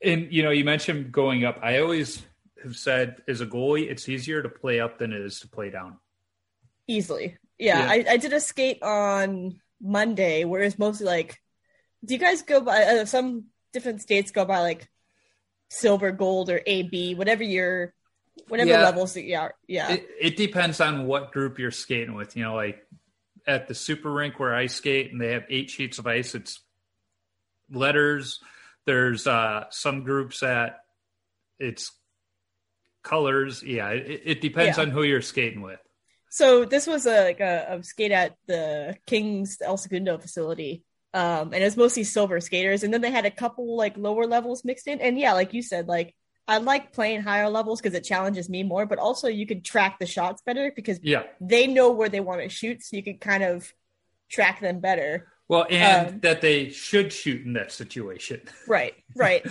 And 0.04 0.32
you 0.32 0.44
know, 0.44 0.52
you 0.52 0.66
mentioned 0.66 1.12
going 1.12 1.46
up. 1.46 1.60
I 1.64 1.80
always 1.80 2.22
have 2.64 2.76
said, 2.76 3.22
as 3.28 3.42
a 3.42 3.46
goalie, 3.48 3.90
it's 3.90 4.10
easier 4.10 4.44
to 4.44 4.50
play 4.50 4.80
up 4.80 5.00
than 5.00 5.14
it 5.14 5.22
is 5.22 5.40
to 5.42 5.48
play 5.48 5.70
down. 5.70 5.98
easily. 6.88 7.38
Yeah, 7.58 7.80
Yeah. 7.80 7.92
I, 7.92 8.14
I 8.14 8.18
did 8.18 8.34
a 8.34 8.40
skate 8.42 8.84
on 8.84 9.62
Monday 9.82 10.44
where 10.46 10.62
it's 10.64 10.80
mostly 10.80 11.06
like, 11.06 11.42
do 12.04 12.14
you 12.14 12.20
guys 12.20 12.42
go 12.42 12.62
by 12.62 12.84
uh, 12.84 13.06
some 13.06 13.46
different 13.74 14.02
states 14.02 14.32
go 14.32 14.46
by 14.46 14.60
like 14.60 14.88
silver, 15.70 16.12
gold, 16.12 16.50
or 16.50 16.62
AB, 16.66 17.16
whatever 17.16 17.44
your 17.44 17.94
whatever 18.48 18.70
Yeah. 18.72 18.84
levels 18.84 19.14
that 19.16 19.24
you 19.24 19.38
are. 19.38 19.54
Yeah, 19.68 19.92
It, 19.94 20.08
it 20.22 20.38
depends 20.38 20.80
on 20.82 21.08
what 21.08 21.32
group 21.32 21.58
you're 21.58 21.72
skating 21.72 22.14
with. 22.16 22.36
You 22.38 22.44
know, 22.44 22.56
like 22.56 22.86
at 23.48 23.68
the 23.68 23.74
super 23.74 24.12
rink 24.12 24.40
where 24.40 24.54
I 24.56 24.68
skate 24.68 25.12
and 25.12 25.20
they 25.22 25.32
have 25.32 25.46
eight 25.50 25.70
sheets 25.70 26.00
of 26.00 26.08
ice, 26.08 26.36
it's 26.36 26.60
letters. 27.72 28.40
There's 28.86 29.26
uh, 29.28 29.66
some 29.72 30.04
groups 30.04 30.42
that 30.42 30.82
it's 31.60 31.92
colors. 33.04 33.64
Yeah, 33.64 33.90
it, 33.90 34.22
it 34.26 34.42
depends 34.42 34.78
Yeah. 34.78 34.84
on 34.84 34.92
who 34.92 35.04
you're 35.04 35.22
skating 35.22 35.62
with. 35.62 35.80
So 36.36 36.66
this 36.66 36.86
was 36.86 37.06
a 37.06 37.24
like 37.24 37.40
a, 37.40 37.78
a 37.80 37.84
skate 37.84 38.12
at 38.12 38.36
the 38.46 38.98
Kings 39.08 39.60
El 39.62 39.78
Segundo 39.78 40.18
facility. 40.18 40.84
Um, 41.14 41.54
and 41.54 41.64
it 41.64 41.64
was 41.64 41.78
mostly 41.78 42.04
silver 42.04 42.42
skaters, 42.42 42.84
and 42.84 42.94
then 42.94 43.00
they 43.00 43.10
had 43.10 43.26
a 43.26 43.32
couple 43.32 43.78
like 43.78 43.96
lower 43.96 44.28
levels 44.28 44.66
mixed 44.66 44.86
in. 44.88 45.00
And 45.00 45.18
yeah, 45.18 45.32
like 45.32 45.54
you 45.54 45.62
said, 45.62 45.88
like 45.88 46.14
I 46.46 46.58
like 46.58 46.92
playing 46.92 47.22
higher 47.22 47.50
levels 47.50 47.80
because 47.80 47.96
it 47.96 48.04
challenges 48.04 48.50
me 48.50 48.64
more, 48.64 48.86
but 48.86 49.00
also 49.00 49.30
you 49.30 49.48
can 49.48 49.62
track 49.62 49.98
the 49.98 50.06
shots 50.06 50.42
better 50.46 50.74
because 50.76 51.00
Yeah. 51.02 51.24
they 51.40 51.68
know 51.68 51.92
where 51.92 52.10
they 52.10 52.20
want 52.20 52.42
to 52.42 52.50
shoot, 52.50 52.84
so 52.84 52.98
you 52.98 53.04
can 53.04 53.18
kind 53.18 53.42
of 53.42 53.72
track 54.30 54.60
them 54.60 54.82
better. 54.82 55.32
Well, 55.48 55.66
and 55.70 56.10
Um, 56.16 56.20
that 56.20 56.42
they 56.42 56.68
should 56.68 57.14
shoot 57.14 57.46
in 57.46 57.54
that 57.54 57.72
situation. 57.72 58.42
Right, 58.68 58.96
right. 59.16 59.46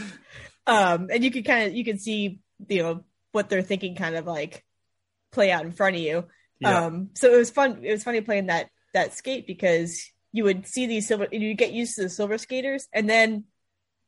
um, 0.67 1.09
and 1.11 1.25
you 1.25 1.31
can 1.31 1.45
kind 1.45 1.67
of 1.69 1.75
you 1.75 1.83
can 1.83 1.99
see 1.99 2.41
you 2.69 2.83
know 2.83 3.05
what 3.33 3.49
they're 3.49 3.63
thinking, 3.63 3.95
kind 3.97 4.17
of 4.17 4.27
like 4.27 4.63
play 5.33 5.51
out 5.51 5.65
in 5.65 5.73
front 5.73 5.97
of 5.97 6.03
you. 6.03 6.27
Yeah. 6.61 6.87
Um, 6.87 7.11
so 7.15 7.33
it 7.33 7.37
was 7.37 7.51
fun. 7.51 7.81
It 7.83 7.91
was 7.91 8.05
funny 8.05 8.21
playing 8.21 8.47
that 8.47 8.69
that 8.93 9.15
skate 9.15 9.47
because 9.47 10.11
you 10.33 10.45
would 10.45 10.67
see 10.67 10.87
these 10.87 11.09
silver. 11.09 11.29
You 11.31 11.55
get 11.55 11.73
used 11.73 11.97
to 11.97 12.03
the 12.03 12.09
silver 12.09 12.39
skaters, 12.39 12.89
and 12.93 13.09
then 13.09 13.45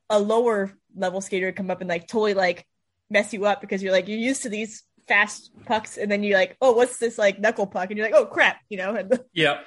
a 0.09 0.18
lower 0.18 0.72
level 0.94 1.20
skater 1.20 1.47
would 1.47 1.57
come 1.57 1.70
up 1.70 1.80
and 1.80 1.88
like 1.88 2.07
totally 2.07 2.34
like 2.34 2.66
mess 3.11 3.32
you 3.32 3.47
up 3.47 3.61
because 3.61 3.82
you're 3.82 3.92
like 3.92 4.09
you're 4.09 4.18
used 4.18 4.42
to 4.42 4.49
these 4.49 4.84
fast 5.09 5.51
pucks, 5.66 5.97
and 5.97 6.11
then 6.11 6.22
you're 6.22 6.38
like, 6.38 6.57
oh, 6.61 6.72
what's 6.72 6.99
this 6.99 7.18
like 7.18 7.40
knuckle 7.40 7.66
puck? 7.66 7.90
And 7.90 7.99
you're 7.99 8.07
like, 8.07 8.16
oh 8.16 8.26
crap, 8.26 8.61
you 8.68 8.78
know. 8.78 8.94
And 8.94 9.18
Yeah. 9.32 9.61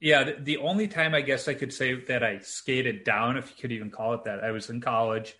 Yeah. 0.00 0.24
The, 0.24 0.36
the 0.40 0.56
only 0.58 0.88
time 0.88 1.14
I 1.14 1.20
guess 1.20 1.48
I 1.48 1.54
could 1.54 1.72
say 1.72 1.94
that 2.04 2.22
I 2.22 2.38
skated 2.38 3.04
down, 3.04 3.36
if 3.36 3.50
you 3.50 3.56
could 3.60 3.72
even 3.72 3.90
call 3.90 4.14
it 4.14 4.24
that, 4.24 4.44
I 4.44 4.52
was 4.52 4.70
in 4.70 4.80
college 4.80 5.34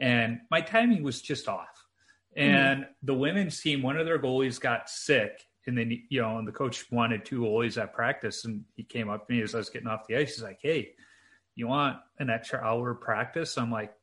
and 0.00 0.40
my 0.50 0.62
timing 0.62 1.02
was 1.02 1.20
just 1.20 1.46
off. 1.46 1.68
And 2.36 2.86
the 3.02 3.14
women's 3.14 3.60
team, 3.60 3.82
one 3.82 3.96
of 3.96 4.06
their 4.06 4.18
goalies 4.18 4.60
got 4.60 4.88
sick. 4.88 5.44
And 5.70 5.78
then, 5.78 6.02
you 6.08 6.20
know, 6.20 6.36
and 6.36 6.48
the 6.48 6.52
coach 6.52 6.90
wanted 6.90 7.24
two 7.24 7.42
goalies 7.42 7.80
at 7.80 7.94
practice. 7.94 8.44
And 8.44 8.64
he 8.74 8.82
came 8.82 9.08
up 9.08 9.28
to 9.28 9.32
me 9.32 9.40
as 9.40 9.54
I 9.54 9.58
was 9.58 9.70
getting 9.70 9.86
off 9.86 10.08
the 10.08 10.16
ice. 10.16 10.34
He's 10.34 10.42
like, 10.42 10.58
Hey, 10.60 10.94
you 11.54 11.68
want 11.68 11.98
an 12.18 12.28
extra 12.28 12.58
hour 12.58 12.90
of 12.90 13.00
practice? 13.00 13.56
I'm 13.56 13.70
like, 13.70 13.94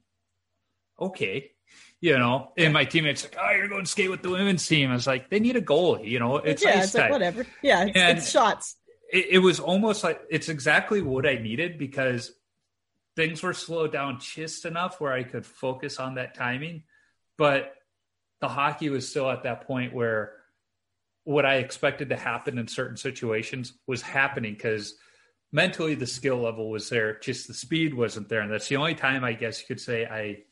okay. 0.98 1.52
You 2.00 2.18
know, 2.18 2.54
and 2.56 2.72
my 2.72 2.86
teammates 2.86 3.24
like, 3.24 3.36
oh, 3.38 3.52
you're 3.52 3.68
going 3.68 3.84
to 3.84 3.92
skate 3.92 4.10
with 4.10 4.22
the 4.22 4.30
women's 4.30 4.66
team. 4.66 4.92
I 4.92 4.94
was 4.94 5.08
like, 5.08 5.30
they 5.30 5.42
need 5.42 5.58
a 5.58 5.62
goalie. 5.62 6.08
You 6.08 6.20
know, 6.20 6.38
it's 6.38 6.64
yeah, 6.64 6.78
ice 6.78 6.86
it's 6.86 6.96
like 6.96 7.12
whatever. 7.12 7.46
Yeah, 7.62 7.86
it's, 7.86 7.98
it's 7.98 8.30
shots. 8.30 8.78
it, 9.12 9.26
it 9.32 9.40
was 9.40 9.60
almost 9.60 10.06
like 10.06 10.22
it's 10.30 10.48
exactly 10.48 11.02
what 11.02 11.28
I 11.28 11.36
needed 11.36 11.78
because 11.78 12.32
things 13.18 13.44
were 13.44 13.54
slowed 13.54 13.92
down 13.92 14.20
just 14.22 14.64
enough 14.64 15.02
where 15.02 15.12
I 15.12 15.24
could 15.24 15.46
focus 15.46 16.00
on 16.00 16.16
that 16.16 16.36
timing. 16.36 16.84
But 17.38 17.74
the 18.40 18.48
hockey 18.48 18.90
was 18.90 19.10
still 19.10 19.30
at 19.30 19.44
that 19.44 19.68
point 19.68 19.94
where 19.94 20.37
what 21.28 21.46
I 21.46 21.56
expected 21.56 22.08
to 22.08 22.16
happen 22.16 22.58
in 22.58 22.70
certain 22.70 22.96
situations 22.96 23.74
was 23.86 24.02
happening 24.02 24.54
because 24.54 24.96
mentally 25.52 25.94
the 25.94 26.08
skill 26.08 26.38
level 26.38 26.70
was 26.70 26.88
there, 26.88 27.20
just 27.20 27.50
the 27.50 27.54
speed 27.54 27.94
wasn't 27.94 28.30
there. 28.30 28.40
And 28.40 28.50
that's 28.50 28.70
the 28.70 28.78
only 28.78 28.96
time 28.96 29.26
I 29.26 29.34
guess 29.34 29.60
you 29.60 29.68
could 29.68 29.82
say 29.82 30.06
I 30.06 30.44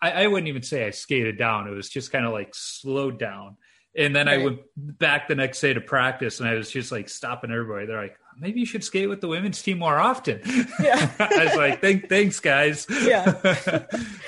I, 0.00 0.24
I 0.24 0.26
wouldn't 0.26 0.48
even 0.48 0.62
say 0.62 0.86
I 0.86 0.90
skated 0.90 1.36
down. 1.36 1.68
It 1.68 1.72
was 1.72 1.90
just 1.90 2.10
kind 2.10 2.24
of 2.24 2.32
like 2.32 2.54
slowed 2.54 3.18
down. 3.18 3.58
And 3.94 4.16
then 4.16 4.26
I 4.26 4.38
went 4.38 4.60
back 4.74 5.28
the 5.28 5.34
next 5.34 5.60
day 5.60 5.74
to 5.74 5.82
practice 5.82 6.40
and 6.40 6.48
I 6.48 6.54
was 6.54 6.70
just 6.70 6.90
like 6.90 7.10
stopping 7.10 7.50
everybody. 7.50 7.84
They're 7.84 8.00
like, 8.00 8.18
maybe 8.40 8.60
you 8.60 8.66
should 8.66 8.84
skate 8.84 9.08
with 9.08 9.20
the 9.20 9.28
women's 9.28 9.62
team 9.62 9.78
more 9.78 9.98
often. 9.98 10.40
Yeah. 10.80 11.10
I 11.18 11.44
was 11.44 11.56
like, 11.56 11.80
Thank, 11.80 12.08
thanks 12.08 12.40
guys. 12.40 12.86
Yeah. 13.02 13.34
yeah. 13.42 13.84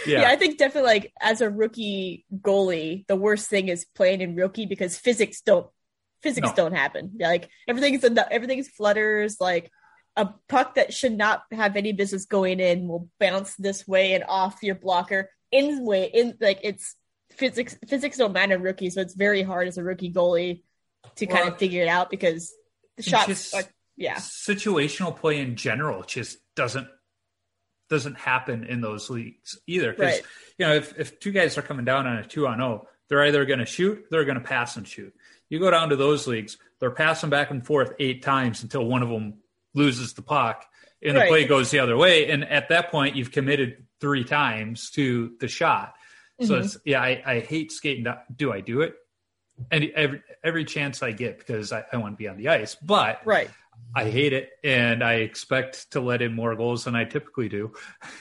Yeah. 0.06 0.28
I 0.28 0.36
think 0.36 0.58
definitely 0.58 0.88
like 0.88 1.12
as 1.20 1.40
a 1.40 1.50
rookie 1.50 2.24
goalie, 2.34 3.06
the 3.06 3.16
worst 3.16 3.48
thing 3.48 3.68
is 3.68 3.84
playing 3.94 4.20
in 4.20 4.34
rookie 4.36 4.66
because 4.66 4.96
physics 4.98 5.40
don't 5.42 5.66
physics 6.22 6.48
No. 6.48 6.54
don't 6.54 6.74
happen. 6.74 7.12
Like 7.18 7.48
everything's 7.68 8.04
everything's 8.30 8.68
flutters. 8.68 9.40
Like 9.40 9.70
a 10.16 10.28
puck 10.48 10.74
that 10.74 10.92
should 10.92 11.16
not 11.16 11.42
have 11.52 11.76
any 11.76 11.92
business 11.92 12.26
going 12.26 12.60
in 12.60 12.88
will 12.88 13.08
bounce 13.18 13.54
this 13.56 13.86
way 13.86 14.12
and 14.14 14.24
off 14.28 14.58
your 14.62 14.74
blocker 14.74 15.30
in 15.52 15.84
way 15.84 16.10
in 16.12 16.36
like 16.40 16.60
it's 16.62 16.94
physics 17.32 17.76
physics 17.88 18.16
don't 18.18 18.32
matter 18.32 18.54
in 18.54 18.62
rookie, 18.62 18.90
so 18.90 19.00
it's 19.00 19.14
very 19.14 19.42
hard 19.42 19.68
as 19.68 19.78
a 19.78 19.82
rookie 19.84 20.12
goalie 20.12 20.62
to 21.16 21.26
kind 21.26 21.48
of 21.48 21.58
figure 21.58 21.82
it 21.82 21.88
out 21.88 22.10
because 22.10 22.52
the 22.96 23.02
shots 23.02 23.26
just- 23.26 23.54
are 23.54 23.62
yeah. 24.00 24.16
situational 24.16 25.16
play 25.16 25.38
in 25.40 25.54
general 25.54 26.02
just 26.02 26.38
doesn't 26.56 26.88
doesn't 27.88 28.16
happen 28.16 28.64
in 28.64 28.80
those 28.80 29.10
leagues 29.10 29.58
either. 29.66 29.90
Because 29.92 30.14
Right. 30.14 30.22
you 30.58 30.66
know, 30.66 30.74
if, 30.74 30.98
if 30.98 31.18
two 31.20 31.32
guys 31.32 31.58
are 31.58 31.62
coming 31.62 31.84
down 31.84 32.06
on 32.06 32.18
a 32.18 32.24
two 32.24 32.46
on 32.46 32.60
oh, 32.60 32.86
they're 33.08 33.24
either 33.26 33.44
going 33.44 33.58
to 33.58 33.66
shoot, 33.66 34.04
they're 34.10 34.24
going 34.24 34.38
to 34.38 34.44
pass 34.44 34.76
and 34.76 34.86
shoot. 34.86 35.12
You 35.48 35.58
go 35.58 35.70
down 35.70 35.88
to 35.90 35.96
those 35.96 36.26
leagues, 36.28 36.56
they're 36.78 36.92
passing 36.92 37.30
back 37.30 37.50
and 37.50 37.64
forth 37.66 37.92
eight 37.98 38.22
times 38.22 38.62
until 38.62 38.84
one 38.84 39.02
of 39.02 39.08
them 39.08 39.38
loses 39.74 40.14
the 40.14 40.22
puck 40.22 40.64
and 41.02 41.16
the 41.16 41.22
play 41.22 41.44
goes 41.46 41.70
the 41.72 41.80
other 41.80 41.96
way. 41.96 42.30
And 42.30 42.44
at 42.44 42.68
that 42.68 42.90
point, 42.92 43.16
you've 43.16 43.32
committed 43.32 43.84
three 44.00 44.22
times 44.24 44.90
to 44.92 45.32
the 45.40 45.48
shot. 45.48 45.94
So 46.42 46.54
Mhm. 46.54 46.64
it's 46.64 46.78
yeah, 46.84 47.02
I, 47.02 47.22
I 47.26 47.40
hate 47.40 47.72
skating. 47.72 48.06
Do 48.34 48.52
I 48.52 48.60
do 48.60 48.80
it? 48.82 48.94
And 49.70 49.84
every 49.96 50.22
every 50.44 50.64
chance 50.64 51.02
I 51.02 51.10
get 51.12 51.38
because 51.38 51.72
I, 51.72 51.84
I 51.92 51.96
want 51.98 52.14
to 52.14 52.16
be 52.16 52.28
on 52.28 52.36
the 52.36 52.48
ice, 52.48 52.76
but 52.76 53.20
Right. 53.26 53.50
I 53.94 54.08
hate 54.10 54.32
it, 54.32 54.50
and 54.62 55.02
I 55.02 55.14
expect 55.14 55.92
to 55.92 56.00
let 56.00 56.22
in 56.22 56.34
more 56.34 56.54
goals 56.54 56.84
than 56.84 56.94
I 56.94 57.04
typically 57.04 57.48
do, 57.48 57.72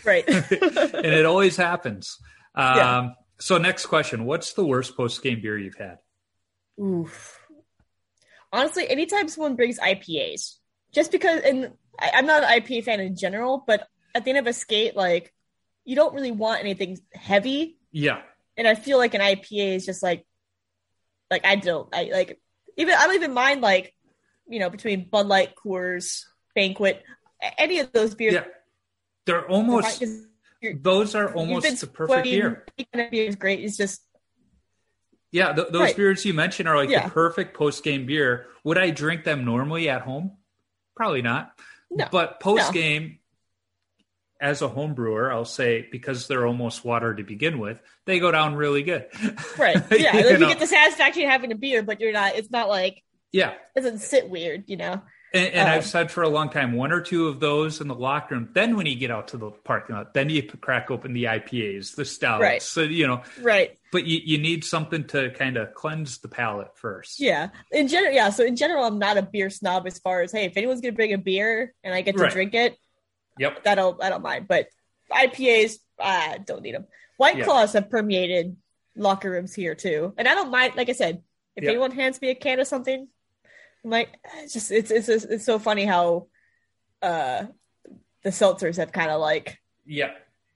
Right. 0.04 0.28
and 0.28 1.06
it 1.06 1.26
always 1.26 1.56
happens. 1.58 2.18
Um, 2.56 2.76
Yeah. 2.78 3.10
So, 3.40 3.58
next 3.58 3.86
question: 3.86 4.26
What's 4.26 4.54
the 4.54 4.66
worst 4.66 4.98
post 4.98 5.22
game 5.24 5.42
beer 5.42 5.58
you've 5.58 5.78
had? 5.78 6.00
Oof. 6.82 7.40
Honestly, 8.52 8.90
anytime 8.90 9.28
someone 9.30 9.56
brings 9.56 9.80
IPAs, 9.80 10.56
just 10.92 11.12
because, 11.12 11.42
and 11.42 11.72
I, 12.00 12.12
I'm 12.16 12.26
not 12.26 12.44
an 12.44 12.50
IPA 12.50 12.84
fan 12.86 13.00
in 13.00 13.16
general, 13.16 13.64
but 13.66 13.88
at 14.16 14.26
the 14.26 14.32
end 14.32 14.40
of 14.40 14.48
a 14.48 14.54
skate, 14.54 14.96
like 14.96 15.34
you 15.86 15.96
don't 15.96 16.14
really 16.14 16.32
want 16.32 16.60
anything 16.62 16.98
heavy, 17.14 17.78
Yeah, 17.92 18.22
and 18.58 18.68
I 18.68 18.76
feel 18.76 18.98
like 18.98 19.14
an 19.14 19.22
IPA 19.22 19.76
is 19.76 19.86
just 19.86 20.02
like, 20.04 20.26
like 21.30 21.46
I 21.46 21.56
don't, 21.56 21.88
I 21.94 22.10
like 22.12 22.42
even 22.76 22.96
I 22.96 23.06
don't 23.06 23.16
even 23.16 23.34
mind 23.34 23.62
like, 23.62 23.94
you 24.50 24.60
know, 24.60 24.70
between 24.70 25.08
Bud 25.10 25.28
Light, 25.28 25.54
Coors, 25.56 26.26
Banquet, 26.56 27.04
any 27.58 27.80
of 27.80 27.92
those 27.94 28.16
beers. 28.16 28.34
yeah, 28.34 28.44
They're 29.26 29.48
almost, 29.48 30.04
Those 30.82 31.16
are 31.16 31.34
almost 31.34 31.80
the 31.80 31.88
perfect 31.88 32.24
beer. 32.24 32.66
Beer 32.94 33.08
is 33.28 33.36
great. 33.36 33.62
It's 33.64 33.78
just 33.78 34.02
Yeah, 35.32 35.54
th- 35.54 35.68
those 35.70 35.82
Right. 35.82 35.96
beers 35.96 36.26
you 36.26 36.34
mentioned 36.34 36.68
are 36.68 36.76
like 36.76 36.90
Yeah. 36.90 37.06
the 37.06 37.12
perfect 37.12 37.56
post 37.56 37.84
game 37.84 38.06
beer. 38.08 38.48
Would 38.64 38.78
I 38.80 38.90
drink 38.90 39.24
them 39.24 39.46
normally 39.46 39.88
at 39.88 40.02
home? 40.02 40.38
Probably 40.96 41.22
not. 41.22 41.54
No. 41.92 42.08
But 42.12 42.40
post 42.40 42.74
game, 42.74 43.20
as 44.42 44.62
a 44.64 44.68
home 44.68 44.96
brewer, 44.96 45.32
I'll 45.32 45.46
say 45.46 45.88
because 45.92 46.28
they're 46.28 46.48
almost 46.48 46.84
water 46.84 47.14
to 47.14 47.24
begin 47.24 47.60
with, 47.60 47.80
they 48.06 48.20
go 48.20 48.32
down 48.32 48.56
really 48.56 48.82
good. 48.84 49.08
right. 49.58 49.78
Yeah, 49.92 50.18
You 50.18 50.30
like 50.32 50.40
you 50.40 50.48
get 50.48 50.60
the 50.60 50.68
satisfaction 50.68 51.24
of 51.24 51.30
having 51.30 51.52
a 51.52 51.56
beer, 51.56 51.84
but 51.84 52.00
you're 52.02 52.12
not. 52.14 52.36
It's 52.36 52.50
not 52.50 52.68
like 52.70 53.04
yeah. 53.32 53.52
it 53.76 53.82
doesn't 53.82 54.00
sit 54.00 54.30
weird. 54.30 54.64
You 54.68 54.78
know. 54.78 55.02
And, 55.32 55.54
and 55.54 55.70
Um, 55.70 55.76
I've 55.76 55.86
said 55.86 56.10
for 56.10 56.24
a 56.24 56.28
long 56.30 56.50
time, 56.50 56.74
one 56.74 56.92
or 56.92 57.02
two 57.02 57.28
of 57.28 57.40
those 57.40 57.82
in 57.82 57.88
the 57.88 57.94
locker 57.94 58.34
room. 58.34 58.50
Then 58.54 58.76
when 58.76 58.88
you 58.88 58.96
get 58.96 59.12
out 59.12 59.28
to 59.28 59.38
the 59.38 59.52
parking 59.52 59.96
lot, 59.96 60.12
then 60.16 60.28
you 60.28 60.42
crack 60.42 60.90
open 60.90 61.14
the 61.14 61.26
IPAs, 61.26 61.96
the 61.96 62.04
stouts. 62.04 62.42
Right. 62.42 62.62
So 62.64 62.82
you 62.82 63.06
know, 63.06 63.22
Right. 63.40 63.78
but 63.92 64.06
you, 64.06 64.20
you 64.26 64.40
need 64.40 64.64
something 64.66 65.04
to 65.10 65.30
kind 65.32 65.58
of 65.58 65.76
cleanse 65.76 66.18
the 66.18 66.30
palate 66.30 66.76
first. 66.76 67.20
Yeah. 67.20 67.50
In 67.72 67.88
general, 67.88 68.12
yeah. 68.12 68.32
So 68.32 68.44
in 68.44 68.56
general, 68.56 68.86
I'm 68.86 68.98
not 68.98 69.18
a 69.18 69.22
beer 69.22 69.52
snob 69.52 69.86
as 69.86 70.00
far 70.00 70.22
as 70.24 70.32
hey, 70.32 70.46
if 70.46 70.58
anyone's 70.58 70.82
gonna 70.82 70.94
bring 70.94 71.14
a 71.14 71.18
beer 71.20 71.76
and 71.84 71.94
I 71.94 72.02
get 72.02 72.16
to 72.18 72.24
Right. 72.24 72.32
drink 72.32 72.56
it, 72.56 72.76
Yep. 73.38 73.64
that 73.66 73.76
don't 73.76 74.04
I 74.04 74.10
don't 74.10 74.24
mind. 74.24 74.48
But 74.48 74.70
IPAs, 75.12 75.78
I 76.00 76.40
don't 76.44 76.64
need 76.64 76.74
them. 76.74 76.88
White 77.18 77.38
Yeah. 77.38 77.44
claws 77.46 77.74
have 77.74 77.90
permeated 77.92 78.56
locker 78.96 79.30
rooms 79.30 79.54
here 79.54 79.76
too, 79.76 80.14
and 80.18 80.28
I 80.28 80.34
don't 80.34 80.50
mind. 80.50 80.74
Like 80.76 80.90
I 80.90 80.94
said, 80.94 81.22
if 81.56 81.64
Yeah. 81.64 81.70
anyone 81.70 81.92
hands 81.92 82.20
me 82.20 82.30
a 82.32 82.36
can 82.36 82.60
of 82.60 82.66
something, 82.68 83.08
like, 83.84 84.10
it's 84.38 84.54
just 84.54 84.72
it's 84.72 84.92
it's 84.92 85.10
it's 85.10 85.46
so 85.46 85.60
funny 85.60 85.86
how 85.86 86.28
uh 87.02 87.46
the 88.24 88.30
seltzers 88.30 88.78
have 88.78 88.92
kind 88.92 89.10
of 89.10 89.22
like 89.22 89.60
Yeah. 89.86 90.12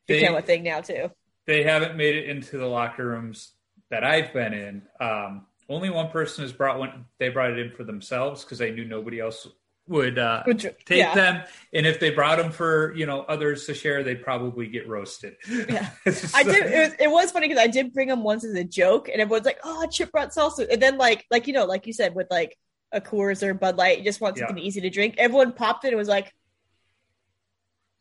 They, 0.08 0.20
become 0.20 0.36
a 0.36 0.42
thing 0.42 0.64
now 0.64 0.82
too. 0.82 1.12
they 1.46 1.64
haven't 1.64 1.96
made 1.96 2.16
it 2.16 2.30
into 2.30 2.58
the 2.58 2.66
locker 2.66 3.08
rooms 3.08 3.54
that 3.90 4.04
I've 4.04 4.34
been 4.34 4.54
in. 4.54 4.82
Um, 5.00 5.46
only 5.70 5.90
one 5.90 6.10
person 6.10 6.44
has 6.44 6.52
brought 6.52 6.78
one. 6.78 7.06
They 7.20 7.30
brought 7.30 7.52
it 7.52 7.60
in 7.60 7.72
for 7.72 7.84
themselves 7.84 8.44
because 8.44 8.58
they 8.58 8.72
knew 8.72 8.84
nobody 8.86 9.20
else 9.20 9.48
would 9.88 10.18
uh, 10.18 10.44
take 10.46 10.80
yeah. 10.90 11.14
them. 11.14 11.44
And 11.74 11.86
if 11.86 12.00
they 12.00 12.10
brought 12.10 12.38
them 12.38 12.52
for 12.52 12.94
you 12.96 13.06
know 13.06 13.22
others 13.22 13.66
to 13.68 13.74
share, 13.74 14.04
they'd 14.04 14.24
probably 14.24 14.68
get 14.68 14.88
roasted. 14.88 15.36
Yeah. 15.48 15.90
I 16.34 16.44
did. 16.44 16.66
It 16.66 16.90
was, 16.90 16.94
it 17.00 17.12
was 17.12 17.32
funny 17.32 17.48
because 17.48 17.64
I 17.64 17.68
did 17.68 17.94
bring 17.94 18.08
them 18.08 18.24
once 18.24 18.44
as 18.44 18.56
a 18.56 18.64
joke, 18.64 19.10
and 19.10 19.22
everyone's 19.22 19.46
like, 19.46 19.60
"Oh, 19.64 19.86
Chip 19.90 20.12
brought 20.12 20.32
salsa," 20.32 20.68
and 20.72 20.82
then 20.82 20.98
like, 20.98 21.26
like 21.32 21.48
you 21.48 21.54
know, 21.54 21.66
like 21.66 21.88
you 21.88 21.94
said, 21.94 22.16
with 22.16 22.28
like 22.30 22.58
a 22.94 23.02
Coors 23.02 23.44
or 23.44 23.54
Bud 23.54 23.76
Light, 23.78 23.98
you 23.98 24.04
just 24.04 24.22
want 24.22 24.38
Yeah. 24.38 24.48
something 24.48 24.64
easy 24.64 24.82
to 24.82 24.90
drink. 24.90 25.16
Everyone 25.18 25.52
popped 25.54 25.84
it 25.86 25.90
and 25.90 25.98
was 25.98 26.08
like, 26.08 26.34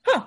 "Huh, 0.06 0.24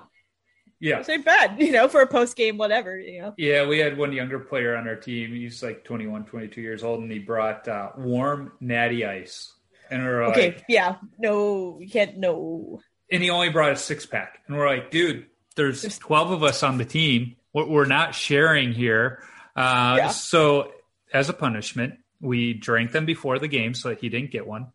Yeah. 0.80 0.98
this 0.98 1.08
ain't 1.08 1.24
bad," 1.24 1.56
you 1.60 1.72
know, 1.72 1.88
for 1.88 2.00
a 2.00 2.06
post 2.06 2.36
game, 2.36 2.58
whatever, 2.58 2.98
you 2.98 3.20
know. 3.22 3.34
Yeah, 3.36 3.66
we 3.66 3.78
had 3.78 3.96
one 3.96 4.12
younger 4.12 4.38
player 4.38 4.76
on 4.76 4.88
our 4.88 4.96
team. 4.96 5.34
He's 5.34 5.62
like 5.62 5.84
21, 5.84 6.24
22 6.24 6.60
years 6.60 6.82
old, 6.82 7.00
and 7.00 7.10
he 7.10 7.18
brought 7.18 7.66
uh, 7.68 7.92
warm 7.96 8.52
natty 8.60 9.04
ice. 9.06 9.52
And 9.90 10.02
we're 10.04 10.26
like, 10.26 10.36
Okay, 10.36 10.62
yeah, 10.68 10.96
no, 11.18 11.78
you 11.80 11.88
can't, 11.88 12.16
no, 12.18 12.80
and 13.10 13.22
he 13.22 13.30
only 13.30 13.50
brought 13.50 13.70
a 13.70 13.76
six 13.76 14.04
pack. 14.04 14.40
And 14.48 14.56
we're 14.56 14.66
like, 14.66 14.90
dude, 14.90 15.26
there's 15.54 15.82
Just- 15.82 16.00
12 16.00 16.32
of 16.32 16.42
us 16.42 16.62
on 16.64 16.76
the 16.78 16.84
team. 16.84 17.36
We're, 17.52 17.66
we're 17.66 17.84
not 17.86 18.14
sharing 18.14 18.72
here. 18.72 19.22
Uh, 19.54 19.94
Yeah. 19.98 20.08
So, 20.08 20.72
as 21.14 21.28
a 21.28 21.32
punishment, 21.32 22.00
we 22.20 22.54
drank 22.54 22.92
them 22.92 23.06
before 23.06 23.38
the 23.38 23.48
game 23.48 23.74
so 23.74 23.90
that 23.90 24.00
he 24.00 24.08
didn't 24.08 24.30
get 24.30 24.46
one. 24.46 24.68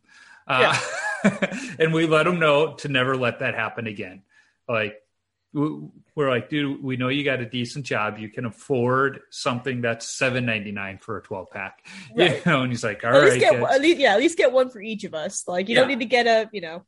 Uh, 0.48 0.78
and 1.80 1.94
we 1.94 2.06
let 2.06 2.28
him 2.28 2.40
know 2.40 2.74
to 2.76 2.88
never 2.88 3.16
let 3.16 3.40
that 3.40 3.56
happen 3.56 3.88
again. 3.88 4.24
Like, 4.68 5.02
we- 5.54 5.90
we're 6.16 6.30
like, 6.30 6.50
dude, 6.50 6.84
we 6.84 6.98
know 6.98 7.08
you 7.08 7.24
got 7.24 7.40
a 7.40 7.46
decent 7.46 7.86
job. 7.86 8.18
You 8.18 8.30
can 8.30 8.46
afford 8.46 9.22
something 9.30 9.82
that's 9.82 10.08
seven 10.08 10.46
ninety 10.46 10.72
nine 10.72 10.98
for 10.98 11.18
a 11.18 11.22
twelve 11.22 11.50
pack. 11.50 11.86
Right. 12.16 12.42
You 12.46 12.52
know, 12.52 12.62
and 12.64 12.72
he's 12.72 12.84
like, 12.84 13.04
all 13.04 13.12
at 13.12 13.16
right, 13.16 13.34
least 13.34 13.40
get 13.40 13.54
at 13.54 13.82
least 13.82 14.00
yeah, 14.00 14.14
at 14.14 14.20
least 14.20 14.38
get 14.38 14.52
one 14.52 14.70
for 14.70 14.82
each 14.82 15.04
of 15.06 15.14
us. 15.14 15.48
Like 15.48 15.70
you 15.70 15.76
don't 15.76 15.88
need 15.88 16.00
to 16.00 16.06
get 16.06 16.28
a 16.28 16.50
you 16.52 16.62
know 16.62 16.84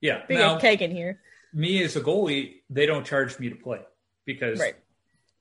yeah. 0.00 0.22
big 0.28 0.38
Now, 0.38 0.58
keg 0.58 0.80
in 0.82 0.92
here, 0.92 1.20
me 1.52 1.82
as 1.82 1.96
a 1.96 2.00
goalie, 2.00 2.60
they 2.70 2.86
don't 2.86 3.04
charge 3.04 3.38
me 3.38 3.50
to 3.50 3.56
play 3.56 3.80
because 4.24 4.60
right? 4.60 4.76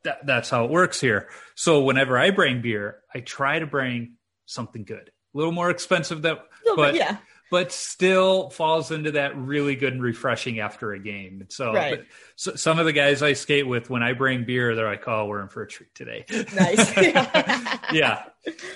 that, 0.03 0.25
that's 0.25 0.49
how 0.49 0.65
it 0.65 0.71
works 0.71 0.99
here. 0.99 1.29
So 1.55 1.83
whenever 1.83 2.17
I 2.17 2.31
bring 2.31 2.61
beer, 2.61 2.97
I 3.13 3.19
try 3.19 3.59
to 3.59 3.67
bring 3.67 4.16
something 4.47 4.83
good, 4.83 5.11
a 5.33 5.37
little 5.37 5.51
more 5.53 5.69
expensive 5.69 6.23
that, 6.23 6.39
but 6.75 6.93
bit, 6.93 6.95
yeah, 6.95 7.17
but 7.51 7.71
still 7.71 8.49
falls 8.49 8.89
into 8.91 9.11
that 9.11 9.37
really 9.37 9.75
good 9.75 9.93
and 9.93 10.01
refreshing 10.01 10.59
after 10.59 10.93
a 10.93 10.99
game. 10.99 11.41
And 11.41 11.51
so, 11.51 11.73
Right. 11.73 12.03
so, 12.35 12.55
some 12.55 12.79
of 12.79 12.85
the 12.85 12.91
guys 12.93 13.21
I 13.21 13.33
skate 13.33 13.67
with, 13.67 13.89
when 13.89 14.03
I 14.03 14.13
bring 14.13 14.43
beer, 14.45 14.75
they're 14.75 14.87
like, 14.89 15.07
"Oh, 15.07 15.27
we're 15.27 15.41
in 15.41 15.47
for 15.49 15.61
a 15.61 15.67
treat 15.67 15.93
today." 15.93 16.25
nice. 16.55 16.97
yeah. 17.93 18.23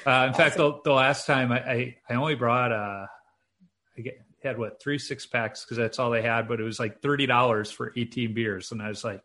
Uh, 0.05 0.27
in 0.27 0.33
fact, 0.33 0.57
the, 0.57 0.79
the 0.83 0.93
last 0.93 1.25
time 1.25 1.51
I, 1.51 1.59
I, 1.59 1.97
I 2.09 2.13
only 2.13 2.35
brought, 2.35 2.71
uh, 2.71 3.07
I 3.97 4.01
get, 4.01 4.21
had 4.43 4.57
what, 4.57 4.81
three 4.81 4.97
six 4.99 5.25
packs 5.25 5.63
because 5.63 5.77
that's 5.77 5.99
all 5.99 6.09
they 6.11 6.21
had, 6.21 6.47
but 6.47 6.59
it 6.59 6.63
was 6.63 6.79
like 6.79 7.01
$30 7.01 7.71
for 7.73 7.93
18 7.95 8.33
beers. 8.33 8.71
And 8.71 8.81
I 8.81 8.87
was 8.89 9.03
like, 9.03 9.21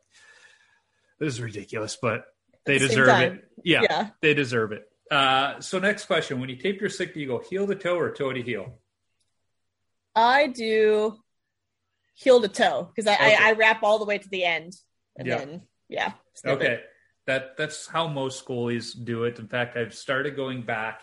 this 1.18 1.32
is 1.34 1.40
ridiculous, 1.40 1.96
but 2.00 2.26
they 2.66 2.78
the 2.78 2.88
deserve 2.88 3.20
it. 3.20 3.44
Yeah, 3.64 3.82
yeah. 3.82 4.10
they 4.20 4.34
deserve 4.34 4.72
it. 4.72 4.86
Uh, 5.10 5.60
so 5.60 5.78
next 5.78 6.06
question, 6.06 6.40
when 6.40 6.48
you 6.48 6.56
tape 6.56 6.80
your 6.80 6.90
sick, 6.90 7.14
do 7.14 7.20
you 7.20 7.26
go 7.26 7.38
heel 7.38 7.66
to 7.66 7.74
toe 7.74 7.96
or 7.98 8.10
toe 8.10 8.32
to 8.32 8.42
heel? 8.42 8.78
I 10.14 10.48
do 10.48 11.16
heel 12.14 12.40
to 12.40 12.48
toe 12.48 12.90
because 12.94 13.06
I, 13.06 13.14
Okay. 13.14 13.36
I 13.38 13.48
I 13.50 13.52
wrap 13.52 13.82
all 13.82 13.98
the 13.98 14.04
way 14.06 14.18
to 14.18 14.28
the 14.28 14.44
end 14.44 14.72
and 15.16 15.28
Yeah. 15.28 15.36
then 15.38 15.62
yeah. 15.88 16.12
snip 16.34 16.60
it. 16.60 16.64
Okay, 16.64 16.80
that 17.26 17.56
that's 17.56 17.86
how 17.86 18.08
most 18.08 18.44
goalies 18.46 18.92
do 19.04 19.24
it. 19.24 19.38
In 19.38 19.46
fact, 19.48 19.76
I've 19.76 19.94
started 19.94 20.34
going 20.34 20.62
back 20.62 21.02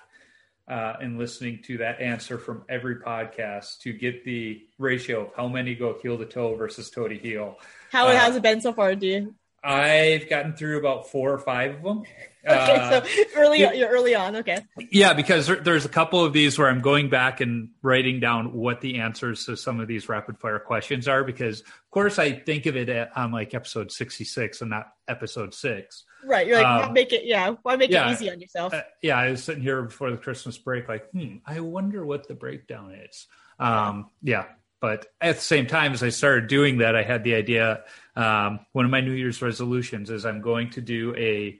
uh, 0.67 0.95
and 1.01 1.17
listening 1.19 1.61
to 1.63 1.77
that 1.79 1.99
answer 2.01 2.37
from 2.37 2.63
every 2.69 2.95
podcast 2.95 3.79
to 3.81 3.93
get 3.93 4.23
the 4.23 4.65
ratio 4.79 5.27
of 5.27 5.35
how 5.35 5.47
many 5.47 5.75
go 5.75 5.97
heel 6.01 6.17
to 6.17 6.25
toe 6.25 6.55
versus 6.55 6.89
toe 6.89 7.07
to 7.07 7.15
heel. 7.17 7.57
How 7.91 8.07
Uh, 8.07 8.15
has 8.17 8.35
it 8.35 8.41
been 8.41 8.61
so 8.61 8.73
far? 8.73 8.95
Do 8.95 9.05
you? 9.07 9.35
I've 9.63 10.27
gotten 10.29 10.53
through 10.55 10.79
about 10.79 11.09
four 11.09 11.31
or 11.31 11.39
five 11.39 11.75
of 11.75 11.83
them. 11.83 12.03
Okay, 12.45 12.75
Uh, 12.75 13.01
so 13.01 13.23
early 13.37 13.61
yeah. 13.61 13.71
you're 13.71 13.89
early 13.89 14.15
on. 14.15 14.35
Okay, 14.37 14.59
Yeah, 14.91 15.13
because 15.13 15.47
there, 15.47 15.55
there's 15.57 15.85
a 15.85 15.89
couple 15.89 16.23
of 16.23 16.33
these 16.33 16.59
where 16.59 16.67
I'm 16.67 16.81
going 16.81 17.09
back 17.09 17.39
and 17.39 17.69
writing 17.81 18.19
down 18.19 18.53
what 18.53 18.81
the 18.81 18.99
answers 18.99 19.45
to 19.45 19.55
some 19.55 19.79
of 19.79 19.87
these 19.87 20.09
rapid 20.09 20.37
fire 20.39 20.59
questions 20.59 21.07
are. 21.07 21.23
Because 21.23 21.61
of 21.61 21.91
course 21.91 22.19
I 22.19 22.31
think 22.33 22.65
of 22.65 22.75
it 22.75 22.89
at, 22.89 23.15
on 23.15 23.31
like 23.31 23.53
episode 23.53 23.91
66 23.91 24.59
and 24.61 24.69
not 24.71 24.91
episode 25.07 25.53
six. 25.53 26.03
right. 26.25 26.45
You're 26.45 26.57
like, 26.57 26.65
Um, 26.65 26.87
why 26.87 26.91
make 26.91 27.13
it? 27.13 27.25
Yeah, 27.25 27.55
why 27.63 27.75
make 27.77 27.91
yeah. 27.91 28.09
it 28.09 28.13
easy 28.13 28.29
on 28.29 28.41
yourself? 28.41 28.73
Uh, 28.73 28.81
yeah, 29.01 29.17
I 29.17 29.31
was 29.31 29.43
sitting 29.43 29.63
here 29.63 29.81
before 29.83 30.11
the 30.11 30.17
Christmas 30.17 30.57
break, 30.57 30.89
like, 30.89 31.09
hmm, 31.11 31.37
I 31.45 31.61
wonder 31.61 32.05
what 32.05 32.27
the 32.27 32.33
breakdown 32.33 32.91
is. 33.09 33.27
Um, 33.59 34.09
yeah, 34.21 34.45
but 34.81 35.05
at 35.21 35.35
the 35.35 35.41
same 35.41 35.67
time, 35.67 35.93
as 35.93 36.03
I 36.03 36.09
started 36.09 36.47
doing 36.47 36.79
that, 36.79 36.93
I 36.95 37.03
had 37.03 37.23
the 37.23 37.35
idea. 37.35 37.83
Um, 38.17 38.59
one 38.73 38.83
of 38.83 38.91
my 38.91 38.99
New 38.99 39.13
Year's 39.13 39.41
resolutions 39.41 40.09
is 40.09 40.25
I'm 40.25 40.41
going 40.41 40.71
to 40.71 40.81
do 40.81 41.15
a 41.15 41.57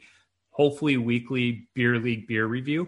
hopefully 0.54 0.95
weekly 0.97 1.68
beer 1.74 1.99
league 1.99 2.28
beer 2.28 2.45
review, 2.45 2.88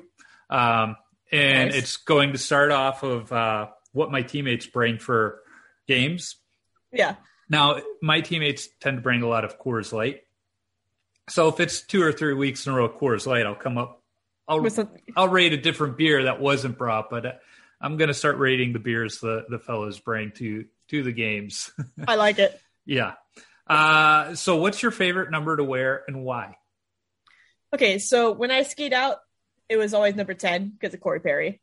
um, 0.50 0.96
and 1.32 1.70
Nice. 1.72 1.78
it's 1.78 1.98
going 1.98 2.32
to 2.32 2.38
start 2.38 2.72
off 2.72 3.04
of 3.04 3.32
uh, 3.32 3.68
what 3.92 4.12
my 4.12 4.22
teammates 4.22 4.66
bring 4.68 4.98
for 5.00 5.42
games. 5.88 6.36
yeah, 6.94 7.16
Now, 7.50 7.82
my 8.02 8.22
teammates 8.22 8.68
tend 8.80 8.98
to 8.98 9.02
bring 9.02 9.22
a 9.22 9.28
lot 9.28 9.44
of 9.44 9.60
Coors 9.60 9.92
Light. 9.92 10.22
So 11.30 11.48
if 11.50 11.60
it's 11.60 11.82
two 11.82 12.02
or 12.04 12.12
three 12.12 12.34
weeks 12.36 12.66
in 12.68 12.74
a 12.74 12.76
row 12.76 12.88
Coors 12.90 13.26
Light, 13.28 13.46
I'll 13.46 13.56
come 13.56 13.78
up. 13.78 14.02
I'll 14.48 14.62
I'll 15.18 15.28
rate 15.28 15.54
a 15.54 15.58
different 15.58 15.98
beer 15.98 16.24
that 16.26 16.40
wasn't 16.40 16.78
brought, 16.78 17.10
but 17.10 17.26
uh, 17.26 17.32
I'm 17.82 17.98
going 17.98 18.10
to 18.10 18.14
start 18.14 18.38
rating 18.38 18.74
the 18.74 18.80
beers 18.80 19.20
the 19.20 19.44
the 19.50 19.58
fellows 19.60 20.00
bring 20.00 20.32
to 20.38 20.66
to 20.90 21.02
the 21.04 21.12
games. 21.12 21.72
I 22.08 22.16
like 22.16 22.38
it. 22.38 22.60
yeah. 22.86 23.14
Uh, 23.68 24.36
so 24.36 24.58
what's 24.58 24.84
your 24.84 24.92
favorite 24.92 25.32
number 25.32 25.58
to 25.58 25.64
wear 25.64 26.04
and 26.08 26.24
why? 26.24 26.58
Okay, 27.76 28.00
so 28.00 28.32
when 28.32 28.52
I 28.52 28.64
skate 28.64 28.94
out, 28.94 29.18
it 29.70 29.78
was 29.78 29.94
always 29.94 30.16
number 30.16 30.34
ten 30.34 30.70
because 30.70 30.94
of 30.94 31.02
Corey 31.02 31.20
Perry, 31.20 31.62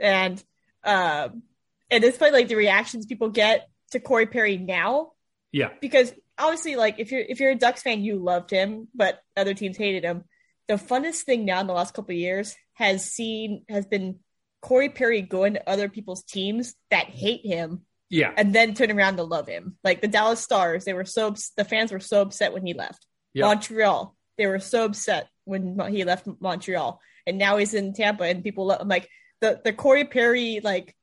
and 0.00 0.42
um, 0.84 1.42
and 1.90 2.02
despite 2.02 2.32
like 2.32 2.48
the 2.48 2.54
reactions 2.56 3.06
people 3.06 3.28
get 3.28 3.68
to 3.92 4.00
Corey 4.00 4.26
Perry 4.26 4.56
now, 4.56 5.12
Yeah. 5.52 5.70
because 5.80 6.12
obviously 6.38 6.76
like 6.76 6.98
if 6.98 7.12
you're 7.12 7.20
if 7.20 7.40
you're 7.40 7.50
a 7.52 7.56
Ducks 7.56 7.82
fan, 7.82 8.02
you 8.02 8.16
loved 8.16 8.50
him, 8.50 8.88
but 8.94 9.20
other 9.36 9.54
teams 9.54 9.76
hated 9.76 10.04
him. 10.04 10.24
The 10.68 10.74
funnest 10.74 11.22
thing 11.22 11.44
now 11.44 11.60
in 11.60 11.66
the 11.66 11.72
last 11.72 11.94
couple 11.94 12.12
of 12.14 12.18
years 12.18 12.54
has 12.74 13.04
seen 13.12 13.64
has 13.68 13.84
been 13.86 14.20
Corey 14.62 14.88
Perry 14.88 15.20
going 15.22 15.54
to 15.54 15.68
other 15.68 15.88
people's 15.88 16.22
teams 16.22 16.74
that 16.90 17.06
hate 17.06 17.44
him 17.44 17.82
Yeah. 18.08 18.32
and 18.36 18.54
then 18.54 18.74
turn 18.74 18.90
around 18.92 19.16
to 19.16 19.24
love 19.24 19.48
him. 19.48 19.76
Like 19.82 20.00
the 20.00 20.08
Dallas 20.08 20.40
Stars, 20.40 20.84
they 20.84 20.94
were 20.94 21.04
so 21.04 21.34
the 21.56 21.64
fans 21.64 21.90
were 21.92 22.00
so 22.00 22.22
upset 22.22 22.52
when 22.52 22.64
he 22.64 22.72
left. 22.72 23.04
Yep. 23.34 23.44
Montreal, 23.44 24.16
they 24.40 24.46
were 24.46 24.58
so 24.58 24.86
upset 24.86 25.28
when 25.44 25.78
he 25.92 26.02
left 26.04 26.26
Montreal, 26.40 26.98
and 27.26 27.36
now 27.36 27.58
he's 27.58 27.74
in 27.74 27.92
Tampa, 27.92 28.24
and 28.24 28.42
people 28.42 28.64
love, 28.66 28.86
like 28.86 29.06
the 29.42 29.60
the 29.62 29.72
Corey 29.74 30.04
Perry 30.04 30.60
like 30.64 30.96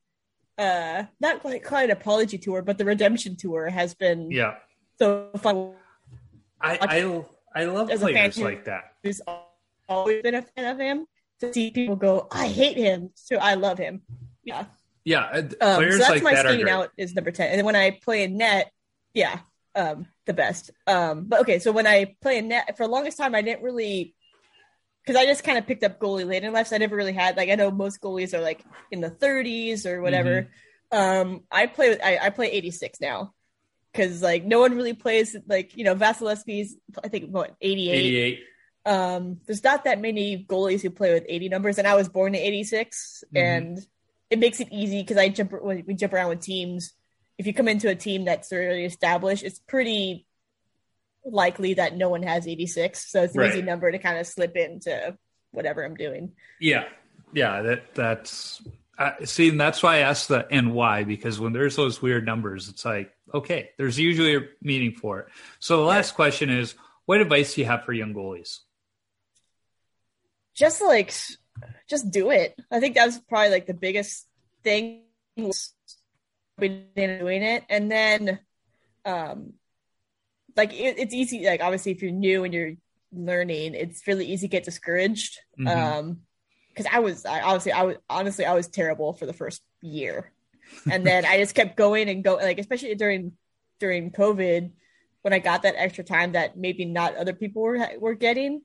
uh 0.57 1.03
not 1.21 1.41
quite 1.41 1.63
quite 1.63 1.85
an 1.85 1.91
apology 1.91 2.39
tour, 2.39 2.63
but 2.63 2.79
the 2.79 2.85
redemption 2.85 3.35
tour 3.37 3.69
has 3.69 3.93
been 3.93 4.31
Yeah. 4.31 4.55
so 4.97 5.29
fun. 5.37 5.75
I 6.59 6.73
I, 6.81 7.61
I 7.61 7.65
love 7.65 7.91
As 7.91 7.99
players 8.01 8.39
like 8.39 8.65
that. 8.65 8.93
who's 9.03 9.21
always 9.87 10.23
been 10.23 10.33
a 10.35 10.41
fan 10.41 10.65
of 10.73 10.79
him 10.79 11.05
to 11.41 11.53
see 11.53 11.69
people 11.69 11.95
go, 11.95 12.27
I 12.31 12.47
hate 12.47 12.77
him, 12.77 13.11
so 13.13 13.35
I 13.37 13.53
love 13.53 13.77
him. 13.77 14.01
Yeah. 14.43 14.65
Yeah, 15.05 15.23
Um, 15.29 15.49
so 15.51 15.97
that's 15.99 16.09
like 16.09 16.23
my 16.23 16.33
that 16.33 16.67
out 16.67 16.89
is 16.97 17.15
number 17.15 17.31
10. 17.31 17.47
And 17.47 17.57
then 17.59 17.65
when 17.65 17.77
I 17.77 17.91
play 17.91 18.23
in 18.23 18.35
net, 18.35 18.71
yeah, 19.13 19.39
um, 19.77 20.07
the 20.25 20.33
best. 20.33 20.71
Um, 20.87 21.25
but 21.27 21.41
okay, 21.41 21.59
so 21.59 21.71
when 21.71 21.87
I 21.87 22.15
play 22.21 22.39
a 22.39 22.41
net, 22.41 22.75
for 22.75 22.85
the 22.85 22.91
longest 22.91 23.17
time, 23.17 23.35
I 23.35 23.41
didn't 23.41 23.63
really, 23.63 24.15
because 25.05 25.15
I 25.21 25.25
just 25.25 25.43
kind 25.43 25.57
of 25.57 25.67
picked 25.67 25.83
up 25.83 25.99
goalie 25.99 26.27
late 26.27 26.43
in 26.43 26.51
life. 26.51 26.67
So 26.67 26.75
I 26.75 26.79
never 26.79 26.95
really 26.95 27.13
had, 27.13 27.37
like, 27.37 27.49
I 27.49 27.55
know 27.55 27.71
most 27.71 28.01
goalies 28.01 28.33
are 28.33 28.41
like 28.41 28.63
in 28.91 28.99
the 28.99 29.11
30s 29.11 29.85
or 29.85 30.01
whatever. 30.01 30.49
Mm-hmm. 30.91 30.97
Um, 31.29 31.43
I 31.51 31.67
play 31.67 31.89
with, 31.89 32.01
I, 32.03 32.17
I 32.21 32.29
play 32.31 32.47
86 32.51 32.99
now. 32.99 33.33
Because 33.93 34.21
like 34.21 34.43
no 34.43 34.59
one 34.59 34.75
really 34.75 34.93
plays 34.93 35.35
like 35.47 35.75
you 35.75 35.83
know 35.83 35.95
Vasilevskiy's 35.95 36.75
I 37.03 37.07
think 37.07 37.31
what 37.31 37.55
88 37.59 37.93
88. 37.95 38.39
um 38.85 39.37
there's 39.47 39.63
not 39.63 39.85
that 39.85 39.99
many 39.99 40.45
goalies 40.47 40.81
who 40.81 40.91
play 40.91 41.13
with 41.13 41.23
80 41.27 41.49
numbers 41.49 41.77
and 41.79 41.87
i 41.87 41.95
was 41.95 42.07
born 42.07 42.35
in 42.35 42.41
86 42.41 43.23
Mhm. 43.33 43.39
and 43.39 43.79
it 44.29 44.37
makes 44.37 44.59
it 44.59 44.67
easy 44.71 45.01
because 45.01 45.17
i 45.17 45.29
jump 45.29 45.53
we 45.63 45.95
jump 45.95 46.13
around 46.13 46.29
with 46.29 46.41
teams 46.41 46.93
if 47.37 47.45
you 47.47 47.53
come 47.53 47.67
into 47.67 47.89
a 47.89 47.95
team 47.95 48.25
that's 48.25 48.51
already 48.51 48.85
established 48.85 49.43
it's 49.43 49.59
pretty 49.59 50.25
likely 51.25 51.73
that 51.75 51.95
no 51.95 52.09
one 52.09 52.23
has 52.23 52.47
86 52.47 53.11
so 53.11 53.23
it's 53.23 53.33
an 53.35 53.41
Right. 53.41 53.49
easy 53.51 53.61
number 53.61 53.91
to 53.91 53.99
kind 53.99 54.17
of 54.17 54.25
slip 54.27 54.55
into 54.55 55.17
whatever 55.51 55.83
i'm 55.83 55.95
doing 55.95 56.31
Yeah, 56.59 56.85
yeah. 57.33 57.61
That 57.61 57.93
that's 57.95 58.61
uh, 58.97 59.11
see, 59.25 59.49
and 59.49 59.59
that's 59.61 59.83
why 59.83 59.97
I 59.97 59.99
asked 59.99 60.27
the 60.29 60.47
and 60.49 60.73
why 60.73 61.03
because 61.03 61.39
when 61.39 61.53
there's 61.53 61.75
those 61.75 62.01
weird 62.01 62.25
numbers, 62.25 62.67
it's 62.69 62.83
like 62.83 63.13
okay, 63.33 63.69
there's 63.77 63.99
usually 63.99 64.35
a 64.35 64.41
meaning 64.61 64.93
for 64.93 65.19
it. 65.19 65.27
So 65.59 65.77
the 65.77 65.83
last 65.83 66.15
question 66.15 66.49
is, 66.49 66.73
what 67.05 67.21
advice 67.21 67.53
do 67.53 67.61
you 67.61 67.67
have 67.67 67.83
for 67.83 67.93
young 67.93 68.13
goalies? 68.13 68.59
just 70.55 70.81
like 70.81 71.13
just 71.87 72.09
do 72.11 72.31
it 72.31 72.55
i 72.71 72.79
think 72.79 72.95
that 72.95 73.05
was 73.05 73.19
probably 73.29 73.49
like 73.51 73.67
the 73.67 73.73
biggest 73.73 74.25
thing 74.63 75.03
was 75.35 75.73
doing 76.59 77.43
it 77.43 77.63
and 77.69 77.91
then 77.91 78.39
um 79.05 79.53
like 80.55 80.73
it, 80.73 80.97
it's 80.97 81.13
easy 81.13 81.45
like 81.45 81.61
obviously 81.61 81.91
if 81.91 82.01
you're 82.01 82.11
new 82.11 82.43
and 82.43 82.53
you're 82.53 82.73
learning 83.13 83.75
it's 83.75 84.07
really 84.07 84.25
easy 84.25 84.47
to 84.47 84.51
get 84.51 84.63
discouraged 84.63 85.39
Mhm. 85.59 85.67
um 85.67 86.17
because 86.69 86.91
i 86.91 86.99
was 86.99 87.25
i 87.25 87.41
obviously 87.41 87.71
i 87.71 87.83
was 87.83 87.97
honestly 88.09 88.45
i 88.45 88.53
was 88.53 88.67
terrible 88.67 89.13
for 89.13 89.25
the 89.25 89.33
first 89.33 89.61
year 89.81 90.31
and 90.91 91.05
then 91.05 91.25
i 91.25 91.37
just 91.37 91.55
kept 91.55 91.77
going 91.77 92.09
and 92.09 92.23
going. 92.23 92.43
like 92.43 92.59
especially 92.59 92.93
during 92.95 93.33
during 93.79 94.11
covid 94.11 94.71
when 95.21 95.33
i 95.33 95.39
got 95.39 95.61
that 95.61 95.75
extra 95.77 96.03
time 96.03 96.31
that 96.31 96.57
maybe 96.57 96.85
not 96.85 97.15
other 97.15 97.33
people 97.33 97.61
were 97.61 97.87
were 97.99 98.15
getting 98.15 98.61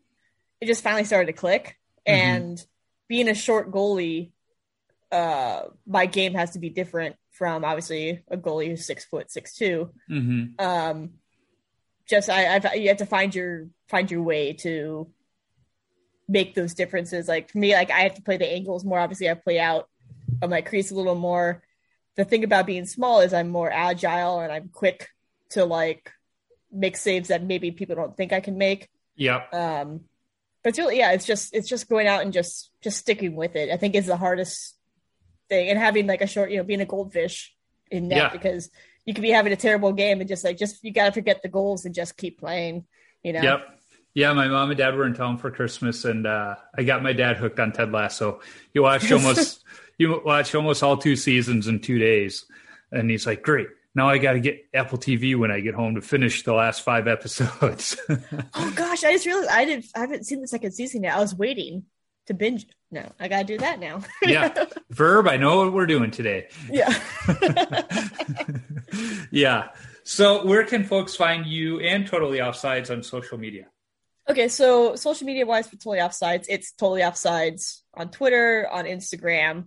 it 0.61 0.67
just 0.67 0.83
finally 0.83 1.05
started 1.05 1.27
to 1.27 1.33
click 1.39 1.77
Mhm. 2.09 2.13
and 2.15 2.67
being 3.09 3.29
a 3.29 3.35
short 3.35 3.71
goalie 3.71 4.33
uh 5.13 5.65
my 5.87 6.07
game 6.07 6.33
has 6.33 6.53
to 6.53 6.59
be 6.59 6.71
different 6.71 7.17
from 7.43 7.65
obviously 7.65 8.23
a 8.31 8.37
goalie 8.37 8.69
who's 8.69 8.87
six 8.87 9.05
foot 9.05 9.29
six 9.33 9.53
two 9.57 9.91
Mm-hmm. 10.09 10.65
um 10.65 11.11
just 12.09 12.31
I, 12.31 12.55
I've 12.55 12.77
you 12.77 12.89
have 12.89 12.99
to 12.99 13.07
find 13.07 13.35
your 13.35 13.69
find 13.89 14.11
your 14.11 14.23
way 14.23 14.53
to 14.65 15.11
make 16.29 16.55
those 16.55 16.75
differences. 16.75 17.29
Like 17.29 17.51
for 17.51 17.59
me, 17.59 17.75
like 17.75 17.91
I 17.91 18.01
have 18.01 18.15
to 18.15 18.23
play 18.23 18.37
the 18.37 18.51
angles 18.51 18.85
more. 18.85 18.99
Obviously, 18.99 19.31
I 19.31 19.35
play 19.35 19.59
out 19.59 19.89
on 20.43 20.51
my 20.51 20.61
crease 20.61 20.91
a 20.91 20.95
little 20.95 21.15
more. 21.15 21.63
The 22.17 22.25
thing 22.25 22.45
about 22.45 22.67
being 22.67 22.87
small 22.87 23.21
is 23.21 23.33
I'm 23.33 23.49
more 23.49 23.71
agile 23.71 24.41
and 24.41 24.53
I'm 24.53 24.69
quick 24.69 25.09
to 25.51 25.65
like 25.65 26.13
make 26.71 26.97
saves 26.97 27.29
that 27.29 27.43
maybe 27.43 27.71
people 27.71 27.97
don't 27.97 28.17
think 28.17 28.33
I 28.33 28.41
can 28.41 28.59
make. 28.59 28.89
Yep. 29.17 29.55
Um, 29.55 30.01
but 30.63 30.71
it's 30.71 30.79
really, 30.79 30.99
yeah, 30.99 31.13
it's 31.13 31.27
just 31.27 31.55
it's 31.55 31.69
just 31.69 31.89
going 31.89 32.07
out 32.07 32.23
and 32.23 32.33
just 32.33 32.71
just 32.83 32.99
sticking 32.99 33.35
with 33.35 33.57
it. 33.57 33.71
I 33.71 33.77
think 33.77 33.95
is 33.95 34.07
the 34.07 34.17
hardest 34.17 34.77
thing, 35.53 35.69
and 35.69 35.79
having 35.79 36.07
like 36.07 36.23
a 36.23 36.27
short, 36.27 36.51
you 36.51 36.57
know, 36.57 36.65
being 36.65 36.81
a 36.81 36.87
goldfish 36.87 37.55
in 37.91 38.09
net 38.09 38.19
Yeah. 38.19 38.29
because 38.33 38.71
you 39.05 39.13
could 39.15 39.23
be 39.23 39.31
having 39.31 39.53
a 39.53 39.57
terrible 39.57 39.93
game 39.93 40.21
and 40.21 40.29
just 40.29 40.45
like 40.45 40.57
just 40.57 40.83
you 40.83 40.93
got 40.93 41.07
to 41.07 41.13
forget 41.13 41.43
the 41.43 41.49
goals 41.49 41.85
and 41.85 41.95
just 41.95 42.17
keep 42.17 42.39
playing. 42.39 42.85
You 43.23 43.33
know. 43.35 43.43
Yep. 43.43 43.61
Yeah, 44.15 44.33
my 44.35 44.47
mom 44.49 44.71
and 44.71 44.79
dad 44.79 44.95
were 44.95 45.07
in 45.07 45.15
town 45.15 45.39
for 45.39 45.51
Christmas, 45.51 46.05
and 46.05 46.27
uh, 46.27 46.57
I 46.77 46.83
got 46.83 47.03
my 47.03 47.13
dad 47.15 47.37
hooked 47.39 47.59
on 47.59 47.73
Ted 47.73 47.93
Lasso. 47.93 48.41
He 48.73 48.79
watched 48.79 49.11
almost 49.17 49.65
you 49.99 50.21
watched 50.25 50.55
almost 50.55 50.83
all 50.83 50.97
two 50.97 51.17
seasons 51.17 51.67
in 51.67 51.81
two 51.81 51.99
days, 51.99 52.45
and 52.91 53.11
he's 53.11 53.27
like, 53.27 53.43
"Great, 53.43 53.69
now 53.95 54.09
I 54.11 54.19
got 54.19 54.33
to 54.35 54.41
get 54.41 54.67
Apple 54.75 54.99
TV 54.99 55.35
when 55.37 55.51
I 55.51 55.61
get 55.61 55.75
home 55.75 55.95
to 55.95 56.03
finish 56.03 56.43
the 56.43 56.53
last 56.53 56.83
five 56.83 57.09
episodes." 57.09 57.97
Oh 58.55 58.73
gosh, 58.77 59.03
I 59.05 59.13
just 59.13 59.25
realized 59.27 59.49
I 59.51 59.65
didn't. 59.65 59.87
I 59.97 60.01
haven't 60.01 60.27
seen 60.27 60.41
the 60.43 60.49
second 60.49 60.73
season 60.73 61.03
yet. 61.05 61.17
I 61.17 61.21
was 61.21 61.35
waiting 61.35 61.85
to 62.27 62.35
binge. 62.35 62.67
No, 62.91 63.11
I 63.19 63.29
gotta 63.29 63.45
do 63.45 63.59
that 63.59 63.81
now. 63.81 64.03
yeah, 64.23 64.65
Verb, 64.91 65.29
I 65.29 65.37
know 65.37 65.59
what 65.59 65.73
we're 65.73 65.87
doing 65.87 66.11
today. 66.11 66.49
yeah. 66.71 66.93
yeah. 69.31 69.69
So, 70.05 70.45
where 70.45 70.65
can 70.65 70.85
folks 70.85 71.15
find 71.15 71.47
you 71.47 71.81
and 71.81 72.07
Totally 72.07 72.39
Offsides 72.39 72.91
on 72.91 73.03
social 73.03 73.39
media? 73.39 73.67
Okay, 74.29 74.49
so 74.49 74.95
social 74.95 75.27
media 75.27 75.47
wise 75.47 75.67
for 75.67 75.77
Totally 75.77 75.99
Offsides, 75.99 76.47
it's 76.49 76.73
Totally 76.73 77.01
Offsides 77.01 77.81
on 77.95 78.11
Twitter, 78.11 78.69
on 78.71 78.85
Instagram, 78.85 79.67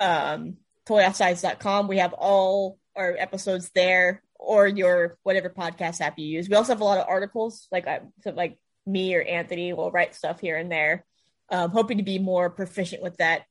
um, 0.00 0.56
TotallyOffsides.com. 0.86 1.88
We 1.88 1.98
have 1.98 2.12
all 2.12 2.78
our 2.96 3.14
episodes 3.18 3.70
there 3.74 4.22
or 4.38 4.66
your 4.66 5.16
whatever 5.22 5.48
podcast 5.48 6.00
app 6.00 6.18
you 6.18 6.26
use. 6.26 6.48
We 6.48 6.56
also 6.56 6.72
have 6.72 6.80
a 6.80 6.84
lot 6.84 6.98
of 6.98 7.08
articles, 7.08 7.68
like 7.70 7.86
I, 7.86 8.00
so 8.22 8.30
like 8.30 8.58
me 8.86 9.14
or 9.14 9.22
Anthony 9.22 9.72
will 9.72 9.90
write 9.90 10.14
stuff 10.14 10.40
here 10.40 10.56
and 10.56 10.70
there. 10.70 11.04
Um, 11.50 11.70
hoping 11.70 11.98
to 11.98 12.04
be 12.04 12.18
more 12.18 12.50
proficient 12.50 13.02
with 13.02 13.16
that. 13.18 13.42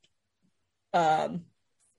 Um, 0.93 1.45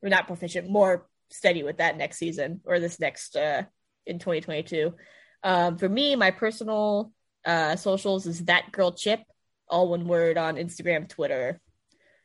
or 0.02 0.10
not 0.10 0.26
proficient, 0.26 0.68
more 0.68 1.06
steady 1.30 1.62
with 1.62 1.78
that 1.78 1.96
next 1.96 2.18
season 2.18 2.60
or 2.64 2.78
this 2.78 3.00
next 3.00 3.36
uh, 3.36 3.62
in 4.06 4.18
2022. 4.18 4.94
Um, 5.42 5.78
for 5.78 5.88
me, 5.88 6.14
my 6.14 6.30
personal 6.30 7.12
uh, 7.44 7.76
socials 7.76 8.26
is 8.26 8.44
that 8.44 8.70
girl 8.70 8.92
chip, 8.92 9.20
all 9.68 9.88
one 9.88 10.06
word 10.06 10.38
on 10.38 10.56
Instagram, 10.56 11.08
Twitter, 11.08 11.60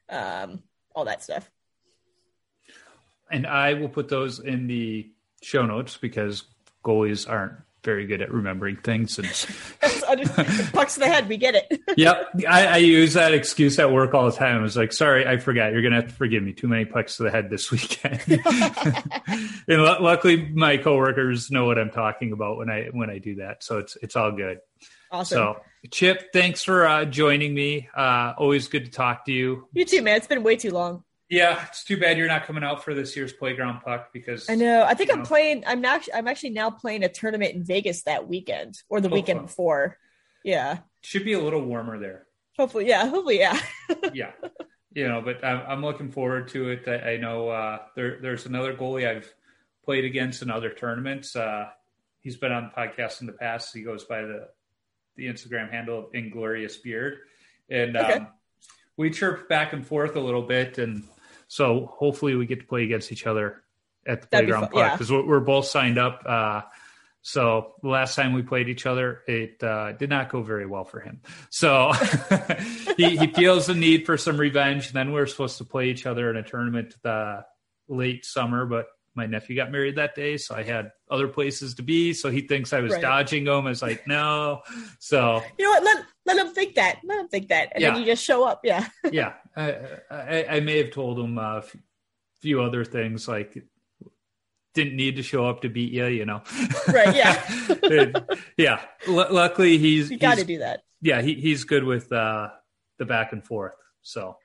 um, 0.10 0.62
all 0.94 1.06
that 1.06 1.24
stuff. 1.24 1.50
And 3.32 3.48
I 3.48 3.74
will 3.74 3.90
put 3.90 4.10
those 4.10 4.40
in 4.40 4.68
the 4.68 5.12
show 5.42 5.66
notes 5.66 5.98
because 5.98 6.44
goalies 6.84 7.30
aren't 7.30 7.54
very 7.84 8.06
good 8.06 8.22
at 8.22 8.32
remembering 8.32 8.76
things. 8.78 9.18
And 9.18 9.28
Pucks 10.74 10.94
to 10.96 11.00
the 11.00 11.08
head, 11.08 11.30
we 11.30 11.38
get 11.38 11.56
it. 11.56 11.82
yep, 11.98 12.30
I, 12.48 12.66
I 12.68 12.78
use 12.78 13.14
that 13.14 13.34
excuse 13.34 13.80
at 13.80 13.92
work 13.92 14.14
all 14.14 14.26
the 14.30 14.36
time. 14.36 14.58
I 14.58 14.62
was 14.62 14.76
like, 14.76 14.92
"Sorry, 14.92 15.26
I 15.28 15.38
forgot. 15.38 15.72
You're 15.72 15.82
gonna 15.82 15.96
have 15.98 16.08
to 16.10 16.14
forgive 16.14 16.44
me. 16.44 16.54
Too 16.54 16.68
many 16.68 16.86
pucks 16.86 17.18
to 17.18 17.24
the 17.24 17.32
head 17.32 17.50
this 17.50 17.72
weekend." 17.72 18.22
and 18.28 19.82
lu- 19.82 20.00
luckily, 20.02 20.50
my 20.50 20.78
coworkers 20.78 21.50
know 21.52 21.66
what 21.66 21.78
I'm 21.78 21.92
talking 21.92 22.32
about 22.32 22.58
when 22.58 22.70
I 22.70 22.88
when 22.92 23.10
I 23.10 23.20
do 23.20 23.36
that, 23.36 23.64
so 23.64 23.78
it's 23.80 23.98
it's 24.02 24.16
all 24.16 24.32
good. 24.32 24.60
awesome. 25.12 25.36
So, 25.38 25.62
Chip, 25.92 26.34
thanks 26.34 26.64
for 26.64 26.86
uh, 26.86 27.06
joining 27.06 27.54
me. 27.54 27.88
Uh, 27.96 28.34
always 28.38 28.68
good 28.68 28.86
to 28.86 28.92
talk 28.92 29.26
to 29.26 29.32
you. 29.32 29.68
you 29.74 29.86
too, 29.86 30.02
man. 30.02 30.18
It's 30.18 30.28
been 30.28 30.44
way 30.44 30.56
too 30.56 30.72
long. 30.72 31.04
Yeah, 31.30 31.64
it's 31.68 31.84
too 31.84 31.98
bad 31.98 32.18
you're 32.18 32.28
not 32.28 32.46
coming 32.46 32.64
out 32.64 32.84
for 32.84 32.94
this 32.96 33.16
year's 33.16 33.32
playground 33.32 33.82
puck 33.82 34.12
because 34.12 34.50
I 34.50 34.56
know. 34.56 34.84
I 34.84 34.96
think 34.96 35.12
I'm 35.12 35.20
know. 35.20 35.26
playing. 35.26 35.64
I'm 35.68 35.80
not. 35.82 36.08
I'm 36.14 36.28
actually 36.28 36.52
now 36.52 36.72
playing 36.72 37.04
a 37.04 37.10
tournament 37.10 37.54
in 37.54 37.64
Vegas 37.64 38.04
that 38.04 38.28
weekend 38.28 38.82
or 38.90 39.00
the 39.00 39.10
Oh, 39.10 39.14
weekend 39.14 39.40
fun. 39.40 39.46
before. 39.46 39.98
Yeah. 40.44 40.80
should 41.02 41.26
be 41.26 41.34
a 41.34 41.40
little 41.40 41.62
warmer 41.62 42.00
there. 42.00 42.26
Hopefully, 42.58 42.88
yeah. 42.88 43.06
Hopefully, 43.08 43.40
yeah. 43.40 43.60
yeah 44.14 44.32
you 44.96 45.08
know 45.08 45.22
but 45.22 45.44
i'm, 45.46 45.62
I'm 45.68 45.82
looking 45.84 46.10
forward 46.10 46.48
to 46.50 46.70
it 46.70 46.88
i, 46.88 47.12
I 47.12 47.18
know 47.18 47.48
uh, 47.50 47.78
there, 47.96 48.18
there's 48.22 48.48
another 48.48 48.74
goalie 48.74 49.08
i've 49.08 49.32
played 49.86 50.04
against 50.04 50.42
in 50.42 50.50
other 50.50 50.72
tournaments 50.72 51.36
uh, 51.36 51.68
he's 52.22 52.38
been 52.38 52.52
on 52.52 52.64
the 52.64 52.70
podcast 52.82 53.22
in 53.22 53.28
the 53.28 53.34
past 53.34 53.72
he 53.72 53.84
goes 53.84 54.04
by 54.06 54.22
the 54.24 54.48
the 55.16 55.28
instagram 55.28 55.70
handle 55.70 56.00
of 56.00 56.06
inglorious 56.16 56.78
beard 56.78 57.20
and 57.70 57.96
Okay. 57.96 58.14
um, 58.14 58.28
we 58.98 59.12
chirped 59.12 59.48
back 59.48 59.74
and 59.74 59.86
forth 59.86 60.16
a 60.16 60.20
little 60.20 60.42
bit 60.42 60.80
and 60.80 61.04
so 61.50 61.94
hopefully 61.98 62.36
we 62.36 62.46
get 62.46 62.62
to 62.62 62.66
play 62.66 62.84
against 62.84 63.12
each 63.12 63.28
other 63.28 63.62
at 64.08 64.22
the 64.22 64.28
That'd 64.32 64.50
playground 64.50 64.70
yeah. 64.74 64.94
because 64.94 65.12
we're, 65.12 65.26
we're 65.28 65.40
both 65.42 65.66
signed 65.66 65.98
up 65.98 66.24
uh, 66.26 66.62
so 67.22 67.76
the 67.82 67.90
last 67.90 68.16
time 68.16 68.34
we 68.34 68.44
played 68.44 68.70
each 68.70 68.86
other, 68.86 69.24
it 69.28 69.62
uh, 69.62 69.92
did 69.94 70.10
not 70.10 70.30
go 70.30 70.42
very 70.42 70.66
well 70.66 70.86
for 70.86 71.00
him. 71.00 71.22
So 71.50 71.92
he, 72.98 73.18
he 73.18 73.28
feels 73.28 73.68
the 73.68 73.76
need 73.76 74.06
for 74.06 74.18
some 74.18 74.38
revenge. 74.38 74.88
And 74.88 74.96
then 74.96 75.12
we 75.12 75.20
are 75.20 75.28
supposed 75.28 75.58
to 75.58 75.66
play 75.66 75.90
each 75.90 76.06
other 76.06 76.30
in 76.30 76.38
a 76.38 76.44
tournament 76.44 76.96
the 77.04 77.44
late 77.90 78.26
summer, 78.26 78.66
but 78.66 78.88
my 79.16 79.26
nephew 79.26 79.56
got 79.56 79.72
married 79.72 79.98
that 79.98 80.16
day, 80.16 80.38
so 80.38 80.56
I 80.56 80.64
had 80.64 80.92
other 81.12 81.28
places 81.28 81.74
to 81.76 81.82
be. 81.84 82.14
So 82.14 82.32
he 82.32 82.42
thinks 82.42 82.72
I 82.72 82.80
was 82.80 82.94
Right. 82.94 83.02
dodging 83.02 83.48
him. 83.48 83.66
I 83.66 83.70
was 83.70 83.82
like, 83.82 84.08
no. 84.08 84.62
So 85.00 85.44
You 85.58 85.66
know 85.66 85.72
what? 85.72 85.84
Let 85.84 86.06
let 86.36 86.44
them 86.44 86.54
think 86.54 86.76
that. 86.76 87.00
Let 87.04 87.18
them 87.18 87.28
think 87.28 87.50
that, 87.50 87.72
and 87.74 87.82
Yeah. 87.82 87.92
then 87.92 88.02
you 88.02 88.06
just 88.06 88.24
show 88.24 88.44
up. 88.44 88.62
Yeah. 88.64 88.88
yeah, 89.12 89.34
I, 89.56 89.76
I, 90.10 90.46
I 90.50 90.60
may 90.60 90.78
have 90.78 90.92
told 90.92 91.20
him 91.20 91.38
a 91.38 91.64
few 92.42 92.62
other 92.62 92.86
things 92.86 93.28
like 93.28 93.64
didn't 94.76 94.96
need 94.96 95.16
to 95.16 95.24
show 95.24 95.46
up 95.48 95.62
to 95.64 95.70
beat 95.70 95.92
you, 95.92 96.06
you 96.06 96.26
know. 96.26 96.42
Right, 96.88 97.16
yeah. 97.16 98.14
yeah. 98.58 98.82
L- 99.08 99.28
luckily 99.34 99.78
he's 99.78 100.10
You 100.12 100.18
got 100.18 100.38
to 100.38 100.46
do 100.46 100.60
that. 100.60 100.84
yeah, 101.02 101.22
he, 101.22 101.34
he's 101.34 101.64
good 101.64 101.84
with 101.84 102.12
uh, 102.14 102.50
the 103.00 103.06
back 103.06 103.34
and 103.34 103.44
forth. 103.44 103.74
So, 104.04 104.38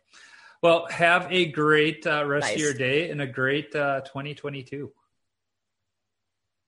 well, 0.62 0.86
have 0.90 1.30
a 1.30 1.46
great 1.52 2.06
uh, 2.06 2.24
rest 2.26 2.46
Nice. 2.46 2.54
of 2.56 2.60
your 2.60 2.74
day 2.74 3.10
and 3.10 3.20
a 3.20 3.26
great 3.26 3.76
uh, 3.76 4.00
2022. 4.00 4.90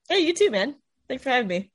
Hey, 0.07 0.19
you 0.19 0.33
too, 0.33 0.51
man. 0.51 0.75
Thanks 1.09 1.23
for 1.23 1.31
having 1.31 1.47
me. 1.47 1.71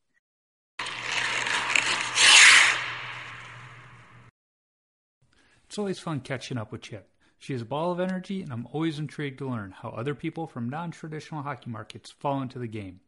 It's 5.73 5.79
always 5.79 5.99
fun 5.99 6.21
catching 6.21 6.59
up 6.59 6.71
with 6.71 6.83
Chip. 6.83 7.09
She 7.39 7.55
is 7.55 7.63
a 7.63 7.65
ball 7.65 7.93
of 7.93 7.99
energy, 7.99 8.43
and 8.43 8.53
I'm 8.53 8.69
always 8.75 8.99
intrigued 8.99 9.39
to 9.39 9.49
learn 9.49 9.71
how 9.71 9.89
other 9.89 10.15
people 10.15 10.47
from 10.47 10.69
non 10.69 10.91
traditional 10.91 11.41
hockey 11.41 11.71
markets 11.71 12.11
fall 12.11 12.43
into 12.43 12.59
the 12.59 12.67
game, 12.67 13.01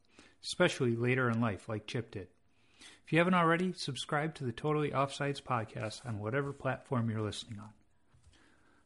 especially 0.43 0.97
later 0.97 1.29
in 1.29 1.43
life, 1.43 1.69
like 1.69 1.87
Chip 1.87 2.11
did. 2.11 2.29
If 3.05 3.13
you 3.13 3.19
haven't 3.19 3.35
already, 3.35 3.75
subscribe 3.75 4.35
to 4.37 4.45
the 4.45 4.51
Totally 4.53 4.93
Offsides 4.93 5.43
podcast 5.43 6.07
on 6.07 6.21
whatever 6.21 6.55
platform 6.55 7.11
you're 7.11 7.21
listening 7.21 7.59
on. 7.59 7.69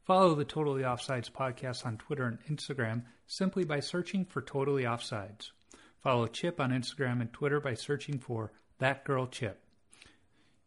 Follow 0.03 0.35
the 0.35 0.45
Totally 0.45 0.83
Offsides 0.83 1.31
podcast 1.31 1.87
on 1.87 1.99
Twitter 1.99 2.27
and 2.27 2.59
Instagram 2.59 3.05
simply 3.29 3.63
by 3.63 3.79
searching 3.79 4.25
for 4.25 4.43
Totally 4.43 4.83
Offsides. 4.83 5.53
Follow 6.01 6.27
Chip 6.27 6.59
on 6.59 6.73
Instagram 6.73 7.21
and 7.21 7.33
Twitter 7.33 7.61
by 7.61 7.75
searching 7.75 8.19
for 8.19 8.51
That 8.81 9.05
Girl 9.05 9.29
Chip. 9.29 9.63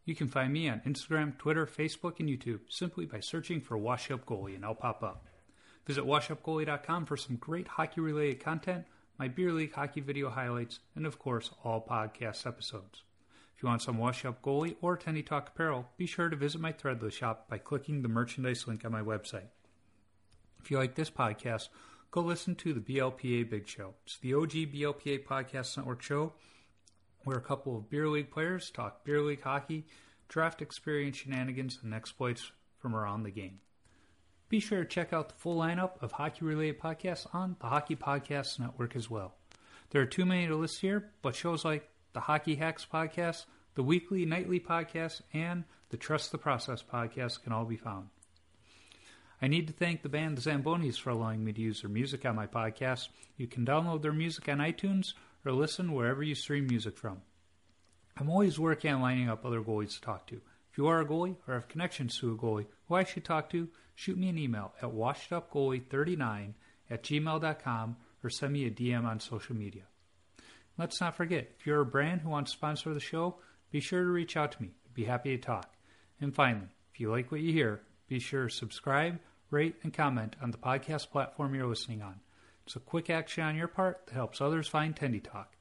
You 0.04 0.16
can 0.16 0.26
find 0.26 0.52
me 0.52 0.68
on 0.68 0.80
Instagram, 0.80 1.38
Twitter, 1.38 1.64
Facebook, 1.64 2.18
and 2.18 2.28
YouTube 2.28 2.60
simply 2.68 3.06
by 3.06 3.20
searching 3.20 3.60
for 3.60 3.78
Washed 3.78 4.10
Up 4.10 4.26
Goalie, 4.26 4.56
and 4.56 4.64
I'll 4.64 4.74
pop 4.74 5.02
up. 5.04 5.26
Visit 5.86 6.04
washedupgoalie.com 6.04 7.06
for 7.06 7.16
some 7.16 7.36
great 7.36 7.68
hockey 7.68 8.00
related 8.00 8.40
content, 8.40 8.84
my 9.16 9.28
beer 9.28 9.52
league 9.52 9.72
hockey 9.72 10.00
video 10.00 10.30
highlights, 10.30 10.80
and 10.96 11.06
of 11.06 11.20
course, 11.20 11.50
all 11.62 11.86
podcast 11.88 12.46
episodes. 12.46 13.04
If 13.56 13.62
you 13.62 13.68
want 13.68 13.82
some 13.82 13.98
Washed 13.98 14.24
Up 14.24 14.42
Goalie 14.42 14.74
or 14.80 14.98
Tendy 14.98 15.24
Talk 15.24 15.50
apparel, 15.50 15.88
be 15.96 16.06
sure 16.06 16.28
to 16.28 16.36
visit 16.36 16.60
my 16.60 16.72
Threadless 16.72 17.12
shop 17.12 17.48
by 17.48 17.58
clicking 17.58 18.02
the 18.02 18.08
merchandise 18.08 18.66
link 18.66 18.84
on 18.84 18.90
my 18.90 19.02
website. 19.02 19.50
If 20.60 20.68
you 20.68 20.78
like 20.78 20.96
this 20.96 21.10
podcast, 21.10 21.68
go 22.10 22.22
listen 22.22 22.56
to 22.56 22.72
the 22.72 22.80
BLPA 22.80 23.48
Big 23.48 23.68
Show. 23.68 23.94
It's 24.04 24.18
the 24.18 24.34
OG 24.34 24.50
BLPA 24.50 25.24
Podcast 25.24 25.76
Network 25.76 26.02
show 26.02 26.32
where 27.24 27.36
a 27.38 27.42
couple 27.42 27.76
of 27.76 27.90
beer 27.90 28.08
league 28.08 28.30
players 28.30 28.70
talk 28.70 29.04
beer 29.04 29.20
league 29.20 29.42
hockey, 29.42 29.86
draft 30.28 30.62
experience 30.62 31.18
shenanigans, 31.18 31.78
and 31.82 31.94
exploits 31.94 32.52
from 32.78 32.94
around 32.94 33.22
the 33.22 33.30
game. 33.30 33.60
Be 34.48 34.60
sure 34.60 34.84
to 34.84 34.88
check 34.88 35.12
out 35.12 35.28
the 35.28 35.34
full 35.36 35.58
lineup 35.58 36.02
of 36.02 36.12
hockey 36.12 36.44
related 36.44 36.78
podcasts 36.78 37.26
on 37.34 37.56
the 37.60 37.68
Hockey 37.68 37.96
Podcast 37.96 38.58
Network 38.58 38.94
as 38.96 39.08
well. 39.08 39.34
There 39.90 40.02
are 40.02 40.06
too 40.06 40.26
many 40.26 40.46
to 40.46 40.56
list 40.56 40.80
here, 40.80 41.10
but 41.22 41.34
shows 41.34 41.64
like 41.64 41.88
the 42.12 42.20
Hockey 42.20 42.56
Hacks 42.56 42.86
podcast, 42.90 43.46
the 43.74 43.82
weekly 43.82 44.26
nightly 44.26 44.60
podcast, 44.60 45.22
and 45.32 45.64
the 45.88 45.96
Trust 45.96 46.32
the 46.32 46.38
Process 46.38 46.82
podcast 46.82 47.42
can 47.42 47.52
all 47.52 47.64
be 47.64 47.76
found. 47.76 48.08
I 49.40 49.48
need 49.48 49.66
to 49.66 49.72
thank 49.72 50.02
the 50.02 50.08
band 50.08 50.38
Zambonis 50.38 50.98
for 50.98 51.10
allowing 51.10 51.44
me 51.44 51.52
to 51.52 51.60
use 51.60 51.80
their 51.80 51.90
music 51.90 52.24
on 52.24 52.36
my 52.36 52.46
podcast. 52.46 53.08
You 53.36 53.46
can 53.46 53.66
download 53.66 54.02
their 54.02 54.12
music 54.12 54.48
on 54.48 54.58
iTunes 54.58 55.14
or 55.44 55.52
listen 55.52 55.92
wherever 55.92 56.22
you 56.22 56.34
stream 56.34 56.66
music 56.66 56.96
from. 56.96 57.22
I'm 58.16 58.30
always 58.30 58.58
working 58.58 58.92
on 58.92 59.02
lining 59.02 59.28
up 59.28 59.44
other 59.44 59.62
goalies 59.62 59.94
to 59.94 60.00
talk 60.00 60.26
to. 60.28 60.40
If 60.70 60.78
you 60.78 60.86
are 60.86 61.00
a 61.00 61.06
goalie 61.06 61.36
or 61.46 61.54
have 61.54 61.68
connections 61.68 62.18
to 62.18 62.32
a 62.32 62.36
goalie 62.36 62.66
who 62.88 62.94
I 62.94 63.04
should 63.04 63.24
talk 63.24 63.50
to, 63.50 63.68
shoot 63.94 64.16
me 64.16 64.28
an 64.28 64.38
email 64.38 64.72
at 64.82 64.90
washedupgoalie39 64.90 66.54
at 66.90 67.02
gmail.com 67.02 67.96
or 68.22 68.30
send 68.30 68.52
me 68.52 68.66
a 68.66 68.70
DM 68.70 69.04
on 69.04 69.20
social 69.20 69.56
media. 69.56 69.82
Let's 70.78 71.00
not 71.00 71.16
forget, 71.16 71.50
if 71.58 71.66
you're 71.66 71.80
a 71.80 71.86
brand 71.86 72.22
who 72.22 72.30
wants 72.30 72.52
to 72.52 72.56
sponsor 72.56 72.94
the 72.94 73.00
show, 73.00 73.36
be 73.70 73.80
sure 73.80 74.02
to 74.02 74.10
reach 74.10 74.36
out 74.36 74.52
to 74.52 74.62
me. 74.62 74.70
I'd 74.86 74.94
be 74.94 75.04
happy 75.04 75.36
to 75.36 75.42
talk. 75.42 75.70
And 76.20 76.34
finally, 76.34 76.68
if 76.92 77.00
you 77.00 77.10
like 77.10 77.30
what 77.30 77.40
you 77.40 77.52
hear, 77.52 77.82
be 78.08 78.20
sure 78.20 78.48
to 78.48 78.54
subscribe, 78.54 79.18
rate, 79.50 79.76
and 79.82 79.92
comment 79.92 80.36
on 80.40 80.50
the 80.50 80.58
podcast 80.58 81.10
platform 81.10 81.54
you're 81.54 81.66
listening 81.66 82.02
on. 82.02 82.20
It's 82.64 82.76
a 82.76 82.80
quick 82.80 83.10
action 83.10 83.44
on 83.44 83.56
your 83.56 83.68
part 83.68 84.06
that 84.06 84.14
helps 84.14 84.40
others 84.40 84.68
find 84.68 84.94
Tendy 84.94 85.22
Talk. 85.22 85.56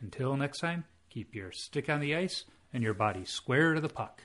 Until 0.00 0.36
next 0.36 0.60
time, 0.60 0.84
keep 1.10 1.34
your 1.34 1.52
stick 1.52 1.88
on 1.90 2.00
the 2.00 2.16
ice 2.16 2.44
and 2.72 2.82
your 2.82 2.94
body 2.94 3.24
square 3.24 3.74
to 3.74 3.80
the 3.80 3.88
puck. 3.88 4.22